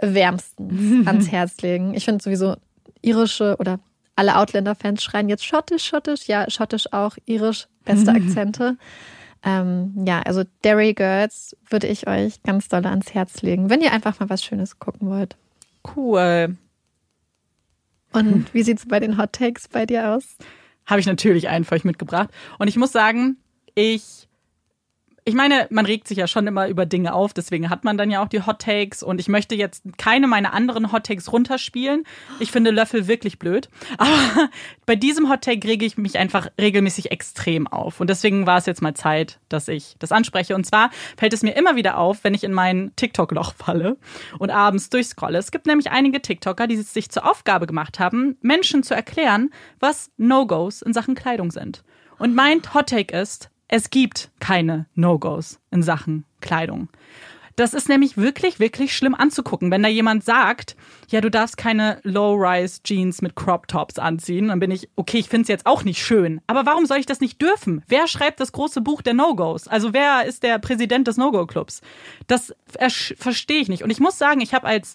wärmstens 0.00 1.06
ans 1.06 1.30
Herz 1.30 1.60
legen. 1.62 1.94
Ich 1.94 2.04
finde 2.04 2.22
sowieso 2.22 2.56
irische 3.02 3.56
oder 3.58 3.80
alle 4.16 4.36
Outlander-Fans 4.36 5.02
schreien 5.02 5.28
jetzt 5.28 5.44
schottisch, 5.44 5.84
schottisch, 5.84 6.26
ja, 6.26 6.50
schottisch 6.50 6.92
auch, 6.92 7.16
irisch, 7.26 7.68
beste 7.84 8.10
Akzente. 8.14 8.76
ähm, 9.44 9.94
ja, 10.04 10.20
also 10.22 10.42
Derry 10.64 10.92
Girls 10.92 11.56
würde 11.70 11.86
ich 11.86 12.08
euch 12.08 12.42
ganz 12.42 12.68
doll 12.68 12.84
ans 12.86 13.14
Herz 13.14 13.42
legen, 13.42 13.70
wenn 13.70 13.80
ihr 13.80 13.92
einfach 13.92 14.18
mal 14.18 14.28
was 14.28 14.44
Schönes 14.44 14.80
gucken 14.80 15.08
wollt. 15.08 15.36
Cool. 15.96 16.56
Und 18.12 18.52
wie 18.54 18.62
sieht 18.62 18.78
es 18.78 18.88
bei 18.88 18.98
den 19.00 19.18
Hot 19.18 19.32
Takes 19.32 19.68
bei 19.68 19.86
dir 19.86 20.10
aus? 20.10 20.36
Habe 20.88 21.00
ich 21.00 21.06
natürlich 21.06 21.48
einen 21.48 21.64
für 21.64 21.76
euch 21.76 21.84
mitgebracht. 21.84 22.30
Und 22.58 22.66
ich 22.66 22.76
muss 22.76 22.90
sagen, 22.90 23.36
ich 23.74 24.27
ich 25.28 25.34
meine, 25.34 25.66
man 25.68 25.84
regt 25.84 26.08
sich 26.08 26.16
ja 26.16 26.26
schon 26.26 26.46
immer 26.46 26.68
über 26.68 26.86
Dinge 26.86 27.12
auf, 27.12 27.34
deswegen 27.34 27.68
hat 27.68 27.84
man 27.84 27.98
dann 27.98 28.10
ja 28.10 28.22
auch 28.22 28.28
die 28.28 28.46
Hot 28.46 28.60
Takes 28.60 29.02
und 29.02 29.20
ich 29.20 29.28
möchte 29.28 29.54
jetzt 29.54 29.84
keine 29.98 30.26
meiner 30.26 30.54
anderen 30.54 30.90
Hot 30.90 31.04
Takes 31.04 31.30
runterspielen. 31.30 32.04
Ich 32.40 32.50
finde 32.50 32.70
Löffel 32.70 33.08
wirklich 33.08 33.38
blöd, 33.38 33.68
aber 33.98 34.48
bei 34.86 34.96
diesem 34.96 35.28
Hot 35.28 35.42
Take 35.42 35.68
rege 35.68 35.84
ich 35.84 35.98
mich 35.98 36.16
einfach 36.18 36.48
regelmäßig 36.58 37.10
extrem 37.10 37.66
auf 37.66 38.00
und 38.00 38.08
deswegen 38.08 38.46
war 38.46 38.56
es 38.56 38.64
jetzt 38.64 38.80
mal 38.80 38.94
Zeit, 38.94 39.38
dass 39.50 39.68
ich 39.68 39.96
das 39.98 40.12
anspreche 40.12 40.54
und 40.54 40.64
zwar 40.64 40.88
fällt 41.18 41.34
es 41.34 41.42
mir 41.42 41.54
immer 41.54 41.76
wieder 41.76 41.98
auf, 41.98 42.24
wenn 42.24 42.32
ich 42.32 42.42
in 42.42 42.54
mein 42.54 42.92
TikTok 42.96 43.32
Loch 43.32 43.52
falle 43.54 43.98
und 44.38 44.48
abends 44.48 44.88
durchscrolle. 44.88 45.36
Es 45.36 45.50
gibt 45.50 45.66
nämlich 45.66 45.90
einige 45.90 46.22
TikToker, 46.22 46.66
die 46.66 46.76
sich 46.76 47.10
zur 47.10 47.30
Aufgabe 47.30 47.66
gemacht 47.66 48.00
haben, 48.00 48.38
Menschen 48.40 48.82
zu 48.82 48.94
erklären, 48.94 49.50
was 49.78 50.10
No-Gos 50.16 50.80
in 50.80 50.94
Sachen 50.94 51.14
Kleidung 51.14 51.50
sind. 51.50 51.84
Und 52.18 52.34
mein 52.34 52.62
Hot 52.72 52.88
Take 52.88 53.14
ist, 53.14 53.50
es 53.68 53.90
gibt 53.90 54.30
keine 54.40 54.86
No-Gos 54.94 55.60
in 55.70 55.82
Sachen 55.82 56.24
Kleidung. 56.40 56.88
Das 57.58 57.74
ist 57.74 57.88
nämlich 57.88 58.16
wirklich, 58.16 58.60
wirklich 58.60 58.96
schlimm 58.96 59.16
anzugucken. 59.16 59.72
Wenn 59.72 59.82
da 59.82 59.88
jemand 59.88 60.24
sagt, 60.24 60.76
ja, 61.08 61.20
du 61.20 61.28
darfst 61.28 61.56
keine 61.56 61.98
Low-Rise-Jeans 62.04 63.20
mit 63.20 63.34
Crop-Tops 63.34 63.98
anziehen, 63.98 64.46
dann 64.48 64.60
bin 64.60 64.70
ich, 64.70 64.88
okay, 64.94 65.18
ich 65.18 65.28
finde 65.28 65.42
es 65.42 65.48
jetzt 65.48 65.66
auch 65.66 65.82
nicht 65.82 66.00
schön. 66.00 66.40
Aber 66.46 66.66
warum 66.66 66.86
soll 66.86 66.98
ich 66.98 67.06
das 67.06 67.20
nicht 67.20 67.42
dürfen? 67.42 67.82
Wer 67.88 68.06
schreibt 68.06 68.38
das 68.38 68.52
große 68.52 68.80
Buch 68.80 69.02
der 69.02 69.14
No-Gos? 69.14 69.66
Also 69.66 69.92
wer 69.92 70.24
ist 70.24 70.44
der 70.44 70.60
Präsident 70.60 71.08
des 71.08 71.16
No-Go-Clubs? 71.16 71.80
Das 72.28 72.54
verstehe 72.68 73.60
ich 73.60 73.68
nicht. 73.68 73.82
Und 73.82 73.90
ich 73.90 73.98
muss 73.98 74.18
sagen, 74.18 74.40
ich 74.40 74.54
habe 74.54 74.68
als 74.68 74.94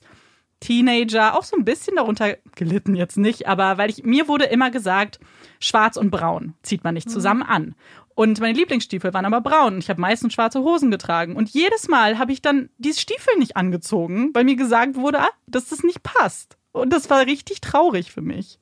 Teenager 0.64 1.38
auch 1.38 1.44
so 1.44 1.58
ein 1.58 1.66
bisschen 1.66 1.98
darunter 1.98 2.38
gelitten, 2.56 2.96
jetzt 2.96 3.18
nicht, 3.18 3.50
aber 3.50 3.78
weil 3.78 3.90
ich, 3.90 4.06
mir 4.06 4.30
wurde 4.30 4.46
immer 4.46 4.72
gesagt, 4.72 5.20
schwarz 5.60 5.98
und 5.98 6.10
braun 6.10 6.54
zieht 6.64 6.86
man 6.86 6.94
nicht 6.94 7.10
mhm. 7.10 7.12
zusammen 7.12 7.44
an. 7.44 7.76
Und 8.16 8.40
meine 8.40 8.58
Lieblingsstiefel 8.58 9.14
waren 9.14 9.26
aber 9.26 9.42
braun. 9.42 9.80
Ich 9.80 9.90
habe 9.90 10.02
meistens 10.02 10.34
schwarze 10.34 10.62
Hosen 10.62 10.92
getragen. 10.92 11.36
Und 11.36 11.50
jedes 11.50 11.88
Mal 11.88 12.20
habe 12.20 12.32
ich 12.32 12.42
dann 12.42 12.70
diese 12.78 13.00
Stiefel 13.00 13.38
nicht 13.40 13.58
angezogen, 13.58 14.32
weil 14.34 14.44
mir 14.44 14.56
gesagt 14.56 14.96
wurde, 14.96 15.22
ah, 15.22 15.30
dass 15.48 15.70
das 15.70 15.84
nicht 15.84 16.04
passt. 16.04 16.58
Und 16.72 16.92
das 16.92 17.10
war 17.10 17.26
richtig 17.26 17.62
traurig 17.62 18.12
für 18.12 18.22
mich. 18.22 18.60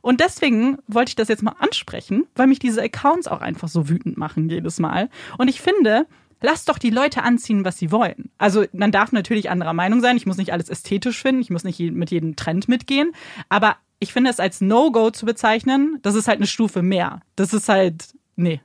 Und 0.00 0.20
deswegen 0.20 0.78
wollte 0.86 1.10
ich 1.10 1.16
das 1.16 1.28
jetzt 1.28 1.42
mal 1.42 1.56
ansprechen, 1.58 2.26
weil 2.34 2.46
mich 2.46 2.58
diese 2.58 2.82
Accounts 2.82 3.26
auch 3.26 3.40
einfach 3.40 3.68
so 3.68 3.88
wütend 3.88 4.18
machen 4.18 4.50
jedes 4.50 4.78
Mal. 4.78 5.08
Und 5.38 5.48
ich 5.48 5.62
finde, 5.62 6.06
lasst 6.42 6.68
doch 6.68 6.78
die 6.78 6.90
Leute 6.90 7.22
anziehen, 7.22 7.64
was 7.64 7.78
sie 7.78 7.90
wollen. 7.90 8.30
Also 8.36 8.66
man 8.72 8.92
darf 8.92 9.12
natürlich 9.12 9.48
anderer 9.48 9.72
Meinung 9.72 10.00
sein. 10.00 10.18
Ich 10.18 10.26
muss 10.26 10.36
nicht 10.36 10.52
alles 10.52 10.68
ästhetisch 10.68 11.22
finden. 11.22 11.40
Ich 11.40 11.50
muss 11.50 11.64
nicht 11.64 11.80
mit 11.80 12.10
jedem 12.10 12.36
Trend 12.36 12.68
mitgehen. 12.68 13.12
Aber 13.48 13.76
ich 13.98 14.12
finde 14.12 14.30
es 14.30 14.40
als 14.40 14.60
No-Go 14.60 15.10
zu 15.10 15.24
bezeichnen, 15.24 15.98
das 16.02 16.14
ist 16.14 16.28
halt 16.28 16.38
eine 16.38 16.46
Stufe 16.46 16.82
mehr. 16.82 17.20
Das 17.36 17.54
ist 17.54 17.68
halt, 17.68 18.08
nee. 18.36 18.60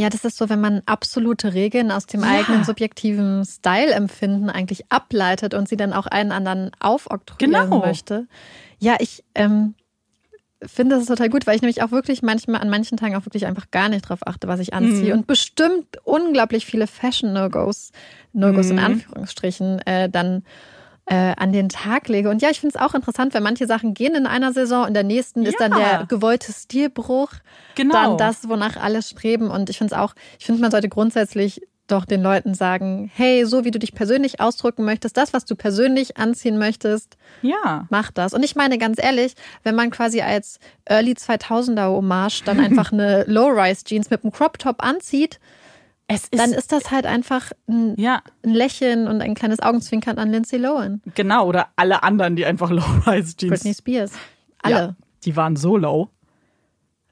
Ja, 0.00 0.08
das 0.08 0.24
ist 0.24 0.38
so, 0.38 0.48
wenn 0.48 0.62
man 0.62 0.80
absolute 0.86 1.52
Regeln 1.52 1.90
aus 1.90 2.06
dem 2.06 2.22
ja. 2.22 2.30
eigenen 2.30 2.64
subjektiven 2.64 3.44
Style-Empfinden 3.44 4.48
eigentlich 4.48 4.90
ableitet 4.90 5.52
und 5.52 5.68
sie 5.68 5.76
dann 5.76 5.92
auch 5.92 6.06
einen 6.06 6.32
anderen 6.32 6.70
aufoktroyieren 6.80 7.68
genau. 7.68 7.84
möchte. 7.84 8.26
Ja, 8.78 8.96
ich 8.98 9.22
ähm, 9.34 9.74
finde 10.62 10.96
das 10.96 11.04
total 11.04 11.28
gut, 11.28 11.46
weil 11.46 11.56
ich 11.56 11.60
nämlich 11.60 11.82
auch 11.82 11.90
wirklich 11.90 12.22
manchmal 12.22 12.62
an 12.62 12.70
manchen 12.70 12.96
Tagen 12.96 13.14
auch 13.14 13.26
wirklich 13.26 13.44
einfach 13.44 13.70
gar 13.70 13.90
nicht 13.90 14.08
drauf 14.08 14.20
achte, 14.26 14.48
was 14.48 14.58
ich 14.60 14.72
anziehe. 14.72 15.12
Mhm. 15.12 15.20
Und 15.20 15.26
bestimmt 15.26 15.98
unglaublich 16.04 16.64
viele 16.64 16.86
Fashion-No-Gos, 16.86 17.92
No-Gos 18.32 18.68
mhm. 18.68 18.72
in 18.72 18.78
Anführungsstrichen, 18.78 19.80
äh, 19.80 20.08
dann 20.08 20.44
äh, 21.10 21.34
an 21.36 21.52
den 21.52 21.68
Tag 21.68 22.08
lege. 22.08 22.30
Und 22.30 22.40
ja, 22.40 22.50
ich 22.50 22.60
finde 22.60 22.78
es 22.78 22.80
auch 22.80 22.94
interessant, 22.94 23.34
wenn 23.34 23.42
manche 23.42 23.66
Sachen 23.66 23.94
gehen 23.94 24.14
in 24.14 24.26
einer 24.26 24.52
Saison, 24.52 24.86
in 24.86 24.94
der 24.94 25.02
nächsten 25.02 25.42
ja. 25.42 25.48
ist 25.48 25.60
dann 25.60 25.72
der 25.72 26.06
gewollte 26.08 26.52
Stilbruch. 26.52 27.32
Genau. 27.74 27.94
Dann 27.94 28.16
das, 28.16 28.48
wonach 28.48 28.76
alle 28.76 29.02
streben. 29.02 29.50
Und 29.50 29.68
ich 29.70 29.78
finde 29.78 29.92
es 29.92 30.00
auch, 30.00 30.14
ich 30.38 30.46
finde, 30.46 30.60
man 30.60 30.70
sollte 30.70 30.88
grundsätzlich 30.88 31.62
doch 31.88 32.04
den 32.04 32.22
Leuten 32.22 32.54
sagen, 32.54 33.10
hey, 33.12 33.44
so 33.44 33.64
wie 33.64 33.72
du 33.72 33.80
dich 33.80 33.92
persönlich 33.92 34.40
ausdrücken 34.40 34.84
möchtest, 34.84 35.16
das, 35.16 35.32
was 35.32 35.44
du 35.44 35.56
persönlich 35.56 36.16
anziehen 36.16 36.58
möchtest, 36.58 37.16
ja. 37.42 37.88
mach 37.90 38.12
das. 38.12 38.32
Und 38.32 38.44
ich 38.44 38.54
meine 38.54 38.78
ganz 38.78 39.02
ehrlich, 39.02 39.34
wenn 39.64 39.74
man 39.74 39.90
quasi 39.90 40.20
als 40.20 40.60
Early 40.84 41.14
2000er 41.14 41.88
Hommage 41.88 42.42
dann 42.44 42.60
einfach 42.60 42.92
eine 42.92 43.24
Low-Rise-Jeans 43.26 44.10
mit 44.10 44.22
einem 44.22 44.32
Crop-Top 44.32 44.76
anzieht, 44.84 45.40
ist 46.10 46.28
dann 46.38 46.52
ist 46.52 46.72
das 46.72 46.90
halt 46.90 47.06
einfach 47.06 47.52
ein, 47.68 47.94
ja. 47.98 48.22
ein, 48.44 48.54
Lächeln 48.54 49.06
und 49.06 49.20
ein 49.20 49.34
kleines 49.34 49.60
Augenzwinkern 49.60 50.18
an 50.18 50.30
Lindsay 50.30 50.58
Lohan. 50.58 51.00
Genau, 51.14 51.46
oder 51.46 51.68
alle 51.76 52.02
anderen, 52.02 52.36
die 52.36 52.44
einfach 52.46 52.70
Low-Rise-Jeans. 52.70 53.50
Britney 53.50 53.74
Spears. 53.74 54.12
Alle. 54.62 54.74
Ja, 54.74 54.94
die 55.24 55.36
waren 55.36 55.56
so 55.56 55.76
low. 55.76 56.08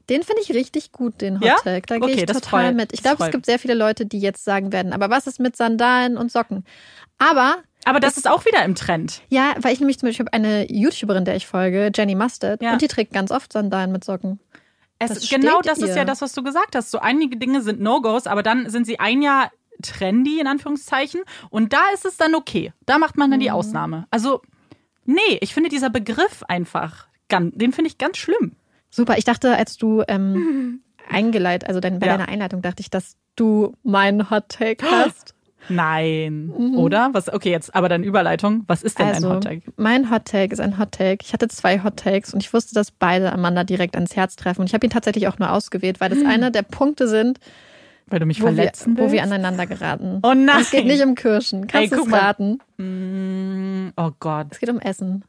Den 0.09 0.23
finde 0.23 0.43
ich 0.43 0.55
richtig 0.55 0.93
gut, 0.93 1.21
den 1.21 1.41
Hot 1.41 1.63
Tag. 1.65 1.87
Da 1.87 1.97
okay, 1.97 2.07
gehe 2.07 2.15
ich 2.17 2.25
total 2.25 2.41
freut, 2.41 2.75
mit. 2.77 2.93
Ich 2.95 3.03
glaube, 3.03 3.23
es 3.25 3.31
gibt 3.31 3.45
sehr 3.45 3.59
viele 3.59 3.75
Leute, 3.75 4.07
die 4.07 4.19
jetzt 4.19 4.43
sagen 4.43 4.73
werden, 4.73 4.93
aber 4.93 5.11
was 5.11 5.27
ist 5.27 5.39
mit 5.39 5.55
Sandalen 5.55 6.17
und 6.17 6.33
Socken? 6.33 6.65
Aber 7.19 7.57
aber 7.85 8.01
das, 8.01 8.15
das 8.15 8.25
ist 8.25 8.31
auch 8.31 8.45
wieder 8.45 8.65
im 8.65 8.75
Trend. 8.75 9.23
Ja, 9.29 9.55
weil 9.61 9.73
ich 9.73 9.81
nämlich 9.81 9.99
zum 9.99 10.09
Beispiel 10.09 10.27
habe 10.27 10.33
eine 10.35 10.71
YouTuberin, 10.71 11.25
der 11.25 11.37
ich 11.37 11.47
folge, 11.47 11.91
Jenny 11.95 12.15
Mustard, 12.15 12.63
ja. 12.63 12.73
und 12.73 12.83
die 12.83 12.89
trägt 12.89 13.13
ganz 13.13 13.31
oft 13.31 13.53
Sandalen 13.53 13.93
mit 13.93 14.05
Socken. 14.05 14.41
Es, 14.99 15.15
das 15.15 15.29
genau 15.29 15.61
das 15.61 15.79
ihr. 15.79 15.87
ist 15.87 15.97
ja 15.97 16.05
das, 16.05 16.21
was 16.21 16.33
du 16.33 16.43
gesagt 16.43 16.75
hast. 16.75 16.91
So 16.91 16.99
einige 16.99 17.37
Dinge 17.37 17.63
sind 17.63 17.81
No-Gos, 17.81 18.27
aber 18.27 18.43
dann 18.43 18.69
sind 18.69 18.85
sie 18.85 18.99
ein 18.99 19.23
Jahr 19.23 19.51
trendy, 19.83 20.41
in 20.41 20.47
Anführungszeichen, 20.47 21.23
und 21.51 21.73
da 21.73 21.81
ist 21.95 22.05
es 22.05 22.17
dann 22.17 22.35
okay. 22.35 22.73
Da 22.87 22.99
macht 22.99 23.17
man 23.17 23.31
dann 23.31 23.41
die 23.41 23.49
mhm. 23.49 23.55
Ausnahme. 23.55 24.07
Also, 24.11 24.43
nee, 25.05 25.39
ich 25.41 25.55
finde 25.55 25.71
dieser 25.71 25.91
Begriff 25.91 26.43
einfach, 26.49 27.07
den 27.31 27.73
finde 27.73 27.89
ich 27.89 27.99
ganz 27.99 28.17
schlimm. 28.19 28.57
Super. 28.91 29.19
Ich 29.19 29.25
dachte, 29.25 29.55
als 29.57 29.77
du 29.77 30.03
ähm, 30.09 30.83
eingeleitet, 31.09 31.69
also 31.69 31.81
dein, 31.81 31.99
bei 31.99 32.07
ja. 32.07 32.17
deiner 32.17 32.29
Einleitung 32.29 32.63
dachte 32.63 32.81
ich, 32.81 32.91
dass 32.91 33.17
du 33.37 33.77
meinen 33.83 34.31
Hot 34.31 34.49
Take 34.49 34.85
hast. 34.91 35.35
Nein, 35.69 36.47
mhm. 36.47 36.79
oder? 36.79 37.11
Was? 37.13 37.33
Okay, 37.33 37.51
jetzt 37.51 37.75
aber 37.75 37.89
dann 37.89 38.03
Überleitung. 38.03 38.65
Was 38.67 38.83
ist 38.83 38.99
denn 38.99 39.09
also, 39.09 39.29
ein 39.29 39.37
Hot 39.37 39.45
Take? 39.45 39.63
Mein 39.77 40.11
Hot 40.11 40.25
Take 40.25 40.53
ist 40.53 40.61
ein 40.61 40.79
Hot 40.79 40.93
Take. 40.93 41.19
Ich 41.23 41.33
hatte 41.33 41.49
zwei 41.49 41.83
Hot 41.83 41.97
Takes 41.97 42.35
und 42.35 42.43
ich 42.43 42.53
wusste, 42.53 42.75
dass 42.75 42.91
beide 42.91 43.33
Amanda 43.33 43.65
direkt 43.65 43.95
ans 43.95 44.17
Herz 44.17 44.37
treffen. 44.37 44.63
Und 44.63 44.67
ich 44.69 44.75
habe 44.75 44.87
ihn 44.87 44.91
tatsächlich 44.91 45.29
auch 45.29 45.39
nur 45.39 45.53
ausgewählt, 45.53 46.01
weil 46.01 46.11
das 46.11 46.21
mhm. 46.21 46.27
einer 46.27 46.51
der 46.51 46.63
Punkte 46.63 47.09
sind, 47.09 47.39
weil 48.11 48.21
du 48.21 48.27
mich 48.27 48.41
verletzen 48.41 48.97
wir, 48.97 49.03
willst? 49.03 49.11
Wo 49.11 49.13
wir 49.13 49.23
aneinander 49.23 49.67
geraten. 49.67 50.21
Oh 50.23 50.35
nein. 50.35 50.61
Es 50.61 50.71
geht 50.71 50.87
nicht 50.87 51.03
um 51.03 51.15
Kirschen. 51.15 51.67
Kannst 51.67 51.93
du 51.93 52.03
es 52.03 52.13
raten? 52.13 52.59
Mm, 52.79 53.93
oh 53.97 54.11
Gott. 54.19 54.47
Es 54.51 54.59
geht 54.61 54.71
um 54.71 54.81
Essen. 54.81 55.25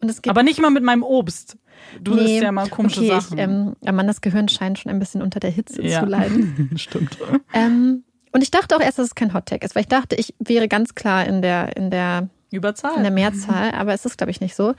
Und 0.00 0.10
es 0.10 0.22
geht 0.22 0.30
Aber 0.30 0.42
nicht 0.42 0.60
mal 0.60 0.70
mit 0.70 0.84
meinem 0.84 1.02
Obst. 1.02 1.56
Du 2.02 2.14
nee, 2.14 2.34
isst 2.34 2.42
ja 2.42 2.52
mal 2.52 2.68
komische 2.68 3.00
okay, 3.00 3.08
Sachen. 3.08 3.38
Ich, 3.38 3.44
ähm, 3.44 3.76
Amandas 3.84 4.20
Gehirn 4.20 4.48
scheint 4.48 4.78
schon 4.78 4.90
ein 4.90 4.98
bisschen 4.98 5.22
unter 5.22 5.40
der 5.40 5.50
Hitze 5.50 5.82
ja. 5.82 6.00
zu 6.00 6.06
leiden. 6.06 6.70
Stimmt. 6.76 7.18
Ähm, 7.52 8.04
und 8.32 8.42
ich 8.42 8.50
dachte 8.50 8.76
auch 8.76 8.80
erst, 8.80 8.98
dass 8.98 9.06
es 9.06 9.14
kein 9.14 9.34
Hottag 9.34 9.64
ist, 9.64 9.74
weil 9.74 9.82
ich 9.82 9.88
dachte, 9.88 10.16
ich 10.16 10.34
wäre 10.38 10.68
ganz 10.68 10.94
klar 10.94 11.26
in 11.26 11.42
der, 11.42 11.76
in 11.76 11.90
der 11.90 12.28
Überzahl. 12.50 12.96
In 12.96 13.02
der 13.02 13.12
Mehrzahl, 13.12 13.72
aber 13.72 13.92
es 13.92 14.04
ist, 14.04 14.18
glaube 14.18 14.30
ich, 14.30 14.40
nicht 14.40 14.54
so. 14.54 14.74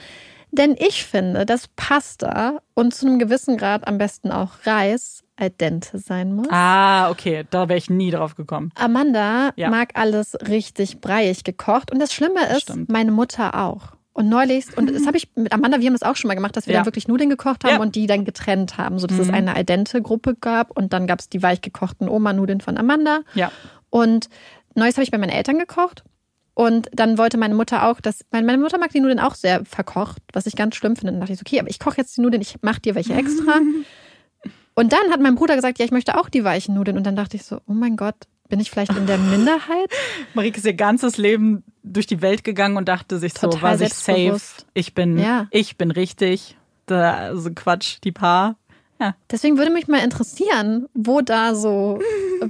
Denn 0.52 0.76
ich 0.80 1.06
finde, 1.06 1.45
dass 1.45 1.68
Pasta 1.68 2.60
und 2.74 2.93
zu 2.93 3.06
einem 3.06 3.20
gewissen 3.20 3.58
Grad 3.58 3.88
am 3.88 3.97
besten 4.00 4.32
auch 4.32 4.66
Reis 4.66 5.24
al 5.36 5.52
dente 5.52 6.00
sein 6.00 6.34
muss. 6.34 6.47
Ah, 6.50 7.10
okay, 7.12 7.45
da 7.50 7.70
wäre 7.70 7.78
ich 7.78 7.89
nie 7.89 8.12
drauf 8.12 8.36
gekommen. 8.36 8.72
Amanda 8.76 9.52
ja. 9.56 9.70
mag 9.70 9.91
alles 9.93 10.36
richtig 10.47 11.00
breiig 11.00 11.43
gekocht 11.43 11.91
und 11.91 12.00
das 12.00 12.14
Schlimme 12.14 12.50
ist, 12.50 12.64
Stimmt. 12.64 12.89
meine 12.89 13.12
Mutter 13.12 13.56
auch. 13.56 13.99
Und 14.14 14.28
neulich, 14.28 14.66
und 14.76 14.91
das 14.91 15.05
habe 15.05 15.18
ich 15.18 15.30
mit 15.36 15.53
Amanda, 15.53 15.80
wir 15.80 15.86
haben 15.86 15.93
das 15.93 16.03
auch 16.03 16.16
schon 16.16 16.28
mal 16.28 16.36
gemacht, 16.36 16.57
dass 16.57 16.66
wir 16.68 16.74
ja. 16.74 16.80
dann 16.80 16.88
wirklich 16.88 17.07
Nudeln 17.07 17.30
gekocht 17.30 17.64
haben 17.64 17.76
ja. 17.76 17.80
und 17.80 17.95
die 17.95 18.07
dann 18.07 18.26
getrennt 18.26 18.78
haben, 18.78 18.99
sodass 18.99 19.18
mhm. 19.18 19.24
es 19.24 19.30
eine 19.30 19.60
Idente-Gruppe 19.60 20.36
gab 20.36 20.76
und 20.76 20.93
dann 20.93 21.07
gab 21.07 21.20
es 21.20 21.30
die 21.30 21.41
weich 21.41 21.62
gekochten 21.62 22.10
Oma-Nudeln 22.10 22.60
von 22.60 22.78
Amanda. 22.78 23.22
Ja. 23.34 23.51
Und 23.89 24.30
neues 24.76 24.95
habe 24.95 25.03
ich 25.03 25.12
bei 25.12 25.18
meinen 25.18 25.30
Eltern 25.30 25.60
gekocht. 25.60 26.03
Und 26.53 26.89
dann 26.91 27.18
wollte 27.18 27.38
meine 27.38 27.55
Mutter 27.55 27.88
auch, 27.88 28.01
dass 28.01 28.26
meine 28.32 28.57
Mutter 28.57 28.78
mag 28.78 28.91
die 28.91 28.99
Nudeln 28.99 29.22
auch 29.22 29.36
sehr 29.36 29.64
verkocht, 29.64 30.22
was 30.34 30.45
ich 30.45 30.57
ganz 30.57 30.76
schlimm 30.76 30.97
finde. 30.97 31.14
Und 31.14 31.16
dann 31.16 31.22
dachte 31.22 31.34
ich, 31.34 31.39
so, 31.39 31.43
okay, 31.47 31.60
aber 31.62 31.70
ich 31.70 31.80
koche 31.80 31.97
jetzt 31.97 32.18
die 32.18 32.22
Nudeln, 32.22 32.41
ich 32.41 32.62
mache 32.62 32.82
dir 32.82 32.95
welche 32.95 33.14
extra. 33.14 33.62
und 34.76 34.91
dann 34.91 35.12
hat 35.12 35.22
mein 35.22 35.36
Bruder 35.36 35.55
gesagt, 35.55 35.80
ja, 35.80 35.86
ich 35.86 35.91
möchte 35.91 36.20
auch 36.20 36.28
die 36.28 36.43
weichen 36.43 36.76
Nudeln. 36.76 36.97
Und 36.97 37.05
dann 37.05 37.16
dachte 37.16 37.38
ich 37.38 37.45
so, 37.45 37.62
oh 37.66 37.74
mein 37.74 37.95
Gott, 37.95 38.28
bin 38.50 38.60
ich 38.60 38.72
vielleicht 38.72 38.95
in 38.95 39.06
der 39.06 39.18
Minderheit? 39.18 39.89
Marike 40.34 40.58
ist 40.58 40.66
ihr 40.66 40.74
ganzes 40.74 41.18
Leben 41.18 41.64
durch 41.84 42.08
die 42.08 42.22
Welt 42.22 42.43
gegangen 42.43 42.78
und 42.78 42.89
dachte 42.89 43.20
sich 43.20 43.34
Total 43.34 43.52
so, 43.52 43.62
war 43.62 43.78
sich 43.78 43.93
safe. 43.93 44.41
Ich 44.74 44.93
bin, 44.93 45.18
ja. 45.18 45.47
ich 45.52 45.78
bin 45.78 45.91
richtig. 45.91 46.58
Da, 46.88 47.14
also 47.14 47.52
Quatsch, 47.54 48.00
die 48.04 48.12
Paar. 48.12 48.58
Ja. 49.00 49.16
Deswegen 49.32 49.58
würde 49.58 49.72
mich 49.72 49.88
mal 49.88 50.04
interessieren, 50.04 50.88
wo 50.93 51.22
da 51.22 51.56
so, 51.56 52.00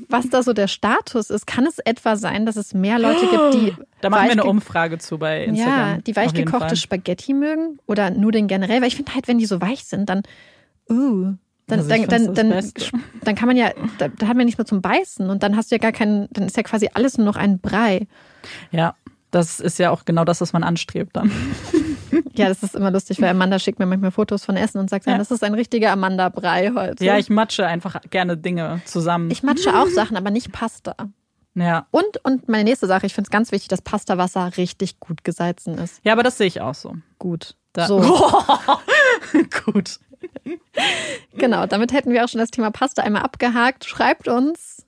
was 0.07 0.29
da 0.29 0.41
so 0.41 0.53
der 0.53 0.67
Status 0.67 1.29
ist. 1.29 1.45
Kann 1.45 1.67
es 1.67 1.77
etwa 1.79 2.15
sein, 2.15 2.47
dass 2.47 2.55
es 2.55 2.73
mehr 2.73 2.97
Leute 2.97 3.27
gibt, 3.27 3.53
die. 3.53 3.75
Da 4.01 4.09
machen 4.09 4.27
wir 4.27 4.31
eine 4.31 4.45
Umfrage 4.45 4.97
zu 4.97 5.17
bei 5.17 5.43
Instagram. 5.43 5.89
Ja, 5.89 5.97
die 5.97 6.15
weich 6.15 6.33
gekochte 6.33 6.77
Spaghetti 6.77 7.33
mögen 7.33 7.79
oder 7.85 8.09
Nudeln 8.11 8.47
generell. 8.47 8.79
Weil 8.79 8.87
ich 8.87 8.95
finde 8.95 9.13
halt, 9.13 9.27
wenn 9.27 9.39
die 9.39 9.45
so 9.45 9.59
weich 9.59 9.83
sind, 9.83 10.07
dann, 10.07 10.23
uh, 10.89 11.33
dann, 11.69 11.79
also 11.79 11.89
dann, 11.89 12.33
dann, 12.33 12.51
dann, 12.51 12.71
dann, 13.23 13.35
kann 13.35 13.47
man 13.47 13.57
ja, 13.57 13.71
da, 13.97 14.07
da 14.07 14.27
hat 14.27 14.35
man 14.35 14.45
nichts 14.45 14.57
mehr 14.57 14.65
zum 14.65 14.81
Beißen 14.81 15.29
und 15.29 15.43
dann 15.43 15.55
hast 15.55 15.71
du 15.71 15.75
ja 15.75 15.79
gar 15.79 15.91
keinen, 15.91 16.27
dann 16.31 16.45
ist 16.45 16.57
ja 16.57 16.63
quasi 16.63 16.89
alles 16.93 17.17
nur 17.17 17.25
noch 17.25 17.35
ein 17.35 17.59
Brei. 17.59 18.07
Ja, 18.71 18.95
das 19.31 19.59
ist 19.59 19.79
ja 19.79 19.91
auch 19.91 20.05
genau 20.05 20.25
das, 20.25 20.41
was 20.41 20.53
man 20.53 20.63
anstrebt 20.63 21.15
dann. 21.15 21.31
Ja, 22.33 22.47
das 22.47 22.63
ist 22.63 22.73
immer 22.73 22.89
lustig, 22.89 23.21
weil 23.21 23.29
Amanda 23.29 23.59
schickt 23.59 23.79
mir 23.79 23.85
manchmal 23.85 24.11
Fotos 24.11 24.45
von 24.45 24.55
Essen 24.55 24.79
und 24.79 24.89
sagt, 24.89 25.05
ja. 25.05 25.17
das 25.17 25.29
ist 25.29 25.43
ein 25.43 25.53
richtiger 25.53 25.91
Amanda-Brei 25.91 26.71
heute. 26.73 27.03
Ja, 27.03 27.17
ich 27.17 27.29
matsche 27.29 27.67
einfach 27.67 27.99
gerne 28.09 28.37
Dinge 28.37 28.81
zusammen. 28.85 29.29
Ich 29.29 29.43
matsche 29.43 29.77
auch 29.77 29.87
Sachen, 29.87 30.15
aber 30.15 30.31
nicht 30.31 30.51
Pasta. 30.51 30.95
Ja. 31.55 31.87
Und, 31.91 32.23
und 32.23 32.47
meine 32.47 32.63
nächste 32.63 32.87
Sache, 32.87 33.05
ich 33.05 33.13
finde 33.13 33.27
es 33.27 33.31
ganz 33.31 33.51
wichtig, 33.51 33.67
dass 33.67 33.81
Pastawasser 33.81 34.57
richtig 34.57 34.99
gut 34.99 35.23
gesalzen 35.23 35.77
ist. 35.77 35.99
Ja, 36.03 36.13
aber 36.13 36.23
das 36.23 36.37
sehe 36.37 36.47
ich 36.47 36.61
auch 36.61 36.75
so. 36.75 36.95
Gut. 37.17 37.55
Da. 37.73 37.87
So. 37.87 37.99
gut. 39.65 39.99
genau, 41.37 41.65
damit 41.65 41.93
hätten 41.93 42.11
wir 42.11 42.23
auch 42.23 42.29
schon 42.29 42.39
das 42.39 42.51
Thema 42.51 42.71
Pasta 42.71 43.03
einmal 43.03 43.23
abgehakt. 43.23 43.85
Schreibt 43.85 44.27
uns, 44.27 44.85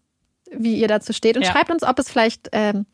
wie 0.52 0.76
ihr 0.76 0.88
dazu 0.88 1.14
steht 1.14 1.38
und 1.38 1.44
ja. 1.44 1.52
schreibt 1.52 1.72
uns, 1.72 1.84
ob 1.84 2.00
es 2.00 2.10
vielleicht, 2.10 2.50
ähm, 2.52 2.86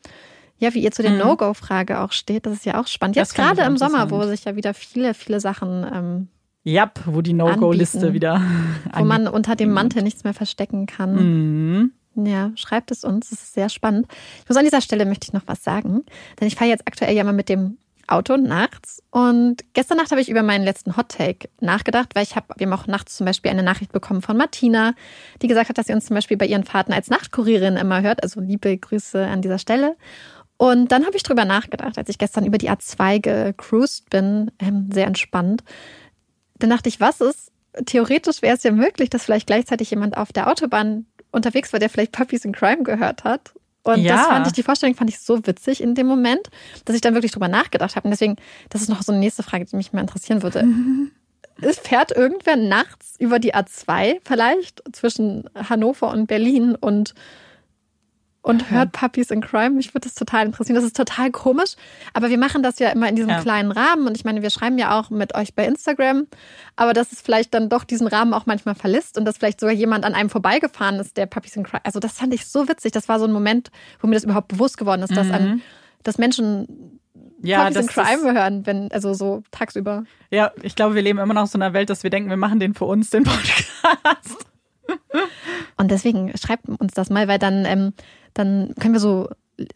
ja, 0.58 0.74
wie 0.74 0.82
ihr 0.82 0.90
zu 0.90 1.02
der 1.02 1.12
mhm. 1.12 1.18
No-Go-Frage 1.18 2.00
auch 2.00 2.12
steht. 2.12 2.46
Das 2.46 2.54
ist 2.54 2.66
ja 2.66 2.80
auch 2.80 2.86
spannend. 2.86 3.16
Jetzt 3.16 3.34
gerade 3.34 3.62
im 3.62 3.76
Sommer, 3.76 4.10
wo 4.10 4.22
sich 4.24 4.44
ja 4.44 4.56
wieder 4.56 4.74
viele, 4.74 5.14
viele 5.14 5.40
Sachen. 5.40 5.86
Ähm, 5.92 6.28
ja, 6.64 6.90
wo 7.06 7.22
die 7.22 7.32
No-Go-Liste 7.32 8.12
wieder. 8.12 8.42
Wo 8.94 9.04
man 9.04 9.26
unter 9.26 9.56
dem 9.56 9.72
Mantel 9.72 10.02
nichts 10.02 10.24
mehr 10.24 10.34
verstecken 10.34 10.86
kann. 10.86 11.14
Mhm. 11.14 11.92
Ja, 12.26 12.50
schreibt 12.56 12.90
es 12.90 13.04
uns. 13.04 13.30
Das 13.30 13.40
ist 13.40 13.54
sehr 13.54 13.68
spannend. 13.68 14.06
Ich 14.42 14.48
muss 14.48 14.58
an 14.58 14.64
dieser 14.64 14.80
Stelle 14.80 15.06
möchte 15.06 15.26
ich 15.28 15.32
noch 15.32 15.46
was 15.46 15.62
sagen, 15.62 16.04
denn 16.38 16.48
ich 16.48 16.56
fahre 16.56 16.68
jetzt 16.68 16.86
aktuell 16.86 17.14
ja 17.14 17.24
mal 17.24 17.32
mit 17.32 17.48
dem 17.48 17.78
Auto 18.08 18.36
nachts. 18.36 19.02
Und 19.10 19.64
gestern 19.74 19.98
Nacht 19.98 20.10
habe 20.10 20.20
ich 20.20 20.28
über 20.28 20.42
meinen 20.42 20.64
letzten 20.64 20.96
Hot 20.96 21.10
Take 21.10 21.48
nachgedacht, 21.60 22.14
weil 22.14 22.22
ich 22.22 22.36
habe, 22.36 22.54
haben 22.58 22.72
auch 22.72 22.86
nachts 22.86 23.16
zum 23.16 23.26
Beispiel 23.26 23.50
eine 23.50 23.62
Nachricht 23.62 23.92
bekommen 23.92 24.22
von 24.22 24.36
Martina, 24.36 24.94
die 25.42 25.48
gesagt 25.48 25.68
hat, 25.68 25.78
dass 25.78 25.86
sie 25.86 25.92
uns 25.92 26.06
zum 26.06 26.14
Beispiel 26.14 26.36
bei 26.36 26.46
ihren 26.46 26.64
Fahrten 26.64 26.92
als 26.92 27.10
Nachtkurierin 27.10 27.76
immer 27.76 28.02
hört. 28.02 28.22
Also 28.22 28.40
liebe 28.40 28.76
Grüße 28.76 29.26
an 29.26 29.42
dieser 29.42 29.58
Stelle. 29.58 29.96
Und 30.56 30.90
dann 30.90 31.06
habe 31.06 31.16
ich 31.16 31.22
drüber 31.22 31.44
nachgedacht, 31.44 31.98
als 31.98 32.08
ich 32.08 32.18
gestern 32.18 32.44
über 32.44 32.58
die 32.58 32.70
A2 32.70 33.20
gecruised 33.20 34.10
bin, 34.10 34.50
ähm, 34.58 34.90
sehr 34.92 35.06
entspannt. 35.06 35.62
Dann 36.58 36.70
dachte 36.70 36.88
ich, 36.88 37.00
was 37.00 37.20
ist? 37.20 37.52
Theoretisch 37.86 38.42
wäre 38.42 38.56
es 38.56 38.64
ja 38.64 38.72
möglich, 38.72 39.08
dass 39.08 39.24
vielleicht 39.24 39.46
gleichzeitig 39.46 39.90
jemand 39.90 40.16
auf 40.16 40.32
der 40.32 40.48
Autobahn 40.48 41.06
unterwegs 41.30 41.72
war, 41.72 41.78
der 41.78 41.90
vielleicht 41.90 42.12
Puppies 42.12 42.44
in 42.44 42.52
Crime 42.52 42.82
gehört 42.82 43.22
hat 43.22 43.52
Und 43.94 44.02
Ja. 44.02 44.16
das 44.16 44.26
fand 44.26 44.46
ich, 44.46 44.52
die 44.52 44.62
Vorstellung 44.62 44.94
fand 44.94 45.10
ich 45.10 45.18
so 45.20 45.46
witzig 45.46 45.82
in 45.82 45.94
dem 45.94 46.06
Moment, 46.06 46.48
dass 46.84 46.94
ich 46.94 47.00
dann 47.02 47.14
wirklich 47.14 47.32
drüber 47.32 47.48
nachgedacht 47.48 47.96
habe. 47.96 48.06
Und 48.06 48.10
deswegen, 48.12 48.36
das 48.70 48.82
ist 48.82 48.88
noch 48.88 49.02
so 49.02 49.12
eine 49.12 49.20
nächste 49.20 49.42
Frage, 49.42 49.64
die 49.64 49.76
mich 49.76 49.92
mal 49.92 50.00
interessieren 50.00 50.42
würde. 50.42 50.64
Es 51.60 51.76
fährt 51.80 52.12
irgendwer 52.12 52.54
nachts 52.54 53.16
über 53.18 53.40
die 53.40 53.52
A2 53.52 54.20
vielleicht 54.24 54.80
zwischen 54.92 55.50
Hannover 55.56 56.08
und 56.12 56.28
Berlin 56.28 56.76
und, 56.76 57.14
und 58.48 58.70
hört 58.70 58.92
Puppies 58.92 59.30
in 59.30 59.40
Crime. 59.40 59.70
Mich 59.70 59.94
würde 59.94 60.08
das 60.08 60.14
total 60.14 60.46
interessieren. 60.46 60.74
Das 60.74 60.84
ist 60.84 60.96
total 60.96 61.30
komisch. 61.30 61.74
Aber 62.14 62.30
wir 62.30 62.38
machen 62.38 62.62
das 62.62 62.78
ja 62.78 62.88
immer 62.90 63.08
in 63.08 63.14
diesem 63.16 63.30
Ja. 63.30 63.40
kleinen 63.40 63.70
Rahmen. 63.70 64.06
Und 64.06 64.16
ich 64.16 64.24
meine, 64.24 64.42
wir 64.42 64.50
schreiben 64.50 64.78
ja 64.78 64.98
auch 64.98 65.10
mit 65.10 65.34
euch 65.34 65.54
bei 65.54 65.66
Instagram. 65.66 66.26
Aber 66.76 66.92
dass 66.94 67.12
es 67.12 67.20
vielleicht 67.20 67.54
dann 67.54 67.68
doch 67.68 67.84
diesen 67.84 68.06
Rahmen 68.06 68.32
auch 68.34 68.46
manchmal 68.46 68.74
verlässt 68.74 69.18
und 69.18 69.24
dass 69.24 69.36
vielleicht 69.38 69.60
sogar 69.60 69.74
jemand 69.74 70.04
an 70.04 70.14
einem 70.14 70.30
vorbeigefahren 70.30 70.96
ist, 70.98 71.16
der 71.16 71.26
Puppies 71.26 71.56
in 71.56 71.62
Crime. 71.64 71.84
Also 71.84 72.00
das 72.00 72.12
fand 72.14 72.32
ich 72.34 72.46
so 72.46 72.68
witzig. 72.68 72.92
Das 72.92 73.08
war 73.08 73.18
so 73.18 73.26
ein 73.26 73.32
Moment, 73.32 73.70
wo 74.00 74.06
mir 74.08 74.14
das 74.14 74.24
überhaupt 74.24 74.48
bewusst 74.48 74.78
geworden 74.78 75.02
ist, 75.02 75.16
dass, 75.16 75.30
an, 75.30 75.60
dass 76.02 76.16
Menschen 76.18 77.00
Ja, 77.42 77.58
Puppies 77.64 77.74
das 77.74 77.86
in 77.86 77.92
Crime 77.92 78.32
hören, 78.34 78.66
wenn, 78.66 78.90
also 78.92 79.12
so 79.14 79.42
tagsüber. 79.50 80.04
ja, 80.30 80.52
ich 80.62 80.74
glaube, 80.74 80.94
wir 80.94 81.02
leben 81.02 81.18
immer 81.18 81.34
noch 81.34 81.46
so 81.46 81.58
in 81.58 81.62
einer 81.62 81.74
Welt, 81.74 81.90
dass 81.90 82.02
wir 82.02 82.10
denken, 82.10 82.30
wir 82.30 82.36
machen 82.36 82.60
den 82.60 82.74
für 82.74 82.86
uns, 82.86 83.10
den 83.10 83.24
Podcast. 83.24 84.46
Und 85.76 85.90
deswegen 85.90 86.32
schreibt 86.36 86.68
uns 86.68 86.94
das 86.94 87.10
mal, 87.10 87.28
weil 87.28 87.38
dann, 87.38 87.64
ähm, 87.66 87.92
dann 88.34 88.74
können 88.80 88.94
wir 88.94 89.00
so 89.00 89.28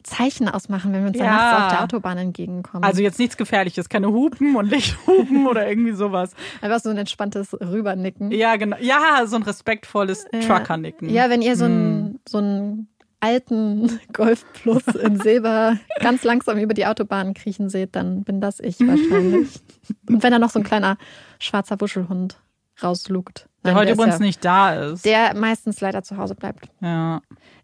Zeichen 0.05 0.49
ausmachen, 0.49 0.93
wenn 0.93 1.01
wir 1.01 1.09
uns 1.09 1.19
dann 1.19 1.27
Ja. 1.27 1.33
nachts 1.33 1.63
auf 1.65 1.73
der 1.73 1.83
Autobahn 1.85 2.17
entgegenkommen. 2.17 2.85
Also 2.85 3.03
jetzt 3.03 3.19
nichts 3.19 3.37
Gefährliches, 3.37 3.89
keine 3.89 4.09
Hupen 4.13 4.55
und 4.55 4.71
Lichthupen 4.71 5.47
oder 5.49 5.69
irgendwie 5.69 5.91
sowas. 5.93 6.35
Einfach 6.61 6.79
so 6.79 6.91
ein 6.91 6.99
entspanntes 6.99 7.53
Rübernicken. 7.55 8.31
Ja, 8.31 8.55
genau. 8.57 8.77
Ja, 8.81 9.27
so 9.27 9.35
ein 9.37 9.43
respektvolles 9.43 10.25
Trucker-Nicken. 10.47 11.11
Ja, 11.11 11.31
wenn 11.31 11.43
ihr 11.43 11.57
so 11.57 11.65
Hm. 11.65 11.73
einen, 11.73 12.21
so 12.29 12.39
einen 12.39 12.89
alten 13.19 13.99
Golf 14.13 14.45
Plus 14.53 14.87
in 14.87 15.19
Silber 15.19 15.77
ganz 15.99 16.23
langsam 16.23 16.59
über 16.59 16.75
die 16.75 16.87
Autobahn 16.87 17.35
kriechen 17.35 17.69
seht, 17.69 17.97
dann 17.97 18.23
bin 18.23 18.41
das 18.41 18.61
ich 18.61 18.79
wahrscheinlich. 18.87 19.61
Und 20.09 20.23
wenn 20.23 20.31
da 20.31 20.39
noch 20.39 20.51
so 20.51 20.61
ein 20.61 20.65
kleiner 20.65 20.97
schwarzer 21.41 21.77
Buschelhund 21.77 22.39
rauslugt. 22.83 23.49
Der 23.65 23.73
Nein, 23.73 23.81
heute 23.81 23.91
ist 23.93 23.99
übrigens 23.99 24.19
ja, 24.21 24.25
nicht 24.25 24.45
da 24.45 24.75
ist. 24.75 25.05
Der 25.05 25.35
meistens 25.37 25.81
leider 25.81 26.03
zu 26.05 26.17
Hause 26.17 26.37
bleibt. 26.37 26.69
ja. 26.81 27.21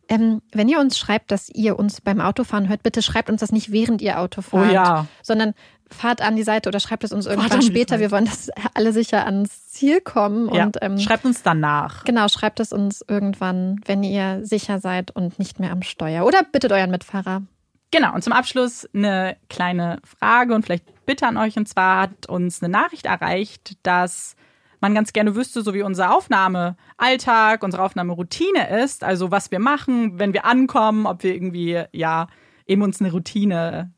Ähm, 0.09 0.41
wenn 0.53 0.69
ihr 0.69 0.81
uns 0.81 0.99
schreibt, 0.99 1.31
dass 1.31 1.49
ihr 1.51 1.79
uns 1.79 2.01
beim 2.01 2.21
Autofahren 2.21 2.69
hört, 2.69 2.83
bitte 2.83 3.03
schreibt 3.03 3.29
uns 3.31 3.41
das 3.41 3.53
nicht 3.53 3.73
während 3.73 4.01
ihr 4.01 4.19
Auto 4.19 4.41
fahrt, 4.43 4.71
Oh 4.71 4.73
ja. 4.73 5.07
sondern 5.23 5.55
fahrt 5.91 6.21
an 6.23 6.37
die 6.37 6.43
Seite 6.43 6.69
oder 6.69 6.81
schreibt 6.81 7.05
es 7.05 7.13
uns 7.13 7.27
an 7.27 7.39
irgendwann 7.39 7.63
später. 7.63 7.99
Wir 7.99 8.11
wollen, 8.11 8.25
dass 8.27 8.51
alle 8.75 8.93
sicher 8.93 9.25
ans 9.27 9.69
Ziel 9.69 10.01
kommen 10.01 10.53
ja. 10.55 10.65
und 10.65 10.79
ähm, 10.83 10.99
Schreibt 10.99 11.25
uns 11.25 11.43
danach. 11.43 12.05
genau, 12.05 12.29
schreibt 12.29 12.61
es 12.61 12.73
uns 12.73 13.05
irgendwann, 13.07 13.81
wenn 13.87 14.03
ihr 14.03 14.41
sicher 14.45 14.81
seid 14.81 15.11
und 15.11 15.39
nicht 15.39 15.61
mehr 15.61 15.73
am 15.73 15.83
Steuer. 15.83 16.25
Oder 16.27 16.43
bittet 16.43 16.73
euren 16.73 16.91
Mitfahrer. 16.91 17.43
Genau, 17.91 18.15
und 18.15 18.23
zum 18.23 18.35
Abschluss 18.35 18.87
eine 18.95 19.37
kleine 19.49 19.99
Frage 20.05 20.55
und 20.55 20.65
vielleicht 20.65 20.85
Bitte 21.09 21.27
an 21.27 21.39
euch. 21.39 21.57
Und 21.57 21.67
zwar 21.67 22.03
hat 22.03 22.29
uns 22.29 22.63
eine 22.63 22.71
Nachricht 22.71 23.07
erreicht, 23.07 23.79
dass 23.83 24.37
man 24.81 24.95
ganz 24.95 25.13
gerne 25.13 25.35
wüsste, 25.35 25.63
so 25.63 25.75
wie 25.75 25.83
unser 25.83 26.15
Aufnahmealltag, 26.15 27.63
unsere 27.63 27.83
Aufnahmeroutine 27.83 28.83
ist. 28.83 29.05
Also 29.05 29.31
was 29.31 29.51
wir 29.51 29.59
machen, 29.59 30.19
wenn 30.19 30.33
wir 30.33 30.45
ankommen, 30.45 31.07
ob 31.07 31.23
wir 31.23 31.35
irgendwie, 31.35 31.83
ja, 31.93 32.29
eben 32.67 32.83
uns 32.83 33.01
eine 33.01 33.11
Routine, 33.11 33.93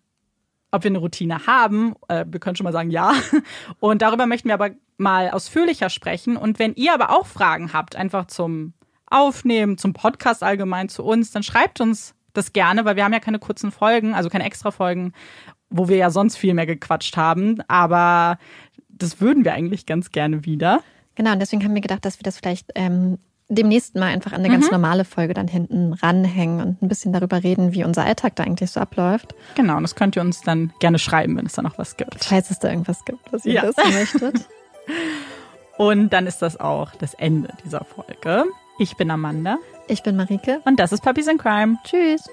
ob 0.71 0.85
wir 0.85 0.91
eine 0.91 0.99
Routine 0.99 1.47
haben. 1.47 1.95
Äh, 2.09 2.25
wir 2.29 2.41
können 2.41 2.57
schon 2.57 2.65
mal 2.65 2.73
sagen, 2.73 2.91
ja. 2.91 3.13
Und 3.81 4.03
darüber 4.03 4.27
möchten 4.27 4.49
wir 4.49 4.55
aber 4.55 4.71
mal 4.97 5.31
ausführlicher 5.31 5.91
sprechen. 5.91 6.37
Und 6.37 6.59
wenn 6.59 6.75
ihr 6.75 6.95
aber 6.95 7.11
auch 7.11 7.27
Fragen 7.27 7.73
habt, 7.73 7.97
einfach 7.97 8.27
zum 8.27 8.75
Aufnehmen, 9.07 9.77
zum 9.77 9.93
Podcast 9.93 10.43
allgemein 10.43 10.89
zu 10.89 11.05
uns, 11.05 11.33
dann 11.33 11.43
schreibt 11.43 11.81
uns 11.81 12.15
das 12.33 12.53
gerne, 12.53 12.85
weil 12.85 12.95
wir 12.95 13.05
haben 13.05 13.13
ja 13.13 13.19
keine 13.19 13.41
kurzen 13.41 13.73
Folgen, 13.73 14.15
also 14.15 14.29
keine 14.29 14.45
extra 14.45 14.71
Folgen, 14.71 15.13
wo 15.69 15.89
wir 15.89 15.97
ja 15.97 16.11
sonst 16.11 16.37
viel 16.37 16.55
mehr 16.55 16.67
gequatscht 16.67 17.17
haben. 17.17 17.61
Aber 17.67 18.39
das 19.01 19.21
würden 19.21 19.45
wir 19.45 19.53
eigentlich 19.55 19.87
ganz 19.87 20.11
gerne 20.13 20.45
wieder. 20.45 20.81
Genau, 21.17 21.33
und 21.33 21.41
deswegen 21.41 21.65
haben 21.65 21.75
wir 21.75 21.81
gedacht, 21.83 22.05
dass 22.05 22.19
wir 22.19 22.23
das 22.23 22.37
vielleicht 22.39 22.71
ähm, 22.77 23.19
demnächst 23.49 23.97
mal 23.97 24.07
einfach 24.07 24.33
an 24.33 24.39
eine 24.41 24.49
ganz 24.49 24.71
normale 24.71 25.05
Folge 25.05 25.35
dann 25.35 25.49
hinten 25.49 25.93
ranhängen 25.93 26.61
und 26.61 26.83
ein 26.83 26.89
bisschen 26.89 27.13
darüber 27.13 27.43
reden, 27.43 27.73
wie 27.75 27.83
unser 27.85 28.05
Alltag 28.05 28.37
da 28.37 28.45
eigentlich 28.45 28.71
so 28.71 28.79
abläuft. 28.81 29.35
Genau, 29.57 29.77
und 29.77 29.83
das 29.83 29.97
könnt 29.97 30.15
ihr 30.17 30.23
uns 30.23 30.41
dann 30.43 30.73
gerne 30.79 30.99
schreiben, 31.01 31.37
wenn 31.37 31.47
es 31.47 31.55
da 31.55 31.63
noch 31.63 31.77
was 31.77 31.97
gibt. 31.97 32.25
Falls 32.25 32.51
es 32.51 32.61
da 32.61 32.69
irgendwas 32.71 33.05
gibt, 33.05 33.33
was 33.33 33.45
ihr 33.45 33.55
Ja. 33.55 33.63
wissen 33.65 33.93
möchtet. 33.93 34.47
Und 35.79 36.11
dann 36.11 36.27
ist 36.27 36.43
das 36.43 36.61
auch 36.61 36.95
das 36.97 37.15
Ende 37.15 37.49
dieser 37.65 37.85
Folge. 37.85 38.45
Ich 38.79 38.97
bin 38.97 39.11
Amanda 39.11 39.57
Ich 39.89 40.03
bin 40.03 40.17
Marike. 40.17 40.61
und 40.65 40.79
das 40.79 40.93
ist 40.93 41.03
Puppies 41.03 41.27
in 41.27 41.39
Crime. 41.39 41.79
Tschüss. 41.85 42.29